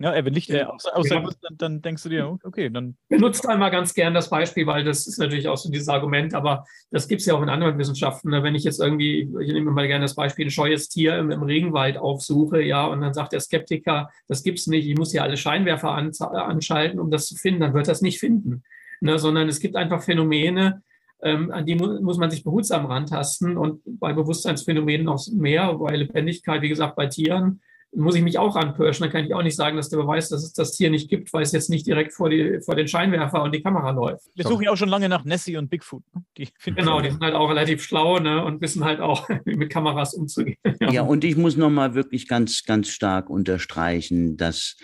Ja, 0.00 0.24
wenn 0.24 0.32
nicht 0.32 0.50
äh, 0.50 0.64
außer, 0.64 0.96
außer 0.96 1.14
ja. 1.14 1.30
dann, 1.42 1.56
dann, 1.58 1.82
denkst 1.82 2.02
du 2.02 2.08
dir, 2.08 2.36
okay, 2.42 2.70
dann. 2.70 2.96
Benutzt 3.08 3.48
einmal 3.48 3.70
ganz 3.70 3.94
gern 3.94 4.14
das 4.14 4.30
Beispiel, 4.30 4.66
weil 4.66 4.82
das 4.82 5.06
ist 5.06 5.18
natürlich 5.18 5.46
auch 5.46 5.56
so 5.56 5.70
dieses 5.70 5.88
Argument, 5.88 6.34
aber 6.34 6.64
das 6.90 7.06
gibt 7.06 7.20
es 7.20 7.26
ja 7.26 7.34
auch 7.34 7.42
in 7.42 7.48
anderen 7.48 7.78
Wissenschaften. 7.78 8.30
Ne? 8.30 8.42
Wenn 8.42 8.56
ich 8.56 8.64
jetzt 8.64 8.80
irgendwie, 8.80 9.30
ich 9.40 9.52
nehme 9.52 9.70
mal 9.70 9.86
gerne 9.86 10.04
das 10.04 10.16
Beispiel, 10.16 10.46
ein 10.46 10.50
scheues 10.50 10.88
Tier 10.88 11.18
im, 11.18 11.30
im 11.30 11.44
Regenwald 11.44 11.98
aufsuche, 11.98 12.60
ja, 12.62 12.84
und 12.86 13.00
dann 13.00 13.14
sagt 13.14 13.32
der 13.32 13.40
Skeptiker, 13.40 14.10
das 14.26 14.42
gibt 14.42 14.58
es 14.58 14.66
nicht, 14.66 14.88
ich 14.88 14.96
muss 14.96 15.12
hier 15.12 15.22
alle 15.22 15.36
Scheinwerfer 15.36 15.92
an, 15.92 16.10
anschalten, 16.20 16.98
um 16.98 17.12
das 17.12 17.28
zu 17.28 17.36
finden, 17.36 17.60
dann 17.60 17.74
wird 17.74 17.86
das 17.86 18.02
nicht 18.02 18.18
finden. 18.18 18.64
Ne? 19.02 19.18
Sondern 19.18 19.48
es 19.48 19.60
gibt 19.60 19.76
einfach 19.76 20.02
Phänomene, 20.02 20.82
ähm, 21.22 21.50
an 21.50 21.66
die 21.66 21.74
mu 21.74 22.00
muss 22.00 22.18
man 22.18 22.30
sich 22.30 22.42
behutsam 22.42 22.86
rantasten 22.86 23.56
und 23.56 23.80
bei 23.84 24.12
Bewusstseinsphänomenen 24.12 25.04
noch 25.04 25.24
mehr, 25.32 25.74
bei 25.74 25.96
Lebendigkeit, 25.96 26.62
wie 26.62 26.68
gesagt, 26.68 26.96
bei 26.96 27.06
Tieren 27.06 27.60
muss 27.94 28.14
ich 28.14 28.22
mich 28.22 28.38
auch 28.38 28.56
anpirschen. 28.56 29.04
Dann 29.04 29.12
kann 29.12 29.24
ich 29.24 29.34
auch 29.34 29.42
nicht 29.42 29.56
sagen, 29.56 29.76
dass 29.76 29.90
der 29.90 29.98
Beweis, 29.98 30.30
dass 30.30 30.42
es 30.42 30.52
das 30.54 30.72
Tier 30.72 30.90
nicht 30.90 31.10
gibt, 31.10 31.32
weil 31.32 31.42
es 31.42 31.52
jetzt 31.52 31.68
nicht 31.68 31.86
direkt 31.86 32.14
vor, 32.14 32.30
die, 32.30 32.60
vor 32.64 32.74
den 32.74 32.88
Scheinwerfer 32.88 33.42
und 33.42 33.54
die 33.54 33.62
Kamera 33.62 33.90
läuft. 33.90 34.24
Wir 34.34 34.46
suchen 34.46 34.62
ja 34.62 34.70
auch 34.70 34.76
schon 34.76 34.88
lange 34.88 35.08
nach 35.08 35.24
Nessie 35.24 35.58
und 35.58 35.68
Bigfoot. 35.68 36.02
Ne? 36.14 36.24
Die 36.38 36.48
genau, 36.64 37.00
die 37.00 37.10
sind 37.10 37.22
halt 37.22 37.34
auch 37.34 37.50
relativ 37.50 37.82
schlau 37.82 38.18
ne, 38.18 38.42
und 38.42 38.62
wissen 38.62 38.84
halt 38.84 39.00
auch, 39.00 39.28
mit 39.44 39.70
Kameras 39.70 40.14
umzugehen. 40.14 40.56
Ja, 40.80 40.90
ja 40.90 41.02
und 41.02 41.22
ich 41.22 41.36
muss 41.36 41.56
nochmal 41.56 41.94
wirklich 41.94 42.28
ganz, 42.28 42.62
ganz 42.64 42.88
stark 42.88 43.28
unterstreichen, 43.28 44.38
dass 44.38 44.76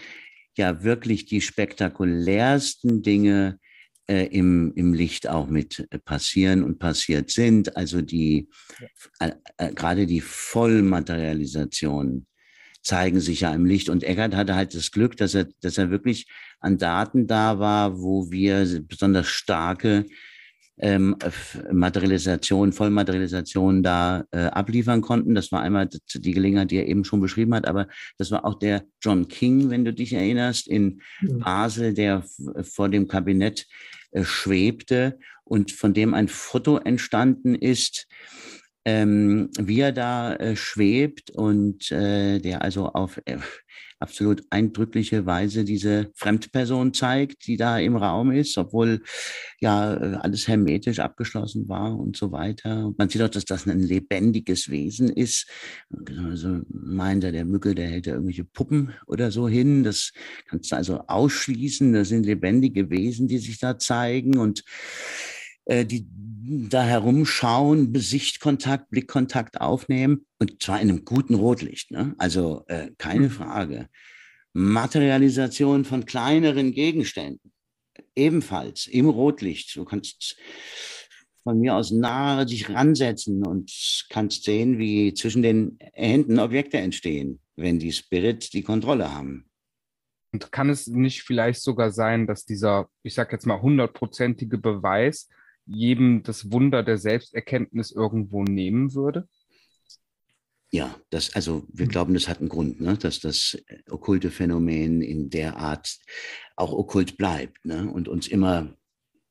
ja 0.56 0.82
wirklich 0.82 1.24
die 1.24 1.40
spektakulärsten 1.40 3.02
Dinge 3.02 3.58
äh, 4.08 4.26
im, 4.26 4.72
im 4.74 4.94
Licht 4.94 5.28
auch 5.28 5.48
mit 5.48 5.86
äh, 5.90 5.98
passieren 5.98 6.64
und 6.64 6.78
passiert 6.78 7.30
sind. 7.30 7.76
Also 7.76 8.00
die 8.00 8.48
ja. 8.80 9.26
äh, 9.26 9.32
äh, 9.58 9.74
gerade 9.74 10.06
die 10.06 10.20
Vollmaterialisation 10.20 12.26
zeigen 12.82 13.20
sich 13.20 13.40
ja 13.40 13.54
im 13.54 13.66
Licht. 13.66 13.88
Und 13.88 14.04
Eckert 14.04 14.34
hatte 14.34 14.54
halt 14.54 14.74
das 14.74 14.90
Glück, 14.90 15.16
dass 15.16 15.34
er, 15.34 15.48
dass 15.60 15.78
er 15.78 15.90
wirklich 15.90 16.26
an 16.60 16.78
Daten 16.78 17.26
da 17.26 17.58
war, 17.58 18.00
wo 18.00 18.30
wir 18.30 18.82
besonders 18.82 19.26
starke 19.26 20.06
ähm, 20.80 21.16
Materialisation, 21.70 22.72
Vollmaterialisation 22.72 23.82
da 23.82 24.24
äh, 24.30 24.44
abliefern 24.44 25.00
konnten. 25.00 25.34
Das 25.34 25.52
war 25.52 25.60
einmal 25.60 25.88
die 25.88 26.32
Gelegenheit, 26.32 26.70
die 26.70 26.76
er 26.76 26.86
eben 26.86 27.04
schon 27.04 27.20
beschrieben 27.20 27.54
hat, 27.54 27.66
aber 27.66 27.88
das 28.16 28.30
war 28.30 28.44
auch 28.44 28.58
der 28.58 28.84
John 29.02 29.28
King, 29.28 29.70
wenn 29.70 29.84
du 29.84 29.92
dich 29.92 30.12
erinnerst, 30.12 30.68
in 30.68 31.00
Basel, 31.20 31.94
der 31.94 32.24
vor 32.62 32.88
dem 32.88 33.08
Kabinett 33.08 33.66
äh, 34.10 34.24
schwebte 34.24 35.18
und 35.44 35.72
von 35.72 35.94
dem 35.94 36.14
ein 36.14 36.28
Foto 36.28 36.78
entstanden 36.78 37.54
ist, 37.54 38.06
ähm, 38.84 39.50
wie 39.58 39.80
er 39.80 39.92
da 39.92 40.34
äh, 40.34 40.56
schwebt 40.56 41.30
und 41.30 41.90
äh, 41.90 42.38
der 42.38 42.62
also 42.62 42.86
auf 42.86 43.20
äh, 43.24 43.38
absolut 44.00 44.44
eindrückliche 44.50 45.26
Weise 45.26 45.64
diese 45.64 46.10
Fremdperson 46.14 46.94
zeigt, 46.94 47.46
die 47.46 47.56
da 47.56 47.78
im 47.78 47.96
Raum 47.96 48.30
ist, 48.30 48.56
obwohl 48.58 49.02
ja 49.60 49.94
alles 49.94 50.46
hermetisch 50.48 51.00
abgeschlossen 51.00 51.68
war 51.68 51.98
und 51.98 52.16
so 52.16 52.32
weiter. 52.32 52.92
Man 52.96 53.08
sieht 53.08 53.22
auch, 53.22 53.28
dass 53.28 53.44
das 53.44 53.66
ein 53.66 53.80
lebendiges 53.80 54.70
Wesen 54.70 55.08
ist. 55.08 55.48
Also 56.28 56.60
meint 56.68 57.24
er, 57.24 57.32
der 57.32 57.44
Mücke, 57.44 57.74
der 57.74 57.88
hält 57.88 58.06
ja 58.06 58.14
irgendwelche 58.14 58.44
Puppen 58.44 58.94
oder 59.06 59.30
so 59.30 59.48
hin. 59.48 59.84
Das 59.84 60.12
kannst 60.46 60.70
du 60.72 60.76
also 60.76 61.00
ausschließen. 61.06 61.92
Das 61.92 62.08
sind 62.08 62.24
lebendige 62.26 62.90
Wesen, 62.90 63.28
die 63.28 63.38
sich 63.38 63.58
da 63.58 63.78
zeigen 63.78 64.38
und 64.38 64.64
äh, 65.68 65.84
die 65.84 66.06
da 66.70 66.82
herumschauen, 66.82 67.92
Besichtkontakt, 67.92 68.90
Blickkontakt 68.90 69.60
aufnehmen 69.60 70.26
und 70.38 70.62
zwar 70.62 70.80
in 70.80 70.88
einem 70.88 71.04
guten 71.04 71.34
Rotlicht. 71.34 71.90
Ne? 71.90 72.14
Also 72.18 72.64
äh, 72.68 72.90
keine 72.96 73.26
mhm. 73.26 73.30
Frage. 73.30 73.88
Materialisation 74.54 75.84
von 75.84 76.06
kleineren 76.06 76.72
Gegenständen, 76.72 77.52
ebenfalls 78.16 78.86
im 78.86 79.08
Rotlicht. 79.08 79.76
Du 79.76 79.84
kannst 79.84 80.36
von 81.42 81.60
mir 81.60 81.74
aus 81.74 81.90
nahe 81.90 82.46
dich 82.46 82.70
ransetzen 82.70 83.46
und 83.46 83.70
kannst 84.08 84.44
sehen, 84.44 84.78
wie 84.78 85.12
zwischen 85.14 85.42
den 85.42 85.78
Händen 85.92 86.38
Objekte 86.38 86.78
entstehen, 86.78 87.40
wenn 87.56 87.78
die 87.78 87.92
Spirits 87.92 88.50
die 88.50 88.62
Kontrolle 88.62 89.14
haben. 89.14 89.44
Und 90.32 90.50
kann 90.50 90.70
es 90.70 90.86
nicht 90.86 91.22
vielleicht 91.22 91.62
sogar 91.62 91.90
sein, 91.90 92.26
dass 92.26 92.44
dieser, 92.44 92.88
ich 93.02 93.14
sag 93.14 93.32
jetzt 93.32 93.46
mal, 93.46 93.62
hundertprozentige 93.62 94.58
Beweis 94.58 95.28
jedem 95.68 96.22
das 96.22 96.50
Wunder 96.50 96.82
der 96.82 96.98
Selbsterkenntnis 96.98 97.90
irgendwo 97.90 98.42
nehmen 98.42 98.94
würde? 98.94 99.28
Ja, 100.70 100.94
das, 101.10 101.34
also 101.34 101.66
wir 101.72 101.86
hm. 101.86 101.92
glauben, 101.92 102.14
das 102.14 102.28
hat 102.28 102.40
einen 102.40 102.48
Grund, 102.48 102.80
ne? 102.80 102.96
dass 102.98 103.20
das 103.20 103.56
okkulte 103.88 104.30
Phänomen 104.30 105.00
in 105.00 105.30
der 105.30 105.56
Art 105.56 105.96
auch 106.56 106.72
okkult 106.72 107.16
bleibt 107.16 107.64
ne? 107.64 107.90
und 107.90 108.08
uns 108.08 108.28
immer 108.28 108.74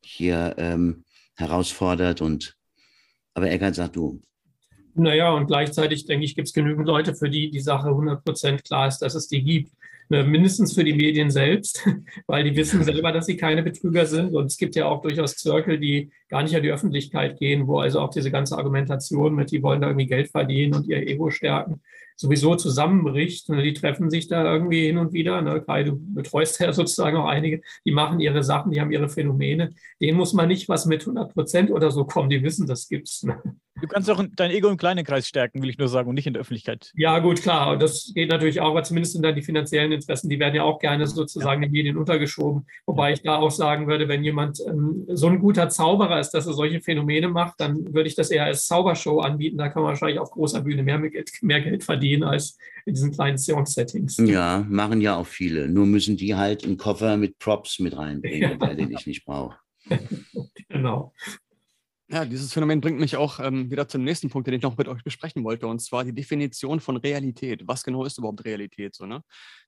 hier 0.04 0.56
ähm, 0.58 1.04
herausfordert. 1.36 2.22
Und 2.22 2.58
aber 3.34 3.52
Eckert 3.52 3.76
sagt 3.76 3.96
du. 3.96 4.24
Naja, 4.96 5.32
und 5.32 5.46
gleichzeitig 5.46 6.06
denke 6.06 6.26
ich, 6.26 6.34
gibt 6.34 6.48
es 6.48 6.54
genügend 6.56 6.88
Leute, 6.88 7.14
für 7.14 7.30
die 7.30 7.52
die 7.52 7.60
Sache 7.60 7.90
100% 7.90 8.64
klar 8.64 8.88
ist, 8.88 9.00
dass 9.00 9.14
es 9.14 9.28
die 9.28 9.44
gibt. 9.44 9.72
Äh, 10.10 10.24
mindestens 10.24 10.74
für 10.74 10.84
die 10.84 10.94
Medien 10.94 11.30
selbst, 11.30 11.86
weil 12.28 12.44
die 12.44 12.56
wissen 12.56 12.84
selber, 12.84 13.12
dass 13.12 13.26
sie 13.26 13.36
keine 13.36 13.64
Betrüger 13.64 14.06
sind. 14.06 14.34
Und 14.34 14.46
es 14.46 14.58
gibt 14.58 14.76
ja 14.76 14.86
auch 14.86 15.02
durchaus 15.02 15.36
Zirkel, 15.36 15.80
die 15.80 16.12
gar 16.30 16.44
nicht 16.44 16.56
an 16.56 16.64
die 16.64 16.72
Öffentlichkeit 16.72 17.38
gehen, 17.38 17.68
wo 17.68 17.80
also 17.80 18.00
auch 18.00 18.10
diese 18.10 18.32
ganze 18.32 18.58
Argumentation 18.58 19.36
mit, 19.36 19.52
die 19.52 19.62
wollen 19.62 19.82
da 19.82 19.88
irgendwie 19.88 20.08
Geld 20.08 20.30
verdienen 20.30 20.76
und 20.76 20.88
ihr 20.88 21.06
Ego 21.06 21.30
stärken, 21.30 21.82
sowieso 22.18 22.56
zusammenbricht. 22.56 23.48
Die 23.48 23.74
treffen 23.74 24.10
sich 24.10 24.28
da 24.28 24.52
irgendwie 24.52 24.88
hin 24.88 24.98
und 24.98 25.14
wieder. 25.14 25.42
Ne? 25.42 25.62
Kai, 25.62 25.84
du 25.84 25.98
betreust 25.98 26.60
ja 26.60 26.74
sozusagen 26.74 27.18
auch 27.18 27.28
einige, 27.28 27.62
die 27.86 27.92
machen 27.92 28.20
ihre 28.20 28.44
Sachen, 28.44 28.72
die 28.72 28.82
haben 28.82 28.92
ihre 28.92 29.08
Phänomene. 29.08 29.74
Denen 30.02 30.18
muss 30.18 30.34
man 30.34 30.48
nicht 30.48 30.68
was 30.68 30.86
mit 30.86 31.02
100 31.02 31.34
Prozent 31.34 31.72
oder 31.72 31.92
so 31.92 32.06
kommen, 32.06 32.30
die 32.30 32.44
wissen, 32.44 32.68
das 32.68 32.90
gibt's. 32.90 33.24
Ne? 33.24 33.42
Du 33.80 33.88
kannst 33.88 34.10
auch 34.10 34.24
dein 34.36 34.50
Ego 34.50 34.70
im 34.70 34.78
kleinen 34.78 35.06
Kreis 35.06 35.28
stärken, 35.28 35.62
will 35.62 35.70
ich 35.70 35.78
nur 35.78 35.88
sagen, 35.88 36.10
und 36.10 36.16
nicht 36.16 36.26
in 36.26 36.34
der 36.34 36.42
Öffentlichkeit. 36.42 36.92
Ja, 36.96 37.20
gut, 37.20 37.44
klar. 37.44 37.74
Und 37.74 37.82
das 37.82 38.12
geht 38.16 38.30
natürlich 38.30 38.60
auch, 38.60 38.72
aber 38.72 38.82
zumindest 38.82 39.14
sind 39.14 39.24
dann 39.24 39.36
die 39.36 39.44
finanziellen 39.44 39.92
Interessen, 39.92 40.30
die 40.30 40.40
werden 40.40 40.56
ja 40.56 40.64
auch 40.64 40.80
gerne 40.80 41.06
sozusagen 41.06 41.62
ja. 41.62 41.68
den 41.68 41.74
Medien 41.74 41.98
untergeschoben. 41.98 42.66
Wobei 42.88 43.14
ich 43.14 43.22
da 43.22 43.36
auch 43.36 43.52
sagen 43.52 43.88
würde, 43.88 44.08
wenn 44.08 44.24
jemand 44.24 44.60
ähm, 44.68 45.06
so 45.10 45.28
ein 45.28 45.38
guter 45.38 45.70
Zauberer 45.70 46.20
ist, 46.20 46.32
dass 46.32 46.48
er 46.48 46.54
solche 46.54 46.82
Phänomene 46.82 47.28
macht, 47.28 47.60
dann 47.60 47.94
würde 47.94 48.10
ich 48.10 48.16
das 48.16 48.32
eher 48.32 48.46
als 48.46 48.66
Zaubershow 48.66 49.20
anbieten. 49.20 49.60
Da 49.60 49.70
kann 49.70 49.84
man 49.84 49.90
wahrscheinlich 49.90 50.20
auf 50.20 50.32
großer 50.32 50.62
Bühne 50.62 50.82
mehr, 50.82 50.98
mehr 50.98 51.62
Geld 51.62 51.84
verdienen 51.84 52.07
als 52.24 52.58
in 52.86 52.94
diesen 52.94 53.12
kleinen 53.12 53.38
Seance-Settings. 53.38 54.18
Ja, 54.18 54.66
machen 54.70 55.02
ja 55.02 55.16
auch 55.16 55.28
viele. 55.28 55.68
Nur 55.68 55.86
müssen 55.86 56.16
die 56.16 56.36
halt 56.36 56.64
einen 56.64 56.78
Koffer 56.78 57.18
mit 57.18 57.38
Props 57.38 57.80
mit 57.80 57.98
reinbringen, 57.98 58.58
ja. 58.60 58.74
den 58.74 58.92
ich 58.92 59.06
nicht 59.06 59.26
brauche. 59.26 59.58
genau. 60.70 61.14
Ja, 62.10 62.24
dieses 62.24 62.54
Phänomen 62.54 62.80
bringt 62.80 63.02
mich 63.02 63.18
auch 63.18 63.42
ähm, 63.42 63.70
wieder 63.70 63.90
zum 63.90 64.06
nächsten 64.06 64.30
Punkt, 64.30 64.48
den 64.48 64.54
ich 64.54 64.62
noch 64.62 64.78
mit 64.78 64.88
euch 64.88 65.04
besprechen 65.04 65.44
wollte, 65.44 65.68
und 65.68 65.80
zwar 65.82 66.06
die 66.06 66.14
Definition 66.14 66.80
von 66.80 66.96
Realität. 66.96 67.64
Was 67.66 67.84
genau 67.84 68.06
ist 68.06 68.18
überhaupt 68.18 68.46
Realität? 68.46 68.96
So, 68.96 69.06
ne? 69.06 69.24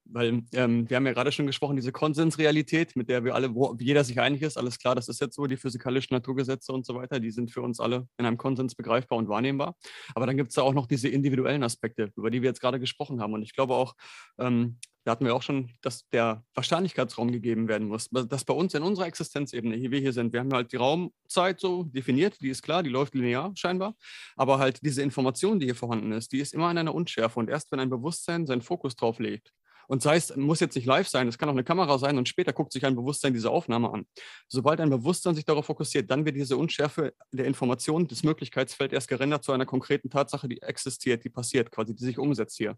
Weil 0.05 0.43
ähm, 0.53 0.89
wir 0.89 0.95
haben 0.95 1.05
ja 1.05 1.11
gerade 1.11 1.33
schon 1.33 1.47
gesprochen, 1.47 1.75
diese 1.75 1.91
Konsensrealität, 1.91 2.95
mit 2.95 3.09
der 3.09 3.25
wir 3.25 3.35
alle, 3.35 3.53
wo 3.55 3.75
jeder 3.77 4.05
sich 4.05 4.21
einig 4.21 4.41
ist, 4.41 4.57
alles 4.57 4.79
klar, 4.79 4.95
das 4.95 5.09
ist 5.09 5.19
jetzt 5.19 5.35
so, 5.35 5.47
die 5.47 5.57
physikalischen 5.57 6.15
Naturgesetze 6.15 6.71
und 6.71 6.85
so 6.85 6.95
weiter, 6.95 7.19
die 7.19 7.31
sind 7.31 7.51
für 7.51 7.61
uns 7.61 7.81
alle 7.81 8.07
in 8.17 8.25
einem 8.25 8.37
Konsens 8.37 8.73
begreifbar 8.73 9.17
und 9.17 9.27
wahrnehmbar. 9.27 9.75
Aber 10.15 10.25
dann 10.25 10.37
gibt 10.37 10.51
es 10.51 10.55
da 10.55 10.61
auch 10.61 10.73
noch 10.73 10.87
diese 10.87 11.09
individuellen 11.09 11.63
Aspekte, 11.63 12.09
über 12.15 12.31
die 12.31 12.41
wir 12.41 12.47
jetzt 12.47 12.61
gerade 12.61 12.79
gesprochen 12.79 13.19
haben. 13.19 13.33
Und 13.33 13.41
ich 13.41 13.53
glaube 13.53 13.75
auch, 13.75 13.95
ähm, 14.37 14.77
da 15.09 15.13
hatten 15.13 15.25
wir 15.25 15.33
auch 15.33 15.41
schon, 15.41 15.71
dass 15.81 16.07
der 16.09 16.43
Wahrscheinlichkeitsraum 16.53 17.31
gegeben 17.31 17.67
werden 17.67 17.87
muss. 17.87 18.09
Dass 18.11 18.45
bei 18.45 18.53
uns 18.53 18.75
in 18.75 18.83
unserer 18.83 19.07
Existenzebene, 19.07 19.75
hier 19.75 19.89
wir 19.89 19.99
hier 19.99 20.13
sind, 20.13 20.33
wir 20.33 20.39
haben 20.39 20.53
halt 20.53 20.71
die 20.71 20.75
Raumzeit 20.75 21.59
so 21.59 21.85
definiert, 21.85 22.39
die 22.41 22.49
ist 22.49 22.61
klar, 22.61 22.83
die 22.83 22.91
läuft 22.91 23.15
linear 23.15 23.51
scheinbar. 23.55 23.95
Aber 24.35 24.59
halt 24.59 24.85
diese 24.85 25.01
Information, 25.01 25.59
die 25.59 25.65
hier 25.65 25.73
vorhanden 25.73 26.11
ist, 26.11 26.31
die 26.31 26.37
ist 26.37 26.53
immer 26.53 26.69
in 26.69 26.77
einer 26.77 26.93
Unschärfe. 26.93 27.39
Und 27.39 27.49
erst 27.49 27.71
wenn 27.71 27.79
ein 27.79 27.89
Bewusstsein 27.89 28.45
seinen 28.45 28.61
Fokus 28.61 28.95
drauf 28.95 29.17
legt, 29.17 29.51
und 29.89 30.03
sei 30.03 30.17
es, 30.17 30.35
muss 30.35 30.59
jetzt 30.59 30.75
nicht 30.75 30.85
live 30.85 31.07
sein, 31.07 31.27
es 31.27 31.39
kann 31.39 31.49
auch 31.49 31.53
eine 31.53 31.63
Kamera 31.63 31.97
sein 31.97 32.19
und 32.19 32.29
später 32.29 32.53
guckt 32.53 32.71
sich 32.71 32.85
ein 32.85 32.95
Bewusstsein 32.95 33.33
diese 33.33 33.49
Aufnahme 33.49 33.91
an. 33.91 34.05
Sobald 34.47 34.79
ein 34.81 34.91
Bewusstsein 34.91 35.33
sich 35.33 35.45
darauf 35.45 35.65
fokussiert, 35.65 36.11
dann 36.11 36.25
wird 36.25 36.35
diese 36.35 36.57
Unschärfe 36.57 37.13
der 37.31 37.45
Information, 37.45 38.07
des 38.07 38.21
Möglichkeitsfelds 38.21 38.93
erst 38.93 39.07
gerendert 39.07 39.43
zu 39.43 39.51
einer 39.51 39.65
konkreten 39.65 40.11
Tatsache, 40.11 40.47
die 40.47 40.61
existiert, 40.61 41.23
die 41.23 41.29
passiert, 41.29 41.71
quasi, 41.71 41.95
die 41.95 42.03
sich 42.03 42.19
umsetzt 42.19 42.57
hier. 42.57 42.77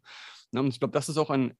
Und 0.53 0.67
ich 0.67 0.79
glaube, 0.79 0.93
das 0.93 1.09
ist 1.09 1.17
auch 1.17 1.29
ein 1.29 1.53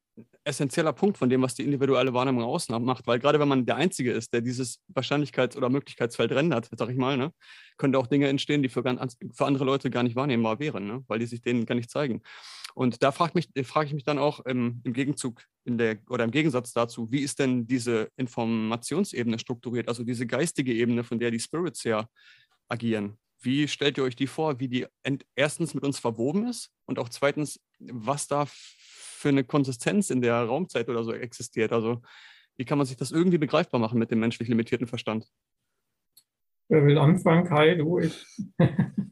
essentieller 0.46 0.94
Punkt 0.94 1.18
von 1.18 1.30
dem, 1.30 1.42
was 1.42 1.54
die 1.54 1.64
individuelle 1.64 2.14
Wahrnehmung 2.14 2.44
ausmacht, 2.44 3.06
weil 3.06 3.20
gerade 3.20 3.40
wenn 3.40 3.48
man 3.50 3.66
der 3.66 3.76
Einzige 3.76 4.14
ist, 4.14 4.32
der 4.32 4.40
dieses 4.40 4.80
Wahrscheinlichkeits- 4.94 5.58
oder 5.58 5.70
Möglichkeitsfeld 5.70 6.32
rendert, 6.32 6.70
sag 6.78 6.90
ich 6.90 6.98
mal, 6.98 7.18
ne, 7.18 7.34
können 7.78 7.92
da 7.92 8.00
auch 8.00 8.08
Dinge 8.08 8.30
entstehen, 8.30 8.64
die 8.64 8.70
für, 8.70 8.84
für 8.84 9.46
andere 9.46 9.66
Leute 9.66 9.90
gar 9.90 10.04
nicht 10.04 10.16
wahrnehmbar 10.16 10.60
wären, 10.60 10.88
ne, 10.88 11.04
weil 11.08 11.20
die 11.20 11.26
sich 11.26 11.42
denen 11.42 11.66
gar 11.66 11.76
nicht 11.76 11.90
zeigen. 11.90 12.22
Und 12.74 13.04
da 13.04 13.12
frage 13.12 13.42
frag 13.64 13.88
ich 13.88 13.94
mich 13.94 14.04
dann 14.04 14.18
auch 14.18 14.42
ähm, 14.46 14.82
im 14.84 14.94
Gegenzug 14.94 15.44
in 15.64 15.78
der, 15.78 15.98
oder 16.10 16.24
im 16.24 16.32
Gegensatz 16.32 16.74
dazu, 16.74 17.12
wie 17.12 17.22
ist 17.22 17.40
denn 17.40 17.68
diese 17.68 18.10
Informationsebene 18.18 19.40
strukturiert, 19.40 19.88
also 19.88 20.04
diese 20.04 20.26
geistige 20.26 20.74
Ebene, 20.74 21.04
von 21.04 21.20
der 21.20 21.32
die 21.32 21.40
Spirits 21.40 21.84
ja 21.84 22.08
agieren? 22.68 23.18
Wie 23.40 23.68
stellt 23.68 23.98
ihr 23.98 24.04
euch 24.04 24.16
die 24.16 24.28
vor, 24.28 24.60
wie 24.60 24.68
die 24.68 24.86
erstens 25.36 25.74
mit 25.74 25.84
uns 25.84 26.00
verwoben 26.00 26.48
ist 26.48 26.70
und 26.86 27.00
auch 27.00 27.10
zweitens, 27.10 27.60
was 27.80 28.28
da 28.28 28.46
für 28.48 29.30
eine 29.30 29.44
Konsistenz 29.44 30.10
in 30.10 30.22
der 30.22 30.36
Raumzeit 30.44 30.90
oder 30.90 31.04
so 31.04 31.12
existiert? 31.12 31.72
Also 31.72 32.02
wie 32.58 32.66
kann 32.66 32.78
man 32.78 32.86
sich 32.86 32.98
das 32.98 33.12
irgendwie 33.12 33.40
begreifbar 33.40 33.80
machen 33.80 33.98
mit 33.98 34.12
dem 34.12 34.20
menschlich 34.20 34.48
limitierten 34.48 34.88
Verstand? 34.88 35.28
Wer 36.70 36.86
will 36.86 36.98
anfangen? 36.98 37.46
Kai, 37.46 37.76
du, 37.76 38.00
ich. 38.00 38.26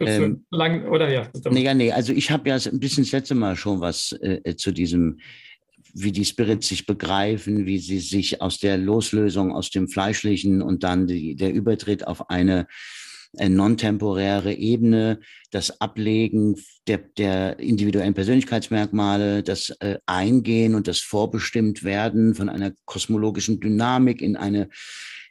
Ähm, 0.00 0.46
lang, 0.50 0.88
oder 0.88 1.10
ja. 1.10 1.28
Nee, 1.50 1.64
ja, 1.64 1.74
nee, 1.74 1.92
also 1.92 2.12
ich 2.12 2.30
habe 2.30 2.48
ja 2.48 2.56
ein 2.56 2.80
bisschen 2.80 3.04
das 3.04 3.12
letzte 3.12 3.34
Mal 3.34 3.56
schon 3.56 3.80
was 3.80 4.12
äh, 4.20 4.54
zu 4.56 4.70
diesem, 4.70 5.18
wie 5.92 6.12
die 6.12 6.24
Spirits 6.24 6.68
sich 6.68 6.86
begreifen, 6.86 7.66
wie 7.66 7.78
sie 7.78 7.98
sich 7.98 8.40
aus 8.40 8.58
der 8.58 8.78
Loslösung 8.78 9.52
aus 9.52 9.70
dem 9.70 9.88
Fleischlichen 9.88 10.62
und 10.62 10.84
dann 10.84 11.06
die, 11.06 11.34
der 11.34 11.52
Übertritt 11.52 12.06
auf 12.06 12.30
eine 12.30 12.66
äh, 13.36 13.48
non-temporäre 13.48 14.54
Ebene, 14.54 15.20
das 15.50 15.80
Ablegen 15.80 16.56
der, 16.86 16.98
der 16.98 17.58
individuellen 17.58 18.14
Persönlichkeitsmerkmale, 18.14 19.42
das 19.42 19.70
äh, 19.80 19.98
Eingehen 20.06 20.74
und 20.74 20.88
das 20.88 21.00
Vorbestimmt 21.00 21.84
werden 21.84 22.34
von 22.34 22.48
einer 22.48 22.72
kosmologischen 22.84 23.60
Dynamik 23.60 24.22
in 24.22 24.36
eine 24.36 24.68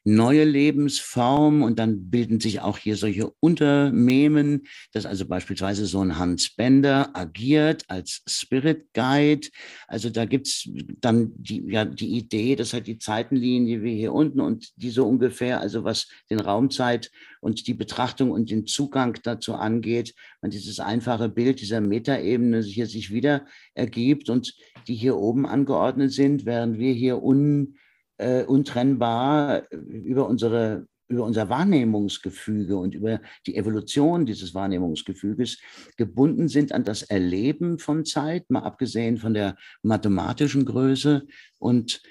neue 0.07 0.45
Lebensform 0.45 1.63
und 1.63 1.79
dann 1.79 2.09
bilden 2.09 2.39
sich 2.39 2.61
auch 2.61 2.77
hier 2.77 2.95
solche 2.95 3.29
Unternehmen, 3.41 4.65
dass 4.93 5.05
also 5.05 5.25
beispielsweise 5.25 5.85
so 5.85 5.99
ein 5.99 6.17
Hans 6.17 6.55
Bender 6.55 7.09
agiert 7.13 7.83
als 7.89 8.23
Spirit 8.25 8.93
Guide. 8.93 9.49
Also 9.85 10.09
da 10.09 10.23
gibt's 10.23 10.69
dann 11.01 11.33
die, 11.35 11.61
ja, 11.67 11.83
die 11.83 12.15
Idee, 12.15 12.55
dass 12.55 12.71
halt 12.71 12.87
die 12.87 12.99
Zeitenlinie 12.99 13.83
wie 13.83 13.97
hier 13.97 14.13
unten 14.13 14.39
und 14.39 14.71
die 14.77 14.91
so 14.91 15.05
ungefähr, 15.05 15.59
also 15.59 15.83
was 15.83 16.07
den 16.29 16.39
Raumzeit 16.39 17.11
und 17.41 17.67
die 17.67 17.73
Betrachtung 17.73 18.31
und 18.31 18.49
den 18.49 18.65
Zugang 18.65 19.19
dazu 19.23 19.55
angeht, 19.55 20.15
man 20.41 20.51
dieses 20.51 20.79
einfache 20.79 21.27
Bild 21.27 21.59
dieser 21.59 21.81
Metaebene 21.81 22.61
hier 22.61 22.87
sich 22.87 23.11
wieder 23.11 23.45
ergibt 23.73 24.29
und 24.29 24.55
die 24.87 24.95
hier 24.95 25.17
oben 25.17 25.45
angeordnet 25.45 26.13
sind, 26.13 26.45
während 26.45 26.79
wir 26.79 26.93
hier 26.93 27.21
un 27.21 27.75
äh, 28.17 28.43
untrennbar 28.43 29.63
über 29.71 30.27
unsere 30.27 30.87
über 31.09 31.23
unser 31.23 31.47
Wahrnehmungsgefüge 31.47 32.77
und 32.77 32.93
über 32.93 33.21
die 33.45 33.55
Evolution 33.55 34.25
dieses 34.25 34.53
Wahrnehmungsgefüges 34.53 35.59
gebunden 35.95 36.49
sind 36.49 36.73
an 36.73 36.83
das 36.83 37.03
Erleben 37.03 37.79
von 37.79 38.03
Zeit, 38.03 38.49
mal 38.49 38.63
abgesehen 38.63 39.17
von 39.17 39.33
der 39.33 39.55
mathematischen 39.83 40.65
Größe. 40.65 41.25
Und 41.59 42.01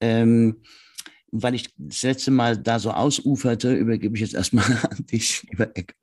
ähm, 0.00 0.62
weil 1.30 1.54
ich 1.54 1.72
das 1.76 2.02
letzte 2.02 2.32
Mal 2.32 2.56
da 2.56 2.80
so 2.80 2.90
ausuferte, 2.90 3.72
übergebe 3.72 4.16
ich 4.16 4.22
jetzt 4.22 4.34
erstmal 4.34 4.64
an 4.90 5.06
dich, 5.06 5.46
lieber 5.48 5.70
Eckert 5.76 5.99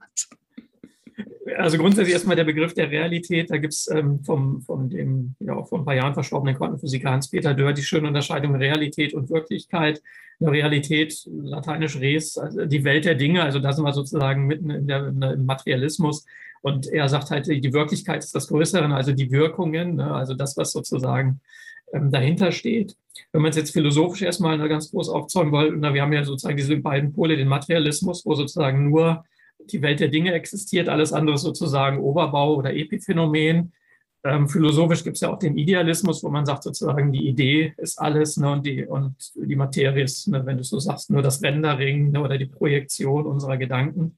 also 1.57 1.77
grundsätzlich 1.77 2.13
erstmal 2.13 2.35
der 2.35 2.43
Begriff 2.43 2.73
der 2.73 2.89
Realität. 2.89 3.49
Da 3.49 3.57
gibt 3.57 3.73
es 3.73 3.89
ähm, 3.89 4.23
vom, 4.23 4.61
von 4.61 4.89
dem 4.89 5.35
ja, 5.39 5.63
vor 5.63 5.79
ein 5.79 5.85
paar 5.85 5.95
Jahren 5.95 6.13
verstorbenen 6.13 6.55
Quantenphysiker 6.55 7.11
Hans-Peter 7.11 7.53
Dörr 7.53 7.73
die 7.73 7.83
schöne 7.83 8.07
Unterscheidung 8.07 8.55
Realität 8.55 9.13
und 9.13 9.29
Wirklichkeit. 9.29 10.01
Eine 10.39 10.51
Realität, 10.51 11.27
lateinisch 11.27 11.99
res, 11.99 12.37
also 12.37 12.65
die 12.65 12.83
Welt 12.83 13.05
der 13.05 13.15
Dinge. 13.15 13.43
Also 13.43 13.59
da 13.59 13.73
sind 13.73 13.83
wir 13.83 13.93
sozusagen 13.93 14.45
mitten 14.45 14.69
in 14.69 14.87
der, 14.87 15.07
in 15.07 15.19
der, 15.19 15.33
im 15.33 15.45
Materialismus. 15.45 16.25
Und 16.61 16.87
er 16.87 17.09
sagt 17.09 17.31
halt, 17.31 17.47
die 17.47 17.73
Wirklichkeit 17.73 18.23
ist 18.23 18.35
das 18.35 18.47
Größere, 18.47 18.93
also 18.93 19.13
die 19.13 19.31
Wirkungen, 19.31 19.95
ne, 19.95 20.13
also 20.13 20.33
das, 20.33 20.57
was 20.57 20.71
sozusagen 20.71 21.39
ähm, 21.93 22.11
dahinter 22.11 22.51
steht. 22.51 22.95
Wenn 23.31 23.41
man 23.41 23.49
es 23.49 23.57
jetzt 23.57 23.71
philosophisch 23.71 24.21
erstmal 24.21 24.57
ganz 24.69 24.91
groß 24.91 25.09
aufzäumen 25.09 25.51
wollte, 25.51 25.77
na, 25.77 25.93
wir 25.93 26.01
haben 26.01 26.13
ja 26.13 26.23
sozusagen 26.23 26.57
diese 26.57 26.77
beiden 26.77 27.13
Pole, 27.13 27.37
den 27.37 27.47
Materialismus, 27.47 28.25
wo 28.25 28.35
sozusagen 28.35 28.89
nur 28.89 29.23
die 29.71 29.81
Welt 29.81 29.99
der 29.99 30.09
Dinge 30.09 30.33
existiert, 30.33 30.89
alles 30.89 31.13
andere 31.13 31.37
sozusagen 31.37 31.99
Oberbau 31.99 32.55
oder 32.55 32.73
Epiphänomen. 32.73 33.73
Ähm, 34.23 34.49
philosophisch 34.49 35.03
gibt 35.03 35.15
es 35.15 35.21
ja 35.21 35.29
auch 35.29 35.39
den 35.39 35.57
Idealismus, 35.57 36.23
wo 36.23 36.29
man 36.29 36.45
sagt 36.45 36.63
sozusagen, 36.63 37.11
die 37.11 37.27
Idee 37.27 37.73
ist 37.77 37.99
alles 37.99 38.37
ne, 38.37 38.51
und, 38.51 38.65
die, 38.65 38.85
und 38.85 39.15
die 39.35 39.55
Materie 39.55 40.03
ist, 40.03 40.27
ne, 40.27 40.45
wenn 40.45 40.57
du 40.57 40.63
so 40.63 40.79
sagst, 40.79 41.09
nur 41.09 41.21
das 41.21 41.41
Rendering 41.41 42.11
ne, 42.11 42.21
oder 42.21 42.37
die 42.37 42.47
Projektion 42.47 43.25
unserer 43.25 43.57
Gedanken. 43.57 44.17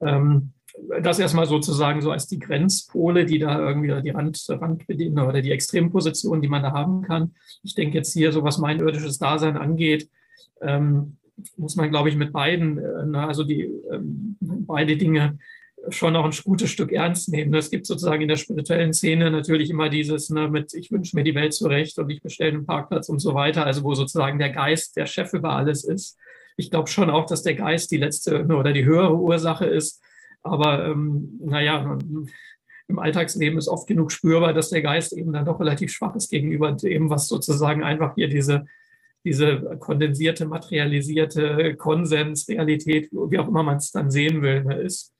Ähm, 0.00 0.52
das 1.02 1.18
erstmal 1.18 1.46
sozusagen 1.46 2.02
so 2.02 2.10
als 2.10 2.26
die 2.26 2.38
Grenzpole, 2.38 3.24
die 3.24 3.38
da 3.38 3.58
irgendwie 3.58 4.00
die 4.02 4.10
Rand, 4.10 4.44
Randbedingungen 4.48 5.26
oder 5.26 5.40
die 5.40 5.52
Extrempositionen, 5.52 6.42
die 6.42 6.48
man 6.48 6.62
da 6.62 6.72
haben 6.72 7.02
kann. 7.02 7.34
Ich 7.62 7.74
denke 7.74 7.96
jetzt 7.96 8.12
hier, 8.12 8.32
so 8.32 8.42
was 8.42 8.58
mein 8.58 8.80
irdisches 8.80 9.18
Dasein 9.18 9.56
angeht, 9.56 10.08
ähm, 10.60 11.16
muss 11.56 11.76
man, 11.76 11.90
glaube 11.90 12.08
ich, 12.08 12.16
mit 12.16 12.32
beiden, 12.32 12.78
äh, 12.78 13.18
also 13.18 13.44
die 13.44 13.62
ähm, 13.90 14.36
beide 14.40 14.96
Dinge 14.96 15.38
schon 15.90 16.12
noch 16.14 16.24
ein 16.24 16.32
gutes 16.44 16.70
Stück 16.70 16.92
ernst 16.92 17.28
nehmen. 17.28 17.54
Es 17.54 17.70
gibt 17.70 17.86
sozusagen 17.86 18.22
in 18.22 18.28
der 18.28 18.36
spirituellen 18.36 18.92
Szene 18.92 19.30
natürlich 19.30 19.70
immer 19.70 19.88
dieses 19.88 20.30
ne, 20.30 20.48
mit, 20.48 20.74
ich 20.74 20.90
wünsche 20.90 21.16
mir 21.16 21.24
die 21.24 21.34
Welt 21.34 21.54
zurecht 21.54 21.98
und 21.98 22.10
ich 22.10 22.22
bestelle 22.22 22.52
einen 22.52 22.66
Parkplatz 22.66 23.08
und 23.08 23.20
so 23.20 23.34
weiter, 23.34 23.64
also 23.64 23.84
wo 23.84 23.94
sozusagen 23.94 24.38
der 24.38 24.50
Geist 24.50 24.96
der 24.96 25.06
Chef 25.06 25.32
über 25.32 25.50
alles 25.52 25.84
ist. 25.84 26.18
Ich 26.56 26.70
glaube 26.70 26.88
schon 26.88 27.10
auch, 27.10 27.26
dass 27.26 27.42
der 27.42 27.54
Geist 27.54 27.90
die 27.90 27.98
letzte 27.98 28.44
ne, 28.44 28.56
oder 28.56 28.72
die 28.72 28.84
höhere 28.84 29.16
Ursache 29.16 29.66
ist. 29.66 30.02
Aber 30.42 30.86
ähm, 30.86 31.38
naja, 31.44 31.98
im 32.88 32.98
Alltagsleben 32.98 33.58
ist 33.58 33.68
oft 33.68 33.86
genug 33.86 34.12
spürbar, 34.12 34.52
dass 34.52 34.70
der 34.70 34.82
Geist 34.82 35.12
eben 35.12 35.32
dann 35.32 35.44
doch 35.44 35.60
relativ 35.60 35.92
schwach 35.92 36.14
ist 36.14 36.30
gegenüber 36.30 36.72
dem, 36.72 37.10
was 37.10 37.28
sozusagen 37.28 37.82
einfach 37.82 38.14
hier 38.14 38.28
diese 38.28 38.66
diese 39.26 39.76
kondensierte, 39.80 40.46
materialisierte 40.46 41.74
Konsensrealität, 41.74 43.10
wie 43.10 43.38
auch 43.40 43.48
immer 43.48 43.64
man 43.64 43.78
es 43.78 43.90
dann 43.90 44.10
sehen 44.10 44.40
will, 44.40 44.62
ne, 44.62 44.76
ist. 44.76 45.12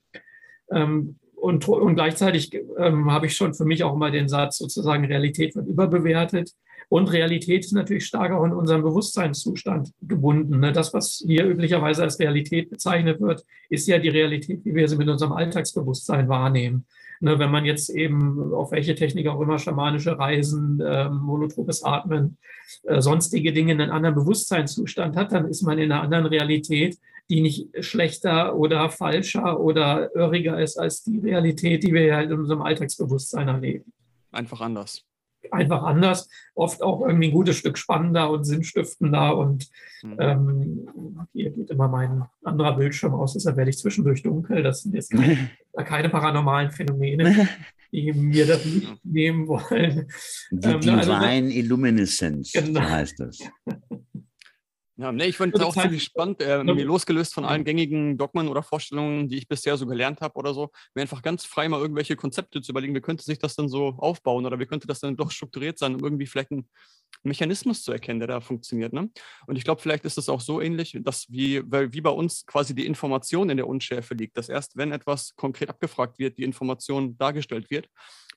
Ähm, 0.70 1.16
und, 1.34 1.68
und 1.68 1.96
gleichzeitig 1.96 2.54
ähm, 2.78 3.10
habe 3.10 3.26
ich 3.26 3.36
schon 3.36 3.52
für 3.52 3.64
mich 3.64 3.82
auch 3.82 3.94
immer 3.94 4.12
den 4.12 4.28
Satz 4.28 4.58
sozusagen, 4.58 5.04
Realität 5.04 5.56
wird 5.56 5.66
überbewertet. 5.66 6.52
Und 6.88 7.12
Realität 7.12 7.64
ist 7.64 7.72
natürlich 7.72 8.06
stark 8.06 8.30
auch 8.30 8.44
in 8.44 8.52
unserem 8.52 8.82
Bewusstseinszustand 8.82 9.92
gebunden. 10.02 10.60
Ne? 10.60 10.72
Das, 10.72 10.94
was 10.94 11.24
hier 11.26 11.44
üblicherweise 11.44 12.04
als 12.04 12.20
Realität 12.20 12.70
bezeichnet 12.70 13.20
wird, 13.20 13.44
ist 13.68 13.88
ja 13.88 13.98
die 13.98 14.08
Realität, 14.08 14.64
wie 14.64 14.74
wir 14.74 14.86
sie 14.86 14.96
mit 14.96 15.08
unserem 15.08 15.32
Alltagsbewusstsein 15.32 16.28
wahrnehmen. 16.28 16.86
Ne, 17.20 17.38
wenn 17.38 17.50
man 17.50 17.64
jetzt 17.64 17.88
eben 17.88 18.52
auf 18.52 18.72
welche 18.72 18.94
Technik 18.94 19.26
auch 19.28 19.40
immer, 19.40 19.58
schamanische 19.58 20.18
Reisen, 20.18 20.80
äh, 20.80 21.08
monotropes 21.08 21.82
Atmen, 21.82 22.36
äh, 22.84 23.00
sonstige 23.00 23.52
Dinge 23.52 23.72
in 23.72 23.80
einem 23.80 23.92
anderen 23.92 24.14
Bewusstseinszustand 24.14 25.16
hat, 25.16 25.32
dann 25.32 25.48
ist 25.48 25.62
man 25.62 25.78
in 25.78 25.90
einer 25.90 26.02
anderen 26.02 26.26
Realität, 26.26 26.98
die 27.30 27.40
nicht 27.40 27.68
schlechter 27.84 28.54
oder 28.54 28.90
falscher 28.90 29.58
oder 29.58 30.14
irriger 30.14 30.60
ist 30.60 30.78
als 30.78 31.02
die 31.02 31.18
Realität, 31.18 31.82
die 31.82 31.92
wir 31.92 32.04
ja 32.04 32.20
in 32.20 32.32
unserem 32.32 32.62
Alltagsbewusstsein 32.62 33.48
erleben. 33.48 33.92
Einfach 34.30 34.60
anders 34.60 35.04
einfach 35.52 35.82
anders, 35.82 36.28
oft 36.54 36.82
auch 36.82 37.06
irgendwie 37.06 37.28
ein 37.28 37.32
gutes 37.32 37.56
Stück 37.56 37.78
spannender 37.78 38.30
und 38.30 38.44
sinnstiftender. 38.44 39.36
Und 39.36 39.68
mhm. 40.02 40.16
ähm, 40.18 40.88
hier 41.32 41.50
geht 41.50 41.70
immer 41.70 41.88
mein 41.88 42.24
anderer 42.44 42.76
Bildschirm 42.76 43.14
aus, 43.14 43.34
deshalb 43.34 43.56
werde 43.56 43.70
ich 43.70 43.78
zwischendurch 43.78 44.22
dunkel. 44.22 44.62
Das 44.62 44.82
sind 44.82 44.94
jetzt 44.94 45.10
keine, 45.10 45.50
keine 45.84 46.08
paranormalen 46.08 46.70
Phänomene, 46.70 47.48
die 47.92 48.12
mir 48.12 48.46
das 48.46 48.64
nicht 48.64 49.04
nehmen 49.04 49.46
wollen. 49.48 50.08
Die 50.50 50.68
ähm, 50.68 50.80
Divine 50.80 50.98
also, 50.98 51.58
Illuminescence, 51.58 52.52
genau. 52.52 52.80
so 52.80 52.88
heißt 52.88 53.20
das. 53.20 53.38
Ja, 54.98 55.12
nee, 55.12 55.26
ich 55.26 55.36
finde 55.36 55.58
es 55.58 55.62
auch 55.62 55.74
ziemlich 55.74 56.04
spannend, 56.04 56.40
äh, 56.40 56.64
mir 56.64 56.84
losgelöst 56.84 57.34
von 57.34 57.44
allen 57.44 57.64
gängigen 57.64 58.16
Dogmen 58.16 58.48
oder 58.48 58.62
Vorstellungen, 58.62 59.28
die 59.28 59.36
ich 59.36 59.46
bisher 59.46 59.76
so 59.76 59.86
gelernt 59.86 60.22
habe 60.22 60.36
oder 60.36 60.54
so, 60.54 60.70
mir 60.94 61.02
einfach 61.02 61.20
ganz 61.20 61.44
frei 61.44 61.68
mal 61.68 61.80
irgendwelche 61.80 62.16
Konzepte 62.16 62.62
zu 62.62 62.72
überlegen, 62.72 62.94
wie 62.94 63.02
könnte 63.02 63.22
sich 63.22 63.38
das 63.38 63.56
denn 63.56 63.68
so 63.68 63.88
aufbauen 63.98 64.46
oder 64.46 64.58
wie 64.58 64.64
könnte 64.64 64.86
das 64.86 65.00
denn 65.00 65.16
doch 65.16 65.30
strukturiert 65.30 65.78
sein, 65.78 65.94
um 65.94 66.02
irgendwie 66.02 66.26
vielleicht 66.26 66.50
einen 66.50 66.66
Mechanismus 67.24 67.82
zu 67.82 67.92
erkennen, 67.92 68.20
der 68.20 68.28
da 68.28 68.40
funktioniert. 68.40 68.94
Ne? 68.94 69.10
Und 69.46 69.56
ich 69.56 69.64
glaube, 69.64 69.82
vielleicht 69.82 70.06
ist 70.06 70.16
es 70.16 70.30
auch 70.30 70.40
so 70.40 70.62
ähnlich, 70.62 70.96
dass 71.02 71.30
wie, 71.30 71.62
wie 71.62 72.00
bei 72.00 72.10
uns 72.10 72.46
quasi 72.46 72.74
die 72.74 72.86
Information 72.86 73.50
in 73.50 73.58
der 73.58 73.68
Unschärfe 73.68 74.14
liegt, 74.14 74.38
dass 74.38 74.48
erst 74.48 74.78
wenn 74.78 74.92
etwas 74.92 75.34
konkret 75.36 75.68
abgefragt 75.68 76.18
wird, 76.18 76.38
die 76.38 76.44
Information 76.44 77.18
dargestellt 77.18 77.70
wird 77.70 77.88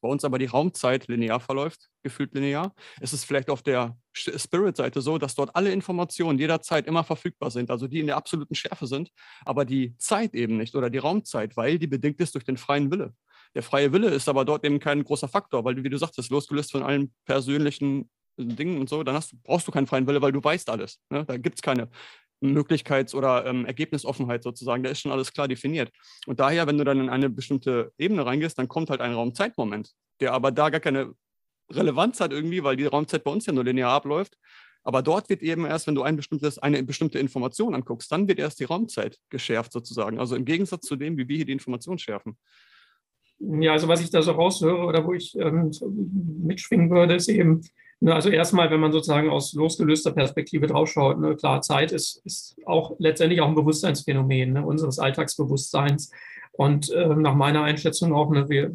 bei 0.01 0.09
uns 0.09 0.23
aber 0.23 0.39
die 0.39 0.45
Raumzeit 0.45 1.07
linear 1.07 1.39
verläuft, 1.39 1.89
gefühlt 2.03 2.33
linear, 2.33 2.73
ist 3.01 3.13
es 3.13 3.23
vielleicht 3.23 3.49
auf 3.49 3.61
der 3.61 3.97
Spirit-Seite 4.13 5.01
so, 5.01 5.17
dass 5.17 5.35
dort 5.35 5.55
alle 5.55 5.71
Informationen 5.71 6.39
jederzeit 6.39 6.87
immer 6.87 7.03
verfügbar 7.03 7.51
sind, 7.51 7.69
also 7.69 7.87
die 7.87 7.99
in 7.99 8.07
der 8.07 8.17
absoluten 8.17 8.55
Schärfe 8.55 8.87
sind, 8.87 9.11
aber 9.45 9.65
die 9.65 9.95
Zeit 9.97 10.33
eben 10.33 10.57
nicht 10.57 10.75
oder 10.75 10.89
die 10.89 10.97
Raumzeit, 10.97 11.57
weil 11.57 11.79
die 11.79 11.87
bedingt 11.87 12.19
ist 12.19 12.35
durch 12.35 12.45
den 12.45 12.57
freien 12.57 12.91
Wille. 12.91 13.13
Der 13.55 13.63
freie 13.63 13.91
Wille 13.91 14.09
ist 14.09 14.29
aber 14.29 14.45
dort 14.45 14.63
eben 14.63 14.79
kein 14.79 15.03
großer 15.03 15.27
Faktor, 15.27 15.65
weil, 15.65 15.83
wie 15.83 15.89
du 15.89 15.97
sagtest, 15.97 16.29
losgelöst 16.29 16.71
von 16.71 16.83
allen 16.83 17.13
persönlichen 17.25 18.09
Dingen 18.37 18.79
und 18.79 18.89
so, 18.89 19.03
dann 19.03 19.15
hast, 19.15 19.41
brauchst 19.43 19.67
du 19.67 19.71
keinen 19.71 19.87
freien 19.87 20.07
Wille, 20.07 20.21
weil 20.21 20.31
du 20.31 20.43
weißt 20.43 20.69
alles. 20.69 20.99
Ne? 21.09 21.25
Da 21.25 21.37
gibt 21.37 21.57
es 21.57 21.61
keine 21.61 21.89
Möglichkeits- 22.41 23.13
oder 23.13 23.45
ähm, 23.45 23.65
Ergebnisoffenheit 23.65 24.43
sozusagen, 24.43 24.83
da 24.83 24.89
ist 24.89 25.01
schon 25.01 25.11
alles 25.11 25.33
klar 25.33 25.47
definiert. 25.47 25.91
Und 26.25 26.39
daher, 26.39 26.67
wenn 26.67 26.77
du 26.77 26.83
dann 26.83 26.99
in 26.99 27.09
eine 27.09 27.29
bestimmte 27.29 27.91
Ebene 27.97 28.25
reingehst, 28.25 28.57
dann 28.57 28.67
kommt 28.67 28.89
halt 28.89 29.01
ein 29.01 29.13
Raumzeitmoment, 29.13 29.91
der 30.21 30.33
aber 30.33 30.51
da 30.51 30.69
gar 30.69 30.79
keine 30.79 31.13
Relevanz 31.71 32.19
hat 32.19 32.31
irgendwie, 32.31 32.63
weil 32.63 32.75
die 32.75 32.85
Raumzeit 32.85 33.23
bei 33.23 33.31
uns 33.31 33.45
ja 33.45 33.53
nur 33.53 33.63
linear 33.63 33.91
abläuft. 33.91 34.37
Aber 34.83 35.01
dort 35.01 35.29
wird 35.29 35.41
eben 35.41 35.65
erst, 35.65 35.87
wenn 35.87 35.95
du 35.95 36.03
ein 36.03 36.15
bestimmtes, 36.15 36.57
eine 36.57 36.81
bestimmte 36.83 37.19
Information 37.19 37.75
anguckst, 37.75 38.11
dann 38.11 38.27
wird 38.27 38.39
erst 38.39 38.59
die 38.59 38.63
Raumzeit 38.63 39.19
geschärft 39.29 39.73
sozusagen. 39.73 40.19
Also 40.19 40.35
im 40.35 40.45
Gegensatz 40.45 40.85
zu 40.85 40.95
dem, 40.95 41.17
wie 41.17 41.27
wir 41.27 41.35
hier 41.35 41.45
die 41.45 41.51
Information 41.51 41.99
schärfen. 41.99 42.37
Ja, 43.39 43.73
also 43.73 43.87
was 43.87 44.01
ich 44.01 44.09
da 44.09 44.21
so 44.21 44.31
raushöre 44.31 44.85
oder 44.85 45.05
wo 45.05 45.13
ich 45.13 45.35
ähm, 45.37 45.71
mitschwingen 46.43 46.89
würde, 46.89 47.15
ist 47.15 47.29
eben, 47.29 47.61
ne, 47.99 48.13
also 48.13 48.29
erstmal, 48.29 48.71
wenn 48.71 48.79
man 48.79 48.91
sozusagen 48.91 49.29
aus 49.29 49.53
losgelöster 49.53 50.11
Perspektive 50.11 50.67
draufschaut, 50.67 51.19
ne, 51.19 51.35
klar, 51.35 51.61
Zeit 51.61 51.91
ist, 51.91 52.21
ist 52.25 52.55
auch 52.65 52.95
letztendlich 52.99 53.41
auch 53.41 53.47
ein 53.47 53.55
Bewusstseinsphänomen 53.55 54.53
ne, 54.53 54.65
unseres 54.65 54.99
Alltagsbewusstseins. 54.99 56.11
Und 56.51 56.91
äh, 56.91 57.15
nach 57.15 57.35
meiner 57.35 57.63
Einschätzung 57.63 58.13
auch, 58.13 58.31
ne, 58.31 58.49
wir 58.49 58.73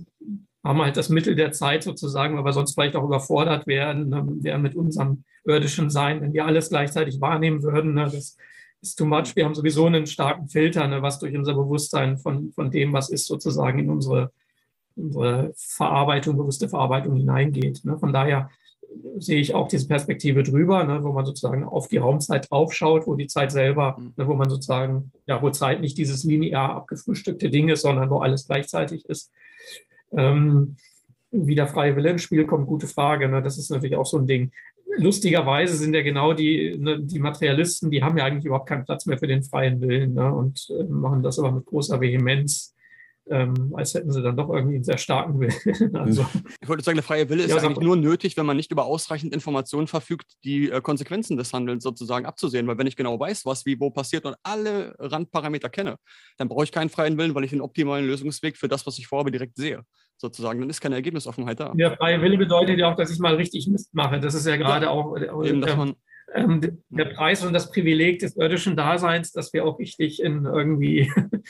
haben 0.63 0.83
halt 0.83 0.97
das 0.97 1.11
Mittel 1.11 1.35
der 1.35 1.53
Zeit 1.53 1.83
sozusagen, 1.83 2.37
weil 2.37 2.45
wir 2.45 2.53
sonst 2.53 2.75
vielleicht 2.75 2.97
auch 2.97 3.05
überfordert 3.05 3.67
werden, 3.67 4.09
ne, 4.09 4.59
mit 4.59 4.75
unserem 4.75 5.25
irdischen 5.45 5.91
Sein, 5.91 6.21
wenn 6.21 6.33
wir 6.33 6.47
alles 6.47 6.71
gleichzeitig 6.71 7.21
wahrnehmen 7.21 7.63
würden. 7.63 7.95
Ne, 7.95 8.05
das 8.05 8.37
ist 8.81 8.97
too 8.97 9.05
much. 9.05 9.37
Wir 9.37 9.45
haben 9.45 9.55
sowieso 9.55 9.87
einen 9.87 10.07
starken 10.07 10.49
Filter, 10.49 10.87
ne, 10.89 11.03
was 11.03 11.19
durch 11.19 11.37
unser 11.37 11.55
Bewusstsein 11.55 12.19
von, 12.19 12.53
von 12.53 12.71
dem, 12.71 12.93
was 12.93 13.11
ist, 13.11 13.27
sozusagen 13.27 13.79
in 13.79 13.91
unsere 13.91 14.33
unsere 14.97 15.53
Verarbeitung, 15.57 16.37
bewusste 16.37 16.69
Verarbeitung 16.69 17.17
hineingeht. 17.17 17.85
Ne? 17.85 17.99
Von 17.99 18.13
daher 18.13 18.51
sehe 19.19 19.41
ich 19.41 19.55
auch 19.55 19.69
diese 19.69 19.89
Perspektive 19.89 20.43
drüber, 20.43 20.85
ne, 20.85 21.03
wo 21.03 21.12
man 21.12 21.25
sozusagen 21.25 21.65
auf 21.65 21.89
die 21.89 21.99
Raumzeit 21.99 22.51
draufschaut, 22.51 23.07
wo 23.07 23.15
die 23.15 23.27
Zeit 23.27 23.53
selber, 23.53 23.97
mhm. 23.99 24.12
ne, 24.16 24.27
wo 24.27 24.35
man 24.35 24.51
sozusagen, 24.51 25.12
ja, 25.27 25.41
wo 25.43 25.51
Zeit 25.51 25.81
nicht 25.81 25.99
dieses 25.99 26.25
linear 26.25 26.75
abgefrühstückte 26.75 27.51
Ding 27.51 27.69
ist, 27.69 27.83
sondern 27.83 28.11
wo 28.11 28.19
alles 28.19 28.47
gleichzeitig 28.47 29.05
ist. 29.07 29.31
Ähm, 30.12 30.77
wie 31.31 31.55
der 31.55 31.66
freie 31.66 31.97
Wille 31.97 32.11
ins 32.11 32.23
Spiel 32.23 32.47
kommt, 32.47 32.66
gute 32.66 32.87
Frage. 32.87 33.29
Ne, 33.29 33.43
das 33.43 33.59
ist 33.59 33.71
natürlich 33.71 33.97
auch 33.97 34.07
so 34.07 34.19
ein 34.19 34.27
Ding. 34.27 34.53
Lustigerweise 34.97 35.77
sind 35.77 35.95
ja 35.95 36.03
genau 36.03 36.33
die, 36.35 36.77
ne, 36.79 37.01
die 37.01 37.19
Materialisten, 37.19 37.91
die 37.91 38.03
haben 38.03 38.16
ja 38.16 38.25
eigentlich 38.25 38.45
überhaupt 38.45 38.69
keinen 38.69 38.85
Platz 38.85 39.07
mehr 39.07 39.19
für 39.19 39.27
den 39.27 39.43
freien 39.43 39.81
Willen 39.81 40.15
ne, 40.15 40.33
und 40.33 40.69
äh, 40.71 40.85
machen 40.85 41.23
das 41.23 41.39
aber 41.39 41.51
mit 41.53 41.66
großer 41.66 42.01
Vehemenz 42.01 42.75
ähm, 43.31 43.73
als 43.75 43.95
hätten 43.95 44.11
sie 44.11 44.23
dann 44.23 44.37
doch 44.37 44.51
irgendwie 44.51 44.77
einen 44.77 44.85
sehr 44.85 44.99
starken 44.99 45.41
Willen. 45.41 45.95
also, 45.97 46.27
ich 46.61 46.69
wollte 46.69 46.85
sagen, 46.85 46.97
der 46.97 47.03
freie 47.03 47.29
Wille 47.29 47.45
ist 47.45 47.51
ja, 47.51 47.57
eigentlich 47.57 47.79
nur 47.79 47.97
nötig, 47.97 48.37
wenn 48.37 48.47
man 48.47 48.57
nicht 48.57 48.71
über 48.71 48.85
ausreichend 48.85 49.33
Informationen 49.33 49.87
verfügt, 49.87 50.33
die 50.45 50.71
äh, 50.71 50.81
Konsequenzen 50.81 51.37
des 51.37 51.53
Handelns 51.53 51.83
sozusagen 51.83 52.27
abzusehen. 52.27 52.67
Weil 52.67 52.79
wenn 52.79 52.87
ich 52.87 52.97
genau 52.97 53.19
weiß, 53.19 53.47
was 53.47 53.65
wie 53.65 53.81
wo 53.81 53.91
passiert 53.91 54.27
und 54.27 54.37
alle 54.43 54.95
Randparameter 54.99 55.71
kenne, 55.71 55.97
dann 56.37 56.49
brauche 56.49 56.65
ich 56.65 56.73
keinen 56.73 56.91
freien 56.91 57.17
Willen, 57.17 57.35
weil 57.35 57.45
ich 57.45 57.51
den 57.51 57.63
optimalen 57.63 58.07
Lösungsweg 58.07 58.57
für 58.57 58.69
das, 58.69 58.87
was 58.87 58.99
ich 58.99 59.07
vorhabe, 59.07 59.31
direkt 59.31 59.57
sehe. 59.57 59.83
Sozusagen, 60.17 60.61
dann 60.61 60.71
ist 60.71 60.81
keine 60.81 60.95
Ergebnisoffenheit 60.95 61.59
da. 61.59 61.73
Der 61.75 61.97
freie 61.97 62.21
Wille 62.21 62.39
bedeutet 62.39 62.79
ja 62.79 62.93
auch, 62.93 62.97
dass 62.97 63.11
ich 63.11 63.19
mal 63.19 63.35
richtig 63.35 63.67
Mist 63.69 63.95
mache. 63.95 64.21
Das 64.21 64.35
ist 64.35 64.47
ja 64.47 64.57
gerade 64.57 64.87
ja, 64.87 64.91
auch 64.91 65.17
äh, 65.17 65.49
eben, 65.49 65.61
dass 65.61 65.77
man 65.77 65.95
ähm, 66.35 66.83
der 66.89 67.07
Preis 67.07 67.45
und 67.45 67.53
das 67.53 67.71
Privileg 67.71 68.21
des 68.21 68.37
irdischen 68.37 68.77
Daseins, 68.77 69.33
dass 69.33 69.53
wir 69.53 69.65
auch 69.65 69.79
richtig 69.79 70.23
in 70.23 70.45
irgendwie 70.45 71.13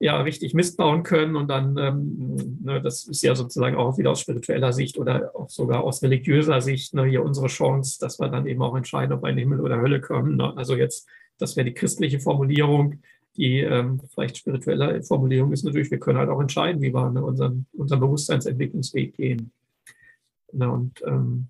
ja 0.00 0.20
richtig 0.20 0.54
Mist 0.54 0.76
bauen 0.76 1.02
können. 1.02 1.36
Und 1.36 1.48
dann, 1.48 1.76
ähm, 1.76 2.58
ne, 2.62 2.80
das 2.80 3.04
ist 3.06 3.22
ja 3.22 3.34
sozusagen 3.34 3.76
auch 3.76 3.98
wieder 3.98 4.10
aus 4.10 4.20
spiritueller 4.20 4.72
Sicht 4.72 4.98
oder 4.98 5.34
auch 5.34 5.50
sogar 5.50 5.84
aus 5.84 6.02
religiöser 6.02 6.60
Sicht 6.60 6.94
ne, 6.94 7.04
hier 7.04 7.24
unsere 7.24 7.48
Chance, 7.48 7.98
dass 8.00 8.18
wir 8.18 8.28
dann 8.28 8.46
eben 8.46 8.62
auch 8.62 8.76
entscheiden, 8.76 9.12
ob 9.12 9.22
wir 9.22 9.30
in 9.30 9.38
Himmel 9.38 9.60
oder 9.60 9.80
Hölle 9.80 10.00
kommen. 10.00 10.36
Ne? 10.36 10.56
Also 10.56 10.76
jetzt, 10.76 11.08
das 11.38 11.56
wäre 11.56 11.64
die 11.64 11.74
christliche 11.74 12.20
Formulierung. 12.20 13.00
Die 13.36 13.60
ähm, 13.60 14.00
vielleicht 14.12 14.38
spirituelle 14.38 15.02
Formulierung 15.02 15.52
ist 15.52 15.64
natürlich, 15.64 15.90
wir 15.90 16.00
können 16.00 16.18
halt 16.18 16.28
auch 16.28 16.40
entscheiden, 16.40 16.82
wie 16.82 16.92
wir 16.92 17.10
ne, 17.10 17.24
unseren, 17.24 17.66
unseren 17.72 18.00
Bewusstseinsentwicklungsweg 18.00 19.14
gehen. 19.14 19.52
Ne, 20.52 20.70
und 20.70 21.02
ähm, 21.06 21.48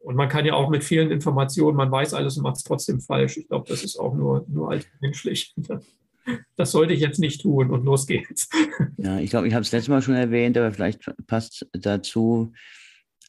und 0.00 0.14
man 0.14 0.28
kann 0.28 0.46
ja 0.46 0.54
auch 0.54 0.70
mit 0.70 0.84
vielen 0.84 1.10
Informationen, 1.10 1.76
man 1.76 1.90
weiß 1.90 2.14
alles 2.14 2.36
und 2.36 2.44
macht 2.44 2.56
es 2.56 2.62
trotzdem 2.62 3.00
falsch. 3.00 3.36
Ich 3.36 3.48
glaube, 3.48 3.68
das 3.68 3.82
ist 3.82 3.98
auch 3.98 4.14
nur, 4.14 4.46
nur 4.48 4.78
menschlich 5.00 5.54
das 6.56 6.72
sollte 6.72 6.92
ich 6.92 7.00
jetzt 7.00 7.18
nicht 7.18 7.42
tun 7.42 7.70
und 7.70 7.84
los 7.84 8.06
geht's. 8.06 8.48
Ja, 9.00 9.20
ich 9.20 9.30
glaube, 9.30 9.46
ich 9.46 9.54
habe 9.54 9.62
es 9.62 9.70
letztes 9.70 9.88
Mal 9.88 10.02
schon 10.02 10.14
erwähnt, 10.14 10.56
aber 10.58 10.72
vielleicht 10.72 11.08
passt 11.28 11.66
dazu. 11.72 12.52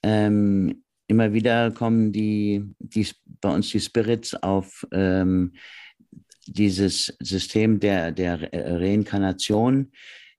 Ähm, 0.01 0.83
immer 1.07 1.31
wieder 1.31 1.69
kommen 1.69 2.11
die, 2.11 2.63
die 2.79 3.07
bei 3.39 3.53
uns 3.53 3.69
die 3.69 3.79
Spirits 3.79 4.33
auf 4.33 4.87
ähm, 4.91 5.53
dieses 6.47 7.15
System 7.19 7.79
der, 7.79 8.11
der 8.11 8.49
Reinkarnation 8.51 9.91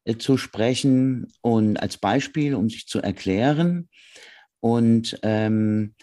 äh, 0.05 0.17
zu 0.17 0.37
sprechen 0.37 1.29
und 1.41 1.77
als 1.77 1.97
Beispiel, 1.97 2.55
um 2.55 2.69
sich 2.69 2.87
zu 2.89 3.01
erklären. 3.01 3.89
Und 4.61 5.19
ähm, 5.23 5.95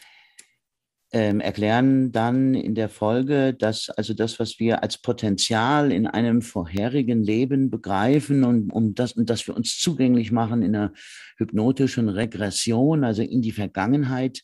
ähm, 1.17 1.39
erklären 1.41 2.11
dann 2.11 2.53
in 2.53 2.75
der 2.75 2.89
Folge, 2.89 3.53
dass 3.53 3.89
also 3.89 4.13
das, 4.13 4.39
was 4.39 4.59
wir 4.59 4.83
als 4.83 4.99
Potenzial 4.99 5.91
in 5.91 6.05
einem 6.05 6.43
vorherigen 6.43 7.23
Leben 7.23 7.71
begreifen 7.71 8.43
und 8.43 8.69
um 8.69 8.93
das, 8.93 9.13
und 9.13 9.29
dass 9.29 9.47
wir 9.47 9.55
uns 9.55 9.79
zugänglich 9.79 10.31
machen 10.31 10.61
in 10.61 10.75
einer 10.75 10.93
hypnotischen 11.37 12.07
Regression, 12.07 13.03
also 13.03 13.23
in 13.23 13.41
die 13.41 13.51
Vergangenheit 13.51 14.43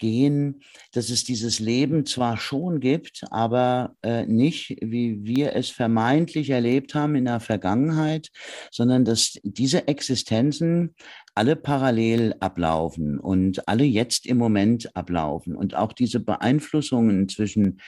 gehen, 0.00 0.62
dass 0.92 1.10
es 1.10 1.22
dieses 1.22 1.60
Leben 1.60 2.04
zwar 2.04 2.36
schon 2.36 2.80
gibt, 2.80 3.22
aber 3.30 3.94
äh, 4.02 4.26
nicht, 4.26 4.76
wie 4.80 5.20
wir 5.22 5.54
es 5.54 5.70
vermeintlich 5.70 6.50
erlebt 6.50 6.96
haben 6.96 7.14
in 7.14 7.26
der 7.26 7.38
Vergangenheit, 7.38 8.30
sondern 8.72 9.04
dass 9.04 9.38
diese 9.44 9.86
Existenzen 9.86 10.96
alle 11.36 11.54
parallel 11.54 12.34
ablaufen 12.40 13.20
und 13.20 13.68
alle 13.68 13.84
jetzt 13.84 14.26
im 14.26 14.38
Moment 14.38 14.96
ablaufen. 14.96 15.54
Und 15.54 15.76
auch 15.76 15.92
diese 15.92 16.18
Beeinflussungen 16.18 17.28
zwischen 17.28 17.80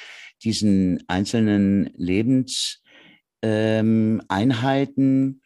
diesen 0.44 1.02
einzelnen 1.08 1.90
Lebenseinheiten 1.96 3.40
ähm, 3.42 5.40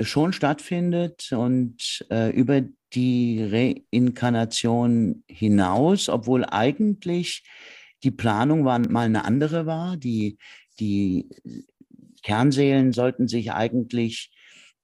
schon 0.00 0.32
stattfindet 0.32 1.32
und 1.32 2.06
äh, 2.10 2.30
über 2.30 2.62
die 2.94 3.80
Reinkarnation 3.92 5.24
hinaus, 5.28 6.08
obwohl 6.08 6.44
eigentlich 6.44 7.44
die 8.02 8.10
Planung 8.10 8.64
war, 8.64 8.78
mal 8.78 9.06
eine 9.06 9.24
andere 9.24 9.66
war. 9.66 9.96
Die, 9.96 10.38
die 10.80 11.28
Kernseelen 12.22 12.92
sollten 12.92 13.28
sich 13.28 13.52
eigentlich 13.52 14.30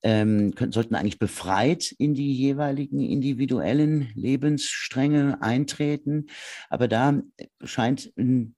ähm, 0.02 0.52
sollten 0.68 0.94
eigentlich 0.94 1.18
befreit 1.18 1.90
in 1.92 2.12
die 2.12 2.34
jeweiligen 2.34 3.00
individuellen 3.00 4.12
Lebensstränge 4.14 5.40
eintreten. 5.40 6.26
Aber 6.68 6.88
da 6.88 7.22
scheint 7.64 8.12
ähm, 8.18 8.54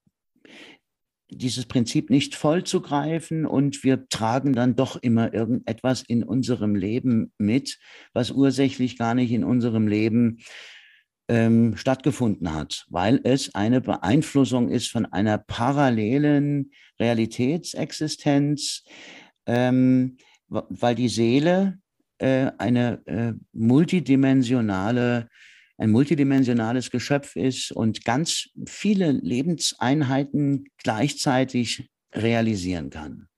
dieses 1.31 1.66
Prinzip 1.66 2.11
nicht 2.11 2.35
voll 2.35 2.65
zu 2.65 2.81
greifen 2.81 3.47
und 3.47 3.82
wir 3.82 4.09
tragen 4.09 4.53
dann 4.53 4.77
doch 4.77 4.97
immer 4.97 5.35
irgendetwas 5.35 6.03
in 6.07 6.23
unserem 6.23 6.74
Leben 6.74 7.32
mit, 7.39 7.78
was 8.12 8.31
ursächlich 8.31 8.97
gar 8.97 9.15
nicht 9.15 9.32
in 9.32 9.44
unserem 9.44 9.89
Leben 9.89 10.39
ähm, 11.28 11.77
stattgefunden 11.77 12.55
hat, 12.55 12.86
weil 12.89 13.20
es 13.24 13.55
eine 13.55 13.81
Beeinflussung 13.81 14.69
ist 14.69 14.89
von 14.90 15.07
einer 15.07 15.39
parallelen 15.39 16.70
Realitätsexistenz, 17.01 18.85
ähm, 19.47 20.19
weil 20.48 20.94
die 20.94 21.09
Seele 21.09 21.78
äh, 22.19 22.53
eine 22.59 23.05
äh, 23.07 23.32
multidimensionale, 23.53 25.28
ein 25.78 25.90
multidimensionales 25.90 26.90
Geschöpf 26.90 27.36
ist 27.36 27.73
und 27.73 28.05
ganz 28.05 28.48
viele 28.66 29.12
Lebenseinheiten 29.12 30.65
gleichzeitig 30.78 31.90
realisieren 32.12 32.90
kann. 32.90 33.28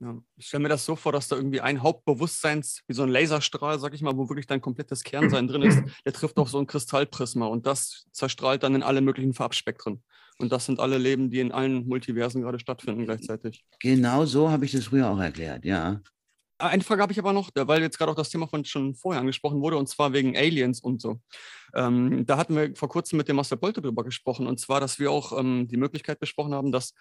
Ja, 0.00 0.18
ich 0.38 0.46
stelle 0.46 0.62
mir 0.62 0.70
das 0.70 0.86
so 0.86 0.96
vor, 0.96 1.12
dass 1.12 1.28
da 1.28 1.36
irgendwie 1.36 1.60
ein 1.60 1.82
Hauptbewusstseins, 1.82 2.80
wie 2.86 2.94
so 2.94 3.02
ein 3.02 3.10
Laserstrahl, 3.10 3.78
sag 3.78 3.92
ich 3.92 4.00
mal, 4.00 4.16
wo 4.16 4.30
wirklich 4.30 4.46
dein 4.46 4.62
komplettes 4.62 5.02
Kernsein 5.02 5.46
drin 5.46 5.60
ist, 5.60 5.78
der 6.06 6.14
trifft 6.14 6.38
auf 6.38 6.48
so 6.48 6.58
ein 6.58 6.66
Kristallprisma 6.66 7.46
und 7.46 7.66
das 7.66 8.06
zerstrahlt 8.12 8.62
dann 8.62 8.74
in 8.74 8.82
alle 8.82 9.02
möglichen 9.02 9.34
Farbspektren. 9.34 10.02
Und 10.38 10.52
das 10.52 10.64
sind 10.64 10.80
alle 10.80 10.96
Leben, 10.96 11.28
die 11.28 11.40
in 11.40 11.52
allen 11.52 11.86
Multiversen 11.86 12.40
gerade 12.40 12.58
stattfinden 12.58 13.04
gleichzeitig. 13.04 13.62
Genau 13.78 14.24
so 14.24 14.50
habe 14.50 14.64
ich 14.64 14.72
das 14.72 14.86
früher 14.86 15.10
auch 15.10 15.18
erklärt, 15.18 15.66
ja. 15.66 16.00
Eine 16.60 16.82
Frage 16.82 17.02
habe 17.02 17.12
ich 17.12 17.18
aber 17.18 17.32
noch, 17.32 17.50
weil 17.54 17.80
jetzt 17.82 17.96
gerade 17.98 18.12
auch 18.12 18.16
das 18.16 18.28
Thema 18.28 18.46
von 18.46 18.64
schon 18.64 18.94
vorher 18.94 19.20
angesprochen 19.20 19.62
wurde, 19.62 19.76
und 19.76 19.88
zwar 19.88 20.12
wegen 20.12 20.36
Aliens 20.36 20.80
und 20.80 21.00
so. 21.00 21.20
Ähm, 21.74 22.26
da 22.26 22.36
hatten 22.36 22.54
wir 22.54 22.76
vor 22.76 22.88
kurzem 22.88 23.16
mit 23.16 23.28
dem 23.28 23.36
Master 23.36 23.56
Polte 23.56 23.80
drüber 23.80 24.04
gesprochen, 24.04 24.46
und 24.46 24.60
zwar, 24.60 24.80
dass 24.80 24.98
wir 24.98 25.10
auch 25.10 25.38
ähm, 25.38 25.68
die 25.68 25.78
Möglichkeit 25.78 26.20
besprochen 26.20 26.54
haben, 26.54 26.70
dass 26.70 26.94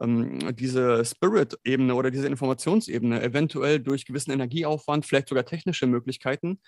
ähm, 0.00 0.54
diese 0.54 1.04
Spirit-Ebene 1.04 1.94
oder 1.94 2.10
diese 2.10 2.26
Informationsebene 2.26 3.22
eventuell 3.22 3.80
durch 3.80 4.04
gewissen 4.04 4.30
Energieaufwand, 4.30 5.06
vielleicht 5.06 5.28
sogar 5.28 5.44
technische 5.44 5.86
Möglichkeiten, 5.86 6.60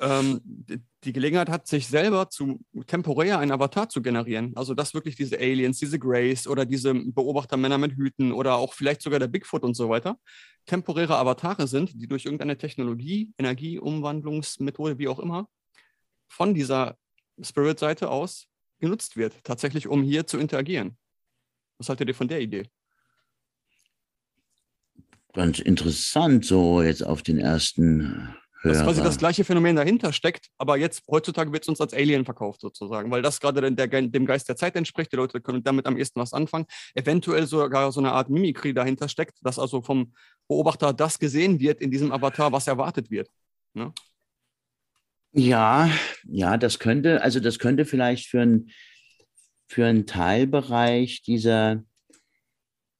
ähm, 0.00 0.40
die 1.04 1.12
Gelegenheit 1.12 1.48
hat, 1.48 1.66
sich 1.66 1.86
selber 1.86 2.30
zu 2.30 2.60
temporär 2.86 3.38
einen 3.38 3.52
Avatar 3.52 3.88
zu 3.88 4.02
generieren. 4.02 4.52
Also 4.56 4.74
dass 4.74 4.94
wirklich 4.94 5.16
diese 5.16 5.38
Aliens, 5.38 5.78
diese 5.78 5.98
Grays 5.98 6.46
oder 6.46 6.64
diese 6.64 6.94
Beobachtermänner 6.94 7.78
mit 7.78 7.92
Hüten 7.92 8.32
oder 8.32 8.56
auch 8.56 8.72
vielleicht 8.72 9.02
sogar 9.02 9.18
der 9.18 9.28
Bigfoot 9.28 9.62
und 9.62 9.74
so 9.74 9.88
weiter 9.88 10.18
temporäre 10.66 11.16
Avatare 11.16 11.66
sind, 11.66 12.00
die 12.00 12.06
durch 12.06 12.24
irgendeine 12.24 12.56
Technologie, 12.56 13.32
Energieumwandlungsmethode, 13.38 14.98
wie 14.98 15.08
auch 15.08 15.18
immer, 15.18 15.48
von 16.28 16.54
dieser 16.54 16.96
Spirit-Seite 17.40 18.10
aus 18.10 18.46
genutzt 18.80 19.16
wird, 19.16 19.42
tatsächlich 19.44 19.88
um 19.88 20.02
hier 20.02 20.26
zu 20.26 20.38
interagieren. 20.38 20.96
Was 21.78 21.88
haltet 21.88 22.08
ihr 22.08 22.14
von 22.14 22.28
der 22.28 22.40
Idee? 22.40 22.64
Ganz 25.32 25.58
interessant, 25.58 26.44
so 26.44 26.80
jetzt 26.80 27.04
auf 27.04 27.22
den 27.22 27.38
ersten 27.38 28.34
Dass 28.64 28.82
quasi 28.82 29.02
das 29.02 29.18
gleiche 29.18 29.44
Phänomen 29.44 29.76
dahinter 29.76 30.12
steckt, 30.12 30.48
aber 30.56 30.78
jetzt 30.78 31.04
heutzutage 31.10 31.52
wird 31.52 31.64
es 31.64 31.68
uns 31.68 31.80
als 31.82 31.92
Alien 31.92 32.24
verkauft 32.24 32.62
sozusagen, 32.62 33.10
weil 33.10 33.20
das 33.20 33.38
gerade 33.38 33.70
der, 33.70 33.86
dem 33.86 34.24
Geist 34.26 34.48
der 34.48 34.56
Zeit 34.56 34.74
entspricht. 34.74 35.12
Die 35.12 35.16
Leute 35.16 35.40
können 35.42 35.62
damit 35.62 35.86
am 35.86 35.98
ehesten 35.98 36.18
was 36.18 36.32
anfangen. 36.32 36.64
Eventuell 36.94 37.46
sogar 37.46 37.92
so 37.92 38.00
eine 38.00 38.12
Art 38.12 38.30
Mimikry 38.30 38.72
dahinter 38.72 39.08
steckt, 39.08 39.36
dass 39.42 39.58
also 39.58 39.82
vom 39.82 40.14
Beobachter 40.48 40.94
das 40.94 41.18
gesehen 41.18 41.60
wird 41.60 41.82
in 41.82 41.90
diesem 41.90 42.10
Avatar, 42.10 42.52
was 42.52 42.66
erwartet 42.66 43.10
wird. 43.10 43.28
Ne? 43.74 43.92
Ja, 45.32 45.90
ja, 46.24 46.56
das 46.56 46.78
könnte, 46.78 47.22
also 47.22 47.40
das 47.40 47.58
könnte 47.58 47.84
vielleicht 47.84 48.28
für, 48.28 48.40
ein, 48.40 48.70
für 49.66 49.84
einen 49.84 50.06
Teilbereich 50.06 51.22
dieser 51.22 51.82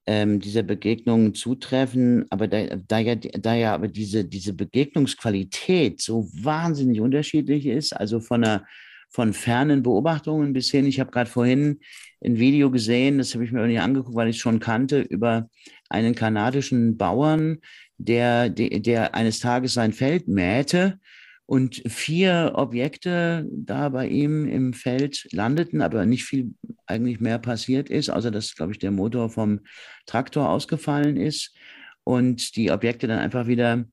ähm, 0.06 0.40
dieser 0.40 0.62
Begegnungen 0.62 1.34
zutreffen, 1.34 2.26
aber 2.30 2.46
da, 2.48 2.76
da, 2.76 2.98
ja, 2.98 3.14
da 3.14 3.54
ja 3.54 3.74
aber 3.74 3.88
diese, 3.88 4.24
diese 4.24 4.52
Begegnungsqualität 4.52 6.00
so 6.00 6.28
wahnsinnig 6.34 7.00
unterschiedlich 7.00 7.66
ist, 7.66 7.92
also 7.92 8.20
von 8.20 8.44
einer 8.44 8.66
von 9.14 9.32
fernen 9.32 9.84
Beobachtungen 9.84 10.52
bis 10.52 10.72
hin, 10.72 10.86
ich 10.86 10.98
habe 10.98 11.12
gerade 11.12 11.30
vorhin 11.30 11.78
ein 12.24 12.36
Video 12.38 12.68
gesehen, 12.72 13.18
das 13.18 13.32
habe 13.32 13.44
ich 13.44 13.52
mir 13.52 13.64
nicht 13.64 13.78
angeguckt, 13.78 14.16
weil 14.16 14.28
ich 14.28 14.36
es 14.36 14.42
schon 14.42 14.58
kannte, 14.58 15.02
über 15.02 15.48
einen 15.88 16.16
kanadischen 16.16 16.96
Bauern, 16.96 17.58
der, 17.96 18.50
der, 18.50 18.80
der 18.80 19.14
eines 19.14 19.38
Tages 19.38 19.74
sein 19.74 19.92
Feld 19.92 20.26
mähte 20.26 20.98
und 21.46 21.82
vier 21.86 22.52
Objekte 22.54 23.46
da 23.50 23.90
bei 23.90 24.08
ihm 24.08 24.46
im 24.46 24.72
Feld 24.72 25.26
landeten, 25.32 25.82
aber 25.82 26.06
nicht 26.06 26.24
viel 26.24 26.54
eigentlich 26.86 27.20
mehr 27.20 27.38
passiert 27.38 27.90
ist, 27.90 28.08
außer 28.10 28.30
dass, 28.30 28.54
glaube 28.54 28.72
ich, 28.72 28.78
der 28.78 28.90
Motor 28.90 29.28
vom 29.28 29.60
Traktor 30.06 30.48
ausgefallen 30.48 31.16
ist 31.16 31.54
und 32.02 32.56
die 32.56 32.70
Objekte 32.70 33.06
dann 33.06 33.18
einfach 33.18 33.46
wieder 33.46 33.84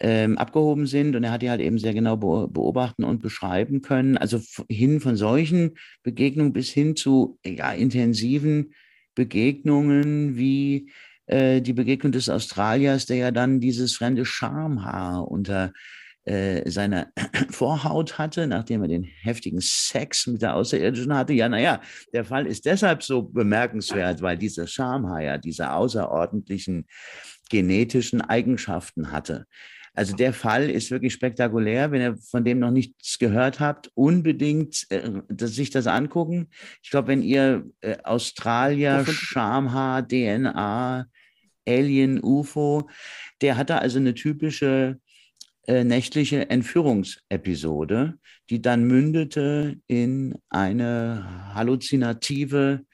ähm, 0.00 0.38
abgehoben 0.38 0.86
sind 0.86 1.16
und 1.16 1.24
er 1.24 1.32
hat 1.32 1.42
die 1.42 1.50
halt 1.50 1.60
eben 1.60 1.78
sehr 1.78 1.94
genau 1.94 2.16
beobachten 2.16 3.02
und 3.02 3.20
beschreiben 3.20 3.82
können. 3.82 4.16
Also 4.16 4.40
hin 4.68 5.00
von 5.00 5.16
solchen 5.16 5.76
Begegnungen 6.04 6.52
bis 6.52 6.70
hin 6.70 6.94
zu 6.94 7.38
ja, 7.44 7.72
intensiven 7.72 8.74
Begegnungen 9.16 10.36
wie 10.36 10.92
äh, 11.26 11.60
die 11.60 11.72
Begegnung 11.72 12.12
des 12.12 12.28
Australiers, 12.28 13.06
der 13.06 13.16
ja 13.16 13.30
dann 13.32 13.58
dieses 13.58 13.96
fremde 13.96 14.24
Schamhaar 14.24 15.28
unter 15.28 15.72
äh, 16.24 16.68
seiner 16.70 17.12
Vorhaut 17.50 18.18
hatte, 18.18 18.46
nachdem 18.46 18.82
er 18.82 18.88
den 18.88 19.04
heftigen 19.04 19.60
Sex 19.60 20.26
mit 20.26 20.42
der 20.42 20.54
Außerirdischen 20.54 21.14
hatte. 21.14 21.32
Ja, 21.32 21.48
naja, 21.48 21.80
der 22.12 22.24
Fall 22.24 22.46
ist 22.46 22.66
deshalb 22.66 23.02
so 23.02 23.22
bemerkenswert, 23.22 24.20
weil 24.22 24.36
dieser 24.36 24.66
Schamhaar 24.66 25.22
ja 25.22 25.38
diese 25.38 25.72
außerordentlichen 25.72 26.86
genetischen 27.48 28.20
Eigenschaften 28.20 29.10
hatte. 29.10 29.46
Also 29.94 30.14
der 30.14 30.32
Fall 30.32 30.70
ist 30.70 30.92
wirklich 30.92 31.12
spektakulär. 31.12 31.90
Wenn 31.90 32.02
ihr 32.02 32.16
von 32.16 32.44
dem 32.44 32.60
noch 32.60 32.70
nichts 32.70 33.18
gehört 33.18 33.58
habt, 33.58 33.90
unbedingt 33.94 34.86
äh, 34.90 35.22
sich 35.40 35.70
das 35.70 35.88
angucken. 35.88 36.50
Ich 36.84 36.90
glaube, 36.90 37.08
wenn 37.08 37.22
ihr 37.22 37.64
äh, 37.80 37.96
Australier, 38.04 39.04
Schamhaar, 39.06 40.06
DNA, 40.06 41.06
Alien, 41.66 42.22
UFO, 42.22 42.88
der 43.40 43.56
hatte 43.56 43.80
also 43.80 43.98
eine 43.98 44.14
typische 44.14 45.00
äh, 45.68 45.84
nächtliche 45.84 46.48
Entführungsepisode, 46.48 48.14
die 48.48 48.62
dann 48.62 48.84
mündete 48.84 49.76
in 49.86 50.34
eine 50.48 51.52
halluzinative, 51.54 52.86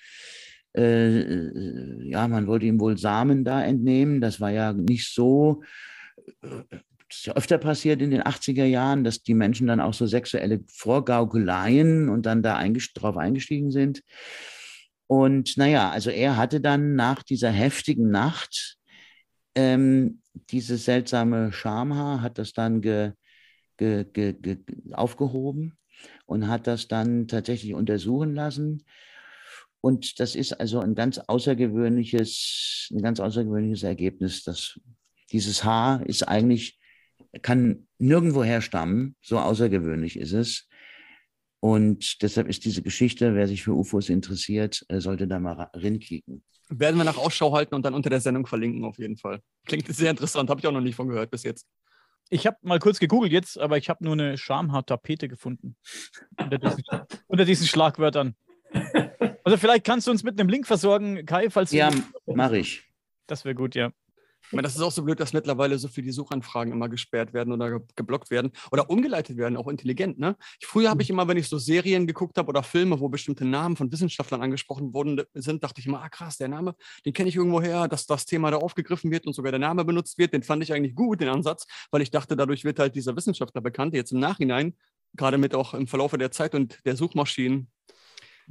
äh, 0.77 1.21
äh, 1.21 2.11
ja, 2.11 2.27
man 2.27 2.49
wollte 2.49 2.67
ihm 2.67 2.81
wohl 2.81 2.99
Samen 2.99 3.45
da 3.45 3.63
entnehmen. 3.63 4.21
Das 4.21 4.41
war 4.41 4.51
ja 4.51 4.73
nicht 4.73 5.15
so, 5.15 5.63
äh, 6.43 6.65
das 7.09 7.19
ist 7.19 7.27
ja 7.27 7.35
öfter 7.35 7.59
passiert 7.59 8.03
in 8.03 8.11
den 8.11 8.23
80er 8.23 8.65
Jahren, 8.65 9.05
dass 9.05 9.23
die 9.23 9.35
Menschen 9.35 9.69
dann 9.69 9.79
auch 9.79 9.95
so 9.95 10.09
sexuelle 10.09 10.65
Vorgaukeleien 10.67 12.09
und 12.09 12.27
dann 12.27 12.43
da 12.43 12.57
eingest 12.57 13.01
drauf 13.01 13.17
eingestiegen 13.17 13.71
sind. 13.71 14.03
Und 15.07 15.57
naja, 15.57 15.91
also 15.91 16.11
er 16.11 16.37
hatte 16.37 16.61
dann 16.61 16.97
nach 16.97 17.23
dieser 17.23 17.53
heftigen 17.53 18.11
Nacht 18.11 18.79
ähm, 19.55 20.23
dieses 20.35 20.85
seltsame 20.85 21.53
Schamhaar 21.53 22.21
hat 22.21 22.39
das 22.39 22.53
dann 22.53 22.81
ge, 22.81 23.13
ge, 23.77 24.05
ge, 24.13 24.59
aufgehoben 24.93 25.79
und 26.27 26.49
hat 26.49 26.67
das 26.67 26.89
dann 26.89 27.29
tatsächlich 27.29 27.75
untersuchen 27.75 28.35
lassen. 28.35 28.85
Und 29.81 30.19
das 30.19 30.35
ist 30.35 30.53
also 30.55 30.81
ein 30.81 30.95
ganz 30.95 31.19
außergewöhnliches, 31.19 32.89
ein 32.91 33.03
ganz 33.03 33.21
außergewöhnliches 33.21 33.83
Ergebnis. 33.83 34.43
Dass 34.43 34.81
dieses 35.31 35.63
Haar 35.63 36.07
ist 36.07 36.23
eigentlich, 36.23 36.79
kann 37.43 37.87
nirgendwo 37.99 38.43
herstammen, 38.45 39.17
so 39.21 39.39
außergewöhnlich 39.39 40.19
ist 40.19 40.33
es. 40.33 40.69
Und 41.65 42.21
deshalb 42.21 42.47
ist 42.47 42.67
diese 42.67 42.83
Geschichte, 42.83 43.35
wer 43.35 43.49
sich 43.49 43.63
für 43.63 43.73
UFOs 43.73 44.11
interessiert, 44.11 44.85
äh, 44.91 45.01
sollte 45.01 45.27
da 45.27 45.39
mal 45.39 45.71
rinkicken. 45.75 46.45
Werden 46.69 46.99
wir 46.99 47.05
nach 47.05 47.17
Ausschau 47.17 47.55
halten 47.55 47.75
und 47.75 47.87
dann 47.87 47.95
unter 47.95 48.11
der 48.11 48.21
Sendung 48.21 48.47
verlinken, 48.47 48.85
auf 48.85 48.99
jeden 48.99 49.17
Fall. 49.17 49.41
Klingt 49.65 49.87
sehr 49.89 50.11
interessant, 50.11 50.51
habe 50.51 50.61
ich 50.61 50.67
auch 50.67 50.73
noch 50.73 50.83
nicht 50.83 50.95
von 50.95 51.09
gehört 51.09 51.31
bis 51.31 51.43
jetzt. 51.43 51.67
Ich 52.29 52.47
habe 52.47 52.59
mal 52.61 52.79
kurz 52.81 52.99
gegoogelt 52.99 53.33
jetzt, 53.33 53.59
aber 53.59 53.79
ich 53.79 53.89
habe 53.89 54.05
nur 54.05 54.13
eine 54.13 54.37
Schamhaar-Tapete 54.37 55.27
gefunden. 55.27 55.77
unter, 56.39 56.59
diesen, 56.59 56.83
unter 57.29 57.47
diesen 57.47 57.67
Schlagwörtern. 57.67 58.35
Also 59.43 59.57
vielleicht 59.57 59.85
kannst 59.85 60.07
du 60.07 60.11
uns 60.11 60.23
mit 60.23 60.39
einem 60.39 60.51
Link 60.51 60.67
versorgen, 60.67 61.25
Kai, 61.25 61.49
falls 61.49 61.73
Ja, 61.73 61.91
mache 62.27 62.59
ich. 62.59 62.85
Das 63.27 63.47
wäre 63.47 63.55
gut, 63.55 63.75
ja. 63.75 63.91
Ich 64.47 64.53
meine, 64.53 64.63
das 64.63 64.75
ist 64.77 64.83
auch 64.83 64.93
so 64.93 65.03
blöd, 65.03 65.19
dass 65.21 65.33
mittlerweile 65.33 65.79
so 65.79 65.89
viele 65.89 66.13
Suchanfragen 66.13 66.73
immer 66.73 66.89
gesperrt 66.89 67.33
werden 67.33 67.53
oder 67.53 67.81
geblockt 67.97 68.31
werden 68.31 68.53
oder 68.71 68.91
umgeleitet 68.91 69.37
werden, 69.37 69.57
auch 69.57 69.69
intelligent. 69.69 70.19
Ne? 70.19 70.37
Früher 70.63 70.91
habe 70.91 71.03
ich 71.03 71.11
immer, 71.11 71.27
wenn 71.29 71.37
ich 71.37 71.49
so 71.49 71.59
Serien 71.59 72.07
geguckt 72.07 72.37
habe 72.39 72.49
oder 72.49 72.63
Filme, 72.63 73.01
wo 73.01 73.09
bestimmte 73.09 73.45
Namen 73.45 73.77
von 73.77 73.91
Wissenschaftlern 73.91 74.43
angesprochen 74.43 74.93
worden 74.93 75.23
sind, 75.35 75.65
dachte 75.65 75.81
ich 75.81 75.87
immer, 75.87 76.03
ah 76.03 76.09
krass, 76.09 76.37
der 76.37 76.49
Name, 76.49 76.75
den 77.07 77.13
kenne 77.13 77.29
ich 77.29 77.37
irgendwo 77.37 77.63
her, 77.63 77.89
dass 77.89 78.07
das 78.07 78.27
Thema 78.27 78.51
da 78.51 78.59
aufgegriffen 78.59 79.11
wird 79.11 79.27
und 79.27 79.33
sogar 79.33 79.53
der 79.53 79.59
Name 79.59 79.85
benutzt 79.85 80.19
wird, 80.19 80.33
den 80.35 80.43
fand 80.43 80.63
ich 80.63 80.73
eigentlich 80.73 80.95
gut, 80.95 81.21
den 81.21 81.29
Ansatz, 81.29 81.67
weil 81.91 82.03
ich 82.03 82.11
dachte, 82.11 82.37
dadurch 82.37 82.65
wird 82.65 82.79
halt 82.79 82.95
dieser 82.95 83.17
Wissenschaftler 83.17 83.61
bekannt. 83.61 83.95
Jetzt 83.95 84.13
im 84.13 84.21
Nachhinein, 84.21 84.75
gerade 85.17 85.39
mit 85.39 85.55
auch 85.55 85.75
im 85.75 85.87
Verlauf 85.87 86.13
der 86.13 86.31
Zeit 86.31 86.55
und 86.55 86.81
der 86.85 86.97
Suchmaschinen, 86.97 87.69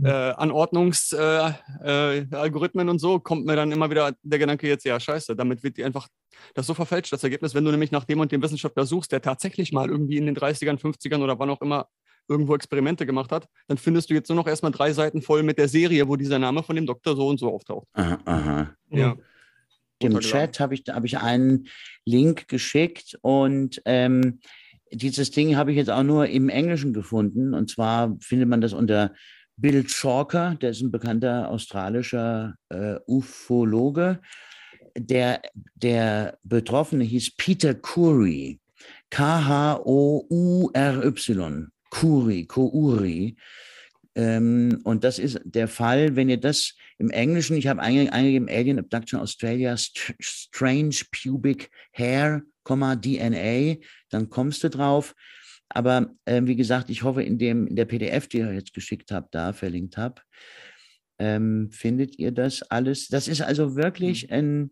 äh, 0.02 0.10
Anordnungsalgorithmen 0.10 2.88
äh, 2.88 2.90
äh, 2.90 2.92
und 2.92 3.00
so, 3.00 3.20
kommt 3.20 3.46
mir 3.46 3.56
dann 3.56 3.72
immer 3.72 3.90
wieder 3.90 4.14
der 4.24 4.40
Gedanke 4.40 4.68
jetzt, 4.68 4.86
ja, 4.86 5.00
scheiße, 5.00 5.36
damit 5.36 5.64
wird 5.64 5.78
die 5.78 5.84
einfach 5.84 6.08
das 6.54 6.68
so 6.68 6.74
verfälscht, 6.74 7.14
das 7.14 7.24
Ergebnis, 7.24 7.54
wenn 7.54 7.66
du 7.66 7.72
nämlich 7.72 7.92
nach 7.92 8.06
dem 8.06 8.20
und 8.20 8.32
dem 8.32 8.42
Wissenschaftler 8.42 8.86
suchst, 8.86 9.12
der 9.12 9.22
tatsächlich 9.22 9.72
mal 9.72 9.90
irgendwie 9.90 10.18
in 10.18 10.26
den 10.26 10.36
30ern, 10.36 10.80
50ern 10.80 11.24
oder 11.24 11.40
wann 11.40 11.50
auch 11.50 11.62
immer 11.62 11.88
irgendwo 12.28 12.56
Experimente 12.56 13.06
gemacht 13.06 13.32
hat, 13.32 13.48
dann 13.68 13.78
findest 13.78 14.10
du 14.10 14.14
jetzt 14.14 14.30
nur 14.30 14.38
noch 14.38 14.48
erstmal 14.48 14.72
drei 14.72 14.94
Seiten 14.94 15.22
voll 15.22 15.44
mit 15.44 15.58
der 15.58 15.68
Serie, 15.68 16.08
wo 16.08 16.16
dieser 16.16 16.40
Name 16.40 16.64
von 16.64 16.76
dem 16.76 16.86
Doktor 16.86 17.16
so 17.16 17.28
und 17.28 17.40
so 17.40 17.54
auftaucht. 17.54 17.88
Aha, 17.94 18.20
aha. 18.26 18.76
Ja. 18.90 19.16
Im 20.00 20.20
Chat 20.20 20.60
habe 20.60 20.74
ich, 20.74 20.84
hab 20.88 21.06
ich 21.06 21.20
einen 21.20 21.68
Link 22.06 22.48
geschickt 22.48 23.18
und 23.22 23.82
ähm, 23.86 24.40
dieses 24.92 25.32
Ding 25.32 25.56
habe 25.56 25.72
ich 25.72 25.78
jetzt 25.78 25.90
auch 25.90 26.04
nur 26.04 26.28
im 26.28 26.50
Englischen 26.50 26.94
gefunden. 26.94 27.54
Und 27.54 27.70
zwar 27.70 28.16
findet 28.20 28.50
man 28.50 28.62
das 28.62 28.74
unter 28.74 29.14
Bill 29.58 29.84
Chalker, 29.86 30.56
der 30.56 30.72
ist 30.72 30.82
ein 30.82 30.92
bekannter 30.92 31.50
australischer 31.50 32.56
äh, 32.70 32.96
Ufologe. 33.08 34.20
Der, 34.98 35.42
der 35.76 36.38
Betroffene 36.44 37.04
hieß 37.04 37.36
Peter 37.38 37.74
Curry, 37.74 38.60
K-H-O-U-R-Y, 39.10 39.82
Curry, 41.90 42.46
Kouri. 42.46 43.36
Ähm, 44.16 44.82
und 44.84 45.04
das 45.04 45.20
ist 45.20 45.42
der 45.44 45.68
Fall, 45.68 46.16
wenn 46.16 46.30
ihr 46.30 46.40
das 46.40 46.76
im 46.98 47.10
Englischen, 47.10 47.58
ich 47.58 47.68
habe 47.68 47.82
eingegeben 47.82 48.48
Alien 48.50 48.80
Abduction 48.80 49.20
Australia, 49.20 49.76
Strange 49.78 50.96
Pubic 51.12 51.70
Hair, 51.92 52.44
DNA, 52.66 53.76
dann 54.10 54.30
kommst 54.30 54.64
du 54.64 54.70
drauf. 54.70 55.16
Aber 55.70 56.14
äh, 56.26 56.42
wie 56.44 56.56
gesagt, 56.56 56.90
ich 56.90 57.04
hoffe, 57.04 57.24
in, 57.24 57.38
dem, 57.38 57.68
in 57.68 57.76
der 57.76 57.86
PDF, 57.86 58.28
die 58.28 58.38
ihr 58.38 58.54
jetzt 58.54 58.74
geschickt 58.74 59.12
habt, 59.12 59.34
da 59.34 59.54
verlinkt 59.54 59.98
habt, 59.98 60.24
ähm, 61.20 61.70
findet 61.72 62.18
ihr 62.20 62.32
das 62.32 62.62
alles. 62.64 63.08
Das 63.08 63.28
ist 63.28 63.42
also 63.42 63.76
wirklich 63.76 64.28
mhm. 64.28 64.34
ein, 64.34 64.72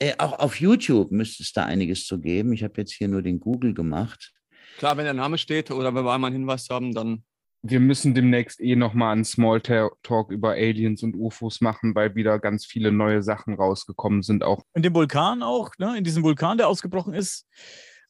äh, 0.00 0.14
auch 0.18 0.38
auf 0.38 0.60
YouTube 0.60 1.10
müsste 1.10 1.42
es 1.42 1.52
da 1.52 1.64
einiges 1.64 2.06
zu 2.06 2.20
geben. 2.20 2.52
Ich 2.52 2.62
habe 2.62 2.74
jetzt 2.76 2.92
hier 2.92 3.08
nur 3.08 3.22
den 3.22 3.40
Google 3.40 3.74
gemacht. 3.74 4.32
Klar, 4.78 4.96
wenn 4.96 5.04
der 5.04 5.14
Name 5.14 5.38
steht 5.38 5.70
oder 5.70 5.94
wenn 5.94 6.04
wir 6.04 6.12
einmal 6.12 6.28
einen 6.28 6.40
Hinweis 6.40 6.68
haben, 6.70 6.94
dann. 6.94 7.24
Wir 7.62 7.80
müssen 7.80 8.14
demnächst 8.14 8.60
eh 8.60 8.76
nochmal 8.76 9.12
einen 9.12 9.24
Smalltalk 9.24 10.30
über 10.30 10.50
Aliens 10.50 11.02
und 11.02 11.16
UFOs 11.16 11.60
machen, 11.60 11.96
weil 11.96 12.14
wieder 12.14 12.38
ganz 12.38 12.64
viele 12.64 12.92
neue 12.92 13.20
Sachen 13.24 13.54
rausgekommen 13.54 14.22
sind. 14.22 14.44
Auch 14.44 14.62
in 14.74 14.82
dem 14.82 14.94
Vulkan 14.94 15.42
auch, 15.42 15.72
ne? 15.78 15.98
in 15.98 16.04
diesem 16.04 16.22
Vulkan, 16.22 16.56
der 16.56 16.68
ausgebrochen 16.68 17.14
ist. 17.14 17.48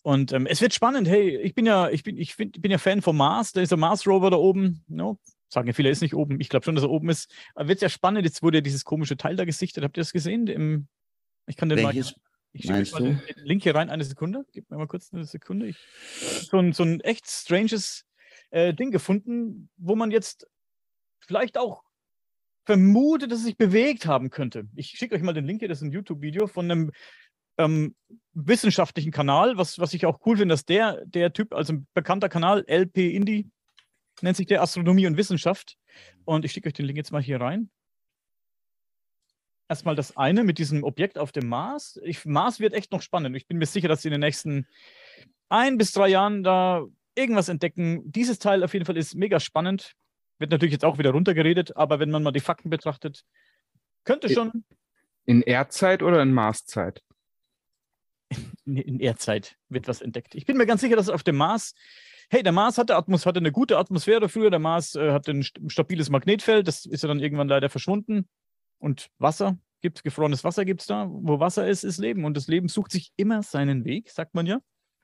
Und 0.02 0.32
ähm, 0.32 0.46
es 0.46 0.60
wird 0.60 0.74
spannend. 0.74 1.08
Hey, 1.08 1.36
ich 1.36 1.54
bin 1.54 1.66
ja, 1.66 1.90
ich 1.90 2.02
bin, 2.02 2.16
ich 2.16 2.34
find, 2.34 2.60
bin 2.62 2.70
ja 2.70 2.78
Fan 2.78 3.02
vom 3.02 3.16
Mars. 3.16 3.52
Da 3.52 3.60
ist 3.60 3.70
der 3.70 3.78
Mars-Rover 3.78 4.30
da 4.30 4.36
oben. 4.36 4.84
No? 4.88 5.18
Sagen 5.48 5.66
ja 5.66 5.72
viele, 5.72 5.88
er 5.88 5.92
ist 5.92 6.02
nicht 6.02 6.14
oben. 6.14 6.40
Ich 6.40 6.48
glaube 6.48 6.64
schon, 6.64 6.74
dass 6.74 6.84
er 6.84 6.90
oben 6.90 7.08
ist. 7.08 7.30
Aber 7.54 7.68
wird 7.68 7.82
ja 7.82 7.88
spannend. 7.88 8.24
Jetzt 8.24 8.42
wurde 8.42 8.58
ja 8.58 8.62
dieses 8.62 8.84
komische 8.84 9.16
Teil 9.16 9.36
da 9.36 9.44
gesichtet. 9.44 9.84
Habt 9.84 9.96
ihr 9.96 10.02
das 10.02 10.12
gesehen? 10.12 10.46
Im, 10.46 10.88
ich 11.46 11.56
kann 11.56 11.68
den 11.68 11.78
Welches? 11.78 12.12
mal. 12.12 12.22
Ich 12.52 12.62
schicke 12.62 12.90
mal 12.92 13.02
den, 13.02 13.22
den 13.36 13.44
Link 13.44 13.62
hier 13.62 13.74
rein, 13.74 13.90
eine 13.90 14.04
Sekunde. 14.04 14.44
Gib 14.52 14.70
mir 14.70 14.78
mal 14.78 14.86
kurz 14.86 15.12
eine 15.12 15.24
Sekunde. 15.24 15.66
Ich 15.66 15.76
so 16.50 16.58
ein, 16.58 16.72
so 16.72 16.82
ein 16.82 17.00
echt 17.00 17.26
stranges 17.28 18.04
äh, 18.50 18.72
Ding 18.72 18.90
gefunden, 18.90 19.68
wo 19.76 19.94
man 19.94 20.10
jetzt 20.10 20.46
vielleicht 21.20 21.58
auch 21.58 21.82
vermutet, 22.64 23.32
dass 23.32 23.38
es 23.40 23.46
sich 23.46 23.56
bewegt 23.56 24.06
haben 24.06 24.30
könnte. 24.30 24.68
Ich 24.76 24.88
schicke 24.88 25.14
euch 25.14 25.22
mal 25.22 25.32
den 25.32 25.46
Link 25.46 25.60
hier, 25.60 25.68
das 25.68 25.78
ist 25.78 25.84
ein 25.84 25.92
YouTube-Video 25.92 26.46
von 26.46 26.70
einem 26.70 26.92
ähm, 27.58 27.94
wissenschaftlichen 28.32 29.10
Kanal, 29.10 29.56
was, 29.56 29.78
was 29.78 29.92
ich 29.94 30.06
auch 30.06 30.20
cool 30.24 30.36
finde, 30.36 30.52
dass 30.52 30.64
der, 30.64 31.04
der 31.04 31.32
Typ, 31.32 31.52
also 31.52 31.74
ein 31.74 31.86
bekannter 31.92 32.28
Kanal, 32.28 32.64
LP 32.68 33.14
Indie, 33.14 33.50
nennt 34.22 34.36
sich 34.36 34.46
der 34.46 34.62
Astronomie 34.62 35.06
und 35.06 35.16
Wissenschaft. 35.16 35.76
Und 36.24 36.44
ich 36.44 36.52
schicke 36.52 36.68
euch 36.68 36.74
den 36.74 36.86
Link 36.86 36.96
jetzt 36.96 37.12
mal 37.12 37.22
hier 37.22 37.40
rein. 37.40 37.70
Erstmal 39.68 39.96
das 39.96 40.16
eine 40.16 40.44
mit 40.44 40.58
diesem 40.58 40.82
Objekt 40.82 41.18
auf 41.18 41.30
dem 41.30 41.48
Mars. 41.48 42.00
Ich, 42.02 42.24
Mars 42.24 42.58
wird 42.58 42.72
echt 42.72 42.90
noch 42.90 43.02
spannend. 43.02 43.36
Ich 43.36 43.46
bin 43.46 43.58
mir 43.58 43.66
sicher, 43.66 43.88
dass 43.88 44.02
sie 44.02 44.08
in 44.08 44.12
den 44.12 44.20
nächsten 44.20 44.66
ein 45.50 45.76
bis 45.76 45.92
drei 45.92 46.08
Jahren 46.08 46.42
da 46.42 46.84
irgendwas 47.14 47.48
entdecken. 47.48 48.10
Dieses 48.10 48.38
Teil 48.38 48.64
auf 48.64 48.72
jeden 48.72 48.86
Fall 48.86 48.96
ist 48.96 49.14
mega 49.14 49.40
spannend. 49.40 49.94
Wird 50.38 50.52
natürlich 50.52 50.72
jetzt 50.72 50.84
auch 50.84 50.98
wieder 50.98 51.10
runtergeredet, 51.10 51.76
aber 51.76 51.98
wenn 51.98 52.10
man 52.10 52.22
mal 52.22 52.32
die 52.32 52.40
Fakten 52.40 52.70
betrachtet, 52.70 53.24
könnte 54.04 54.30
schon. 54.30 54.64
In 55.26 55.42
Erdzeit 55.42 56.02
oder 56.02 56.22
in 56.22 56.32
Marszeit? 56.32 57.02
In 58.66 59.00
Erdzeit 59.00 59.56
wird 59.68 59.88
was 59.88 60.02
entdeckt. 60.02 60.34
Ich 60.34 60.44
bin 60.44 60.56
mir 60.56 60.66
ganz 60.66 60.82
sicher, 60.82 60.96
dass 60.96 61.08
auf 61.08 61.22
dem 61.22 61.36
Mars 61.36 61.74
hey, 62.30 62.42
der 62.42 62.52
Mars 62.52 62.78
hatte, 62.78 62.96
Atmos 62.96 63.26
hatte 63.26 63.40
eine 63.40 63.52
gute 63.52 63.78
Atmosphäre 63.78 64.28
früher, 64.28 64.50
der 64.50 64.58
Mars 64.58 64.94
äh, 64.94 65.12
hatte 65.12 65.32
ein 65.32 65.42
stabiles 65.42 66.10
Magnetfeld, 66.10 66.68
das 66.68 66.84
ist 66.84 67.02
ja 67.02 67.08
dann 67.08 67.20
irgendwann 67.20 67.48
leider 67.48 67.70
verschwunden. 67.70 68.28
Und 68.78 69.08
Wasser 69.18 69.58
gibt 69.80 70.02
gefrorenes 70.04 70.44
Wasser 70.44 70.64
gibt 70.64 70.82
es 70.82 70.86
da. 70.86 71.08
Wo 71.08 71.40
Wasser 71.40 71.66
ist, 71.66 71.84
ist 71.84 71.98
Leben. 71.98 72.24
Und 72.24 72.36
das 72.36 72.48
Leben 72.48 72.68
sucht 72.68 72.92
sich 72.92 73.12
immer 73.16 73.42
seinen 73.42 73.84
Weg, 73.84 74.10
sagt 74.10 74.34
man 74.34 74.46
ja. 74.46 74.58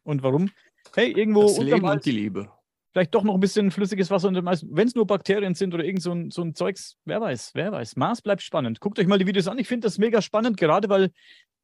Und 0.04 0.22
warum? 0.22 0.50
Hey, 0.94 1.10
irgendwo. 1.12 1.42
Das 1.42 1.58
Leben 1.58 1.84
und 1.84 2.04
die 2.04 2.12
Liebe. 2.12 2.50
Vielleicht 2.92 3.14
doch 3.14 3.24
noch 3.24 3.34
ein 3.34 3.40
bisschen 3.40 3.72
flüssiges 3.72 4.10
Wasser 4.10 4.28
unter 4.28 4.40
dem 4.40 4.46
Eis. 4.46 4.64
Wenn 4.68 4.86
es 4.86 4.94
nur 4.94 5.06
Bakterien 5.06 5.54
sind 5.54 5.74
oder 5.74 5.84
irgend 5.84 6.02
so 6.02 6.12
ein, 6.12 6.30
so 6.30 6.42
ein 6.42 6.54
Zeugs, 6.54 6.96
wer 7.04 7.20
weiß, 7.20 7.52
wer 7.54 7.72
weiß. 7.72 7.96
Mars 7.96 8.22
bleibt 8.22 8.42
spannend. 8.42 8.78
Guckt 8.78 8.98
euch 9.00 9.08
mal 9.08 9.18
die 9.18 9.26
Videos 9.26 9.48
an. 9.48 9.58
Ich 9.58 9.66
finde 9.66 9.86
das 9.86 9.98
mega 9.98 10.22
spannend, 10.22 10.56
gerade 10.56 10.88
weil 10.88 11.10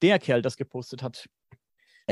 der 0.02 0.18
Kerl 0.18 0.42
das 0.42 0.56
gepostet 0.56 1.02
hat. 1.02 1.28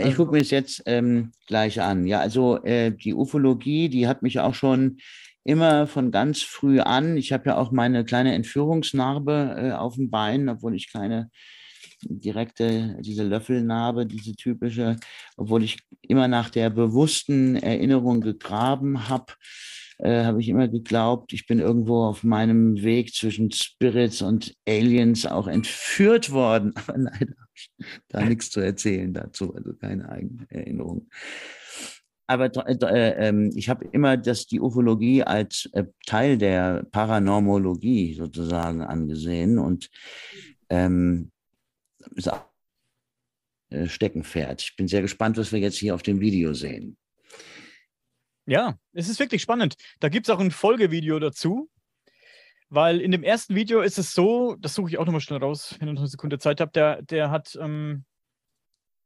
Ich 0.07 0.17
gucke 0.17 0.33
mir 0.33 0.39
das 0.39 0.51
jetzt 0.51 0.83
ähm, 0.87 1.33
gleich 1.47 1.81
an. 1.81 2.07
Ja, 2.07 2.21
also 2.21 2.63
äh, 2.63 2.93
die 2.93 3.15
Ufologie, 3.15 3.89
die 3.89 4.07
hat 4.07 4.23
mich 4.23 4.41
auch 4.41 4.55
schon 4.55 4.99
immer 5.45 5.87
von 5.87 6.11
ganz 6.11 6.43
früh 6.43 6.81
an. 6.81 7.17
Ich 7.17 7.33
habe 7.33 7.51
ja 7.51 7.57
auch 7.57 7.73
meine 7.73 8.05
kleine 8.05 8.35
Entführungsnarbe 8.35 9.57
äh, 9.59 9.73
auf 9.73 9.95
dem 9.95 10.11
Bein, 10.11 10.49
obwohl 10.49 10.75
ich 10.75 10.93
keine 10.93 11.31
direkte, 12.03 12.97
diese 13.01 13.25
Löffelnarbe, 13.25 14.07
diese 14.07 14.35
typische, 14.35 14.97
obwohl 15.37 15.65
ich 15.65 15.79
immer 16.03 16.29
nach 16.29 16.51
der 16.51 16.71
bewussten 16.71 17.57
Erinnerung 17.57 18.21
gegraben 18.21 19.09
habe, 19.09 19.33
äh, 19.99 20.25
habe 20.25 20.41
ich 20.41 20.49
immer 20.49 20.69
geglaubt, 20.69 21.33
ich 21.33 21.47
bin 21.47 21.59
irgendwo 21.59 22.05
auf 22.05 22.23
meinem 22.23 22.83
Weg 22.83 23.15
zwischen 23.15 23.51
Spirits 23.51 24.23
und 24.23 24.55
Aliens 24.67 25.27
auch 25.27 25.49
entführt 25.49 26.31
worden. 26.31 26.73
Aber 26.77 26.99
leider 26.99 27.35
da 28.09 28.25
nichts 28.25 28.51
zu 28.51 28.61
erzählen 28.61 29.13
dazu, 29.13 29.55
also 29.55 29.75
keine 29.75 30.09
eigene 30.09 30.47
Erinnerung. 30.51 31.09
Aber 32.29 32.45
äh, 32.69 32.77
äh, 32.83 33.29
ähm, 33.29 33.51
ich 33.57 33.69
habe 33.69 33.87
immer 33.87 34.17
das, 34.17 34.47
die 34.47 34.61
Ufologie 34.61 35.23
als 35.25 35.69
äh, 35.73 35.85
Teil 36.07 36.39
der 36.39 36.87
Paranormologie 36.93 38.15
sozusagen 38.15 38.83
angesehen 38.83 39.59
und 39.59 39.91
ähm, 40.69 41.33
äh, 43.71 43.87
Steckenpferd. 43.87 44.63
Ich 44.63 44.77
bin 44.77 44.89
sehr 44.89 45.03
gespannt, 45.03 45.39
was 45.39 45.53
wir 45.53 45.59
jetzt 45.59 45.79
hier 45.79 45.95
auf 45.95 46.03
dem 46.03 46.21
Video 46.21 46.53
sehen. 46.53 46.99
Ja, 48.49 48.79
es 48.95 49.09
ist 49.09 49.21
wirklich 49.21 49.43
spannend. 49.43 49.77
Da 50.01 50.09
gibt 50.09 50.27
es 50.27 50.35
auch 50.35 50.41
ein 50.41 50.51
Folgevideo 50.51 51.19
dazu. 51.19 51.69
Weil 52.71 53.01
in 53.01 53.13
dem 53.13 53.23
ersten 53.23 53.55
Video 53.55 53.81
ist 53.81 53.99
es 53.99 54.13
so, 54.13 54.55
das 54.59 54.75
suche 54.75 54.91
ich 54.91 54.99
auch 54.99 55.07
nochmal 55.07 55.23
schnell 55.23 55.39
raus, 55.39 55.75
wenn 55.79 55.89
ihr 55.89 55.95
noch 55.95 56.03
eine 56.03 56.09
Sekunde 56.09 56.39
Zeit 56.39 56.61
habt, 56.61 56.77
der, 56.77 57.01
der 57.01 57.31
hat 57.31 57.59
ähm, 57.61 58.05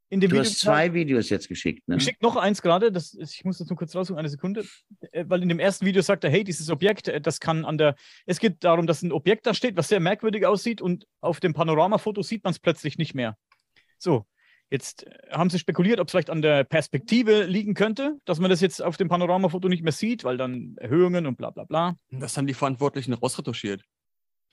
in 0.09 0.19
dem 0.19 0.29
du 0.29 0.35
Video 0.35 0.49
hast 0.49 0.59
zwei 0.59 0.93
Videos 0.93 1.29
jetzt 1.29 1.47
geschickt, 1.47 1.87
ne? 1.87 1.95
Ich 1.95 2.03
schicke 2.03 2.19
noch 2.21 2.35
eins 2.35 2.61
gerade, 2.61 2.91
das, 2.91 3.13
ich 3.13 3.45
muss 3.45 3.57
das 3.57 3.67
nur 3.69 3.77
kurz 3.77 3.95
raussuchen, 3.95 4.19
eine 4.19 4.27
Sekunde, 4.27 4.65
äh, 5.11 5.23
weil 5.27 5.41
in 5.41 5.49
dem 5.49 5.59
ersten 5.59 5.85
Video 5.85 6.01
sagt 6.01 6.25
er, 6.25 6.29
hey, 6.29 6.43
dieses 6.43 6.69
Objekt, 6.69 7.07
äh, 7.07 7.21
das 7.21 7.39
kann 7.39 7.63
an 7.63 7.77
der, 7.77 7.95
es 8.25 8.39
geht 8.39 8.63
darum, 8.65 8.85
dass 8.85 9.01
ein 9.01 9.13
Objekt 9.13 9.47
da 9.47 9.53
steht, 9.53 9.77
was 9.77 9.87
sehr 9.87 10.01
merkwürdig 10.01 10.45
aussieht 10.45 10.81
und 10.81 11.07
auf 11.21 11.39
dem 11.39 11.53
Panoramafoto 11.53 12.21
sieht 12.21 12.43
man 12.43 12.51
es 12.51 12.59
plötzlich 12.59 12.97
nicht 12.97 13.15
mehr. 13.15 13.37
So, 13.97 14.25
Jetzt 14.73 15.05
äh, 15.05 15.11
haben 15.29 15.51
sie 15.51 15.59
spekuliert, 15.59 15.99
ob 15.99 16.07
es 16.07 16.11
vielleicht 16.11 16.31
an 16.31 16.41
der 16.41 16.63
Perspektive 16.63 17.43
liegen 17.43 17.75
könnte, 17.75 18.17
dass 18.25 18.39
man 18.39 18.49
das 18.49 18.59
jetzt 18.59 18.81
auf 18.81 18.97
dem 18.97 19.07
Panoramafoto 19.07 19.69
nicht 19.69 19.83
mehr 19.83 19.91
sieht, 19.91 20.23
weil 20.23 20.35
dann 20.35 20.73
Erhöhungen 20.77 21.27
und 21.27 21.37
bla 21.37 21.51
bla 21.51 21.63
bla. 21.65 21.95
Das 22.09 22.35
haben 22.37 22.47
die 22.47 22.55
Verantwortlichen 22.55 23.13
rausretuschiert. 23.13 23.83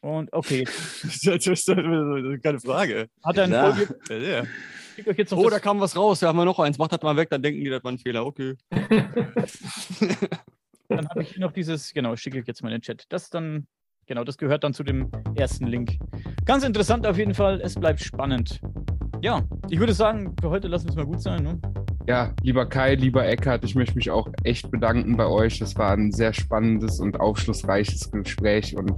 Und 0.00 0.30
okay. 0.34 0.64
das 1.24 1.46
ist 1.46 1.66
keine 2.42 2.60
Frage. 2.60 3.08
Hat 3.24 3.38
er 3.38 3.44
einen 3.44 3.74
Folge... 3.74 3.98
ja, 4.10 4.42
ja. 4.42 4.44
oh, 5.30 5.48
da 5.48 5.58
kam 5.58 5.80
was 5.80 5.96
raus. 5.96 6.20
Da 6.20 6.28
haben 6.28 6.36
wir 6.36 6.44
noch 6.44 6.58
eins. 6.58 6.76
Macht 6.76 6.92
das 6.92 7.00
mal 7.00 7.16
weg, 7.16 7.30
dann 7.30 7.42
denken 7.42 7.64
die, 7.64 7.70
das 7.70 7.82
war 7.82 7.90
ein 7.90 7.98
Fehler. 7.98 8.26
Okay. 8.26 8.56
dann 10.88 11.08
habe 11.08 11.22
ich 11.22 11.38
noch 11.38 11.52
dieses, 11.52 11.94
genau, 11.94 12.14
schicke 12.14 12.40
ich 12.40 12.46
jetzt 12.46 12.62
mal 12.62 12.68
in 12.68 12.74
den 12.74 12.82
Chat. 12.82 13.06
Das 13.08 13.30
dann, 13.30 13.66
genau, 14.10 14.24
das 14.24 14.36
gehört 14.36 14.64
dann 14.64 14.74
zu 14.74 14.82
dem 14.82 15.08
ersten 15.36 15.68
Link. 15.68 15.96
Ganz 16.44 16.64
interessant 16.64 17.06
auf 17.06 17.16
jeden 17.16 17.32
Fall. 17.32 17.60
Es 17.62 17.76
bleibt 17.76 18.00
spannend. 18.00 18.60
Ja, 19.22 19.42
ich 19.68 19.78
würde 19.78 19.92
sagen, 19.92 20.34
für 20.40 20.50
heute 20.50 20.66
lassen 20.66 20.86
wir 20.86 20.90
es 20.90 20.96
mal 20.96 21.06
gut 21.06 21.22
sein. 21.22 21.44
Ne? 21.44 21.60
Ja, 22.08 22.32
lieber 22.42 22.66
Kai, 22.66 22.96
lieber 22.96 23.24
Eckhardt, 23.24 23.62
ich 23.62 23.76
möchte 23.76 23.94
mich 23.94 24.10
auch 24.10 24.28
echt 24.42 24.68
bedanken 24.72 25.16
bei 25.16 25.26
euch. 25.26 25.60
Das 25.60 25.76
war 25.76 25.92
ein 25.92 26.10
sehr 26.10 26.32
spannendes 26.32 26.98
und 26.98 27.20
aufschlussreiches 27.20 28.10
Gespräch 28.10 28.76
und 28.76 28.92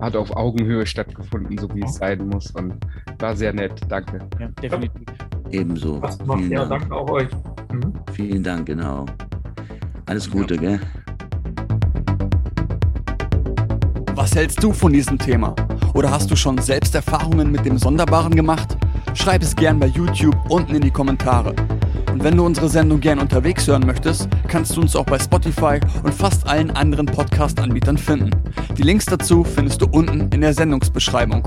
hat 0.00 0.14
auf 0.14 0.30
Augenhöhe 0.36 0.86
stattgefunden, 0.86 1.58
so 1.58 1.68
wie 1.74 1.82
es 1.82 1.96
sein 1.96 2.28
muss. 2.28 2.52
Und 2.52 2.76
war 3.18 3.34
sehr 3.34 3.52
nett. 3.52 3.80
Danke. 3.88 4.20
Ja, 4.38 4.46
definitiv. 4.62 5.08
Ebenso. 5.50 6.00
Vielen 6.36 6.52
ja, 6.52 6.64
Dank. 6.64 6.82
danke 6.82 6.94
auch 6.94 7.10
euch. 7.10 7.28
Mhm. 7.72 7.92
Vielen 8.12 8.44
Dank, 8.44 8.66
genau. 8.66 9.04
Alles 10.06 10.30
Gute, 10.30 10.54
ja. 10.54 10.60
gell? 10.60 10.80
Was 14.24 14.34
hältst 14.34 14.64
du 14.64 14.72
von 14.72 14.90
diesem 14.90 15.18
Thema? 15.18 15.54
Oder 15.92 16.10
hast 16.10 16.30
du 16.30 16.34
schon 16.34 16.56
selbst 16.56 16.94
Erfahrungen 16.94 17.52
mit 17.52 17.66
dem 17.66 17.76
Sonderbaren 17.76 18.34
gemacht? 18.34 18.74
Schreib 19.12 19.42
es 19.42 19.54
gern 19.54 19.78
bei 19.78 19.88
YouTube 19.88 20.34
unten 20.48 20.74
in 20.74 20.80
die 20.80 20.90
Kommentare. 20.90 21.54
Und 22.10 22.24
wenn 22.24 22.34
du 22.34 22.46
unsere 22.46 22.70
Sendung 22.70 23.00
gern 23.00 23.18
unterwegs 23.18 23.66
hören 23.66 23.84
möchtest, 23.84 24.26
kannst 24.48 24.74
du 24.74 24.80
uns 24.80 24.96
auch 24.96 25.04
bei 25.04 25.18
Spotify 25.18 25.78
und 26.02 26.14
fast 26.14 26.48
allen 26.48 26.70
anderen 26.70 27.04
Podcast-Anbietern 27.04 27.98
finden. 27.98 28.30
Die 28.78 28.82
Links 28.82 29.04
dazu 29.04 29.44
findest 29.44 29.82
du 29.82 29.88
unten 29.90 30.30
in 30.32 30.40
der 30.40 30.54
Sendungsbeschreibung. 30.54 31.46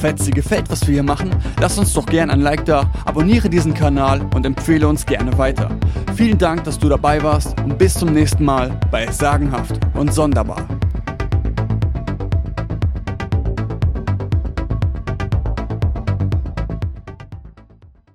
Falls 0.00 0.24
dir 0.24 0.32
gefällt, 0.32 0.70
was 0.70 0.86
wir 0.86 0.94
hier 0.94 1.02
machen, 1.02 1.28
lass 1.60 1.76
uns 1.76 1.92
doch 1.92 2.06
gern 2.06 2.30
ein 2.30 2.40
Like 2.40 2.64
da, 2.64 2.90
abonniere 3.04 3.50
diesen 3.50 3.74
Kanal 3.74 4.22
und 4.34 4.46
empfehle 4.46 4.88
uns 4.88 5.04
gerne 5.04 5.36
weiter. 5.36 5.68
Vielen 6.16 6.38
Dank, 6.38 6.64
dass 6.64 6.78
du 6.78 6.88
dabei 6.88 7.22
warst 7.22 7.60
und 7.60 7.76
bis 7.76 7.92
zum 7.92 8.14
nächsten 8.14 8.46
Mal 8.46 8.80
bei 8.90 9.12
Sagenhaft 9.12 9.78
und 9.92 10.14
Sonderbar. 10.14 10.66